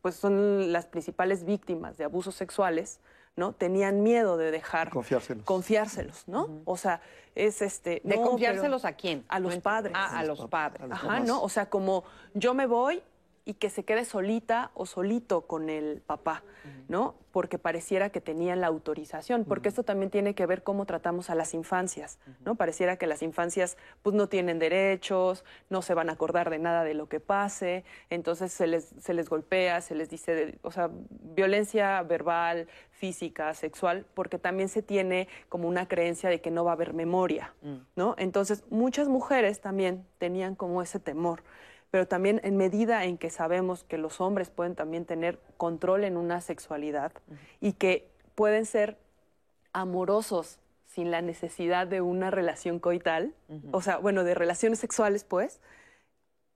pues 0.01 0.15
son 0.15 0.73
las 0.73 0.87
principales 0.87 1.45
víctimas 1.45 1.97
de 1.97 2.03
abusos 2.03 2.35
sexuales, 2.35 2.99
¿no? 3.35 3.53
Tenían 3.53 4.01
miedo 4.03 4.37
de 4.37 4.51
dejar 4.51 4.89
confiárselos, 4.89 5.43
confiárselos 5.43 6.27
¿no? 6.27 6.61
O 6.65 6.77
sea, 6.77 7.01
es 7.35 7.61
este 7.61 8.01
de 8.03 8.15
confiárselos 8.15 8.85
a 8.85 8.93
quién? 8.93 9.25
A 9.27 9.39
los 9.39 9.57
padres. 9.57 9.93
Ah, 9.95 10.19
a 10.19 10.23
los 10.23 10.47
padres. 10.47 10.89
Ajá, 10.89 11.19
¿no? 11.19 11.41
O 11.41 11.49
sea, 11.49 11.69
como 11.69 12.03
yo 12.33 12.53
me 12.53 12.65
voy 12.65 13.03
y 13.45 13.53
que 13.53 13.69
se 13.69 13.85
quede 13.85 14.05
solita 14.05 14.71
o 14.73 14.87
solito 14.87 15.41
con 15.41 15.69
el 15.69 16.01
papá, 16.01 16.43
¿no? 16.87 17.13
Porque 17.31 17.59
pareciera 17.59 18.09
que 18.09 18.19
tenían 18.19 18.59
la 18.59 18.67
autorización, 18.67 19.45
porque 19.45 19.69
esto 19.69 19.83
también 19.83 20.09
tiene 20.09 20.33
que 20.33 20.47
ver 20.47 20.63
cómo 20.63 20.87
tratamos 20.87 21.29
a 21.29 21.35
las 21.35 21.53
infancias, 21.53 22.17
¿no? 22.43 22.55
Pareciera 22.55 22.97
que 22.97 23.05
las 23.05 23.21
infancias 23.21 23.77
pues 24.01 24.15
no 24.15 24.27
tienen 24.27 24.57
derechos, 24.57 25.45
no 25.69 25.83
se 25.83 25.93
van 25.93 26.09
a 26.09 26.13
acordar 26.13 26.49
de 26.49 26.57
nada 26.57 26.83
de 26.83 26.95
lo 26.95 27.07
que 27.07 27.19
pase, 27.19 27.85
entonces 28.09 28.51
se 28.51 28.65
les, 28.65 28.95
se 28.99 29.13
les 29.13 29.29
golpea, 29.29 29.79
se 29.81 29.93
les 29.93 30.09
dice, 30.09 30.57
o 30.63 30.71
sea, 30.71 30.89
violencia 31.09 32.01
verbal, 32.01 32.67
física, 32.89 33.53
sexual, 33.53 34.07
porque 34.15 34.39
también 34.39 34.69
se 34.69 34.81
tiene 34.81 35.27
como 35.49 35.67
una 35.67 35.87
creencia 35.87 36.31
de 36.31 36.41
que 36.41 36.49
no 36.49 36.65
va 36.65 36.71
a 36.71 36.73
haber 36.73 36.95
memoria, 36.95 37.53
mm. 37.61 37.75
¿no? 37.95 38.15
Entonces 38.17 38.63
muchas 38.71 39.07
mujeres 39.07 39.61
también 39.61 40.03
tenían 40.17 40.55
como 40.55 40.81
ese 40.81 40.99
temor 40.99 41.43
pero 41.95 42.09
también 42.09 42.41
en 42.43 42.57
medida 42.57 43.05
en 43.05 43.17
que 43.17 43.29
sabemos 43.29 43.85
que 43.85 43.97
los 43.97 44.19
hombres 44.19 44.49
pueden 44.49 44.75
también 44.75 45.05
tener 45.05 45.39
control 45.55 46.03
en 46.03 46.17
una 46.17 46.41
sexualidad 46.41 47.13
y 47.61 47.71
que 47.71 48.11
pueden 48.35 48.65
ser 48.65 48.97
amorosos 49.71 50.59
sin 50.87 51.09
la 51.09 51.21
necesidad 51.21 51.87
de 51.87 52.01
una 52.01 52.31
relación 52.31 52.79
coital, 52.79 53.33
o 53.71 53.79
sea, 53.81 53.95
bueno, 53.95 54.25
de 54.25 54.35
relaciones 54.35 54.79
sexuales, 54.79 55.23
pues, 55.23 55.61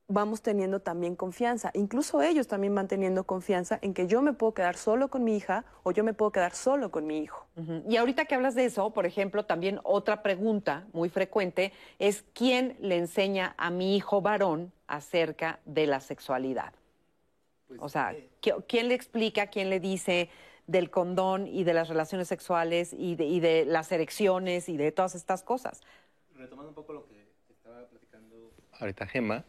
vamos 0.09 0.41
teniendo 0.41 0.81
también 0.81 1.15
confianza. 1.15 1.71
Incluso 1.73 2.21
ellos 2.21 2.47
también 2.47 2.75
van 2.75 2.87
teniendo 2.87 3.23
confianza 3.23 3.79
en 3.81 3.93
que 3.93 4.07
yo 4.07 4.21
me 4.21 4.33
puedo 4.33 4.53
quedar 4.53 4.75
solo 4.75 5.07
con 5.07 5.23
mi 5.23 5.37
hija 5.37 5.63
o 5.83 5.91
yo 5.91 6.03
me 6.03 6.13
puedo 6.13 6.31
quedar 6.31 6.53
solo 6.53 6.91
con 6.91 7.07
mi 7.07 7.19
hijo. 7.19 7.45
Y 7.87 7.95
ahorita 7.95 8.25
que 8.25 8.35
hablas 8.35 8.55
de 8.55 8.65
eso, 8.65 8.91
por 8.91 9.05
ejemplo, 9.05 9.45
también 9.45 9.79
otra 9.83 10.23
pregunta 10.23 10.87
muy 10.93 11.09
frecuente 11.09 11.71
es 11.99 12.25
¿quién 12.33 12.75
le 12.79 12.97
enseña 12.97 13.53
a 13.57 13.69
mi 13.69 13.95
hijo 13.95 14.21
varón 14.21 14.73
acerca 14.87 15.59
de 15.65 15.85
la 15.85 15.99
sexualidad? 15.99 16.73
Pues, 17.67 17.79
o 17.81 17.87
sea, 17.87 18.13
eh, 18.13 18.29
¿quién 18.67 18.87
le 18.87 18.95
explica, 18.95 19.47
quién 19.47 19.69
le 19.69 19.79
dice 19.79 20.29
del 20.65 20.89
condón 20.89 21.45
y 21.45 21.63
de 21.63 21.73
las 21.73 21.87
relaciones 21.87 22.27
sexuales 22.27 22.93
y 22.93 23.15
de, 23.15 23.25
y 23.25 23.39
de 23.39 23.65
las 23.65 23.91
erecciones 23.91 24.69
y 24.69 24.77
de 24.77 24.91
todas 24.91 25.13
estas 25.13 25.43
cosas? 25.43 25.81
Retomando 26.33 26.69
un 26.69 26.75
poco 26.75 26.93
lo 26.93 27.05
que 27.05 27.27
estaba 27.51 27.85
platicando 27.87 28.51
ahorita 28.79 29.05
Gemma, 29.05 29.43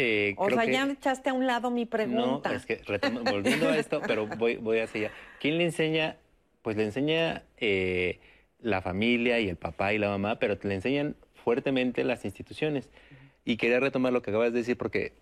eh, 0.00 0.36
o 0.38 0.48
sea, 0.48 0.64
ya 0.64 0.86
me 0.86 0.92
echaste 0.92 1.30
a 1.30 1.32
un 1.32 1.44
lado 1.48 1.72
mi 1.72 1.84
pregunta. 1.84 2.50
No, 2.50 2.56
es 2.56 2.66
que 2.66 2.80
volviendo 3.28 3.68
a 3.68 3.76
esto, 3.76 4.00
pero 4.06 4.28
voy, 4.28 4.54
voy 4.54 4.78
hacia 4.78 5.08
allá. 5.08 5.16
¿Quién 5.40 5.58
le 5.58 5.64
enseña? 5.64 6.16
Pues 6.62 6.76
le 6.76 6.84
enseña 6.84 7.42
eh, 7.56 8.20
la 8.60 8.80
familia 8.80 9.40
y 9.40 9.48
el 9.48 9.56
papá 9.56 9.92
y 9.92 9.98
la 9.98 10.08
mamá, 10.08 10.38
pero 10.38 10.56
le 10.62 10.74
enseñan 10.74 11.16
fuertemente 11.34 12.04
las 12.04 12.24
instituciones. 12.24 12.90
Y 13.44 13.56
quería 13.56 13.80
retomar 13.80 14.12
lo 14.12 14.22
que 14.22 14.30
acabas 14.30 14.52
de 14.52 14.60
decir, 14.60 14.78
porque 14.78 15.14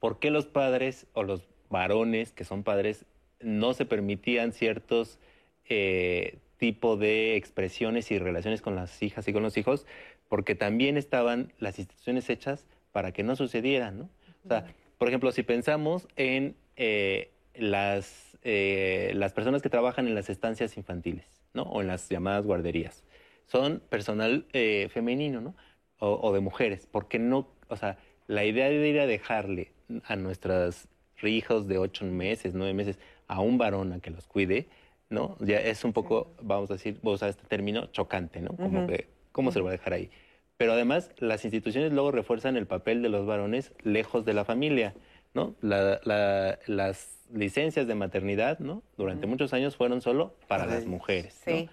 ¿por 0.00 0.18
qué 0.18 0.30
los 0.30 0.44
padres 0.44 1.06
o 1.14 1.22
los 1.22 1.48
varones 1.70 2.30
que 2.32 2.44
son 2.44 2.62
padres 2.62 3.06
no 3.40 3.72
se 3.72 3.86
permitían 3.86 4.52
ciertos 4.52 5.18
eh, 5.66 6.40
tipo 6.58 6.98
de 6.98 7.36
expresiones 7.36 8.10
y 8.10 8.18
relaciones 8.18 8.60
con 8.60 8.76
las 8.76 9.02
hijas 9.02 9.26
y 9.28 9.32
con 9.32 9.42
los 9.42 9.56
hijos? 9.56 9.86
Porque 10.28 10.54
también 10.54 10.98
estaban 10.98 11.54
las 11.58 11.78
instituciones 11.78 12.28
hechas 12.28 12.66
para 12.94 13.10
que 13.10 13.24
no 13.24 13.34
sucediera, 13.34 13.90
¿no? 13.90 14.08
O 14.44 14.48
sea, 14.48 14.72
por 14.98 15.08
ejemplo, 15.08 15.32
si 15.32 15.42
pensamos 15.42 16.06
en 16.14 16.54
eh, 16.76 17.32
las, 17.56 18.38
eh, 18.44 19.10
las 19.16 19.32
personas 19.32 19.62
que 19.62 19.68
trabajan 19.68 20.06
en 20.06 20.14
las 20.14 20.30
estancias 20.30 20.76
infantiles, 20.76 21.26
¿no? 21.54 21.64
O 21.64 21.80
en 21.80 21.88
las 21.88 22.08
llamadas 22.08 22.46
guarderías. 22.46 23.02
Son 23.46 23.82
personal 23.88 24.46
eh, 24.52 24.88
femenino, 24.92 25.40
¿no? 25.40 25.56
o, 25.98 26.32
de 26.32 26.40
mujeres, 26.40 26.86
porque 26.90 27.18
no, 27.18 27.48
o 27.68 27.76
sea, 27.76 27.98
la 28.26 28.44
idea 28.44 28.68
de 28.68 28.88
ir 28.88 29.00
a 29.00 29.06
dejarle 29.06 29.72
a 30.04 30.16
nuestros 30.16 30.86
hijos 31.22 31.66
de 31.66 31.78
ocho 31.78 32.04
meses, 32.04 32.54
nueve 32.54 32.74
meses, 32.74 32.98
a 33.26 33.40
un 33.40 33.58
varón 33.58 33.92
a 33.92 34.00
que 34.00 34.10
los 34.10 34.26
cuide, 34.26 34.68
¿no? 35.08 35.36
Ya 35.40 35.58
es 35.58 35.82
un 35.82 35.92
poco, 35.92 36.34
vamos 36.42 36.70
a 36.70 36.74
decir, 36.74 36.98
voy 37.02 37.12
a 37.12 37.14
usar 37.14 37.30
este 37.30 37.46
término, 37.46 37.86
chocante, 37.86 38.40
¿no? 38.40 38.54
Como 38.56 38.86
que, 38.86 39.08
¿cómo 39.32 39.50
se 39.50 39.58
lo 39.58 39.64
va 39.64 39.70
a 39.70 39.78
dejar 39.78 39.94
ahí? 39.94 40.10
Pero 40.56 40.72
además, 40.72 41.10
las 41.18 41.44
instituciones 41.44 41.92
luego 41.92 42.12
refuerzan 42.12 42.56
el 42.56 42.66
papel 42.66 43.02
de 43.02 43.08
los 43.08 43.26
varones 43.26 43.72
lejos 43.82 44.24
de 44.24 44.34
la 44.34 44.44
familia, 44.44 44.94
¿no? 45.34 45.54
las 45.60 47.14
licencias 47.32 47.86
de 47.86 47.94
maternidad, 47.94 48.60
¿no? 48.60 48.82
Durante 48.96 49.26
muchos 49.26 49.52
años 49.52 49.76
fueron 49.76 50.00
solo 50.00 50.34
para 50.46 50.66
las 50.66 50.86
mujeres. 50.86 51.40
Sí. 51.44 51.68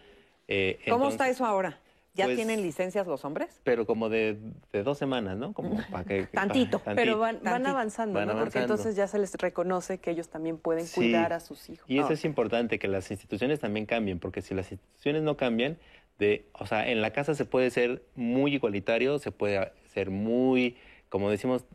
Eh, 0.47 0.79
¿Cómo 0.89 1.09
está 1.09 1.29
eso 1.29 1.45
ahora? 1.45 1.79
¿Ya 2.13 2.25
pues, 2.25 2.35
tienen 2.35 2.61
licencias 2.61 3.07
los 3.07 3.23
hombres? 3.23 3.61
Pero 3.63 3.85
como 3.85 4.09
de, 4.09 4.37
dos 4.73 4.97
semanas, 4.97 5.37
¿no? 5.37 5.53
Como 5.53 5.77
para 5.91 6.03
que, 6.03 6.23
tantito. 6.23 6.81
Pero 6.83 7.19
van, 7.19 7.39
avanzando, 7.65 8.25
¿no? 8.25 8.37
Porque 8.37 8.59
entonces 8.59 8.95
ya 8.95 9.07
se 9.07 9.17
les 9.17 9.33
reconoce 9.35 9.99
que 9.99 10.11
ellos 10.11 10.27
también 10.29 10.57
pueden 10.57 10.87
cuidar 10.87 11.31
a 11.31 11.39
sus 11.39 11.69
hijos. 11.69 11.85
Y 11.89 11.99
eso 11.99 12.11
es 12.11 12.25
importante, 12.25 12.79
que 12.79 12.87
las 12.87 13.09
instituciones 13.11 13.59
también 13.59 13.85
cambien, 13.85 14.19
porque 14.19 14.41
si 14.41 14.53
las 14.53 14.71
instituciones 14.71 15.23
no 15.23 15.37
cambian, 15.37 15.77
de, 16.19 16.45
o 16.53 16.65
sea, 16.67 16.89
en 16.89 17.01
la 17.01 17.11
casa 17.11 17.35
se 17.35 17.45
puede 17.45 17.69
ser 17.71 18.03
muy 18.15 18.53
igualitario, 18.53 19.19
se 19.19 19.31
puede 19.31 19.71
ser 19.93 20.09
muy, 20.09 20.77
como 21.09 21.29
decimos 21.29 21.65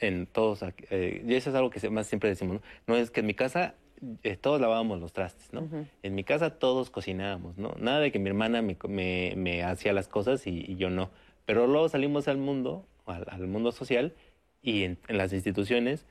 en 0.00 0.26
todos, 0.26 0.62
eh, 0.90 1.24
y 1.26 1.34
eso 1.34 1.50
es 1.50 1.56
algo 1.56 1.70
que 1.70 1.88
más 1.90 2.06
siempre 2.06 2.28
decimos, 2.28 2.56
¿no? 2.56 2.62
No 2.94 2.96
es 2.96 3.10
que 3.10 3.20
en 3.20 3.26
mi 3.26 3.34
casa 3.34 3.74
eh, 4.22 4.36
todos 4.36 4.60
lavábamos 4.60 5.00
los 5.00 5.12
trastes, 5.12 5.52
¿no? 5.52 5.68
En 6.02 6.14
mi 6.14 6.24
casa 6.24 6.58
todos 6.58 6.90
cocinábamos, 6.90 7.56
¿no? 7.56 7.74
Nada 7.78 8.00
de 8.00 8.12
que 8.12 8.18
mi 8.18 8.28
hermana 8.28 8.60
me, 8.62 8.76
me, 9.36 9.62
hacía 9.62 9.92
las 9.92 10.08
cosas 10.08 10.46
y, 10.46 10.76
yo 10.76 10.90
no. 10.90 11.10
Pero 11.46 11.66
luego 11.66 11.88
salimos 11.88 12.28
al 12.28 12.38
mundo, 12.38 12.86
al, 13.06 13.46
mundo 13.46 13.72
social, 13.72 14.14
y 14.62 14.84
en, 14.84 14.98
las 15.08 15.32
instituciones 15.32 16.06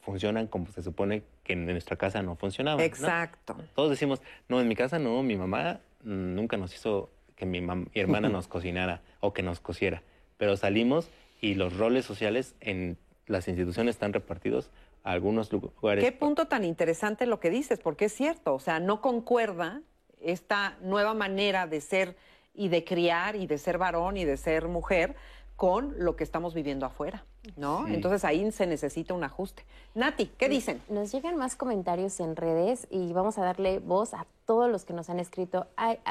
funcionan 0.00 0.46
como 0.46 0.66
se 0.72 0.82
supone 0.82 1.22
que 1.44 1.52
en 1.52 1.66
nuestra 1.66 1.96
casa 1.96 2.22
no 2.22 2.36
funcionaba. 2.36 2.82
Exacto. 2.82 3.56
Todos 3.74 3.90
decimos, 3.90 4.20
no, 4.48 4.60
en 4.60 4.68
mi 4.68 4.74
casa 4.74 4.98
no, 4.98 5.22
mi 5.22 5.36
mamá 5.36 5.80
nunca 6.02 6.56
nos 6.56 6.74
hizo 6.74 7.10
que 7.36 7.46
mi, 7.46 7.60
mi 7.60 7.86
hermana 7.94 8.28
nos 8.28 8.48
cocinara 8.48 9.02
o 9.20 9.32
que 9.32 9.42
nos 9.42 9.60
cociera. 9.60 10.02
Pero 10.36 10.56
salimos 10.56 11.10
y 11.40 11.54
los 11.54 11.76
roles 11.76 12.04
sociales 12.04 12.54
en 12.60 12.98
las 13.26 13.48
instituciones 13.48 13.96
están 13.96 14.12
repartidos 14.12 14.70
algunos 15.04 15.52
lugares. 15.52 16.04
Qué 16.04 16.12
punto 16.12 16.48
tan 16.48 16.64
interesante 16.64 17.26
lo 17.26 17.40
que 17.40 17.50
dices, 17.50 17.78
porque 17.78 18.06
es 18.06 18.12
cierto, 18.12 18.54
o 18.54 18.60
sea, 18.60 18.80
no 18.80 19.00
concuerda 19.00 19.82
esta 20.20 20.76
nueva 20.82 21.14
manera 21.14 21.66
de 21.66 21.80
ser 21.80 22.16
y 22.54 22.68
de 22.68 22.84
criar 22.84 23.36
y 23.36 23.46
de 23.46 23.58
ser 23.58 23.78
varón 23.78 24.16
y 24.16 24.24
de 24.24 24.36
ser 24.36 24.66
mujer 24.68 25.14
con 25.56 25.94
lo 25.98 26.16
que 26.16 26.24
estamos 26.24 26.54
viviendo 26.54 26.86
afuera, 26.86 27.24
¿no? 27.56 27.86
Entonces 27.86 28.24
ahí 28.24 28.50
se 28.52 28.66
necesita 28.66 29.14
un 29.14 29.24
ajuste. 29.24 29.64
Nati, 29.94 30.26
¿qué 30.26 30.48
dicen? 30.48 30.82
Nos 30.88 31.12
llegan 31.12 31.36
más 31.36 31.56
comentarios 31.56 32.20
en 32.20 32.36
redes 32.36 32.86
y 32.90 33.12
vamos 33.12 33.38
a 33.38 33.44
darle 33.44 33.78
voz 33.78 34.14
a 34.14 34.26
todos 34.46 34.70
los 34.70 34.84
que 34.84 34.92
nos 34.92 35.10
han 35.10 35.20
escrito. 35.20 35.66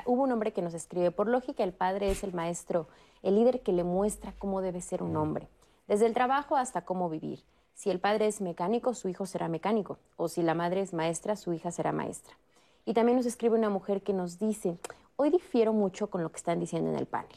hubo 0.05 0.23
un 0.23 0.31
hombre 0.31 0.53
que 0.53 0.61
nos 0.61 0.73
escribe, 0.73 1.11
por 1.11 1.27
lógica 1.27 1.63
el 1.63 1.73
padre 1.73 2.11
es 2.11 2.23
el 2.23 2.33
maestro, 2.33 2.87
el 3.23 3.35
líder 3.35 3.61
que 3.61 3.73
le 3.73 3.83
muestra 3.83 4.33
cómo 4.37 4.61
debe 4.61 4.81
ser 4.81 5.03
un 5.03 5.15
hombre, 5.15 5.47
desde 5.87 6.05
el 6.05 6.13
trabajo 6.13 6.55
hasta 6.55 6.81
cómo 6.81 7.09
vivir. 7.09 7.43
Si 7.77 7.91
el 7.91 7.99
padre 7.99 8.25
es 8.25 8.41
mecánico, 8.41 8.95
su 8.95 9.07
hijo 9.07 9.27
será 9.27 9.47
mecánico. 9.49 9.99
O 10.15 10.29
si 10.29 10.41
la 10.41 10.55
madre 10.55 10.81
es 10.81 10.93
maestra, 10.93 11.35
su 11.35 11.53
hija 11.53 11.69
será 11.69 11.91
maestra. 11.91 12.35
Y 12.85 12.95
también 12.95 13.17
nos 13.17 13.27
escribe 13.27 13.55
una 13.55 13.69
mujer 13.69 14.01
que 14.01 14.13
nos 14.13 14.39
dice, 14.39 14.79
hoy 15.15 15.29
difiero 15.29 15.73
mucho 15.73 16.09
con 16.09 16.23
lo 16.23 16.31
que 16.31 16.37
están 16.37 16.59
diciendo 16.59 16.89
en 16.89 16.95
el 16.95 17.05
panel, 17.05 17.35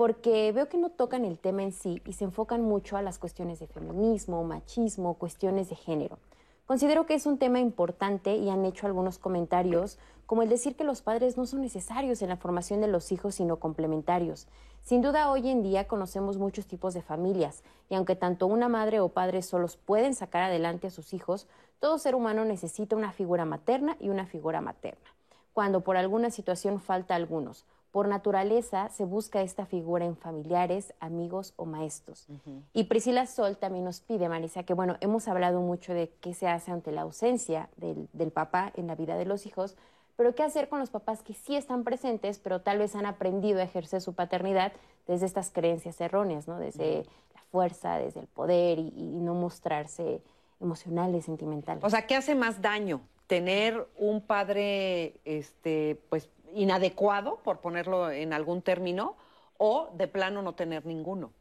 porque 0.00 0.50
veo 0.52 0.66
que 0.66 0.78
no 0.78 0.88
tocan 0.88 1.26
el 1.26 1.38
tema 1.38 1.62
en 1.62 1.72
sí 1.72 2.00
y 2.06 2.14
se 2.14 2.24
enfocan 2.24 2.62
mucho 2.62 2.96
a 2.96 3.02
las 3.02 3.18
cuestiones 3.18 3.60
de 3.60 3.66
feminismo, 3.66 4.42
machismo, 4.44 5.12
cuestiones 5.12 5.68
de 5.68 5.76
género. 5.76 6.18
Considero 6.64 7.04
que 7.04 7.12
es 7.12 7.26
un 7.26 7.36
tema 7.36 7.60
importante 7.60 8.34
y 8.34 8.48
han 8.48 8.64
hecho 8.64 8.86
algunos 8.86 9.18
comentarios, 9.18 9.98
como 10.24 10.40
el 10.40 10.48
decir 10.48 10.74
que 10.74 10.84
los 10.84 11.02
padres 11.02 11.36
no 11.36 11.44
son 11.44 11.60
necesarios 11.60 12.22
en 12.22 12.30
la 12.30 12.38
formación 12.38 12.80
de 12.80 12.86
los 12.86 13.12
hijos, 13.12 13.34
sino 13.34 13.56
complementarios. 13.56 14.48
Sin 14.80 15.02
duda, 15.02 15.30
hoy 15.30 15.50
en 15.50 15.62
día 15.62 15.86
conocemos 15.86 16.38
muchos 16.38 16.64
tipos 16.64 16.94
de 16.94 17.02
familias, 17.02 17.62
y 17.90 17.94
aunque 17.94 18.16
tanto 18.16 18.46
una 18.46 18.70
madre 18.70 19.00
o 19.00 19.10
padre 19.10 19.42
solos 19.42 19.76
pueden 19.76 20.14
sacar 20.14 20.44
adelante 20.44 20.86
a 20.86 20.90
sus 20.90 21.12
hijos, 21.12 21.46
todo 21.78 21.98
ser 21.98 22.14
humano 22.14 22.46
necesita 22.46 22.96
una 22.96 23.12
figura 23.12 23.44
materna 23.44 23.98
y 24.00 24.08
una 24.08 24.24
figura 24.24 24.62
materna. 24.62 25.10
Cuando 25.52 25.82
por 25.82 25.98
alguna 25.98 26.30
situación 26.30 26.80
falta 26.80 27.16
algunos, 27.16 27.66
por 27.92 28.06
naturaleza 28.06 28.88
se 28.90 29.04
busca 29.04 29.42
esta 29.42 29.66
figura 29.66 30.04
en 30.04 30.16
familiares, 30.16 30.94
amigos 31.00 31.54
o 31.56 31.66
maestros. 31.66 32.26
Y 32.72 32.84
Priscila 32.84 33.26
Sol 33.26 33.56
también 33.56 33.84
nos 33.84 34.00
pide, 34.00 34.28
Marisa, 34.28 34.62
que 34.62 34.74
bueno, 34.74 34.96
hemos 35.00 35.26
hablado 35.26 35.60
mucho 35.60 35.92
de 35.92 36.12
qué 36.20 36.32
se 36.34 36.46
hace 36.46 36.70
ante 36.70 36.92
la 36.92 37.02
ausencia 37.02 37.68
del, 37.76 38.08
del, 38.12 38.30
papá 38.30 38.72
en 38.76 38.86
la 38.86 38.94
vida 38.94 39.16
de 39.16 39.24
los 39.24 39.44
hijos, 39.44 39.76
pero 40.16 40.34
qué 40.34 40.42
hacer 40.42 40.68
con 40.68 40.78
los 40.78 40.90
papás 40.90 41.22
que 41.22 41.34
sí 41.34 41.56
están 41.56 41.82
presentes, 41.82 42.38
pero 42.38 42.60
tal 42.60 42.78
vez 42.78 42.94
han 42.94 43.06
aprendido 43.06 43.58
a 43.58 43.64
ejercer 43.64 44.00
su 44.00 44.14
paternidad 44.14 44.72
desde 45.08 45.26
estas 45.26 45.50
creencias 45.50 46.00
erróneas, 46.00 46.46
¿no? 46.46 46.58
Desde 46.58 47.04
la 47.34 47.42
fuerza, 47.50 47.96
desde 47.98 48.20
el 48.20 48.26
poder 48.28 48.78
y, 48.78 48.92
y 48.96 49.20
no 49.20 49.34
mostrarse 49.34 50.22
emocionales, 50.60 51.24
sentimentales. 51.24 51.82
O 51.82 51.90
sea, 51.90 52.06
¿qué 52.06 52.14
hace 52.14 52.34
más 52.34 52.60
daño? 52.62 53.00
Tener 53.26 53.88
un 53.96 54.20
padre, 54.20 55.14
este, 55.24 56.00
pues 56.10 56.28
inadecuado, 56.54 57.38
por 57.44 57.60
ponerlo 57.60 58.10
en 58.10 58.32
algún 58.32 58.62
término, 58.62 59.16
o 59.58 59.90
de 59.96 60.08
plano 60.08 60.42
no 60.42 60.54
tener 60.54 60.86
ninguno? 60.86 61.32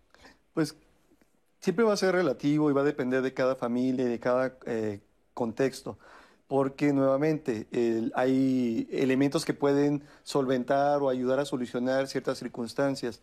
Pues 0.53 0.75
siempre 1.59 1.85
va 1.85 1.93
a 1.93 1.97
ser 1.97 2.15
relativo 2.15 2.69
y 2.69 2.73
va 2.73 2.81
a 2.81 2.85
depender 2.85 3.21
de 3.21 3.33
cada 3.33 3.55
familia 3.55 4.05
y 4.05 4.09
de 4.09 4.19
cada 4.19 4.57
eh, 4.65 4.99
contexto, 5.33 5.97
porque 6.47 6.91
nuevamente 6.93 7.67
hay 8.15 8.87
elementos 8.91 9.45
que 9.45 9.53
pueden 9.53 10.03
solventar 10.23 11.01
o 11.01 11.09
ayudar 11.09 11.39
a 11.39 11.45
solucionar 11.45 12.07
ciertas 12.07 12.39
circunstancias. 12.39 13.21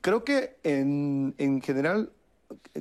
Creo 0.00 0.24
que 0.24 0.56
en, 0.62 1.62
general, 1.62 2.10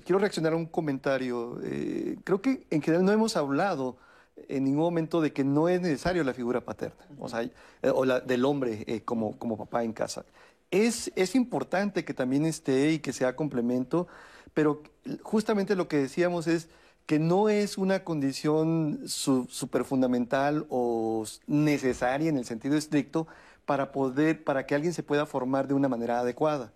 quiero 0.03 0.19
reaccionar 0.19 0.53
a 0.53 0.55
un 0.55 0.65
comentario, 0.65 1.59
eh, 1.63 2.17
creo 2.23 2.41
que 2.41 2.65
en 2.69 2.81
general 2.81 3.05
no 3.05 3.11
hemos 3.11 3.37
hablado 3.37 3.97
en 4.35 4.63
ningún 4.63 4.83
momento 4.83 5.21
de 5.21 5.31
que 5.31 5.43
no 5.43 5.69
es 5.69 5.81
necesario 5.81 6.23
la 6.23 6.33
figura 6.33 6.61
paterna, 6.61 7.05
o 7.19 7.29
sea, 7.29 7.43
eh, 7.43 7.51
o 7.93 8.05
la 8.05 8.19
del 8.19 8.45
hombre 8.45 8.83
eh, 8.87 9.01
como, 9.01 9.37
como 9.37 9.57
papá 9.57 9.83
en 9.83 9.93
casa. 9.93 10.25
Es, 10.71 11.11
es 11.15 11.35
importante 11.35 12.03
que 12.03 12.13
también 12.13 12.45
esté 12.45 12.91
y 12.91 12.99
que 12.99 13.13
sea 13.13 13.35
complemento, 13.35 14.07
pero 14.53 14.81
justamente 15.21 15.75
lo 15.75 15.87
que 15.87 15.97
decíamos 15.97 16.47
es 16.47 16.67
que 17.05 17.19
no 17.19 17.49
es 17.49 17.77
una 17.77 18.03
condición 18.03 19.01
súper 19.05 19.83
fundamental 19.83 20.65
o 20.69 21.25
necesaria 21.47 22.29
en 22.29 22.37
el 22.37 22.45
sentido 22.45 22.77
estricto 22.77 23.27
para 23.65 23.91
poder, 23.91 24.43
para 24.43 24.65
que 24.65 24.73
alguien 24.73 24.93
se 24.93 25.03
pueda 25.03 25.25
formar 25.25 25.67
de 25.67 25.73
una 25.73 25.89
manera 25.89 26.19
adecuada. 26.19 26.71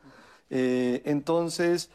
Eh, 0.49 1.01
entonces, 1.05 1.89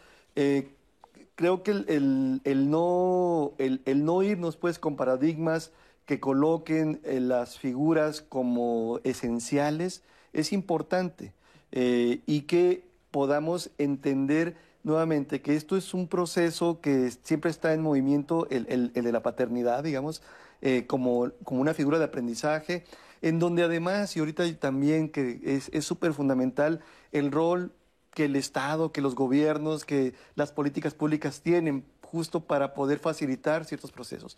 creo 1.34 1.62
que 1.62 1.70
el, 1.70 2.70
no, 2.70 3.52
el, 3.58 4.04
no 4.04 4.22
irnos 4.22 4.56
pues 4.56 4.78
con 4.78 4.96
paradigmas 4.96 5.72
que 6.06 6.20
coloquen 6.20 7.00
eh, 7.04 7.20
las 7.20 7.58
figuras 7.58 8.20
como 8.22 9.00
esenciales 9.04 10.02
es 10.32 10.52
importante 10.52 11.32
eh, 11.70 12.20
y 12.26 12.42
que 12.42 12.84
podamos 13.10 13.70
entender 13.78 14.56
nuevamente 14.82 15.40
que 15.42 15.54
esto 15.54 15.76
es 15.76 15.94
un 15.94 16.08
proceso 16.08 16.80
que 16.80 17.10
siempre 17.22 17.50
está 17.50 17.72
en 17.72 17.82
movimiento, 17.82 18.48
el, 18.50 18.92
de 18.92 19.12
la 19.12 19.22
paternidad, 19.22 19.84
digamos, 19.84 20.22
eh, 20.60 20.86
como, 20.86 21.30
como 21.44 21.60
una 21.60 21.74
figura 21.74 21.98
de 21.98 22.04
aprendizaje, 22.04 22.84
en 23.20 23.38
donde 23.38 23.62
además, 23.62 24.16
y 24.16 24.20
ahorita 24.20 24.52
también 24.58 25.08
que 25.08 25.40
es 25.44 25.84
súper 25.84 26.12
fundamental, 26.12 26.80
el 27.12 27.30
rol 27.30 27.70
que 28.14 28.26
el 28.26 28.36
Estado, 28.36 28.92
que 28.92 29.00
los 29.00 29.14
gobiernos, 29.14 29.84
que 29.84 30.14
las 30.34 30.52
políticas 30.52 30.94
públicas 30.94 31.40
tienen 31.40 31.84
justo 32.02 32.40
para 32.40 32.74
poder 32.74 32.98
facilitar 32.98 33.64
ciertos 33.64 33.90
procesos. 33.90 34.36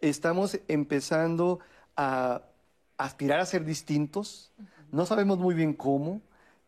Estamos 0.00 0.60
empezando 0.68 1.60
a 1.96 2.42
aspirar 2.98 3.40
a 3.40 3.46
ser 3.46 3.64
distintos, 3.64 4.52
no 4.92 5.06
sabemos 5.06 5.38
muy 5.38 5.54
bien 5.54 5.72
cómo, 5.72 6.20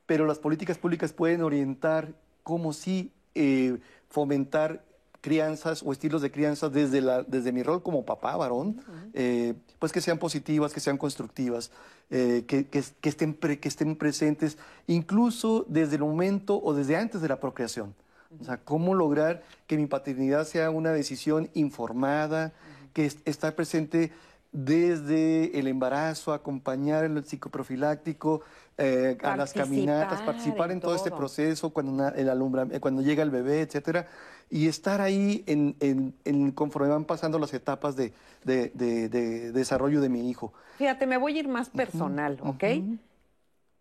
pero 0.06 0.24
las 0.26 0.38
políticas 0.38 0.78
públicas 0.78 1.12
pueden 1.12 1.42
orientar 1.42 2.14
cómo 2.42 2.72
sí 2.72 3.12
eh, 3.34 3.78
fomentar 4.08 4.84
crianzas 5.26 5.82
o 5.84 5.90
estilos 5.90 6.22
de 6.22 6.30
crianza 6.30 6.68
desde, 6.68 7.00
la, 7.00 7.24
desde 7.24 7.50
mi 7.50 7.64
rol 7.64 7.82
como 7.82 8.04
papá, 8.04 8.36
varón, 8.36 8.80
eh, 9.12 9.54
pues 9.80 9.90
que 9.90 10.00
sean 10.00 10.18
positivas, 10.18 10.72
que 10.72 10.78
sean 10.78 10.98
constructivas, 10.98 11.72
eh, 12.10 12.44
que, 12.46 12.68
que, 12.68 12.78
estén 13.08 13.34
que 13.34 13.66
estén 13.66 13.96
presentes 13.96 14.56
incluso 14.86 15.66
desde 15.68 15.96
el 15.96 16.02
momento 16.02 16.62
o 16.62 16.74
desde 16.74 16.94
antes 16.96 17.20
de 17.22 17.26
la 17.26 17.40
procreación. 17.40 17.92
O 18.40 18.44
sea, 18.44 18.58
cómo 18.58 18.94
lograr 18.94 19.42
que 19.66 19.76
mi 19.76 19.86
paternidad 19.86 20.46
sea 20.46 20.70
una 20.70 20.92
decisión 20.92 21.50
informada, 21.54 22.52
que 22.92 23.10
estar 23.24 23.56
presente 23.56 24.12
desde 24.52 25.58
el 25.58 25.66
embarazo, 25.66 26.32
acompañar 26.34 27.04
en 27.04 27.16
el 27.16 27.24
psicoprofiláctico, 27.24 28.42
eh, 28.78 29.16
a 29.22 29.36
las 29.36 29.52
caminatas, 29.54 30.20
participar 30.20 30.70
en 30.70 30.80
todo, 30.80 30.94
este 30.94 31.10
proceso 31.10 31.70
cuando, 31.70 32.08
el 32.10 32.28
alumbra, 32.28 32.66
cuando 32.78 33.02
llega 33.02 33.22
el 33.22 33.30
bebé, 33.30 33.62
etcétera, 33.62 34.06
y 34.48 34.68
estar 34.68 35.00
ahí 35.00 35.44
en, 35.46 35.76
en, 36.24 36.52
conforme 36.52 36.88
van 36.88 37.04
pasando 37.04 37.38
las 37.38 37.52
etapas 37.52 37.96
de, 37.96 38.12
de, 38.44 39.52
desarrollo 39.52 40.00
de 40.00 40.08
mi 40.08 40.30
hijo. 40.30 40.52
Fíjate, 40.78 41.06
me 41.06 41.16
voy 41.16 41.36
a 41.36 41.40
ir 41.40 41.48
más 41.48 41.68
personal, 41.68 42.38
¿ok? 42.42 42.64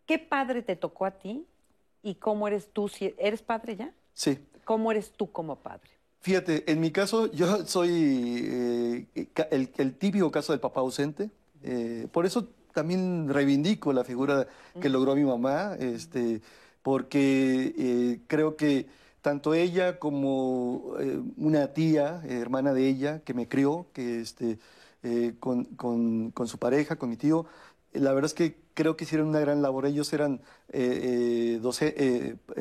¿Qué 0.05 0.19
padre 0.19 0.61
te 0.61 0.75
tocó 0.75 1.05
a 1.05 1.11
ti 1.11 1.45
y 2.03 2.15
cómo 2.15 2.47
eres 2.47 2.69
tú? 2.71 2.89
¿Eres 3.17 3.41
padre 3.41 3.75
ya? 3.75 3.93
Sí. 4.13 4.39
¿Cómo 4.63 4.91
eres 4.91 5.11
tú 5.11 5.31
como 5.31 5.57
padre? 5.57 5.89
Fíjate, 6.21 6.71
en 6.71 6.79
mi 6.79 6.91
caso, 6.91 7.31
yo 7.31 7.65
soy 7.65 7.89
eh, 8.47 9.27
el, 9.51 9.69
el, 9.77 9.93
típico 9.95 10.31
caso 10.31 10.53
del 10.53 10.59
papá 10.59 10.79
ausente. 10.79 11.29
Eh, 11.61 12.07
por 12.11 12.25
eso 12.25 12.47
también 12.73 13.29
reivindico 13.29 13.93
la 13.93 14.03
figura 14.03 14.47
que 14.81 14.89
logró 14.89 15.15
mi 15.15 15.23
mamá, 15.23 15.75
este, 15.79 16.41
porque 16.81 17.73
eh, 17.77 18.19
creo 18.27 18.55
que 18.55 18.87
tanto 19.25 19.55
ella 19.55 19.97
como 19.97 20.93
una 21.35 21.73
tía, 21.73 22.21
hermana 22.29 22.75
de 22.75 22.87
ella, 22.87 23.21
que 23.21 23.33
me 23.33 23.47
crió, 23.47 23.87
que 23.91 24.21
este, 24.21 24.59
con, 25.39 25.65
con, 25.65 26.29
con, 26.29 26.47
su 26.47 26.59
pareja, 26.59 26.97
con 26.97 27.09
mi 27.09 27.17
tío, 27.17 27.47
la 27.93 28.13
verdad 28.13 28.27
es 28.27 28.35
que 28.35 28.55
creo 28.75 28.95
que 28.95 29.05
hicieron 29.05 29.29
una 29.29 29.39
gran 29.39 29.63
labor. 29.63 29.87
Ellos 29.87 30.13
eran 30.13 30.41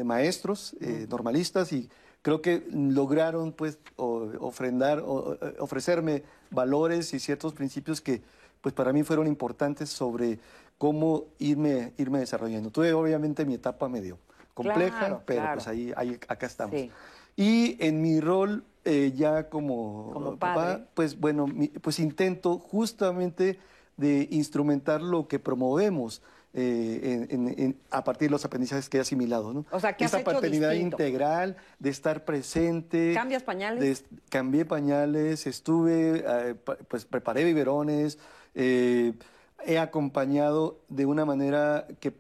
maestros, 0.02 0.74
normalistas 1.10 1.70
y 1.74 1.90
creo 2.22 2.40
que 2.40 2.66
lograron 2.72 3.52
pues 3.52 3.76
ofrendar, 3.96 5.00
o, 5.00 5.34
eh, 5.34 5.56
ofrecerme 5.58 6.22
valores 6.50 7.12
y 7.12 7.18
ciertos 7.18 7.52
principios 7.52 8.00
que 8.00 8.22
pues 8.62 8.72
para 8.72 8.94
mí 8.94 9.02
fueron 9.02 9.26
importantes 9.26 9.90
sobre 9.90 10.38
cómo 10.78 11.26
irme, 11.38 11.92
irme 11.98 12.20
desarrollando. 12.20 12.70
Tuve 12.70 12.94
obviamente 12.94 13.44
mi 13.44 13.52
etapa 13.52 13.86
medio 13.90 14.18
compleja, 14.55 15.20
pero 15.26 15.44
pues 15.55 15.68
ahí, 15.68 15.93
ahí, 15.97 16.18
acá 16.28 16.47
estamos. 16.47 16.81
Y 17.36 17.76
en 17.85 18.01
mi 18.01 18.20
rol 18.20 18.64
eh, 18.85 19.12
ya 19.14 19.48
como, 19.48 20.36
papá, 20.39 20.86
pues 20.94 21.18
bueno, 21.18 21.47
pues 21.82 21.98
intento 21.98 22.59
justamente 22.59 23.59
de 23.97 24.28
instrumentar 24.31 25.02
lo 25.02 25.28
que 25.28 25.39
promovemos 25.39 26.22
eh, 26.56 27.74
a 27.90 28.05
partir 28.05 28.28
de 28.28 28.32
los 28.32 28.44
aprendizajes 28.44 28.89
que 28.89 28.98
he 28.98 29.01
asimilado. 29.01 29.52
¿no? 29.52 29.66
O 29.72 29.81
sea, 29.81 29.97
que 29.97 30.05
Esa 30.05 30.22
paternidad 30.22 30.72
integral, 30.72 31.56
de 31.81 31.90
estar 31.90 32.24
presente. 32.24 33.12
¿Cambias 33.12 33.43
pañales? 33.43 34.05
cambié 34.28 34.64
pañales, 34.64 35.47
estuve, 35.47 36.24
eh, 36.26 36.55
pues 36.89 37.05
preparé 37.05 37.44
biberones, 37.44 38.18
eh, 38.55 39.14
he 39.66 39.78
acompañado 39.78 40.78
de 40.89 41.06
una 41.06 41.24
manera 41.24 41.89
que, 41.98 42.12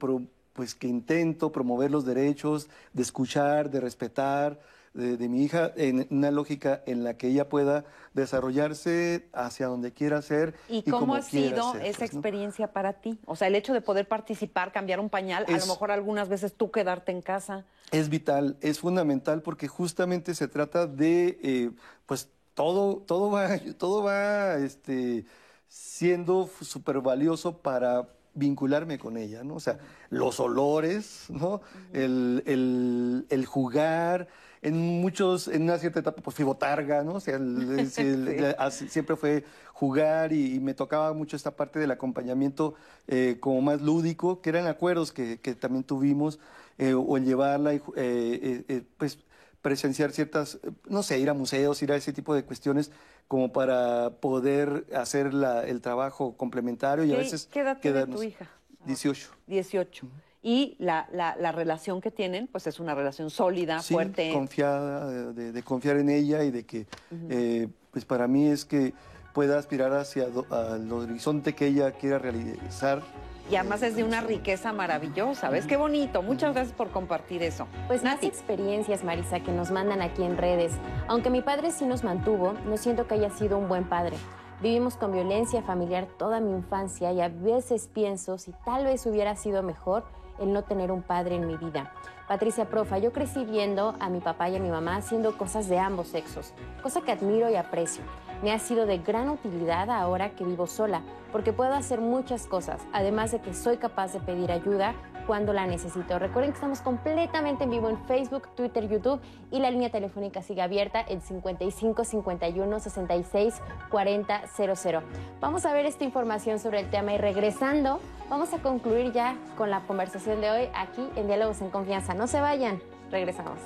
pues, 0.54 0.74
que 0.74 0.88
intento 0.88 1.52
promover 1.52 1.90
los 1.90 2.06
derechos, 2.06 2.68
de 2.94 3.02
escuchar, 3.02 3.70
de 3.70 3.80
respetar, 3.80 4.58
de, 4.94 5.28
mi 5.28 5.42
hija 5.42 5.72
en 5.76 6.06
una 6.10 6.30
lógica 6.30 6.82
en 6.86 7.02
la 7.02 7.14
que 7.14 7.26
ella 7.26 7.48
pueda 7.48 7.84
desarrollarse 8.14 9.26
hacia 9.32 9.66
donde 9.66 9.92
quiera 9.92 10.22
ser. 10.22 10.54
¿Y, 10.68 10.82
cómo 10.82 11.16
ha 11.16 11.22
sido 11.22 11.74
esa 11.74 11.98
pues, 11.98 12.12
experiencia 12.12 12.72
para 12.72 12.94
ti? 12.94 13.18
O 13.26 13.34
sea, 13.34 13.48
el 13.48 13.56
hecho 13.56 13.72
de 13.72 13.80
poder 13.80 14.06
participar, 14.06 14.70
cambiar 14.72 15.00
un 15.00 15.10
pañal, 15.10 15.44
a 15.48 15.50
lo 15.50 15.66
mejor 15.66 15.90
algunas 15.90 16.28
veces 16.28 16.54
tú 16.54 16.70
quedarte 16.70 17.10
en 17.10 17.22
casa. 17.22 17.64
Es 17.90 18.08
vital, 18.08 18.56
es 18.60 18.78
fundamental 18.78 19.42
porque 19.42 19.66
justamente 19.66 20.34
se 20.34 20.46
trata 20.46 20.86
de, 20.86 21.38
eh, 21.42 21.70
pues 22.06 22.28
todo, 22.54 22.98
todo 22.98 23.32
va, 23.32 23.58
todo 23.78 24.04
va 24.04 24.54
este, 24.58 25.24
siendo 25.68 26.48
súper 26.60 27.00
valioso 27.00 27.58
para 27.58 28.06
vincularme 28.34 28.98
con 28.98 29.16
ella, 29.16 29.44
¿no? 29.44 29.54
O 29.54 29.60
sea, 29.60 29.78
los 30.10 30.40
olores, 30.40 31.26
¿no? 31.28 31.60
el, 31.92 32.42
el, 32.46 33.26
el, 33.30 33.46
jugar, 33.46 34.28
en 34.62 35.00
muchos, 35.00 35.48
en 35.48 35.62
una 35.62 35.78
cierta 35.78 36.00
etapa, 36.00 36.22
pues 36.22 36.34
fui 36.34 36.44
botarga, 36.44 37.02
¿no? 37.02 37.14
O 37.14 37.20
sea, 37.20 37.38
siempre 38.70 39.16
fue 39.16 39.44
jugar 39.72 40.32
y, 40.32 40.58
me 40.60 40.74
tocaba 40.74 41.12
mucho 41.12 41.36
esta 41.36 41.54
parte 41.54 41.78
del 41.78 41.90
acompañamiento 41.90 42.74
eh, 43.06 43.36
como 43.40 43.60
más 43.60 43.80
lúdico, 43.80 44.40
que 44.40 44.50
eran 44.50 44.66
acuerdos 44.66 45.12
que, 45.12 45.36
también 45.60 45.84
tuvimos, 45.84 46.38
eh, 46.78 46.94
o 46.94 47.16
el 47.16 47.24
llevarla, 47.24 47.74
y, 47.74 47.82
eh, 47.96 48.82
pues 48.96 49.18
presenciar 49.64 50.12
ciertas, 50.12 50.58
no 50.90 51.02
sé, 51.02 51.18
ir 51.18 51.30
a 51.30 51.32
museos, 51.34 51.82
ir 51.82 51.90
a 51.90 51.96
ese 51.96 52.12
tipo 52.12 52.34
de 52.34 52.44
cuestiones 52.44 52.92
como 53.28 53.50
para 53.50 54.10
poder 54.20 54.84
hacer 54.94 55.30
el 55.66 55.80
trabajo 55.80 56.36
complementario 56.36 57.02
y 57.06 57.14
a 57.14 57.16
veces... 57.16 57.48
¿Qué 57.50 57.60
edad 57.60 57.78
tiene 57.80 58.06
tu 58.06 58.22
hija? 58.22 58.46
18. 58.84 59.30
18 59.46 60.06
y 60.42 60.76
la, 60.78 61.08
la, 61.10 61.52
relación 61.52 62.02
que 62.02 62.10
tienen, 62.10 62.46
pues 62.46 62.66
es 62.66 62.78
una 62.78 62.94
relación 62.94 63.30
sólida, 63.30 63.80
sí, 63.80 63.94
fuerte. 63.94 64.30
confiada, 64.30 65.32
de, 65.32 65.62
confiar 65.62 65.96
en 65.96 66.10
ella 66.10 66.44
y 66.44 66.50
de 66.50 66.66
que, 66.66 66.86
eh, 67.30 67.68
pues 67.90 68.04
para 68.04 68.28
mí 68.28 68.48
es 68.48 68.66
que 68.66 68.92
pueda 69.32 69.58
aspirar 69.58 69.94
hacia 69.94 70.24
el 70.26 70.92
horizonte 70.92 71.54
que 71.54 71.68
ella 71.68 71.92
quiera 71.92 72.18
realizar. 72.18 73.02
Y 73.50 73.56
además 73.56 73.82
es 73.82 73.94
de 73.94 74.04
una 74.04 74.22
riqueza 74.22 74.72
maravillosa, 74.72 75.50
¿ves? 75.50 75.66
Qué 75.66 75.76
bonito. 75.76 76.22
Muchas 76.22 76.54
gracias 76.54 76.74
por 76.74 76.90
compartir 76.90 77.42
eso. 77.42 77.66
Pues 77.88 78.02
más 78.02 78.22
experiencias, 78.22 79.04
Marisa, 79.04 79.40
que 79.40 79.52
nos 79.52 79.70
mandan 79.70 80.00
aquí 80.00 80.22
en 80.22 80.38
redes. 80.38 80.72
Aunque 81.08 81.28
mi 81.28 81.42
padre 81.42 81.70
sí 81.70 81.84
nos 81.84 82.04
mantuvo, 82.04 82.54
no 82.64 82.76
siento 82.78 83.06
que 83.06 83.14
haya 83.14 83.30
sido 83.30 83.58
un 83.58 83.68
buen 83.68 83.84
padre. 83.84 84.16
Vivimos 84.62 84.96
con 84.96 85.12
violencia 85.12 85.62
familiar 85.62 86.08
toda 86.16 86.40
mi 86.40 86.52
infancia 86.52 87.12
y 87.12 87.20
a 87.20 87.28
veces 87.28 87.90
pienso 87.92 88.38
si 88.38 88.52
tal 88.64 88.84
vez 88.84 89.04
hubiera 89.04 89.36
sido 89.36 89.62
mejor 89.62 90.04
el 90.38 90.52
no 90.52 90.62
tener 90.62 90.90
un 90.90 91.02
padre 91.02 91.36
en 91.36 91.46
mi 91.46 91.56
vida. 91.56 91.92
Patricia 92.28 92.64
Profa, 92.64 92.98
yo 92.98 93.12
crecí 93.12 93.44
viendo 93.44 93.94
a 94.00 94.08
mi 94.08 94.20
papá 94.20 94.48
y 94.48 94.56
a 94.56 94.60
mi 94.60 94.70
mamá 94.70 94.96
haciendo 94.96 95.36
cosas 95.36 95.68
de 95.68 95.78
ambos 95.78 96.08
sexos, 96.08 96.54
cosa 96.82 97.02
que 97.02 97.12
admiro 97.12 97.50
y 97.50 97.56
aprecio. 97.56 98.02
Me 98.42 98.52
ha 98.52 98.58
sido 98.58 98.86
de 98.86 98.98
gran 98.98 99.28
utilidad 99.28 99.90
ahora 99.90 100.30
que 100.30 100.44
vivo 100.44 100.66
sola, 100.66 101.02
porque 101.32 101.52
puedo 101.52 101.74
hacer 101.74 102.00
muchas 102.00 102.46
cosas, 102.46 102.80
además 102.92 103.32
de 103.32 103.40
que 103.40 103.52
soy 103.52 103.76
capaz 103.76 104.12
de 104.12 104.20
pedir 104.20 104.50
ayuda 104.52 104.94
cuando 105.26 105.52
la 105.52 105.66
necesito. 105.66 106.18
Recuerden 106.18 106.52
que 106.52 106.56
estamos 106.56 106.80
completamente 106.80 107.64
en 107.64 107.70
vivo 107.70 107.88
en 107.88 107.98
Facebook, 108.06 108.48
Twitter, 108.54 108.88
YouTube 108.88 109.20
y 109.50 109.58
la 109.60 109.70
línea 109.70 109.90
telefónica 109.90 110.42
sigue 110.42 110.62
abierta 110.62 111.04
en 111.06 111.20
55 111.20 112.04
51 112.04 112.80
66 112.80 113.54
40 113.90 114.42
00. 114.46 115.02
Vamos 115.40 115.66
a 115.66 115.72
ver 115.72 115.86
esta 115.86 116.04
información 116.04 116.58
sobre 116.58 116.80
el 116.80 116.90
tema 116.90 117.14
y 117.14 117.18
regresando, 117.18 118.00
vamos 118.28 118.52
a 118.52 118.58
concluir 118.58 119.12
ya 119.12 119.36
con 119.56 119.70
la 119.70 119.80
conversación 119.80 120.40
de 120.40 120.50
hoy 120.50 120.68
aquí 120.74 121.08
en 121.16 121.26
Diálogos 121.26 121.60
en 121.60 121.70
Confianza. 121.70 122.14
No 122.14 122.26
se 122.26 122.40
vayan, 122.40 122.80
regresamos. 123.10 123.58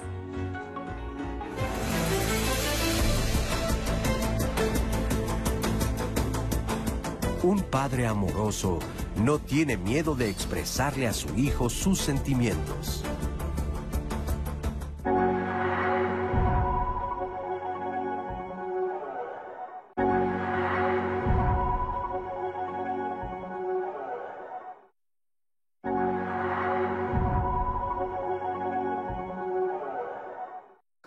Un 7.43 7.63
padre 7.63 8.07
amoroso 8.07 8.81
no 9.19 9.41
tiene 9.41 9.77
miedo 9.77 10.15
de 10.15 10.31
expresarle 10.31 11.09
a 11.09 11.13
su 11.13 11.35
hijo 11.37 11.69
sus 11.69 12.01
sentimientos. 12.01 13.03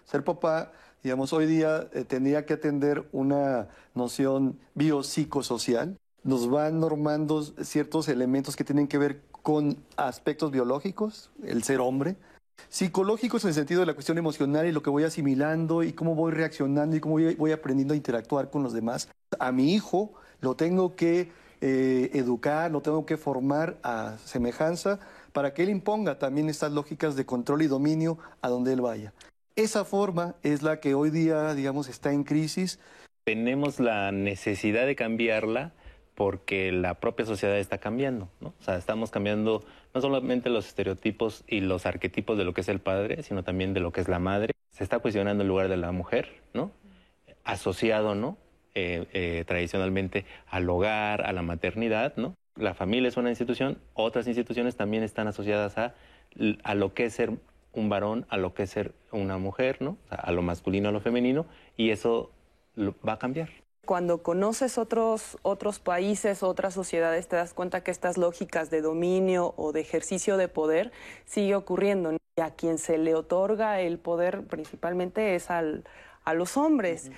Ser 0.03 0.25
papá, 0.25 0.73
digamos, 1.01 1.31
hoy 1.31 1.45
día 1.45 1.87
eh, 1.93 2.03
tendría 2.03 2.45
que 2.45 2.55
atender 2.55 3.07
una 3.13 3.69
noción 3.95 4.59
biopsicosocial 4.75 5.97
nos 6.23 6.49
van 6.49 6.79
normando 6.79 7.43
ciertos 7.43 8.07
elementos 8.07 8.55
que 8.55 8.63
tienen 8.63 8.87
que 8.87 8.97
ver 8.97 9.21
con 9.41 9.77
aspectos 9.97 10.51
biológicos, 10.51 11.31
el 11.43 11.63
ser 11.63 11.79
hombre, 11.79 12.15
psicológicos 12.69 13.43
en 13.43 13.49
el 13.49 13.53
sentido 13.55 13.79
de 13.79 13.87
la 13.87 13.93
cuestión 13.93 14.17
emocional 14.17 14.67
y 14.67 14.71
lo 14.71 14.83
que 14.83 14.89
voy 14.89 15.03
asimilando 15.03 15.83
y 15.83 15.93
cómo 15.93 16.15
voy 16.15 16.31
reaccionando 16.31 16.95
y 16.95 16.99
cómo 16.99 17.15
voy, 17.37 17.51
aprendiendo 17.51 17.93
a 17.93 17.97
interactuar 17.97 18.49
con 18.49 18.63
los 18.63 18.73
demás. 18.73 19.09
A 19.39 19.51
mi 19.51 19.73
hijo 19.73 20.13
lo 20.41 20.55
tengo 20.55 20.95
que 20.95 21.31
eh, 21.61 22.11
educar, 22.13 22.71
lo 22.71 22.81
tengo 22.81 23.05
que 23.05 23.17
formar 23.17 23.77
a 23.83 24.17
semejanza 24.25 24.99
para 25.33 25.53
que 25.53 25.63
él 25.63 25.69
imponga 25.69 26.19
también 26.19 26.49
estas 26.49 26.71
lógicas 26.71 27.15
de 27.15 27.25
control 27.25 27.63
y 27.63 27.67
dominio 27.67 28.17
a 28.41 28.49
donde 28.49 28.73
él 28.73 28.81
vaya. 28.81 29.13
Esa 29.55 29.85
forma 29.85 30.35
es 30.43 30.61
la 30.61 30.79
que 30.79 30.93
hoy 30.93 31.09
día, 31.09 31.53
digamos, 31.53 31.89
está 31.89 32.13
en 32.13 32.23
crisis. 32.23 32.79
Tenemos 33.25 33.79
la 33.79 34.11
necesidad 34.11 34.85
de 34.85 34.95
cambiarla 34.95 35.73
porque 36.15 36.71
la 36.71 36.95
propia 36.95 37.25
sociedad 37.25 37.57
está 37.57 37.77
cambiando, 37.77 38.29
¿no? 38.39 38.49
O 38.59 38.63
sea, 38.63 38.75
estamos 38.77 39.11
cambiando 39.11 39.63
no 39.93 40.01
solamente 40.01 40.49
los 40.49 40.67
estereotipos 40.67 41.43
y 41.47 41.61
los 41.61 41.85
arquetipos 41.85 42.37
de 42.37 42.43
lo 42.43 42.53
que 42.53 42.61
es 42.61 42.69
el 42.69 42.79
padre, 42.79 43.23
sino 43.23 43.43
también 43.43 43.73
de 43.73 43.79
lo 43.79 43.91
que 43.91 44.01
es 44.01 44.07
la 44.07 44.19
madre. 44.19 44.53
Se 44.69 44.83
está 44.83 44.99
cuestionando 44.99 45.43
el 45.43 45.49
lugar 45.49 45.69
de 45.69 45.77
la 45.77 45.91
mujer, 45.91 46.41
¿no? 46.53 46.71
Asociado, 47.43 48.15
¿no? 48.15 48.37
eh, 48.73 49.05
eh, 49.11 49.43
tradicionalmente 49.45 50.25
al 50.47 50.69
hogar, 50.69 51.25
a 51.25 51.33
la 51.33 51.41
maternidad, 51.41 52.15
¿no? 52.15 52.35
La 52.55 52.73
familia 52.73 53.09
es 53.09 53.17
una 53.17 53.29
institución, 53.29 53.79
otras 53.93 54.27
instituciones 54.27 54.75
también 54.75 55.03
están 55.03 55.27
asociadas 55.27 55.77
a, 55.77 55.95
a 56.63 56.75
lo 56.75 56.93
que 56.93 57.05
es 57.05 57.13
ser 57.13 57.31
un 57.73 57.89
varón, 57.89 58.25
a 58.29 58.37
lo 58.37 58.53
que 58.53 58.63
es 58.63 58.69
ser 58.69 58.93
una 59.11 59.37
mujer, 59.37 59.81
¿no? 59.81 59.97
a 60.09 60.31
lo 60.31 60.41
masculino, 60.41 60.89
a 60.89 60.91
lo 60.91 60.99
femenino, 60.99 61.45
y 61.77 61.89
eso 61.89 62.31
va 62.77 63.13
a 63.13 63.19
cambiar. 63.19 63.49
Cuando 63.91 64.23
conoces 64.23 64.77
otros, 64.77 65.37
otros 65.41 65.79
países, 65.79 66.43
otras 66.43 66.73
sociedades, 66.73 67.27
te 67.27 67.35
das 67.35 67.53
cuenta 67.53 67.83
que 67.83 67.91
estas 67.91 68.17
lógicas 68.17 68.69
de 68.69 68.79
dominio 68.81 69.53
o 69.57 69.73
de 69.73 69.81
ejercicio 69.81 70.37
de 70.37 70.47
poder 70.47 70.93
sigue 71.25 71.55
ocurriendo. 71.55 72.13
Y 72.13 72.41
a 72.41 72.51
quien 72.51 72.77
se 72.77 72.97
le 72.97 73.15
otorga 73.15 73.81
el 73.81 73.99
poder 73.99 74.47
principalmente 74.47 75.35
es 75.35 75.51
al, 75.51 75.83
a 76.23 76.33
los 76.33 76.55
hombres. 76.55 77.11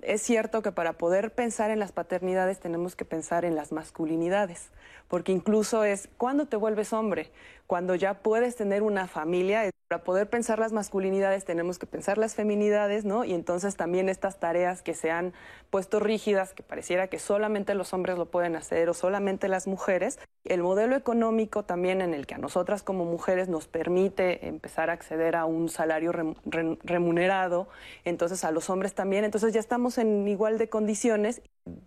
Es 0.00 0.22
cierto 0.22 0.62
que 0.62 0.70
para 0.70 0.92
poder 0.92 1.34
pensar 1.34 1.72
en 1.72 1.80
las 1.80 1.90
paternidades 1.90 2.60
tenemos 2.60 2.94
que 2.94 3.04
pensar 3.04 3.44
en 3.44 3.56
las 3.56 3.72
masculinidades, 3.72 4.70
porque 5.08 5.32
incluso 5.32 5.82
es 5.82 6.08
cuando 6.18 6.46
te 6.46 6.54
vuelves 6.54 6.92
hombre, 6.92 7.32
cuando 7.66 7.94
ya 7.94 8.14
puedes 8.14 8.56
tener 8.56 8.82
una 8.82 9.06
familia, 9.06 9.70
para 9.88 10.02
poder 10.02 10.28
pensar 10.28 10.58
las 10.58 10.72
masculinidades 10.72 11.44
tenemos 11.44 11.78
que 11.78 11.86
pensar 11.86 12.18
las 12.18 12.34
feminidades, 12.34 13.04
¿no? 13.04 13.24
Y 13.24 13.32
entonces 13.34 13.76
también 13.76 14.08
estas 14.08 14.40
tareas 14.40 14.82
que 14.82 14.94
se 14.94 15.12
han 15.12 15.32
puesto 15.70 16.00
rígidas, 16.00 16.54
que 16.54 16.64
pareciera 16.64 17.06
que 17.06 17.20
solamente 17.20 17.74
los 17.74 17.92
hombres 17.92 18.18
lo 18.18 18.26
pueden 18.26 18.56
hacer 18.56 18.88
o 18.88 18.94
solamente 18.94 19.48
las 19.48 19.68
mujeres, 19.68 20.18
el 20.44 20.62
modelo 20.62 20.96
económico 20.96 21.64
también 21.64 22.00
en 22.00 22.14
el 22.14 22.26
que 22.26 22.34
a 22.34 22.38
nosotras 22.38 22.82
como 22.82 23.04
mujeres 23.04 23.48
nos 23.48 23.68
permite 23.68 24.48
empezar 24.48 24.90
a 24.90 24.94
acceder 24.94 25.36
a 25.36 25.44
un 25.44 25.68
salario 25.68 26.12
remunerado, 26.12 27.68
entonces 28.04 28.42
a 28.44 28.50
los 28.50 28.70
hombres 28.70 28.94
también, 28.94 29.24
entonces 29.24 29.52
ya 29.52 29.60
estamos 29.60 29.98
en 29.98 30.26
igual 30.26 30.58
de 30.58 30.68
condiciones 30.68 31.42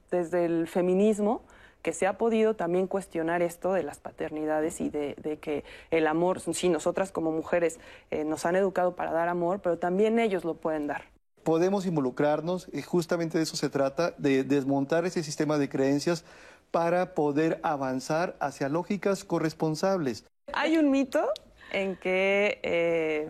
desde 0.09 0.45
el 0.45 0.67
feminismo 0.67 1.43
que 1.81 1.93
se 1.93 2.07
ha 2.07 2.17
podido 2.17 2.55
también 2.55 2.87
cuestionar 2.87 3.41
esto 3.41 3.73
de 3.73 3.83
las 3.83 3.99
paternidades 3.99 4.81
y 4.81 4.89
de, 4.89 5.15
que 5.41 5.63
el 5.91 6.07
amor, 6.07 6.41
sí, 6.41 6.69
nosotras 6.69 7.11
como 7.11 7.31
mujeres 7.31 7.79
eh, 8.11 8.23
nos 8.23 8.45
han 8.45 8.55
educado 8.55 8.95
para 8.95 9.11
dar 9.11 9.29
amor, 9.29 9.61
pero 9.61 9.77
también 9.77 10.19
ellos 10.19 10.43
lo 10.43 10.55
pueden 10.55 10.87
dar. 10.87 11.05
Podemos 11.43 11.85
involucrarnos, 11.85 12.67
y 12.73 12.81
justamente 12.81 13.37
de 13.37 13.45
eso 13.45 13.55
se 13.55 13.69
trata, 13.69 14.13
de 14.17 14.43
desmontar 14.43 15.05
ese 15.05 15.23
sistema 15.23 15.57
de 15.57 15.69
creencias 15.69 16.25
para 16.71 17.15
poder 17.15 17.59
avanzar 17.63 18.35
hacia 18.39 18.69
lógicas 18.69 19.23
corresponsables. 19.23 20.25
Hay 20.53 20.77
un 20.77 20.91
mito 20.91 21.31
en 21.71 21.95
que 21.95 22.59
eh, 22.63 23.29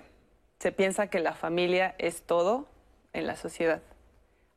se 0.60 0.72
piensa 0.72 1.08
que 1.08 1.20
la 1.20 1.34
familia 1.34 1.96
es 1.98 2.24
todo 2.24 2.68
en 3.14 3.28
la 3.28 3.36
sociedad. 3.36 3.82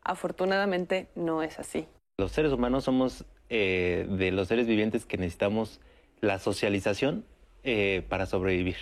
Afortunadamente 0.02 1.08
no 1.14 1.42
es 1.42 1.58
así. 1.58 1.86
Los 2.18 2.32
seres 2.32 2.52
humanos 2.52 2.84
somos 2.84 3.24
eh, 3.54 4.06
de 4.08 4.30
los 4.30 4.48
seres 4.48 4.66
vivientes 4.66 5.04
que 5.04 5.18
necesitamos 5.18 5.78
la 6.22 6.38
socialización 6.38 7.26
eh, 7.64 8.02
para 8.08 8.24
sobrevivir. 8.24 8.76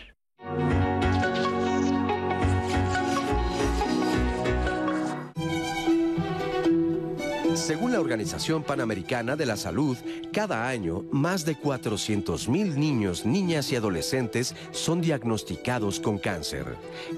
Según 7.70 7.92
la 7.92 8.00
Organización 8.00 8.64
Panamericana 8.64 9.36
de 9.36 9.46
la 9.46 9.56
Salud, 9.56 9.96
cada 10.32 10.66
año 10.66 11.04
más 11.12 11.44
de 11.44 11.56
400.000 11.56 12.74
niños, 12.74 13.24
niñas 13.24 13.70
y 13.70 13.76
adolescentes 13.76 14.56
son 14.72 15.00
diagnosticados 15.00 16.00
con 16.00 16.18
cáncer. 16.18 16.66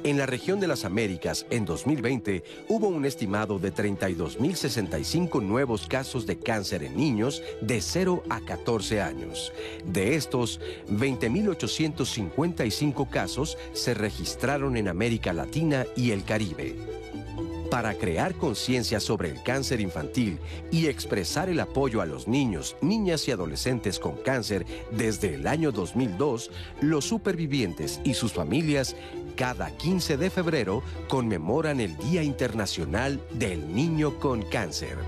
En 0.04 0.18
la 0.18 0.26
región 0.26 0.60
de 0.60 0.66
las 0.66 0.84
Américas, 0.84 1.46
en 1.48 1.64
2020, 1.64 2.44
hubo 2.68 2.88
un 2.88 3.06
estimado 3.06 3.58
de 3.58 3.72
32.065 3.72 5.40
nuevos 5.40 5.86
casos 5.86 6.26
de 6.26 6.38
cáncer 6.38 6.82
en 6.82 6.98
niños 6.98 7.42
de 7.62 7.80
0 7.80 8.22
a 8.28 8.42
14 8.42 9.00
años. 9.00 9.54
De 9.86 10.16
estos, 10.16 10.60
20.855 10.90 13.08
casos 13.08 13.56
se 13.72 13.94
registraron 13.94 14.76
en 14.76 14.88
América 14.88 15.32
Latina 15.32 15.86
y 15.96 16.10
el 16.10 16.24
Caribe 16.24 16.76
para 17.72 17.94
crear 17.94 18.34
conciencia 18.34 19.00
sobre 19.00 19.30
el 19.30 19.42
cáncer 19.42 19.80
infantil 19.80 20.38
y 20.70 20.88
expresar 20.88 21.48
el 21.48 21.58
apoyo 21.58 22.02
a 22.02 22.06
los 22.06 22.28
niños, 22.28 22.76
niñas 22.82 23.26
y 23.28 23.30
adolescentes 23.30 23.98
con 23.98 24.16
cáncer 24.16 24.66
desde 24.90 25.36
el 25.36 25.46
año 25.46 25.72
2002, 25.72 26.50
los 26.82 27.06
supervivientes 27.06 27.98
y 28.04 28.12
sus 28.12 28.34
familias 28.34 28.94
cada 29.36 29.74
15 29.74 30.18
de 30.18 30.28
febrero 30.28 30.82
conmemoran 31.08 31.80
el 31.80 31.96
Día 31.96 32.22
Internacional 32.22 33.22
del 33.32 33.74
Niño 33.74 34.18
con 34.18 34.42
Cáncer. 34.42 34.98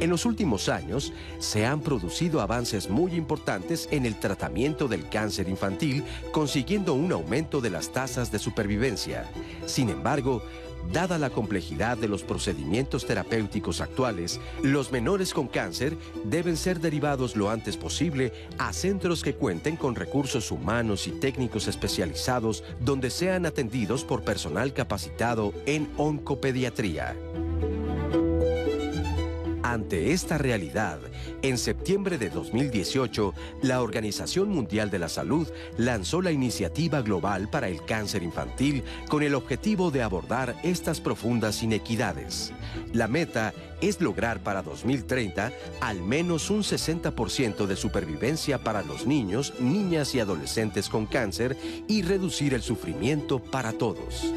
En 0.00 0.10
los 0.10 0.24
últimos 0.26 0.68
años 0.68 1.12
se 1.38 1.66
han 1.66 1.80
producido 1.80 2.40
avances 2.40 2.88
muy 2.88 3.14
importantes 3.14 3.88
en 3.90 4.06
el 4.06 4.18
tratamiento 4.18 4.86
del 4.86 5.08
cáncer 5.08 5.48
infantil, 5.48 6.04
consiguiendo 6.30 6.94
un 6.94 7.10
aumento 7.12 7.60
de 7.60 7.70
las 7.70 7.90
tasas 7.90 8.30
de 8.30 8.38
supervivencia. 8.38 9.28
Sin 9.66 9.88
embargo, 9.88 10.42
Dada 10.92 11.18
la 11.18 11.28
complejidad 11.28 11.98
de 11.98 12.08
los 12.08 12.22
procedimientos 12.22 13.04
terapéuticos 13.04 13.80
actuales, 13.80 14.40
los 14.62 14.90
menores 14.90 15.34
con 15.34 15.46
cáncer 15.46 15.98
deben 16.24 16.56
ser 16.56 16.80
derivados 16.80 17.36
lo 17.36 17.50
antes 17.50 17.76
posible 17.76 18.32
a 18.58 18.72
centros 18.72 19.22
que 19.22 19.34
cuenten 19.34 19.76
con 19.76 19.96
recursos 19.96 20.50
humanos 20.50 21.06
y 21.06 21.10
técnicos 21.10 21.66
especializados 21.66 22.64
donde 22.80 23.10
sean 23.10 23.44
atendidos 23.44 24.04
por 24.04 24.22
personal 24.22 24.72
capacitado 24.72 25.52
en 25.66 25.90
oncopediatría. 25.98 27.14
Ante 29.68 30.14
esta 30.14 30.38
realidad, 30.38 30.98
en 31.42 31.58
septiembre 31.58 32.16
de 32.16 32.30
2018, 32.30 33.34
la 33.60 33.82
Organización 33.82 34.48
Mundial 34.48 34.90
de 34.90 34.98
la 34.98 35.10
Salud 35.10 35.46
lanzó 35.76 36.22
la 36.22 36.32
Iniciativa 36.32 37.02
Global 37.02 37.50
para 37.50 37.68
el 37.68 37.84
Cáncer 37.84 38.22
Infantil 38.22 38.82
con 39.10 39.22
el 39.22 39.34
objetivo 39.34 39.90
de 39.90 40.02
abordar 40.02 40.56
estas 40.62 41.02
profundas 41.02 41.62
inequidades. 41.62 42.54
La 42.94 43.08
meta 43.08 43.52
es 43.82 44.00
lograr 44.00 44.42
para 44.42 44.62
2030 44.62 45.52
al 45.82 46.00
menos 46.00 46.48
un 46.48 46.62
60% 46.62 47.66
de 47.66 47.76
supervivencia 47.76 48.64
para 48.64 48.80
los 48.80 49.06
niños, 49.06 49.52
niñas 49.60 50.14
y 50.14 50.20
adolescentes 50.20 50.88
con 50.88 51.04
cáncer 51.04 51.58
y 51.86 52.00
reducir 52.00 52.54
el 52.54 52.62
sufrimiento 52.62 53.38
para 53.38 53.74
todos. 53.74 54.32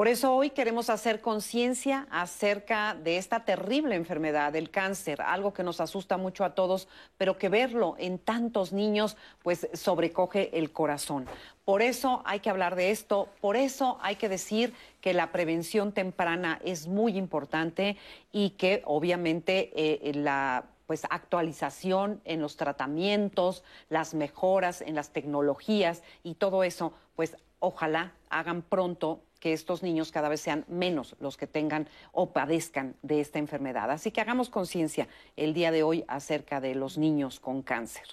Por 0.00 0.08
eso 0.08 0.34
hoy 0.34 0.48
queremos 0.48 0.88
hacer 0.88 1.20
conciencia 1.20 2.08
acerca 2.10 2.94
de 2.94 3.18
esta 3.18 3.44
terrible 3.44 3.96
enfermedad, 3.96 4.56
el 4.56 4.70
cáncer, 4.70 5.20
algo 5.20 5.52
que 5.52 5.62
nos 5.62 5.78
asusta 5.78 6.16
mucho 6.16 6.42
a 6.42 6.54
todos, 6.54 6.88
pero 7.18 7.36
que 7.36 7.50
verlo 7.50 7.96
en 7.98 8.18
tantos 8.18 8.72
niños 8.72 9.18
pues 9.42 9.68
sobrecoge 9.74 10.56
el 10.56 10.72
corazón. 10.72 11.26
Por 11.66 11.82
eso 11.82 12.22
hay 12.24 12.40
que 12.40 12.48
hablar 12.48 12.76
de 12.76 12.90
esto, 12.90 13.28
por 13.42 13.56
eso 13.56 13.98
hay 14.00 14.16
que 14.16 14.30
decir 14.30 14.72
que 15.02 15.12
la 15.12 15.32
prevención 15.32 15.92
temprana 15.92 16.58
es 16.64 16.86
muy 16.86 17.18
importante 17.18 17.98
y 18.32 18.52
que 18.52 18.80
obviamente 18.86 19.70
eh, 19.74 20.14
la 20.14 20.64
pues 20.86 21.02
actualización 21.10 22.22
en 22.24 22.40
los 22.40 22.56
tratamientos, 22.56 23.64
las 23.90 24.14
mejoras 24.14 24.80
en 24.80 24.94
las 24.94 25.10
tecnologías 25.10 26.02
y 26.22 26.36
todo 26.36 26.64
eso, 26.64 26.94
pues 27.16 27.36
ojalá 27.58 28.14
hagan 28.30 28.62
pronto 28.62 29.20
que 29.40 29.52
estos 29.52 29.82
niños 29.82 30.12
cada 30.12 30.28
vez 30.28 30.40
sean 30.40 30.64
menos 30.68 31.16
los 31.18 31.36
que 31.36 31.46
tengan 31.46 31.88
o 32.12 32.30
padezcan 32.32 32.94
de 33.02 33.20
esta 33.20 33.38
enfermedad. 33.38 33.90
Así 33.90 34.10
que 34.10 34.20
hagamos 34.20 34.50
conciencia 34.50 35.08
el 35.36 35.54
día 35.54 35.72
de 35.72 35.82
hoy 35.82 36.04
acerca 36.06 36.60
de 36.60 36.74
los 36.74 36.98
niños 36.98 37.40
con 37.40 37.62
cáncer. 37.62 38.06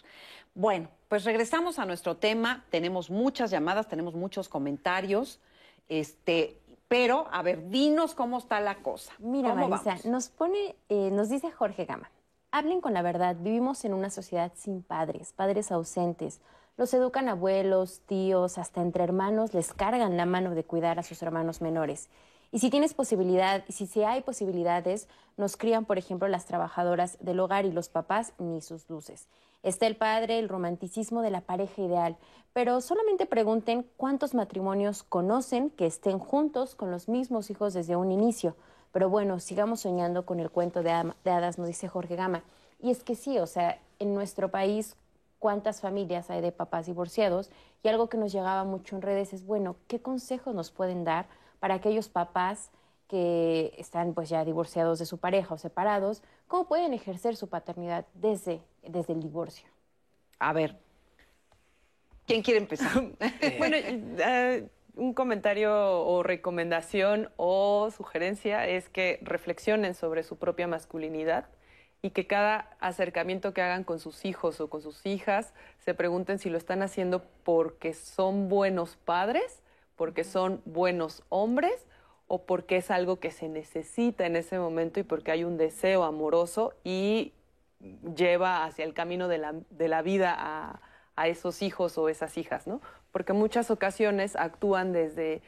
Bueno, 0.56 0.90
pues 1.08 1.24
regresamos 1.24 1.78
a 1.78 1.86
nuestro 1.86 2.18
tema. 2.18 2.66
Tenemos 2.72 3.12
muchas 3.12 3.52
llamadas, 3.52 3.88
tenemos 3.88 4.16
muchos 4.16 4.50
comentarios. 4.50 5.40
Este, 5.88 6.58
pero, 6.88 7.28
a 7.32 7.44
ver, 7.44 7.70
dinos 7.70 8.16
cómo 8.16 8.38
está 8.38 8.60
la 8.60 8.76
cosa. 8.76 9.14
Mira, 9.20 9.54
Marisa, 9.54 9.98
nos 10.06 10.30
pone, 10.30 10.76
eh, 10.90 11.10
nos 11.12 11.30
dice 11.30 11.52
Jorge 11.52 11.86
Gama, 11.86 12.10
hablen 12.52 12.82
con 12.82 12.94
la 12.94 13.02
verdad, 13.02 13.36
vivimos 13.38 13.84
en 13.86 13.94
una 13.94 14.10
sociedad 14.10 14.52
sin 14.56 14.82
padres, 14.82 15.34
padres 15.34 15.72
ausentes. 15.72 16.42
Los 16.78 16.94
educan 16.94 17.28
abuelos, 17.28 18.02
tíos, 18.06 18.60
hasta 18.60 18.82
entre 18.82 19.04
hermanos 19.04 19.56
les 19.56 19.74
cargan 19.74 20.16
la 20.16 20.28
mano 20.28 20.54
de 20.54 20.64
cuidar 20.64 21.00
a 21.00 21.04
sus 21.04 21.24
hermanos 21.24 21.60
menores. 21.60 22.08
Y 22.52 22.60
si 22.60 22.70
tienes 22.70 22.94
posibilidad, 22.94 23.64
si, 23.68 23.88
si 23.88 24.04
hay 24.04 24.22
posibilidades, 24.22 25.08
nos 25.38 25.58
crían, 25.58 25.86
por 25.86 25.98
ejemplo, 25.98 26.28
las 26.28 26.46
trabajadoras 26.46 27.18
del 27.20 27.40
hogar 27.40 27.66
y 27.66 27.72
los 27.72 27.90
papás 27.90 28.34
ni 28.38 28.62
sus 28.62 28.88
luces. 28.92 29.28
Está 29.64 29.88
el 29.88 29.96
padre, 29.96 30.38
el 30.38 30.50
romanticismo 30.50 31.24
de 31.24 31.32
la 31.32 31.42
pareja 31.42 31.82
ideal, 31.82 32.16
pero 32.54 32.80
solamente 32.80 33.26
pregunten 33.26 33.90
cuántos 33.98 34.36
matrimonios 34.36 35.02
conocen 35.02 35.72
que 35.72 35.88
estén 35.88 36.20
juntos 36.20 36.76
con 36.76 36.92
los 36.92 37.10
mismos 37.10 37.50
hijos 37.50 37.74
desde 37.74 37.96
un 37.96 38.12
inicio. 38.12 38.56
Pero 38.92 39.10
bueno, 39.10 39.40
sigamos 39.40 39.80
soñando 39.80 40.28
con 40.28 40.40
el 40.40 40.52
cuento 40.52 40.84
de, 40.84 41.12
de 41.24 41.32
hadas, 41.32 41.58
nos 41.58 41.68
dice 41.68 41.88
Jorge 41.88 42.16
Gama. 42.16 42.44
Y 42.80 42.92
es 42.92 43.04
que 43.04 43.16
sí, 43.16 43.40
o 43.40 43.48
sea, 43.48 43.82
en 43.98 44.14
nuestro 44.14 44.52
país 44.52 44.96
cuántas 45.40 45.82
familias 45.82 46.30
hay 46.30 46.42
de 46.42 46.52
papás 46.52 46.86
divorciados 46.86 47.52
y 47.84 47.88
algo 47.88 48.10
que 48.10 48.18
nos 48.18 48.32
llegaba 48.32 48.64
mucho 48.64 48.96
en 48.96 49.02
redes 49.02 49.34
es, 49.34 49.46
bueno, 49.46 49.76
¿qué 49.88 50.02
consejos 50.02 50.56
nos 50.56 50.72
pueden 50.72 51.04
dar 51.04 51.28
para 51.60 51.76
aquellos 51.76 52.10
papás 52.10 52.72
que 53.08 53.74
están 53.78 54.14
pues 54.14 54.30
ya 54.30 54.44
divorciados 54.44 55.00
de 55.00 55.06
su 55.06 55.18
pareja 55.18 55.54
o 55.54 55.58
separados, 55.58 56.22
¿cómo 56.48 56.68
pueden 56.68 56.94
ejercer 56.94 57.36
su 57.36 57.48
paternidad 57.48 58.06
desde, 58.14 58.62
desde 58.84 59.14
el 59.14 59.22
divorcio? 59.22 59.68
A 60.40 60.54
ver, 60.54 60.78
¿quién 62.26 62.42
quiere 62.42 62.60
empezar? 62.60 62.92
bueno, 63.58 63.78
eh, 63.78 64.68
un 64.96 65.14
comentario 65.14 66.02
o 66.02 66.22
recomendación 66.22 67.30
o 67.38 67.90
sugerencia 67.96 68.68
es 68.68 68.90
que 68.90 69.20
reflexionen 69.22 69.94
sobre 69.94 70.24
su 70.24 70.38
propia 70.38 70.68
masculinidad 70.68 71.46
y 72.02 72.12
que 72.12 72.28
cada 72.28 72.76
acercamiento 72.80 73.54
que 73.54 73.62
hagan 73.62 73.84
con 73.84 74.00
sus 74.00 74.26
hijos 74.26 74.62
o 74.62 74.70
con 74.70 74.82
sus 74.82 75.06
hijas 75.06 75.54
se 75.80 75.94
pregunten 75.94 76.40
si 76.40 76.50
lo 76.50 76.58
están 76.58 76.82
haciendo 76.82 77.24
porque 77.44 77.94
son 77.94 78.50
buenos 78.50 78.96
padres, 78.98 79.62
porque 79.96 80.24
son 80.24 80.62
buenos 80.66 81.24
hombres 81.30 81.86
o 82.28 82.44
porque 82.44 82.78
es 82.78 82.92
algo 82.92 83.20
que 83.20 83.32
se 83.32 83.50
necesita 83.50 84.26
en 84.26 84.36
ese 84.36 84.60
momento 84.60 85.00
y 85.00 85.04
porque 85.04 85.32
hay 85.32 85.44
un 85.44 85.58
deseo 85.58 86.04
amoroso 86.04 86.74
y 86.84 87.34
lleva 88.16 88.64
hacia 88.66 88.86
el 88.86 88.94
camino 88.94 89.28
de 89.28 89.38
la, 89.38 89.56
de 89.70 89.88
la 89.88 90.02
vida 90.02 90.36
a, 90.38 90.82
a 91.16 91.28
esos 91.28 91.62
hijos 91.62 91.98
o 91.98 92.10
esas 92.10 92.38
hijas, 92.38 92.68
¿no? 92.68 92.82
Porque 93.12 93.34
muchas 93.34 93.72
ocasiones 93.72 94.36
actúan 94.36 94.94
desde 94.94 95.42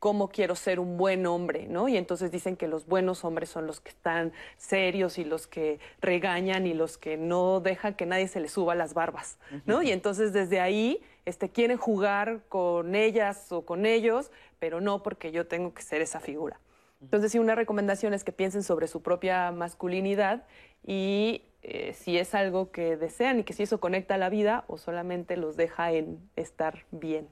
cómo 0.00 0.28
quiero 0.28 0.56
ser 0.56 0.80
un 0.80 0.96
buen 0.96 1.26
hombre, 1.26 1.66
¿no? 1.68 1.86
Y 1.86 1.96
entonces 1.98 2.32
dicen 2.32 2.56
que 2.56 2.66
los 2.66 2.86
buenos 2.86 3.22
hombres 3.22 3.50
son 3.50 3.66
los 3.66 3.80
que 3.80 3.90
están 3.90 4.32
serios 4.56 5.18
y 5.18 5.24
los 5.24 5.46
que 5.46 5.78
regañan 6.00 6.66
y 6.66 6.72
los 6.72 6.98
que 6.98 7.18
no 7.18 7.60
dejan 7.60 7.94
que 7.94 8.06
nadie 8.06 8.26
se 8.26 8.40
les 8.40 8.50
suba 8.50 8.74
las 8.74 8.94
barbas, 8.94 9.38
¿no? 9.66 9.82
Y 9.82 9.92
entonces 9.92 10.32
desde 10.32 10.58
ahí 10.58 11.02
este, 11.26 11.50
quieren 11.50 11.76
jugar 11.76 12.40
con 12.48 12.94
ellas 12.94 13.52
o 13.52 13.66
con 13.66 13.84
ellos, 13.84 14.30
pero 14.58 14.80
no 14.80 15.02
porque 15.02 15.32
yo 15.32 15.46
tengo 15.46 15.74
que 15.74 15.82
ser 15.82 16.00
esa 16.00 16.18
figura. 16.18 16.58
Entonces, 17.02 17.32
sí, 17.32 17.38
una 17.38 17.54
recomendación 17.54 18.12
es 18.12 18.24
que 18.24 18.32
piensen 18.32 18.62
sobre 18.62 18.86
su 18.86 19.02
propia 19.02 19.52
masculinidad 19.52 20.44
y 20.86 21.44
eh, 21.62 21.94
si 21.94 22.18
es 22.18 22.34
algo 22.34 22.70
que 22.72 22.96
desean 22.96 23.40
y 23.40 23.44
que 23.44 23.52
si 23.52 23.62
eso 23.62 23.80
conecta 23.80 24.14
a 24.14 24.18
la 24.18 24.28
vida 24.28 24.64
o 24.66 24.76
solamente 24.76 25.36
los 25.36 25.56
deja 25.56 25.92
en 25.92 26.18
estar 26.36 26.84
bien. 26.90 27.28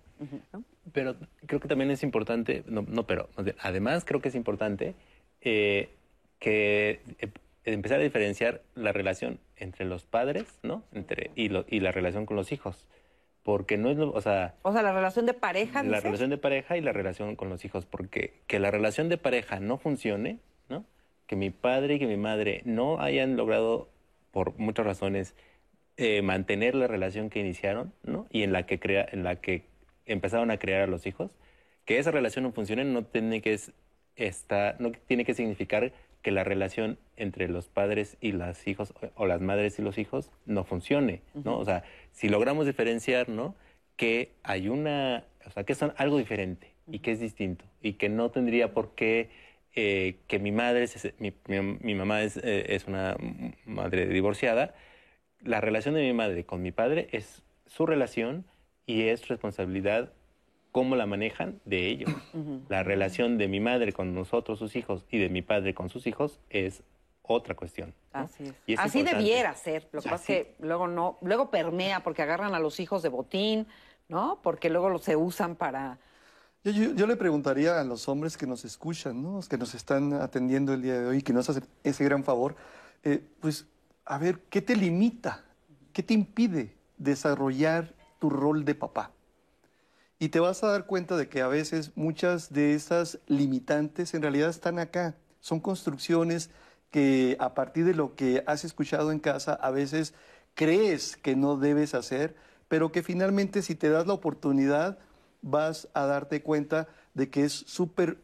Pero 0.93 1.17
creo 1.47 1.61
que 1.61 1.69
también 1.69 1.91
es 1.91 2.03
importante, 2.03 2.65
no, 2.67 2.85
no 2.89 3.07
pero 3.07 3.29
además 3.61 4.05
creo 4.05 4.21
que 4.21 4.29
es 4.29 4.35
importante 4.35 4.95
eh, 5.41 5.91
que 6.39 7.01
eh, 7.19 7.31
empezar 7.65 8.01
a 8.01 8.03
diferenciar 8.03 8.63
la 8.75 8.93
relación 8.93 9.39
entre 9.57 9.85
los 9.85 10.05
padres, 10.05 10.59
¿no? 10.63 10.83
Entre, 10.93 11.31
y, 11.35 11.51
y 11.75 11.81
la 11.81 11.93
relación 11.93 12.27
con 12.27 12.37
los 12.37 12.53
hijos 12.53 12.87
porque 13.49 13.79
no 13.79 13.89
es, 13.89 13.99
o 13.99 14.21
sea... 14.21 14.57
O 14.61 14.75
sea, 14.75 14.83
la 14.83 14.93
relación 14.93 15.25
de 15.25 15.33
pareja. 15.33 15.83
La 15.83 16.01
relación 16.01 16.29
de 16.29 16.37
pareja 16.37 16.77
y 16.77 16.83
la 16.83 16.93
relación 16.93 17.35
con 17.35 17.49
los 17.49 17.65
hijos, 17.65 17.87
porque 17.87 18.35
que 18.47 18.59
la 18.59 18.71
relación 18.71 19.09
de 19.09 19.17
pareja 19.17 19.59
no 19.59 19.79
funcione, 19.79 20.39
¿no? 20.69 20.85
Que 21.27 21.35
mi 21.35 21.49
padre 21.49 21.95
y 21.95 21.99
que 21.99 22.07
mi 22.07 22.19
madre 22.19 22.61
no 22.67 23.01
hayan 23.01 23.39
logrado, 23.39 23.89
por 24.33 24.59
muchas 24.59 24.85
razones, 24.85 25.35
eh, 25.97 26.21
mantener 26.21 26.75
la 26.75 26.89
relación 26.89 27.31
que 27.31 27.41
iniciaron, 27.41 27.95
¿no? 28.03 28.27
Y 28.29 28.43
en 28.43 28.53
la 28.53 28.67
que 28.67 28.79
crea, 28.79 29.09
en 29.11 29.25
la 29.25 29.37
que 29.37 29.65
empezaron 30.09 30.51
a 30.51 30.59
crear 30.59 30.83
a 30.83 30.87
los 30.87 31.07
hijos, 31.07 31.31
que 31.85 31.99
esa 31.99 32.11
relación 32.11 32.43
no 32.45 32.53
funcione 32.53 32.85
no 32.85 33.05
tiene 33.05 33.41
que 33.41 33.59
estar, 34.17 34.81
no 34.81 34.93
tiene 35.07 35.25
que 35.25 35.35
significar 35.35 35.93
que 36.23 36.31
la 36.33 36.45
relación 36.45 36.99
entre 37.17 37.49
los 37.49 37.69
padres 37.69 38.17
y 38.21 38.33
los 38.33 38.67
hijos 38.67 38.93
o 39.15 39.27
las 39.27 39.41
madres 39.41 39.79
y 39.79 39.83
los 39.83 39.99
hijos 39.99 40.31
no 40.47 40.65
funcione, 40.65 41.23
¿no? 41.45 41.59
O 41.59 41.65
sea, 41.65 41.85
si 42.13 42.29
logramos 42.29 42.67
diferenciar, 42.67 43.29
¿no? 43.29 43.55
Que 43.97 44.33
hay 44.43 44.69
una, 44.69 45.25
o 45.47 45.51
sea, 45.51 45.65
que 45.65 45.75
son 45.75 45.95
algo 45.97 46.19
diferente 46.19 46.73
y 46.87 46.99
que 46.99 47.13
es 47.13 47.21
distinto 47.21 47.65
y 47.81 47.95
que 47.95 48.09
no 48.09 48.31
tendría 48.31 48.75
por 48.75 48.95
qué 48.95 49.31
eh, 49.75 50.17
que 50.27 50.39
mi 50.41 50.51
madre, 50.51 50.85
es, 50.85 51.15
mi, 51.19 51.33
mi, 51.47 51.95
mamá 51.95 52.23
es, 52.23 52.37
eh, 52.39 52.75
es 52.75 52.87
una 52.87 53.17
madre 53.65 54.07
divorciada, 54.07 54.75
la 55.41 55.61
relación 55.61 55.95
de 55.95 56.03
mi 56.03 56.13
madre 56.13 56.45
con 56.45 56.63
mi 56.63 56.73
padre 56.73 57.09
es 57.13 57.43
su 57.67 57.87
relación 57.87 58.45
y 58.89 59.09
es 59.09 59.29
responsabilidad 59.29 60.11
cómo 60.73 60.97
la 60.97 61.07
manejan 61.07 61.61
de 61.67 61.89
ellos. 61.89 62.11
La 62.69 62.83
relación 62.83 63.37
de 63.37 63.47
mi 63.47 63.61
madre 63.61 63.93
con 63.93 64.15
nosotros, 64.15 64.59
sus 64.59 64.75
hijos, 64.77 65.05
y 65.11 65.19
de 65.19 65.29
mi 65.29 65.43
padre 65.43 65.75
con 65.75 65.91
sus 65.91 66.07
hijos 66.07 66.41
es 66.49 66.83
otra 67.23 67.55
cuestión. 67.55 67.95
Así 68.13 68.45
es. 68.67 68.79
Así 68.79 69.03
debiera 69.03 69.55
ser. 69.55 69.87
Lo 69.93 70.01
que 70.01 70.09
pasa 70.09 70.33
es 70.33 70.47
que 70.47 70.55
luego 70.61 70.89
no, 70.89 71.19
luego 71.21 71.51
permea 71.51 72.03
porque 72.03 72.23
agarran 72.23 72.55
a 72.55 72.61
los 72.61 72.81
hijos 72.81 73.03
de 73.03 73.11
botín, 73.11 73.67
¿no? 74.09 74.41
Porque 74.43 74.71
luego 74.71 74.99
se 74.99 75.17
usan 75.17 75.55
para. 75.55 75.99
Yo, 76.65 77.07
le 77.07 77.17
preguntaría 77.17 77.79
a 77.79 77.85
los 77.85 78.09
hombres 78.09 78.39
que 78.39 78.47
nos 78.47 78.65
escuchan, 78.65 79.23
¿no? 79.23 79.35
Los 79.35 79.49
que 79.51 79.59
nos 79.59 79.75
están 79.75 80.15
atendiendo 80.15 80.73
el 80.73 80.81
día 80.81 80.99
de 80.99 81.07
hoy, 81.07 81.23
que 81.23 81.35
nos 81.35 81.49
hacen 81.51 81.65
ese 81.85 82.05
gran 82.05 82.25
favor, 82.25 82.57
eh, 83.05 83.23
pues, 83.41 83.67
a 84.07 84.17
ver, 84.17 84.41
¿qué 84.49 84.63
te 84.63 84.75
limita? 84.75 85.45
¿Qué 85.93 86.03
te 86.03 86.15
impide 86.15 86.75
desarrollar 86.97 87.98
tu 88.19 88.31
rol 88.31 88.65
de 88.65 88.75
papá? 88.75 89.13
Y 90.19 90.31
te 90.31 90.41
vas 90.41 90.65
a 90.65 90.69
dar 90.69 90.87
cuenta 90.87 91.17
de 91.17 91.29
que 91.29 91.43
a 91.43 91.49
veces 91.49 91.93
muchas 91.95 92.53
de 92.53 92.75
esas 92.75 93.21
limitantes 93.27 94.15
en 94.15 94.23
realidad 94.23 94.51
están 94.51 94.79
acá. 94.79 95.15
Son 95.41 95.61
construcciones 95.61 96.51
que 96.91 97.37
a 97.39 97.55
partir 97.55 97.85
de 97.85 97.95
lo 97.95 98.17
que 98.17 98.43
has 98.47 98.65
escuchado 98.65 99.13
en 99.13 99.21
casa 99.21 99.53
a 99.55 99.71
veces 99.71 100.15
crees 100.55 101.17
que 101.17 101.37
no 101.37 101.57
debes 101.57 101.95
hacer, 101.95 102.35
pero 102.67 102.91
que 102.91 103.03
finalmente 103.03 103.63
si 103.63 103.75
te 103.77 103.91
das 103.91 104.07
la 104.07 104.15
oportunidad 104.15 104.99
vas 105.41 105.89
a 105.95 106.07
darte 106.07 106.43
cuenta 106.43 106.89
de 107.15 107.31
que 107.31 107.45
es 107.45 107.53
súper 107.53 108.19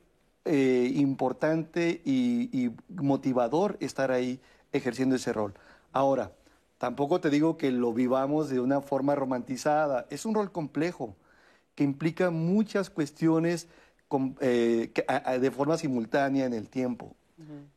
eh, 0.44 0.90
importante 0.96 2.02
y, 2.04 2.50
y 2.52 2.74
motivador 2.88 3.76
estar 3.80 4.10
ahí 4.10 4.40
ejerciendo 4.72 5.14
ese 5.14 5.32
rol. 5.32 5.54
Ahora, 5.92 6.32
tampoco 6.78 7.20
te 7.20 7.30
digo 7.30 7.56
que 7.56 7.70
lo 7.70 7.92
vivamos 7.92 8.48
de 8.48 8.60
una 8.60 8.80
forma 8.80 9.14
romantizada, 9.14 10.06
es 10.10 10.24
un 10.26 10.34
rol 10.34 10.52
complejo 10.52 11.16
que 11.74 11.84
implica 11.84 12.30
muchas 12.30 12.90
cuestiones 12.90 13.68
eh, 14.40 14.92
de 15.40 15.50
forma 15.50 15.76
simultánea 15.76 16.46
en 16.46 16.54
el 16.54 16.68
tiempo. 16.68 17.16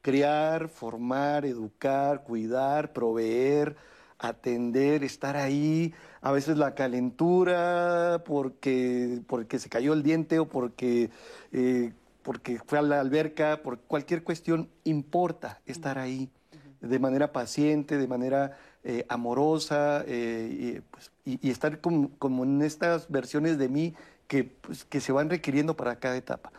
Crear, 0.02 0.70
formar, 0.70 1.46
educar, 1.46 2.24
cuidar, 2.24 2.94
proveer, 2.94 3.76
atender, 4.20 5.04
estar 5.04 5.36
ahí, 5.36 5.94
a 6.22 6.32
veces 6.32 6.58
la 6.58 6.76
calentura 6.76 8.24
porque, 8.26 9.22
porque 9.28 9.58
se 9.60 9.70
cayó 9.70 9.94
el 9.94 10.04
diente 10.04 10.40
o 10.40 10.48
porque, 10.48 11.10
eh, 11.52 11.92
porque 12.22 12.60
fue 12.66 12.78
a 12.78 12.82
la 12.84 13.00
alberca, 13.00 13.62
por 13.64 13.80
cualquier 13.80 14.24
cuestión, 14.24 14.70
importa 14.84 15.60
estar 15.66 15.98
ahí 15.98 16.30
de 16.82 17.00
manera 17.00 17.32
paciente, 17.32 17.98
de 17.98 18.08
manera 18.08 18.58
eh, 18.90 19.06
amorosa 19.10 20.06
eh, 20.08 20.80
pues, 20.92 21.12
y, 21.26 21.50
estar 21.50 21.82
como, 21.82 22.44
en 22.46 22.62
estas 22.62 23.12
versiones 23.12 23.58
de 23.58 23.68
mí 23.68 23.94
que, 24.30 24.46
pues, 24.46 24.86
que 24.86 25.02
se 25.02 25.12
van 25.12 25.30
requiriendo 25.30 25.76
para 25.76 26.00
cada 26.00 26.16
etapa. 26.16 26.54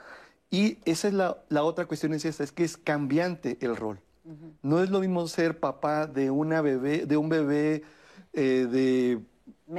Y 0.50 0.76
esa 0.84 1.08
es 1.08 1.14
la, 1.14 1.38
la, 1.48 1.62
otra 1.62 1.86
cuestión, 1.86 2.12
es 2.12 2.26
esta, 2.26 2.44
es 2.44 2.52
que 2.52 2.64
es 2.64 2.76
cambiante 2.76 3.56
el 3.62 3.74
rol. 3.76 3.98
No 4.60 4.82
es 4.82 4.90
lo 4.90 5.00
mismo 5.00 5.26
ser 5.26 5.58
papá 5.58 6.06
de, 6.06 6.30
una 6.30 6.60
bebé, 6.60 7.06
de 7.06 7.16
un 7.16 7.30
bebé 7.30 7.82
eh, 8.34 8.66
de 8.70 9.20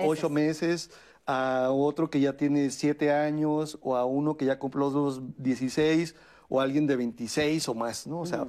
ocho 0.04 0.32
meses 0.32 0.90
a 1.28 1.70
otro 1.70 2.10
que 2.10 2.20
ya 2.20 2.36
tiene 2.36 2.72
siete 2.72 3.12
años 3.12 3.78
o 3.84 3.96
a 3.96 4.06
uno 4.06 4.38
que 4.38 4.46
ya 4.46 4.58
cumplió 4.58 4.90
los 4.90 5.22
16 5.38 6.16
o 6.48 6.60
a 6.60 6.64
alguien 6.64 6.88
de 6.88 6.96
26 6.96 7.70
o 7.70 7.76
más, 7.76 8.08
¿no? 8.08 8.22
O 8.22 8.26
sea, 8.26 8.48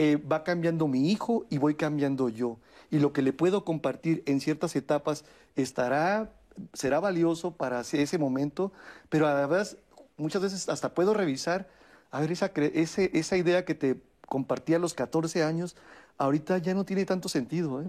va 0.00 0.42
cambiando 0.42 0.88
mi 0.88 1.10
hijo 1.10 1.44
y 1.50 1.58
voy 1.58 1.74
cambiando 1.74 2.30
yo 2.30 2.56
y 2.92 2.98
lo 2.98 3.14
que 3.14 3.22
le 3.22 3.32
puedo 3.32 3.64
compartir 3.64 4.22
en 4.26 4.38
ciertas 4.40 4.76
etapas 4.76 5.24
estará, 5.56 6.30
será 6.74 7.00
valioso 7.00 7.56
para 7.56 7.80
ese 7.80 8.18
momento, 8.18 8.70
pero 9.08 9.26
además 9.26 9.78
muchas 10.18 10.42
veces 10.42 10.68
hasta 10.68 10.92
puedo 10.92 11.14
revisar, 11.14 11.70
a 12.10 12.20
ver, 12.20 12.30
esa, 12.30 12.52
esa 12.54 13.36
idea 13.38 13.64
que 13.64 13.74
te 13.74 14.02
compartí 14.28 14.74
a 14.74 14.78
los 14.78 14.92
14 14.92 15.42
años, 15.42 15.74
ahorita 16.18 16.58
ya 16.58 16.74
no 16.74 16.84
tiene 16.84 17.06
tanto 17.06 17.30
sentido. 17.30 17.80
¿eh? 17.80 17.86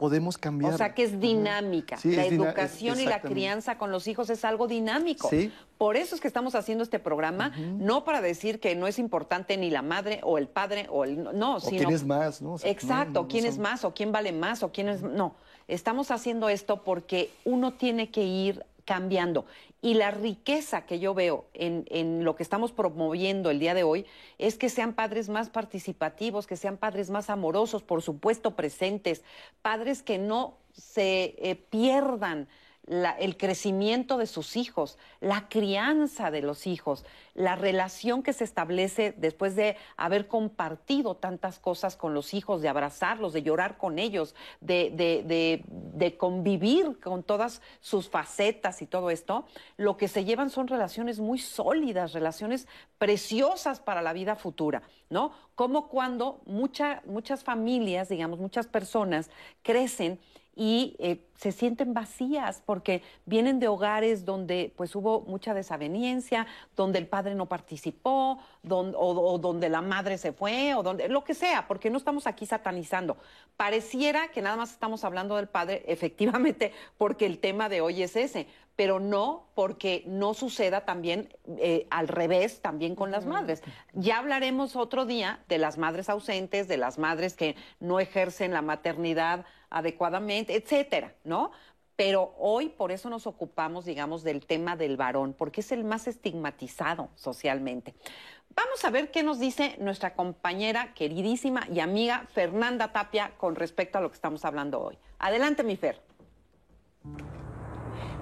Podemos 0.00 0.38
cambiar. 0.38 0.72
O 0.72 0.78
sea 0.78 0.94
que 0.94 1.02
es 1.02 1.20
dinámica. 1.20 1.98
la 2.04 2.24
educación 2.24 2.98
y 2.98 3.04
la 3.04 3.20
crianza 3.20 3.76
con 3.76 3.92
los 3.92 4.08
hijos 4.08 4.30
es 4.30 4.46
algo 4.46 4.66
dinámico. 4.66 5.30
Por 5.76 5.96
eso 5.96 6.14
es 6.14 6.22
que 6.22 6.26
estamos 6.26 6.54
haciendo 6.54 6.82
este 6.82 6.98
programa, 6.98 7.50
no 7.58 8.02
para 8.02 8.22
decir 8.22 8.60
que 8.60 8.74
no 8.74 8.86
es 8.86 8.98
importante 8.98 9.58
ni 9.58 9.68
la 9.68 9.82
madre 9.82 10.20
o 10.22 10.38
el 10.38 10.48
padre 10.48 10.86
o 10.90 11.04
el 11.04 11.22
no, 11.38 11.58
o 11.58 11.60
quién 11.60 11.90
es 11.90 12.04
más, 12.04 12.40
¿no? 12.40 12.56
exacto, 12.64 13.28
quién 13.28 13.44
es 13.44 13.58
más 13.58 13.84
o 13.84 13.92
quién 13.92 14.10
vale 14.10 14.32
más 14.32 14.62
o 14.62 14.72
quién 14.72 14.88
es 14.88 15.02
no. 15.02 15.34
Estamos 15.68 16.10
haciendo 16.10 16.48
esto 16.48 16.82
porque 16.82 17.30
uno 17.44 17.74
tiene 17.74 18.10
que 18.10 18.24
ir 18.24 18.64
cambiando. 18.86 19.44
Y 19.82 19.94
la 19.94 20.10
riqueza 20.10 20.84
que 20.84 20.98
yo 20.98 21.14
veo 21.14 21.46
en, 21.54 22.24
lo 22.24 22.36
que 22.36 22.42
estamos 22.42 22.72
promoviendo 22.72 23.50
el 23.50 23.58
día 23.58 23.72
de 23.72 23.82
hoy 23.82 24.06
es 24.36 24.56
que 24.56 24.68
sean 24.68 24.92
padres 24.92 25.28
más 25.30 25.48
participativos, 25.48 26.46
que 26.46 26.56
sean 26.56 26.76
padres 26.76 27.08
más 27.08 27.30
amorosos, 27.30 27.82
por 27.82 28.02
supuesto 28.02 28.56
presentes, 28.56 29.22
padres 29.62 30.02
que 30.02 30.18
no 30.18 30.58
se 30.72 31.34
eh, 31.38 31.56
pierdan 31.70 32.46
el 32.90 33.36
crecimiento 33.36 34.18
de 34.18 34.26
sus 34.26 34.56
hijos, 34.56 34.98
la 35.20 35.48
crianza 35.48 36.32
de 36.32 36.42
los 36.42 36.66
hijos, 36.66 37.04
la 37.34 37.54
relación 37.54 38.24
que 38.24 38.32
se 38.32 38.42
establece 38.42 39.14
después 39.16 39.54
de 39.54 39.76
haber 39.96 40.26
compartido 40.26 41.14
tantas 41.14 41.60
cosas 41.60 41.94
con 41.94 42.14
los 42.14 42.34
hijos, 42.34 42.62
de 42.62 42.68
abrazarlos, 42.68 43.32
de 43.32 43.42
llorar 43.42 43.78
con 43.78 44.00
ellos, 44.00 44.34
de, 44.60 44.90
de, 44.90 45.62
de, 45.94 46.16
convivir 46.16 46.98
con 46.98 47.22
todas 47.22 47.62
sus 47.80 48.10
facetas 48.10 48.82
y 48.82 48.86
todo 48.86 49.10
esto, 49.10 49.46
lo 49.76 49.96
que 49.96 50.08
se 50.08 50.24
llevan 50.24 50.50
son 50.50 50.66
relaciones 50.66 51.20
muy 51.20 51.38
sólidas, 51.38 52.12
relaciones 52.12 52.66
preciosas 52.98 53.78
para 53.78 54.02
la 54.02 54.12
vida 54.12 54.34
futura, 54.34 54.82
¿no? 55.08 55.30
Como 55.54 55.88
cuando 55.88 56.40
muchas 56.44 57.44
familias, 57.44 58.08
digamos, 58.08 58.40
muchas 58.40 58.66
personas 58.66 59.30
crecen 59.62 60.18
y 60.60 60.94
eh, 60.98 61.24
se 61.36 61.52
sienten 61.52 61.94
vacías 61.94 62.62
porque 62.66 63.02
vienen 63.24 63.60
de 63.60 63.68
hogares 63.68 64.26
donde 64.26 64.74
pues 64.76 64.94
hubo 64.94 65.22
mucha 65.22 65.54
desaveniencia, 65.54 66.46
donde 66.76 66.98
el 66.98 67.06
padre 67.06 67.34
no 67.34 67.46
participó, 67.46 68.38
o, 68.68 69.38
donde 69.38 69.70
la 69.70 69.80
madre 69.80 70.18
se 70.18 70.34
fue, 70.34 70.74
o 70.74 70.82
donde 70.82 71.08
lo 71.08 71.24
que 71.24 71.32
sea, 71.32 71.66
porque 71.66 71.88
no 71.88 71.96
estamos 71.96 72.26
aquí 72.26 72.44
satanizando. 72.44 73.16
Pareciera 73.56 74.28
que 74.28 74.42
nada 74.42 74.58
más 74.58 74.72
estamos 74.72 75.02
hablando 75.02 75.36
del 75.36 75.48
padre, 75.48 75.82
efectivamente, 75.88 76.74
porque 76.98 77.24
el 77.24 77.38
tema 77.38 77.70
de 77.70 77.80
hoy 77.80 78.02
es 78.02 78.14
ese, 78.14 78.46
pero 78.76 79.00
no 79.00 79.46
porque 79.54 80.04
no 80.06 80.34
suceda 80.34 80.84
también 80.84 81.30
eh, 81.56 81.86
al 81.88 82.06
revés, 82.06 82.60
también 82.60 82.94
con 82.94 83.10
las 83.10 83.24
madres. 83.24 83.62
Ya 83.94 84.18
hablaremos 84.18 84.76
otro 84.76 85.06
día 85.06 85.40
de 85.48 85.56
las 85.56 85.78
madres 85.78 86.10
ausentes, 86.10 86.68
de 86.68 86.76
las 86.76 86.98
madres 86.98 87.32
que 87.32 87.56
no 87.78 87.98
ejercen 87.98 88.52
la 88.52 88.60
maternidad 88.60 89.46
adecuadamente, 89.70 90.54
etcétera, 90.54 91.14
¿no? 91.24 91.52
Pero 91.96 92.34
hoy 92.38 92.70
por 92.70 92.92
eso 92.92 93.10
nos 93.10 93.26
ocupamos, 93.26 93.84
digamos, 93.84 94.22
del 94.22 94.46
tema 94.46 94.76
del 94.76 94.96
varón, 94.96 95.34
porque 95.34 95.60
es 95.60 95.70
el 95.70 95.84
más 95.84 96.06
estigmatizado 96.08 97.10
socialmente. 97.14 97.94
Vamos 98.54 98.84
a 98.84 98.90
ver 98.90 99.10
qué 99.10 99.22
nos 99.22 99.38
dice 99.38 99.76
nuestra 99.78 100.14
compañera 100.14 100.92
queridísima 100.94 101.66
y 101.72 101.80
amiga 101.80 102.26
Fernanda 102.32 102.92
Tapia 102.92 103.32
con 103.36 103.54
respecto 103.54 103.98
a 103.98 104.00
lo 104.00 104.10
que 104.10 104.14
estamos 104.14 104.44
hablando 104.44 104.80
hoy. 104.80 104.98
Adelante, 105.18 105.62
mi 105.62 105.76
Fer. 105.76 106.00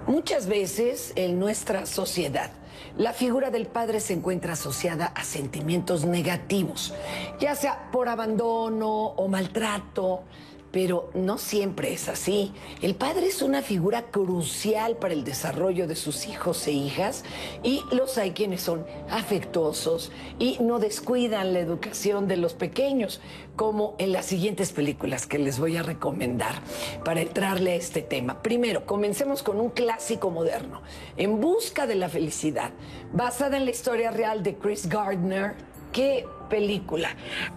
Muchas 0.06 0.46
veces 0.46 1.12
en 1.16 1.38
nuestra 1.38 1.86
sociedad 1.86 2.50
la 2.96 3.12
figura 3.12 3.50
del 3.50 3.66
padre 3.66 4.00
se 4.00 4.12
encuentra 4.12 4.54
asociada 4.54 5.06
a 5.06 5.22
sentimientos 5.24 6.04
negativos, 6.04 6.94
ya 7.38 7.54
sea 7.54 7.90
por 7.92 8.08
abandono 8.08 8.88
o 8.88 9.28
maltrato, 9.28 10.24
pero 10.70 11.11
no 11.15 11.39
siempre 11.39 11.93
es 11.93 12.09
así. 12.09 12.53
El 12.82 12.95
padre 12.95 13.27
es 13.27 13.43
una 13.43 13.62
figura 13.62 14.11
crucial 14.11 14.97
para 14.97 15.15
el 15.15 15.24
desarrollo 15.24 15.86
de 15.86 15.97
sus 15.97 16.27
hijos 16.27 16.66
e 16.66 16.73
hijas 16.73 17.24
y 17.62 17.82
los 17.90 18.19
hay 18.19 18.32
quienes 18.32 18.62
son 18.62 18.85
afectuosos 19.11 20.12
y 20.39 20.59
no 20.61 20.78
descuidan 20.78 21.53
la 21.53 21.61
educación 21.61 22.28
de 22.28 22.36
los 22.36 22.55
pequeños, 22.55 23.20
como 23.57 23.97
en 23.99 24.12
las 24.12 24.27
siguientes 24.27 24.73
películas 24.73 25.27
que 25.27 25.39
les 25.39 25.59
voy 25.59 25.77
a 25.77 25.82
recomendar 25.82 26.55
para 27.05 27.20
entrarle 27.20 27.73
a 27.73 27.74
este 27.74 28.03
tema. 28.03 28.40
Primero, 28.40 28.86
comencemos 28.86 29.43
con 29.43 29.61
un 29.61 29.70
clásico 29.70 30.31
moderno, 30.31 30.82
En 31.16 31.40
Busca 31.40 31.86
de 31.86 31.97
la 31.97 32.09
Felicidad, 32.09 32.70
basada 33.12 33.57
en 33.57 33.65
la 33.65 33.73
historia 33.73 34.11
real 34.11 34.43
de 34.43 34.57
Chris 34.57 34.89
Gardner. 34.89 35.57
Que 35.93 36.27
película. 36.48 37.10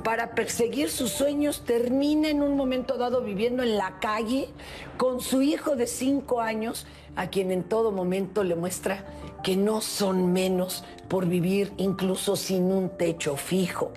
Para 0.03 0.35
perseguir 0.35 0.89
sus 0.89 1.11
sueños 1.11 1.63
termina 1.65 2.29
en 2.29 2.41
un 2.41 2.57
momento 2.57 2.97
dado 2.97 3.21
viviendo 3.21 3.63
en 3.63 3.77
la 3.77 3.99
calle 3.99 4.49
con 4.97 5.21
su 5.21 5.41
hijo 5.41 5.75
de 5.75 5.87
cinco 5.87 6.41
años, 6.41 6.85
a 7.15 7.27
quien 7.27 7.51
en 7.51 7.63
todo 7.63 7.91
momento 7.91 8.43
le 8.43 8.55
muestra 8.55 9.05
que 9.43 9.55
no 9.55 9.81
son 9.81 10.31
menos 10.33 10.83
por 11.07 11.25
vivir 11.25 11.71
incluso 11.77 12.35
sin 12.35 12.71
un 12.71 12.89
techo 12.97 13.35
fijo 13.35 13.91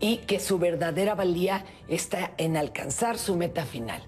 y 0.00 0.18
que 0.18 0.40
su 0.40 0.58
verdadera 0.58 1.14
valía 1.14 1.64
está 1.88 2.32
en 2.36 2.56
alcanzar 2.56 3.18
su 3.18 3.36
meta 3.36 3.64
final. 3.64 4.02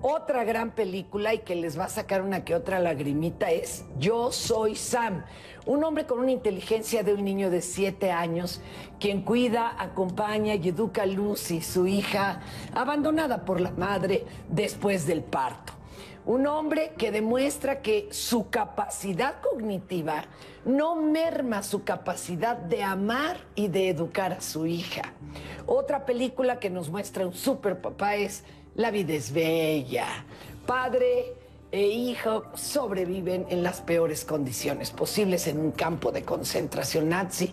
Otra 0.00 0.44
gran 0.44 0.70
película 0.70 1.34
y 1.34 1.40
que 1.40 1.56
les 1.56 1.76
va 1.76 1.86
a 1.86 1.88
sacar 1.88 2.22
una 2.22 2.44
que 2.44 2.54
otra 2.54 2.78
lagrimita 2.78 3.50
es 3.50 3.84
Yo 3.98 4.30
soy 4.30 4.76
Sam, 4.76 5.24
un 5.66 5.82
hombre 5.82 6.06
con 6.06 6.20
una 6.20 6.30
inteligencia 6.30 7.02
de 7.02 7.14
un 7.14 7.24
niño 7.24 7.50
de 7.50 7.60
siete 7.60 8.12
años, 8.12 8.60
quien 9.00 9.22
cuida, 9.22 9.74
acompaña 9.76 10.54
y 10.54 10.68
educa 10.68 11.02
a 11.02 11.06
Lucy, 11.06 11.62
su 11.62 11.88
hija, 11.88 12.42
abandonada 12.76 13.44
por 13.44 13.60
la 13.60 13.72
madre 13.72 14.24
después 14.48 15.04
del 15.04 15.24
parto. 15.24 15.72
Un 16.26 16.46
hombre 16.46 16.92
que 16.96 17.10
demuestra 17.10 17.82
que 17.82 18.06
su 18.12 18.50
capacidad 18.50 19.40
cognitiva 19.40 20.26
no 20.64 20.94
merma 20.94 21.64
su 21.64 21.82
capacidad 21.82 22.56
de 22.56 22.84
amar 22.84 23.38
y 23.56 23.66
de 23.66 23.88
educar 23.88 24.34
a 24.34 24.40
su 24.40 24.66
hija. 24.66 25.14
Otra 25.66 26.04
película 26.06 26.60
que 26.60 26.70
nos 26.70 26.88
muestra 26.88 27.26
un 27.26 27.32
super 27.32 27.80
papá 27.80 28.16
es 28.16 28.44
La 28.78 28.92
vida 28.92 29.14
es 29.14 29.32
bella. 29.32 30.06
Padre 30.64 31.34
e 31.72 31.82
hijo 31.82 32.44
sobreviven 32.54 33.44
en 33.50 33.64
las 33.64 33.80
peores 33.80 34.24
condiciones 34.24 34.92
posibles 34.92 35.48
en 35.48 35.58
un 35.58 35.72
campo 35.72 36.12
de 36.12 36.22
concentración 36.22 37.08
nazi 37.08 37.50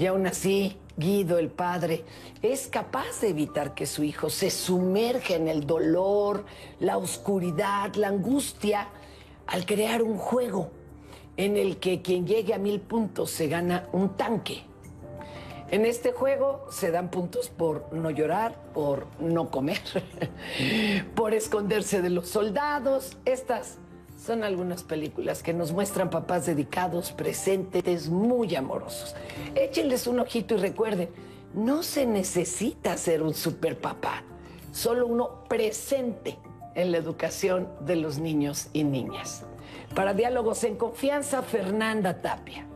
y 0.00 0.06
aún 0.06 0.26
así 0.26 0.76
Guido, 0.96 1.38
el 1.38 1.50
padre, 1.50 2.02
es 2.42 2.66
capaz 2.66 3.20
de 3.20 3.28
evitar 3.28 3.74
que 3.74 3.86
su 3.86 4.02
hijo 4.02 4.28
se 4.30 4.50
sumerja 4.50 5.36
en 5.36 5.46
el 5.46 5.64
dolor, 5.64 6.44
la 6.80 6.98
oscuridad, 6.98 7.94
la 7.94 8.08
angustia, 8.08 8.88
al 9.46 9.66
crear 9.66 10.02
un 10.02 10.18
juego 10.18 10.72
en 11.36 11.56
el 11.56 11.76
que 11.76 12.02
quien 12.02 12.26
llegue 12.26 12.52
a 12.52 12.58
mil 12.58 12.80
puntos 12.80 13.30
se 13.30 13.46
gana 13.46 13.88
un 13.92 14.16
tanque 14.16 14.64
en 15.70 15.86
este 15.86 16.12
juego 16.12 16.66
se 16.70 16.90
dan 16.90 17.10
puntos 17.10 17.48
por 17.48 17.92
no 17.92 18.10
llorar, 18.10 18.54
por 18.74 19.06
no 19.18 19.50
comer, 19.50 19.80
por 21.14 21.34
esconderse 21.34 22.02
de 22.02 22.10
los 22.10 22.28
soldados. 22.28 23.16
Estas 23.24 23.78
son 24.24 24.44
algunas 24.44 24.82
películas 24.82 25.42
que 25.42 25.52
nos 25.52 25.72
muestran 25.72 26.10
papás 26.10 26.46
dedicados, 26.46 27.12
presentes, 27.12 28.08
muy 28.08 28.54
amorosos. 28.54 29.14
Échenles 29.54 30.06
un 30.06 30.20
ojito 30.20 30.54
y 30.54 30.58
recuerden, 30.58 31.08
no 31.54 31.82
se 31.82 32.06
necesita 32.06 32.96
ser 32.96 33.22
un 33.22 33.34
super 33.34 33.78
papá, 33.78 34.22
solo 34.72 35.06
uno 35.06 35.44
presente 35.48 36.38
en 36.74 36.92
la 36.92 36.98
educación 36.98 37.68
de 37.80 37.96
los 37.96 38.18
niños 38.18 38.68
y 38.72 38.84
niñas. 38.84 39.44
Para 39.94 40.14
Diálogos 40.14 40.64
en 40.64 40.76
Confianza, 40.76 41.42
Fernanda 41.42 42.20
Tapia. 42.20 42.66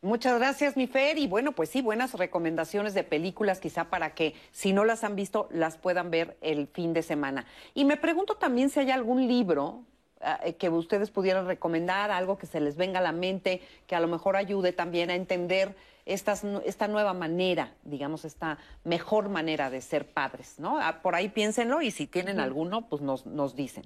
Muchas 0.00 0.38
gracias, 0.38 0.76
mi 0.76 0.86
Fer. 0.86 1.18
Y 1.18 1.26
bueno, 1.26 1.50
pues 1.52 1.70
sí, 1.70 1.82
buenas 1.82 2.14
recomendaciones 2.14 2.94
de 2.94 3.02
películas, 3.02 3.58
quizá 3.58 3.90
para 3.90 4.14
que 4.14 4.34
si 4.52 4.72
no 4.72 4.84
las 4.84 5.02
han 5.02 5.16
visto, 5.16 5.48
las 5.50 5.76
puedan 5.76 6.12
ver 6.12 6.36
el 6.40 6.68
fin 6.68 6.92
de 6.92 7.02
semana. 7.02 7.46
Y 7.74 7.84
me 7.84 7.96
pregunto 7.96 8.36
también 8.36 8.70
si 8.70 8.78
hay 8.78 8.92
algún 8.92 9.26
libro 9.26 9.82
ah, 10.20 10.38
eh, 10.44 10.54
que 10.54 10.68
ustedes 10.68 11.10
pudieran 11.10 11.48
recomendar, 11.48 12.12
algo 12.12 12.38
que 12.38 12.46
se 12.46 12.60
les 12.60 12.76
venga 12.76 13.00
a 13.00 13.02
la 13.02 13.10
mente, 13.10 13.60
que 13.88 13.96
a 13.96 14.00
lo 14.00 14.06
mejor 14.06 14.36
ayude 14.36 14.72
también 14.72 15.10
a 15.10 15.16
entender 15.16 15.74
estas, 16.06 16.44
esta 16.64 16.86
nueva 16.86 17.12
manera, 17.12 17.74
digamos, 17.82 18.24
esta 18.24 18.58
mejor 18.84 19.28
manera 19.28 19.68
de 19.68 19.80
ser 19.80 20.06
padres, 20.06 20.60
¿no? 20.60 20.78
Ah, 20.78 21.02
por 21.02 21.16
ahí 21.16 21.28
piénsenlo 21.28 21.82
y 21.82 21.90
si 21.90 22.06
tienen 22.06 22.38
alguno, 22.38 22.88
pues 22.88 23.02
nos, 23.02 23.26
nos 23.26 23.56
dicen. 23.56 23.84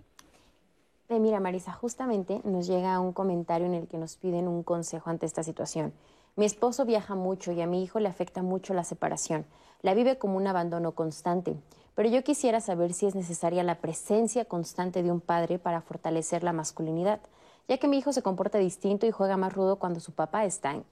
Eh, 1.12 1.20
mira, 1.20 1.40
Marisa, 1.40 1.74
justamente 1.74 2.40
nos 2.42 2.66
llega 2.66 2.98
un 2.98 3.12
comentario 3.12 3.66
en 3.66 3.74
el 3.74 3.86
que 3.86 3.98
nos 3.98 4.16
piden 4.16 4.48
un 4.48 4.62
consejo 4.62 5.10
ante 5.10 5.26
esta 5.26 5.42
situación. 5.42 5.92
Mi 6.36 6.46
esposo 6.46 6.86
viaja 6.86 7.14
mucho 7.14 7.52
y 7.52 7.60
a 7.60 7.66
mi 7.66 7.82
hijo 7.82 8.00
le 8.00 8.08
afecta 8.08 8.40
mucho 8.40 8.72
la 8.72 8.82
separación. 8.82 9.44
La 9.82 9.92
vive 9.92 10.16
como 10.16 10.38
un 10.38 10.46
abandono 10.46 10.92
constante. 10.92 11.54
Pero 11.94 12.08
yo 12.08 12.24
quisiera 12.24 12.62
saber 12.62 12.94
si 12.94 13.04
es 13.04 13.14
necesaria 13.14 13.62
la 13.62 13.74
presencia 13.74 14.46
constante 14.46 15.02
de 15.02 15.12
un 15.12 15.20
padre 15.20 15.58
para 15.58 15.82
fortalecer 15.82 16.42
la 16.44 16.54
masculinidad, 16.54 17.20
ya 17.68 17.76
que 17.76 17.88
mi 17.88 17.98
hijo 17.98 18.14
se 18.14 18.22
comporta 18.22 18.56
distinto 18.56 19.04
y 19.04 19.10
juega 19.10 19.36
más 19.36 19.52
rudo 19.52 19.76
cuando 19.76 20.00
su 20.00 20.12
papá 20.12 20.46
está. 20.46 20.72
En, 20.72 20.84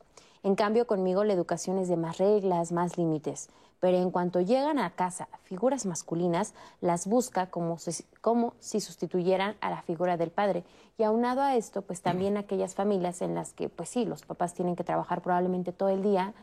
en 0.43 0.55
cambio, 0.55 0.87
conmigo 0.87 1.25
la 1.25 1.33
educación 1.33 1.79
es 1.79 1.89
de 1.89 1.97
más 1.97 2.19
reglas, 2.19 2.73
más 2.73 2.99
límites 2.99 3.49
pero 3.81 3.97
en 3.97 4.11
cuanto 4.11 4.41
llegan 4.41 4.79
a 4.79 4.91
casa 4.91 5.29
figuras 5.45 5.87
masculinas, 5.87 6.55
las 6.81 7.07
busca 7.07 7.47
como 7.47 7.79
si, 7.79 8.05
como 8.21 8.55
si 8.61 8.81
sustituyeran 8.81 9.57
a 9.61 9.71
la 9.71 9.83
figura 9.83 10.17
del 10.17 10.31
padre. 10.31 10.65
Y 10.99 11.03
aunado 11.03 11.41
a 11.41 11.57
esto, 11.57 11.83
pues 11.83 12.03
también 12.03 12.37
aquellas 12.37 12.75
familias 12.75 13.23
en 13.23 13.35
las 13.35 13.55
que, 13.55 13.71
pues 13.71 13.89
sí, 13.89 14.05
los 14.05 14.23
papás 14.23 14.55
tienen 14.55 14.77
que 14.77 14.85
trabajar 14.85 15.23
probablemente 15.23 15.73
todo 15.73 15.89
el 15.89 16.03
día 16.03 16.35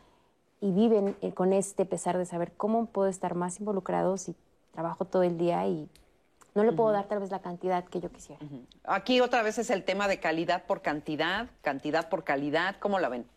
y 0.59 0.71
viven 0.71 1.15
eh, 1.21 1.31
con 1.33 1.53
este 1.53 1.85
pesar 1.85 2.17
de 2.17 2.25
saber 2.25 2.51
cómo 2.57 2.87
puedo 2.87 3.07
estar 3.07 3.35
más 3.35 3.59
involucrado 3.59 4.17
si 4.17 4.35
trabajo 4.71 5.05
todo 5.05 5.21
el 5.21 5.37
día 5.37 5.65
y 5.67 5.87
no 6.55 6.63
le 6.63 6.71
puedo 6.71 6.91
dar 6.91 7.05
tal 7.05 7.19
vez 7.19 7.29
la 7.29 7.39
cantidad 7.39 7.85
que 7.85 8.01
yo 8.01 8.11
quisiera. 8.11 8.43
Aquí 8.83 9.21
otra 9.21 9.43
vez 9.43 9.59
es 9.59 9.69
el 9.69 9.83
tema 9.83 10.07
de 10.07 10.19
calidad 10.19 10.65
por 10.65 10.81
cantidad, 10.81 11.47
cantidad 11.61 12.09
por 12.09 12.23
calidad, 12.23 12.77
¿cómo 12.79 12.97
la 12.97 13.09
ven? 13.09 13.27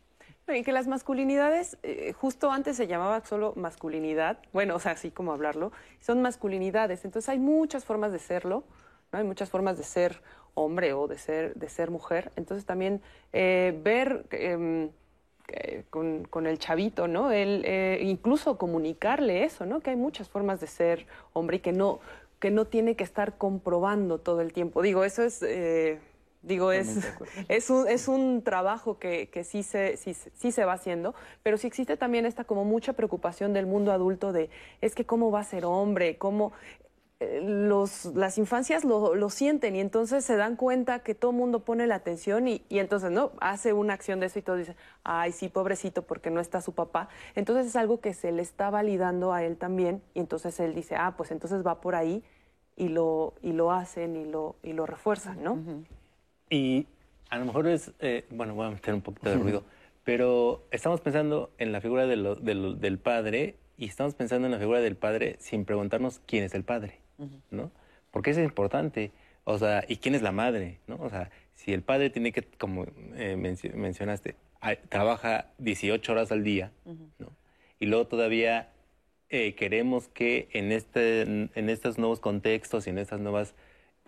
Y 0.55 0.63
que 0.63 0.73
las 0.73 0.87
masculinidades, 0.87 1.79
eh, 1.83 2.13
justo 2.13 2.51
antes 2.51 2.77
se 2.77 2.87
llamaba 2.87 3.25
solo 3.25 3.53
masculinidad, 3.57 4.39
bueno, 4.53 4.77
o 4.77 4.81
sea, 4.81 4.93
así 4.93 5.11
como 5.11 5.33
hablarlo, 5.33 5.73
son 6.01 6.23
masculinidades. 6.23 7.05
Entonces 7.05 7.29
hay 7.29 7.39
muchas 7.39 7.85
formas 7.85 8.13
de 8.13 8.19
serlo, 8.19 8.65
¿no? 9.13 9.19
Hay 9.19 9.25
muchas 9.25 9.51
formas 9.51 9.79
de 9.79 9.85
ser 9.85 10.21
hombre 10.55 10.93
o 10.93 11.07
de 11.07 11.19
ser, 11.19 11.55
de 11.55 11.69
ser 11.69 11.91
mujer. 11.91 12.33
Entonces 12.37 12.67
también 12.67 13.01
eh, 13.33 13.79
ver 13.83 14.27
em, 14.31 14.91
eh, 15.49 15.85
con, 15.91 16.25
con, 16.25 16.47
el 16.47 16.59
chavito, 16.59 17.09
¿no? 17.09 17.35
Incluso 17.35 18.59
comunicarle 18.59 19.45
eso, 19.45 19.67
¿no? 19.67 19.81
Que 19.81 19.91
hay 19.91 19.97
muchas 19.97 20.29
formas 20.29 20.61
de 20.61 20.67
ser 20.67 21.07
hombre 21.33 21.59
y 21.59 21.61
que 21.61 21.73
no, 21.73 22.01
que 22.39 22.51
no 22.51 22.65
tiene 22.65 22.97
que 22.97 23.05
estar 23.05 23.39
comprobando 23.39 24.19
todo 24.19 24.41
el 24.41 24.53
tiempo. 24.53 24.83
Digo, 24.83 25.05
eso 25.05 25.23
es... 25.23 25.45
Digo, 26.43 26.73
es, 26.73 26.89
es, 27.49 27.71
un, 27.71 27.89
es 27.89 28.09
un 28.09 28.43
trabajo 28.43 28.99
que, 28.99 29.29
que 29.29 29.45
sí, 29.45 29.63
se, 29.63 29.97
sí, 29.97 30.15
sí, 30.15 30.53
se 30.53 30.65
va 30.65 30.73
haciendo, 30.73 31.15
pero 31.43 31.59
sí 31.59 31.67
existe 31.67 31.97
también 31.97 32.25
esta 32.25 32.45
como 32.45 32.65
mucha 32.65 32.95
preocupación 32.95 33.53
del 33.53 33.67
mundo 33.67 33.93
adulto 33.93 34.33
de, 34.33 34.49
es 34.81 34.95
que 34.95 35.05
cómo 35.05 35.31
va 35.31 35.41
a 35.41 35.45
ser 35.45 35.67
hombre, 35.67 36.17
cómo 36.17 36.53
eh, 37.21 37.43
los, 37.45 38.07
las 38.07 38.39
infancias 38.39 38.83
lo, 38.83 39.15
lo, 39.15 39.29
sienten 39.29 39.77
y 39.77 39.81
entonces 39.81 40.25
se 40.25 40.37
dan 40.37 40.57
cuenta 40.57 41.01
que 41.01 41.15
todo 41.15 41.33
el 41.33 41.37
mundo 41.37 41.61
pone 41.61 41.87
la 41.87 41.97
atención 41.97 42.49
y, 42.49 42.65
y, 42.71 42.79
entonces 42.79 43.11
no 43.11 43.33
hace 43.41 43.75
una 43.75 43.93
acción 43.93 44.21
de 44.21 44.27
eso 44.27 44.39
y 44.39 44.43
todos 44.43 44.61
dicen, 44.61 44.77
ay 45.05 45.33
sí, 45.33 45.51
pobrecito, 45.51 46.01
porque 46.01 46.31
no 46.31 46.41
está 46.41 46.63
su 46.63 46.73
papá. 46.73 47.11
Entonces 47.35 47.67
es 47.67 47.77
algo 47.77 48.01
que 48.01 48.15
se 48.15 48.33
le 48.33 48.41
está 48.41 48.71
validando 48.71 49.35
a 49.35 49.45
él 49.45 49.59
también 49.59 50.01
y 50.15 50.21
entonces 50.21 50.59
él 50.61 50.75
dice, 50.75 50.97
ah, 50.97 51.15
pues 51.19 51.31
entonces 51.31 51.67
va 51.67 51.83
por 51.83 51.95
ahí 51.95 52.25
y 52.77 52.89
lo, 52.89 53.35
y 53.43 53.53
lo 53.53 53.73
hacen 53.73 54.17
y 54.17 54.25
lo, 54.25 54.57
y 54.63 54.73
lo 54.73 54.87
refuerzan, 54.87 55.43
¿no? 55.43 55.59
Y 56.51 56.87
a 57.31 57.39
lo 57.39 57.47
mejor 57.47 57.69
es, 57.69 57.93
eh, 58.01 58.25
bueno, 58.31 58.55
voy 58.55 58.67
a 58.67 58.71
meter 58.71 58.93
un 58.93 59.01
poquito 59.01 59.31
de 59.31 59.37
ruido, 59.37 59.65
pero 60.05 60.67
estamos 60.73 61.01
pensando 61.01 61.51
en 61.59 61.71
la 61.71 61.81
figura 61.81 62.07
de 62.07 62.17
lo, 62.17 62.35
de 62.35 62.55
lo, 62.55 62.75
del 62.75 62.99
padre 62.99 63.55
y 63.79 63.87
estamos 63.87 64.15
pensando 64.15 64.47
en 64.47 64.53
la 64.53 64.59
figura 64.59 64.81
del 64.81 64.97
padre 64.97 65.37
sin 65.39 65.65
preguntarnos 65.65 66.21
quién 66.27 66.43
es 66.43 66.55
el 66.55 66.65
padre, 66.65 66.99
¿no? 67.51 67.71
Porque 68.11 68.31
eso 68.31 68.41
es 68.41 68.47
importante. 68.47 69.13
O 69.45 69.59
sea, 69.59 69.85
¿y 69.89 69.97
quién 69.97 70.15
es 70.15 70.23
la 70.23 70.33
madre? 70.33 70.81
¿no? 70.87 70.97
O 70.97 71.09
sea, 71.09 71.31
si 71.55 71.73
el 71.73 71.83
padre 71.83 72.11
tiene 72.11 72.33
que, 72.33 72.43
como 72.43 72.87
eh, 73.15 73.37
mencionaste, 73.37 74.35
trabaja 74.89 75.47
18 75.59 76.13
horas 76.13 76.33
al 76.33 76.43
día, 76.43 76.73
¿no? 77.19 77.33
Y 77.79 77.87
luego 77.87 78.07
todavía 78.07 78.71
eh, 79.31 79.55
queremos 79.55 80.09
que 80.09 80.49
en, 80.53 80.73
este, 80.73 81.23
en 81.23 81.71
estos 81.71 81.99
nuevos 81.99 82.21
contextos 82.21 82.87
y 82.87 82.91
en 82.91 82.99
estas 82.99 83.21
nuevas 83.21 83.55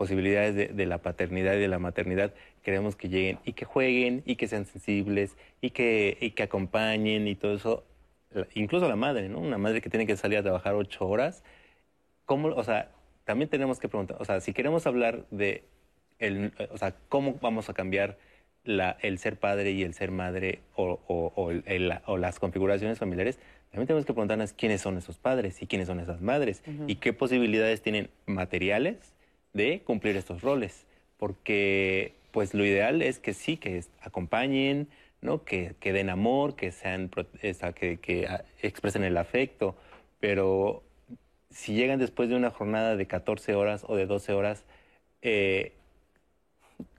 posibilidades 0.02 0.56
de, 0.56 0.66
de, 0.66 0.86
la 0.86 0.98
paternidad 0.98 1.54
y 1.54 1.60
de 1.60 1.68
la 1.68 1.78
maternidad, 1.78 2.34
queremos 2.64 2.96
que 2.96 3.08
lleguen 3.08 3.38
y 3.44 3.52
que 3.52 3.64
jueguen 3.64 4.24
y 4.26 4.34
que 4.34 4.48
sean 4.48 4.64
sensibles 4.66 5.36
y 5.60 5.70
que, 5.70 6.18
y 6.20 6.30
que 6.32 6.42
acompañen 6.42 7.28
y 7.28 7.36
todo 7.36 7.54
eso. 7.54 7.84
Incluso 8.54 8.88
la 8.88 8.96
madre, 8.96 9.28
¿no? 9.28 9.38
Una 9.38 9.58
madre 9.58 9.80
que 9.80 9.90
tiene 9.90 10.04
que 10.04 10.16
salir 10.16 10.38
a 10.38 10.42
trabajar 10.42 10.74
ocho 10.74 11.06
horas. 11.06 11.44
¿Cómo, 12.26 12.48
o 12.48 12.64
sea, 12.64 12.90
también 13.24 13.48
tenemos 13.48 13.78
que 13.78 13.88
preguntar, 13.88 14.16
o 14.18 14.24
sea, 14.24 14.40
si 14.40 14.52
queremos 14.52 14.88
hablar 14.88 15.24
de, 15.30 15.62
el, 16.18 16.52
o 16.72 16.78
sea, 16.78 16.96
cómo 17.08 17.38
vamos 17.40 17.70
a 17.70 17.72
cambiar 17.74 18.18
la, 18.64 18.96
el 19.02 19.18
ser 19.18 19.38
padre 19.38 19.70
y 19.70 19.84
el 19.84 19.94
ser 19.94 20.10
madre 20.10 20.62
o, 20.74 20.98
o, 21.06 21.32
o, 21.36 21.50
el, 21.52 21.92
o, 22.06 22.16
las 22.16 22.40
configuraciones 22.40 22.98
familiares, 22.98 23.38
también 23.70 23.86
tenemos 23.86 24.04
que 24.04 24.12
preguntarnos 24.14 24.52
quiénes 24.52 24.80
son 24.80 24.98
esos 24.98 25.16
padres 25.16 25.62
y 25.62 25.68
quiénes 25.68 25.86
son 25.86 26.00
esas 26.00 26.20
madres 26.20 26.60
uh 26.66 26.70
-huh. 26.70 26.84
y 26.88 26.96
qué 26.96 27.12
posibilidades 27.12 27.82
tienen 27.82 28.10
materiales 28.26 29.14
de 29.52 29.82
cumplir 29.82 30.16
estos 30.16 30.42
roles, 30.42 30.86
porque 31.18 32.14
pues 32.30 32.54
lo 32.54 32.64
ideal 32.64 33.02
es 33.02 33.18
que 33.18 33.34
sí, 33.34 33.56
que 33.56 33.84
acompañen, 34.00 34.88
¿no? 35.20 35.44
que, 35.44 35.74
que 35.80 35.92
den 35.92 36.10
amor, 36.10 36.56
que, 36.56 36.72
sean, 36.72 37.10
que, 37.10 37.98
que 38.00 38.28
expresen 38.62 39.04
el 39.04 39.16
afecto, 39.16 39.76
pero 40.20 40.82
si 41.50 41.74
llegan 41.74 41.98
después 41.98 42.28
de 42.28 42.36
una 42.36 42.50
jornada 42.50 42.96
de 42.96 43.06
14 43.06 43.54
horas 43.54 43.84
o 43.86 43.96
de 43.96 44.06
12 44.06 44.32
horas, 44.32 44.64
eh, 45.20 45.72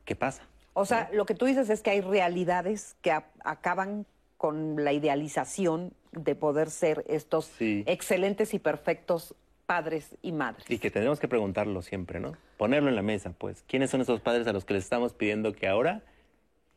¿qué 0.06 0.16
pasa? 0.16 0.44
O 0.74 0.86
sea, 0.86 1.10
lo 1.14 1.26
que 1.26 1.36
tú 1.36 1.46
dices 1.46 1.70
es 1.70 1.82
que 1.82 1.92
hay 1.92 2.02
realidades 2.02 2.96
que 3.02 3.12
acaban 3.12 4.06
con 4.38 4.84
la 4.84 4.92
idealización 4.92 5.94
de 6.12 6.36
poder 6.36 6.70
ser 6.70 7.04
estos 7.08 7.46
sí. 7.46 7.84
excelentes 7.88 8.54
y 8.54 8.60
perfectos 8.60 9.36
padres 9.74 10.16
y 10.22 10.32
madres. 10.32 10.70
Y 10.70 10.78
que 10.78 10.92
tenemos 10.92 11.20
que 11.20 11.28
preguntarlo 11.28 11.82
siempre, 11.82 12.20
¿no? 12.20 12.38
Ponerlo 12.58 12.90
en 12.90 12.96
la 12.96 13.02
mesa, 13.02 13.34
pues. 13.36 13.64
¿Quiénes 13.68 13.90
son 13.90 14.02
esos 14.02 14.22
padres 14.22 14.46
a 14.46 14.54
los 14.54 14.66
que 14.66 14.76
les 14.76 14.84
estamos 14.84 15.14
pidiendo 15.14 15.54
que 15.54 15.68
ahora 15.68 16.04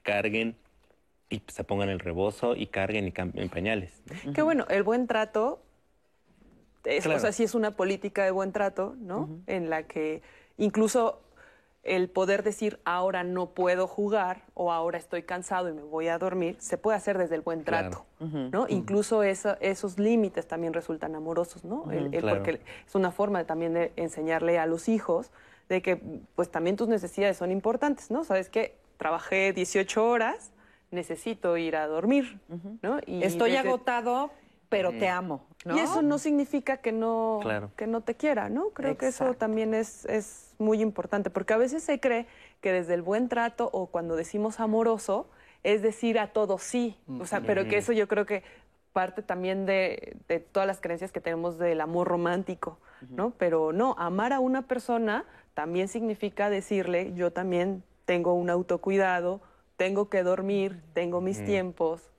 carguen 0.03 0.57
y 1.29 1.43
se 1.47 1.63
pongan 1.63 1.91
el 1.91 1.99
rebozo 1.99 2.57
y 2.57 2.69
carguen 2.69 3.07
y 3.07 3.13
cambien 3.13 3.51
pañales? 3.51 4.03
¿no? 4.25 4.33
Qué 4.33 4.41
bueno, 4.41 4.65
el 4.71 4.83
buen 4.83 5.07
trato, 5.07 5.61
es, 6.85 7.05
claro. 7.05 7.19
o 7.19 7.21
sea, 7.21 7.33
sí 7.33 7.45
es 7.45 7.55
una 7.55 7.73
política 7.73 8.25
de 8.25 8.31
buen 8.31 8.53
trato, 8.53 8.97
¿no? 8.99 9.19
Uh 9.19 9.27
-huh. 9.27 9.43
En 9.47 9.69
la 9.69 9.83
que 9.83 10.23
incluso 10.57 11.21
el 11.87 12.09
poder 12.09 12.43
decir 12.43 12.81
ahora 12.85 13.25
no 13.25 13.51
puedo 13.51 13.87
jugar 13.87 14.43
o 14.55 14.73
ahora 14.73 14.99
estoy 14.99 15.23
cansado 15.23 15.69
y 15.69 15.73
me 15.73 15.83
voy 15.83 16.09
a 16.09 16.19
dormir, 16.19 16.57
se 16.59 16.79
puede 16.79 16.97
hacer 16.97 17.19
desde 17.19 17.35
el 17.37 17.41
buen 17.43 17.65
trato, 17.65 18.07
claro. 18.19 18.33
uh 18.33 18.37
-huh. 18.37 18.51
¿no? 18.51 18.63
Uh 18.63 18.65
-huh. 18.67 18.71
Incluso 18.71 19.23
eso, 19.23 19.57
esos 19.61 19.99
límites 19.99 20.47
también 20.47 20.73
resultan 20.73 21.15
amorosos, 21.15 21.65
¿no? 21.65 21.83
Uh 21.83 21.87
-huh, 21.87 21.93
el, 21.97 22.15
el, 22.15 22.21
claro. 22.21 22.39
Porque 22.39 22.61
es 22.87 22.95
una 22.95 23.11
forma 23.13 23.39
de, 23.39 23.45
también 23.45 23.75
de 23.75 23.93
enseñarle 23.97 24.59
a 24.59 24.67
los 24.67 24.89
hijos 24.89 25.31
de 25.69 25.83
que 25.83 25.97
pues 26.35 26.51
también 26.51 26.77
tus 26.77 26.89
necesidades 26.89 27.37
son 27.37 27.51
importantes, 27.51 28.11
¿no? 28.11 28.25
Sabes 28.25 28.49
que 28.49 28.77
trabajé 28.99 29.53
18 29.53 30.09
horas, 30.09 30.53
necesito 30.91 31.57
ir 31.57 31.77
a 31.77 31.87
dormir, 31.87 32.39
¿no? 32.83 32.99
Y 33.07 33.23
estoy 33.25 33.51
desde... 33.53 33.69
agotado, 33.69 34.31
pero 34.69 34.91
te 34.93 35.09
amo. 35.09 35.47
¿no? 35.65 35.77
Y 35.77 35.81
eso 35.81 36.03
no 36.03 36.19
significa 36.19 36.79
que 36.79 36.93
no, 36.93 37.41
claro. 37.43 37.71
que 37.77 37.87
no 37.87 38.01
te 38.01 38.15
quiera, 38.15 38.49
¿no? 38.49 38.71
Creo 38.71 38.93
Exacto. 38.93 38.99
que 38.99 39.09
eso 39.09 39.35
también 39.35 39.75
es, 39.75 40.05
es 40.07 40.55
muy 40.59 40.81
importante, 40.81 41.31
porque 41.31 41.55
a 41.55 41.57
veces 41.57 41.83
se 41.83 42.01
cree 42.01 42.27
que 42.61 42.73
desde 42.73 42.95
el 42.95 43.03
buen 43.03 43.29
trato 43.29 43.69
o 43.73 43.87
cuando 43.87 44.17
decimos 44.17 44.61
amoroso, 44.61 45.29
es 45.63 45.83
decir 45.83 46.19
a 46.19 46.29
todo 46.33 46.59
sí, 46.59 46.97
o 47.19 47.27
sea, 47.27 47.41
pero 47.41 47.67
que 47.67 47.79
eso 47.79 47.93
yo 47.93 48.07
creo 48.07 48.25
que 48.25 48.45
parte 48.93 49.23
también 49.23 49.67
de, 49.67 50.17
de 50.29 50.39
todas 50.39 50.67
las 50.67 50.81
creencias 50.81 51.13
que 51.13 51.21
tenemos 51.21 51.59
del 51.59 51.81
amor 51.81 52.09
romántico, 52.09 52.79
¿no? 53.11 53.31
Pero 53.37 53.73
no, 53.73 53.95
amar 53.99 54.33
a 54.33 54.41
una 54.41 54.63
persona 54.63 55.25
también 55.55 55.89
significa 55.89 56.51
decirle, 56.51 57.13
yo 57.15 57.33
también 57.33 57.83
tengo 58.05 58.35
un 58.35 58.49
autocuidado, 58.49 59.41
tengo 59.77 60.09
que 60.09 60.23
dormir, 60.23 60.83
tengo 60.95 61.21
mis 61.21 61.45
tiempos, 61.45 62.11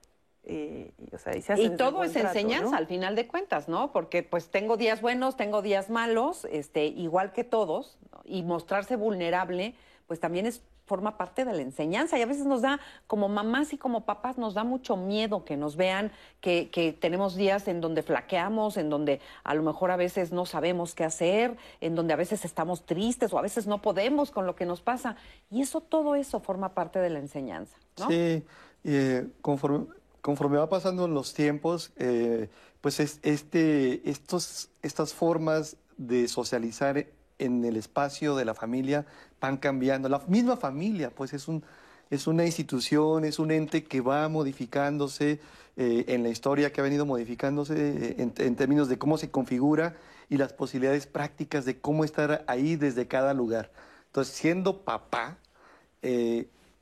y, 0.47 0.93
y, 0.97 1.15
o 1.15 1.17
sea, 1.17 1.35
y, 1.35 1.65
y 1.65 1.69
todo 1.71 2.03
es 2.03 2.13
trato, 2.13 2.29
enseñanza 2.29 2.71
¿no? 2.71 2.77
al 2.77 2.87
final 2.87 3.15
de 3.15 3.27
cuentas, 3.27 3.67
¿no? 3.67 3.91
Porque 3.91 4.23
pues 4.23 4.49
tengo 4.49 4.77
días 4.77 5.01
buenos, 5.01 5.35
tengo 5.35 5.61
días 5.61 5.89
malos, 5.89 6.45
este, 6.45 6.85
igual 6.85 7.33
que 7.33 7.43
todos, 7.43 7.97
¿no? 8.11 8.21
y 8.25 8.43
mostrarse 8.43 8.95
vulnerable, 8.95 9.75
pues 10.07 10.19
también 10.19 10.45
es 10.45 10.61
forma 10.87 11.17
parte 11.17 11.43
de 11.43 11.53
la 11.53 11.61
enseñanza 11.61 12.17
y 12.17 12.21
a 12.21 12.25
veces 12.25 12.45
nos 12.45 12.61
da, 12.61 12.79
como 13.07 13.27
mamás 13.27 13.73
y 13.73 13.77
como 13.77 14.05
papás, 14.05 14.37
nos 14.37 14.53
da 14.53 14.63
mucho 14.63 14.95
miedo 14.95 15.43
que 15.43 15.57
nos 15.57 15.75
vean, 15.75 16.11
que, 16.39 16.69
que, 16.71 16.93
tenemos 16.93 17.35
días 17.35 17.67
en 17.67 17.81
donde 17.81 18.03
flaqueamos, 18.03 18.77
en 18.77 18.89
donde 18.89 19.19
a 19.43 19.53
lo 19.53 19.63
mejor 19.63 19.91
a 19.91 19.97
veces 19.97 20.31
no 20.31 20.45
sabemos 20.45 20.95
qué 20.95 21.03
hacer, 21.03 21.57
en 21.81 21.93
donde 21.93 22.13
a 22.13 22.15
veces 22.15 22.45
estamos 22.45 22.85
tristes 22.85 23.33
o 23.33 23.37
a 23.37 23.41
veces 23.41 23.67
no 23.67 23.81
podemos 23.81 24.31
con 24.31 24.45
lo 24.45 24.55
que 24.55 24.65
nos 24.65 24.81
pasa. 24.81 25.17
Y 25.51 25.61
eso, 25.61 25.81
todo 25.81 26.15
eso 26.15 26.39
forma 26.39 26.73
parte 26.73 26.99
de 26.99 27.09
la 27.09 27.19
enseñanza, 27.19 27.75
¿no? 27.99 28.07
Sí, 28.07 28.45
eh, 28.85 29.27
conforme 29.41 29.87
conforme 30.21 30.57
va 30.57 30.69
pasando 30.69 31.07
los 31.07 31.33
tiempos, 31.33 31.91
eh, 31.97 32.49
pues 32.81 32.99
es, 32.99 33.19
este, 33.23 34.09
estos, 34.09 34.69
estas 34.81 35.13
formas 35.13 35.77
de 35.97 36.27
socializar 36.27 37.07
en 37.39 37.65
el 37.65 37.75
espacio 37.75 38.35
de 38.35 38.45
la 38.45 38.53
familia 38.53 39.05
van 39.39 39.57
cambiando. 39.57 40.09
La 40.09 40.19
misma 40.27 40.57
familia, 40.57 41.11
pues 41.11 41.33
es, 41.33 41.47
un, 41.47 41.63
es 42.09 42.27
una 42.27 42.45
institución, 42.45 43.25
es 43.25 43.39
un 43.39 43.51
ente 43.51 43.83
que 43.83 44.01
va 44.01 44.27
modificándose 44.29 45.39
eh, 45.75 46.05
en 46.07 46.23
la 46.23 46.29
historia, 46.29 46.71
que 46.71 46.81
ha 46.81 46.83
venido 46.83 47.05
modificándose 47.05 47.75
eh, 47.75 48.31
en, 48.37 48.55
términos 48.55 48.89
de 48.89 48.97
cómo 48.97 49.17
se 49.17 49.29
configura 49.29 49.95
y 50.29 50.37
las 50.37 50.53
posibilidades 50.53 51.07
prácticas 51.07 51.65
de 51.65 51.79
cómo 51.79 52.03
estar 52.03 52.43
ahí 52.47 52.75
desde 52.75 53.07
cada 53.07 53.33
lugar. 53.33 53.71
Entonces, 54.07 54.33
siendo 54.35 54.81
papá, 54.83 55.37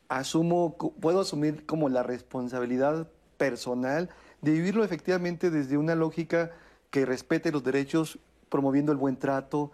asumo, 0.07 0.77
puedo 0.77 1.21
asumir 1.21 1.65
como 1.65 1.89
la 1.89 2.03
responsabilidad 2.03 3.07
personal, 3.37 4.09
de 4.41 4.51
vivirlo 4.51 4.83
efectivamente 4.83 5.49
desde 5.49 5.77
una 5.77 5.95
lógica 5.95 6.51
que 6.89 7.05
respete 7.05 7.51
los 7.51 7.63
derechos, 7.63 8.19
promoviendo 8.49 8.91
el 8.91 8.97
buen 8.97 9.17
trato, 9.17 9.71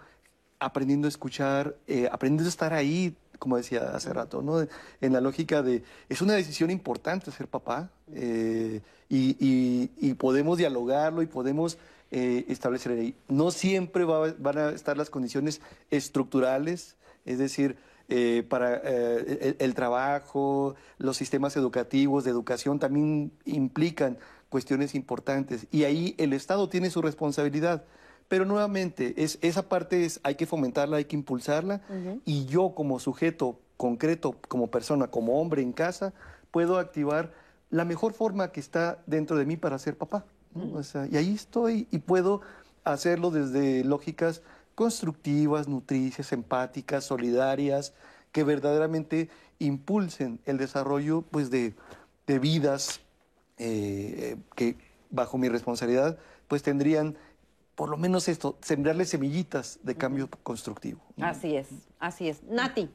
aprendiendo 0.59 1.07
a 1.07 1.09
escuchar, 1.09 1.75
eh, 1.88 2.07
aprendiendo 2.11 2.47
a 2.47 2.49
estar 2.49 2.73
ahí, 2.73 3.15
como 3.39 3.57
decía 3.57 3.95
hace 3.95 4.13
rato, 4.13 4.41
¿no? 4.41 4.65
En 5.01 5.13
la 5.13 5.19
lógica 5.19 5.63
de, 5.63 5.83
es 6.07 6.21
una 6.21 6.33
decisión 6.33 6.69
importante 6.69 7.31
ser 7.31 7.47
papá 7.47 7.89
eh, 8.13 8.81
y, 9.09 9.35
y, 9.39 9.91
y, 9.97 10.13
podemos 10.13 10.59
dialogarlo 10.59 11.23
y 11.23 11.25
podemos 11.25 11.79
eh, 12.11 12.45
establecer 12.47 12.91
ahí. 12.91 13.15
No 13.27 13.51
siempre 13.51 14.03
va, 14.03 14.33
van 14.38 14.57
a 14.57 14.69
estar 14.69 14.95
las 14.95 15.09
condiciones 15.09 15.61
estructurales, 15.89 16.95
es 17.25 17.39
decir, 17.39 17.77
eh, 18.13 18.43
para 18.43 18.75
eh, 18.83 19.39
el, 19.41 19.55
el, 19.57 19.73
trabajo, 19.73 20.75
los 20.97 21.15
sistemas 21.15 21.55
educativos, 21.55 22.25
de 22.25 22.31
educación, 22.31 22.77
también 22.77 23.31
implican 23.45 24.17
cuestiones 24.49 24.95
importantes. 24.95 25.65
Y 25.71 25.85
ahí 25.85 26.13
el 26.17 26.33
Estado 26.33 26.67
tiene 26.67 26.89
su 26.89 27.01
responsabilidad. 27.01 27.85
Pero 28.27 28.43
nuevamente, 28.43 29.13
es, 29.15 29.39
esa 29.41 29.69
parte 29.69 30.03
es, 30.03 30.19
hay 30.23 30.35
que 30.35 30.45
fomentarla, 30.45 30.97
hay 30.97 31.05
que 31.05 31.15
impulsarla. 31.15 31.81
Uh 31.89 31.93
-huh. 31.93 32.21
Y 32.25 32.45
yo 32.47 32.73
como 32.75 32.99
sujeto 32.99 33.59
concreto 33.77 34.35
como 34.49 34.67
persona, 34.67 35.07
como 35.07 35.39
hombre 35.39 35.61
en 35.61 35.71
casa, 35.71 36.13
puedo 36.51 36.79
activar 36.79 37.31
la 37.69 37.85
mejor 37.85 38.11
forma 38.11 38.51
que 38.51 38.59
está 38.59 38.99
dentro 39.07 39.38
de 39.38 39.45
mí 39.45 39.55
para 39.55 39.79
ser 39.79 39.97
papá. 39.97 40.25
O 40.73 40.83
sea, 40.83 41.07
y 41.09 41.15
ahí 41.15 41.33
estoy 41.33 41.88
y 41.91 41.99
puedo 41.99 42.41
hacerlo 42.83 43.31
desde 43.31 43.85
lógicas 43.85 44.41
constructivas, 44.76 45.68
nutricias, 45.68 46.31
empáticas, 46.31 47.03
solidarias, 47.03 47.93
que 48.31 48.43
verdaderamente 48.43 49.30
impulsen 49.60 50.39
el 50.45 50.57
desarrollo 50.57 51.22
pues, 51.22 51.49
de, 51.49 51.76
de 52.27 52.39
vidas 52.39 53.02
eh, 53.57 54.38
que 54.56 54.77
bajo 55.10 55.38
mi 55.38 55.49
responsabilidad 55.49 56.18
pues 56.48 56.64
tendrían 56.64 57.15
por 57.76 57.89
lo 57.89 57.98
menos 57.98 58.27
esto, 58.27 58.57
sembrarle 58.61 59.06
semillitas 59.06 59.80
de 59.84 59.95
cambio 59.95 60.30
constructivo. 60.43 61.02
Así 61.22 61.56
es, 61.56 61.68
así 61.99 62.30
es. 62.30 62.43
Nati. 62.43 62.89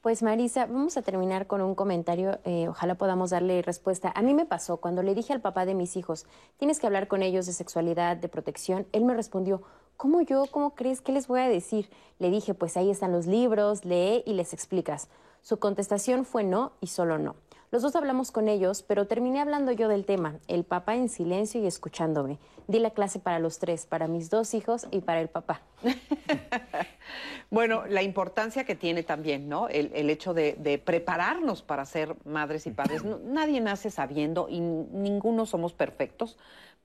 Pues 0.00 0.22
Marisa, 0.22 0.66
vamos 0.66 0.96
a 0.96 1.02
terminar 1.02 1.46
con 1.46 1.60
un 1.60 1.74
comentario, 1.74 2.40
eh, 2.44 2.66
ojalá 2.68 2.96
podamos 2.96 3.30
darle 3.30 3.62
respuesta. 3.62 4.12
A 4.16 4.22
mí 4.22 4.34
me 4.34 4.46
pasó 4.46 4.78
cuando 4.78 5.02
le 5.02 5.14
dije 5.14 5.32
al 5.32 5.40
papá 5.40 5.64
de 5.64 5.74
mis 5.74 5.96
hijos, 5.96 6.26
tienes 6.56 6.80
que 6.80 6.86
hablar 6.86 7.06
con 7.08 7.22
ellos 7.22 7.46
de 7.46 7.52
sexualidad, 7.52 8.16
de 8.16 8.28
protección, 8.28 8.86
él 8.92 9.04
me 9.04 9.14
respondió, 9.14 9.62
¿cómo 10.02 10.20
yo? 10.20 10.46
¿Cómo 10.50 10.74
crees? 10.74 11.00
¿Qué 11.00 11.12
les 11.12 11.28
voy 11.28 11.38
a 11.38 11.48
decir? 11.48 11.88
Le 12.18 12.28
dije, 12.28 12.54
pues 12.54 12.76
ahí 12.76 12.90
están 12.90 13.12
los 13.12 13.26
libros, 13.26 13.84
lee 13.84 14.24
y 14.26 14.32
les 14.32 14.52
explicas. 14.52 15.06
Su 15.42 15.60
contestación 15.60 16.24
fue 16.24 16.42
no 16.42 16.72
y 16.80 16.88
solo 16.88 17.18
no. 17.18 17.36
Los 17.70 17.82
dos 17.82 17.94
hablamos 17.94 18.32
con 18.32 18.48
ellos, 18.48 18.82
pero 18.82 19.06
terminé 19.06 19.40
hablando 19.40 19.70
yo 19.70 19.86
del 19.86 20.04
tema, 20.04 20.40
el 20.48 20.64
papá 20.64 20.96
en 20.96 21.08
silencio 21.08 21.62
y 21.62 21.68
escuchándome. 21.68 22.40
Di 22.66 22.80
la 22.80 22.90
clase 22.90 23.20
para 23.20 23.38
los 23.38 23.60
tres, 23.60 23.86
para 23.86 24.08
mis 24.08 24.28
dos 24.28 24.54
hijos 24.54 24.88
y 24.90 25.02
para 25.02 25.20
el 25.20 25.28
papá. 25.28 25.62
bueno, 27.50 27.86
la 27.86 28.02
importancia 28.02 28.64
que 28.64 28.74
tiene 28.74 29.04
también, 29.04 29.48
¿no? 29.48 29.68
El, 29.68 30.10
hecho 30.10 30.34
de, 30.34 30.82
prepararnos 30.84 31.62
para 31.62 31.86
ser 31.86 32.16
madres 32.24 32.66
y 32.66 32.72
padres. 32.72 33.04
nadie 33.04 33.60
nace 33.60 33.88
sabiendo 33.88 34.48
y 34.50 34.58
ninguno 34.58 35.46
somos 35.46 35.72
perfectos 35.72 36.36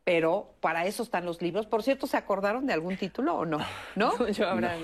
pero 0.08 0.54
para 0.62 0.86
eso 0.86 1.04
están 1.04 1.26
los 1.26 1.42
libros. 1.42 1.66
Por 1.66 1.84
cierto, 1.84 2.08
¿se 2.08 2.16
acordaron 2.16 2.66
de 2.66 2.72
algún 2.72 2.96
título 2.96 3.40
o 3.40 3.46
no? 3.46 3.58
¿No? 3.98 4.14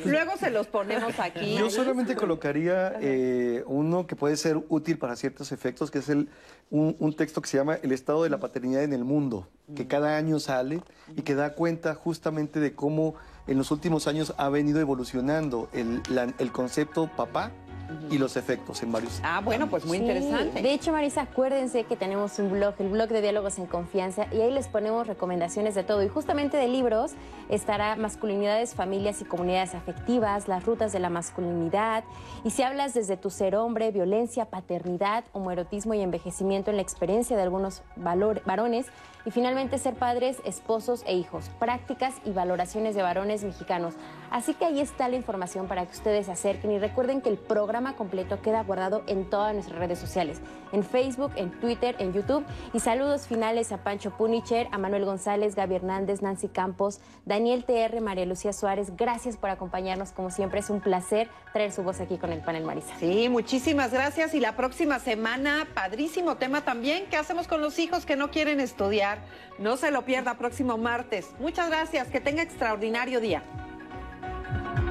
Luego 0.03 0.35
se 0.37 0.49
los 0.49 0.67
ponemos 0.67 1.17
aquí. 1.17 1.55
Yo 1.57 1.69
solamente 1.69 2.13
colocaría 2.13 2.97
eh, 2.99 3.63
uno 3.65 4.05
que 4.05 4.17
puede 4.17 4.35
ser 4.35 4.61
útil 4.67 4.97
para 4.97 5.15
ciertos 5.15 5.53
efectos, 5.53 5.91
que 5.91 5.99
es 5.99 6.09
el, 6.09 6.27
un, 6.71 7.15
texto 7.15 7.41
que 7.41 7.47
se 7.47 7.55
llama 7.55 7.75
El 7.81 7.93
estado 7.93 8.23
de 8.23 8.31
la 8.31 8.41
paternidad 8.41 8.83
en 8.83 8.91
el 8.91 9.05
mundo, 9.05 9.47
que 9.77 9.87
cada 9.87 10.17
año 10.17 10.41
sale 10.41 10.81
y 11.15 11.21
que 11.21 11.35
da 11.35 11.53
cuenta 11.53 11.95
justamente 11.95 12.59
de 12.59 12.75
cómo 12.75 13.15
en 13.47 13.57
los 13.57 13.71
últimos 13.71 14.07
años 14.07 14.33
ha 14.37 14.49
venido 14.49 14.81
evolucionando 14.81 15.69
el, 15.71 16.01
el 16.37 16.51
concepto 16.51 17.09
papá 17.15 17.53
y 18.10 18.18
los 18.18 18.38
efectos 18.38 18.84
en 18.84 18.91
varios. 18.91 19.19
Ah, 19.23 19.41
bueno, 19.43 19.68
pues 19.68 19.85
muy 19.85 19.97
interesante. 19.97 20.61
De 20.61 20.73
hecho, 20.73 20.91
Marisa, 20.91 21.22
acuérdense 21.22 21.84
que 21.84 21.95
tenemos 21.95 22.38
un 22.39 22.51
blog, 22.51 22.76
el 22.80 22.89
blog 22.89 23.10
de 23.10 23.22
Diálogos 23.22 23.57
en 23.60 23.65
Confianza, 23.65 24.27
y 24.31 24.41
ahí 24.41 24.51
les 24.51 24.68
ponemos 24.68 25.07
recomendaciones 25.07 25.76
de 25.76 25.84
todo. 25.84 26.03
Y 26.03 26.10
justamente 26.10 26.57
de 26.57 26.68
libros 26.68 27.11
estará 27.49 27.95
Masculinidades, 27.95 28.76
Familias 28.76 29.22
y 29.22 29.26
Comunidades 29.26 29.76
Afectivas, 29.76 30.47
Las 30.47 30.65
Rutas 30.65 30.93
de 30.93 30.99
la 30.99 31.10
Masculinidad. 31.10 32.03
Y 32.43 32.51
si 32.51 32.64
hablas 32.64 32.93
desde 32.93 33.18
tu 33.18 33.30
ser 33.30 33.55
hombre, 33.55 33.91
violencia, 33.91 34.45
paternidad, 34.45 35.23
homoerotismo 35.34 35.93
y 35.93 36.01
envejecimiento 36.01 36.72
en 36.72 36.77
la 36.77 36.84
experiencia 36.84 37.35
de 37.35 37.43
algunos 37.43 37.81
varones, 37.95 38.88
y 39.26 39.31
finalmente 39.31 39.77
ser 39.77 39.93
padres, 39.93 40.38
esposos 40.43 41.03
e 41.05 41.15
hijos, 41.15 41.49
prácticas 41.60 42.15
y 42.26 42.31
valoraciones 42.31 42.93
de 42.93 43.03
varones 43.03 43.43
mexicanos. 43.43 43.93
Así 44.34 44.55
que 44.55 44.65
ahí 44.65 44.80
está 44.80 45.07
la 45.10 45.15
información 45.15 45.68
para 45.68 45.85
que 45.85 45.91
ustedes 45.91 46.26
se 46.26 46.31
acerquen 46.31 46.72
y 46.72 46.80
recuerden 46.80 47.22
que 47.22 47.30
el 47.30 47.38
programa 47.38 47.95
completo 47.95 48.41
queda 48.41 48.64
guardado 48.64 49.03
en 49.05 49.30
todas 49.30 49.53
nuestras 49.53 49.77
redes 49.77 49.99
sociales, 49.99 50.41
en 50.72 50.84
Facebook, 50.84 51.31
en 51.35 51.51
Twitter, 51.51 51.95
en 51.99 52.14
YouTube. 52.14 52.43
Y 52.73 52.80
saludos 52.80 53.27
finales 53.27 53.72
a 53.72 53.84
Pancho 53.84 54.10
Punicher, 54.18 54.69
a 54.72 54.80
Manuel 54.80 55.05
González, 55.05 55.53
Gaby 55.53 55.76
Hernández, 55.76 56.23
Nancy 56.23 56.47
Campos, 56.47 56.99
Daniel 57.26 57.64
TR, 57.64 58.01
María 58.01 58.26
Lucía 58.26 58.53
Suárez. 58.53 58.97
Gracias 58.97 59.38
por 59.38 59.51
acompañarnos, 59.51 60.14
como 60.14 60.31
siempre 60.31 60.61
es 60.61 60.72
un 60.72 60.81
placer 60.81 61.30
traer 61.53 61.72
su 61.72 61.84
voz 61.84 62.01
aquí 62.01 62.18
con 62.18 62.31
el 62.31 62.39
panel 62.39 62.64
Marisa. 62.64 62.95
Sí, 62.99 63.30
muchísimas 63.30 63.93
gracias 63.93 64.34
y 64.34 64.39
la 64.39 64.55
próxima 64.55 64.97
semana, 64.97 65.68
padrísimo 65.76 66.38
tema 66.38 66.61
también, 66.61 67.05
¿qué 67.11 67.18
hacemos 67.18 67.47
con 67.47 67.61
los 67.61 67.77
hijos 67.77 68.03
que 68.07 68.15
no 68.15 68.31
quieren 68.31 68.60
estudiar? 68.60 69.19
No 69.60 69.77
se 69.77 69.91
lo 69.91 70.05
pierda 70.05 70.39
próximo 70.39 70.80
martes. 70.80 71.30
Muchas 71.39 71.69
gracias. 71.69 72.07
Que 72.07 72.19
tenga 72.19 72.41
extraordinario 72.41 73.19
día. 73.19 73.43
Thank 74.53 74.77
you. 74.77 74.82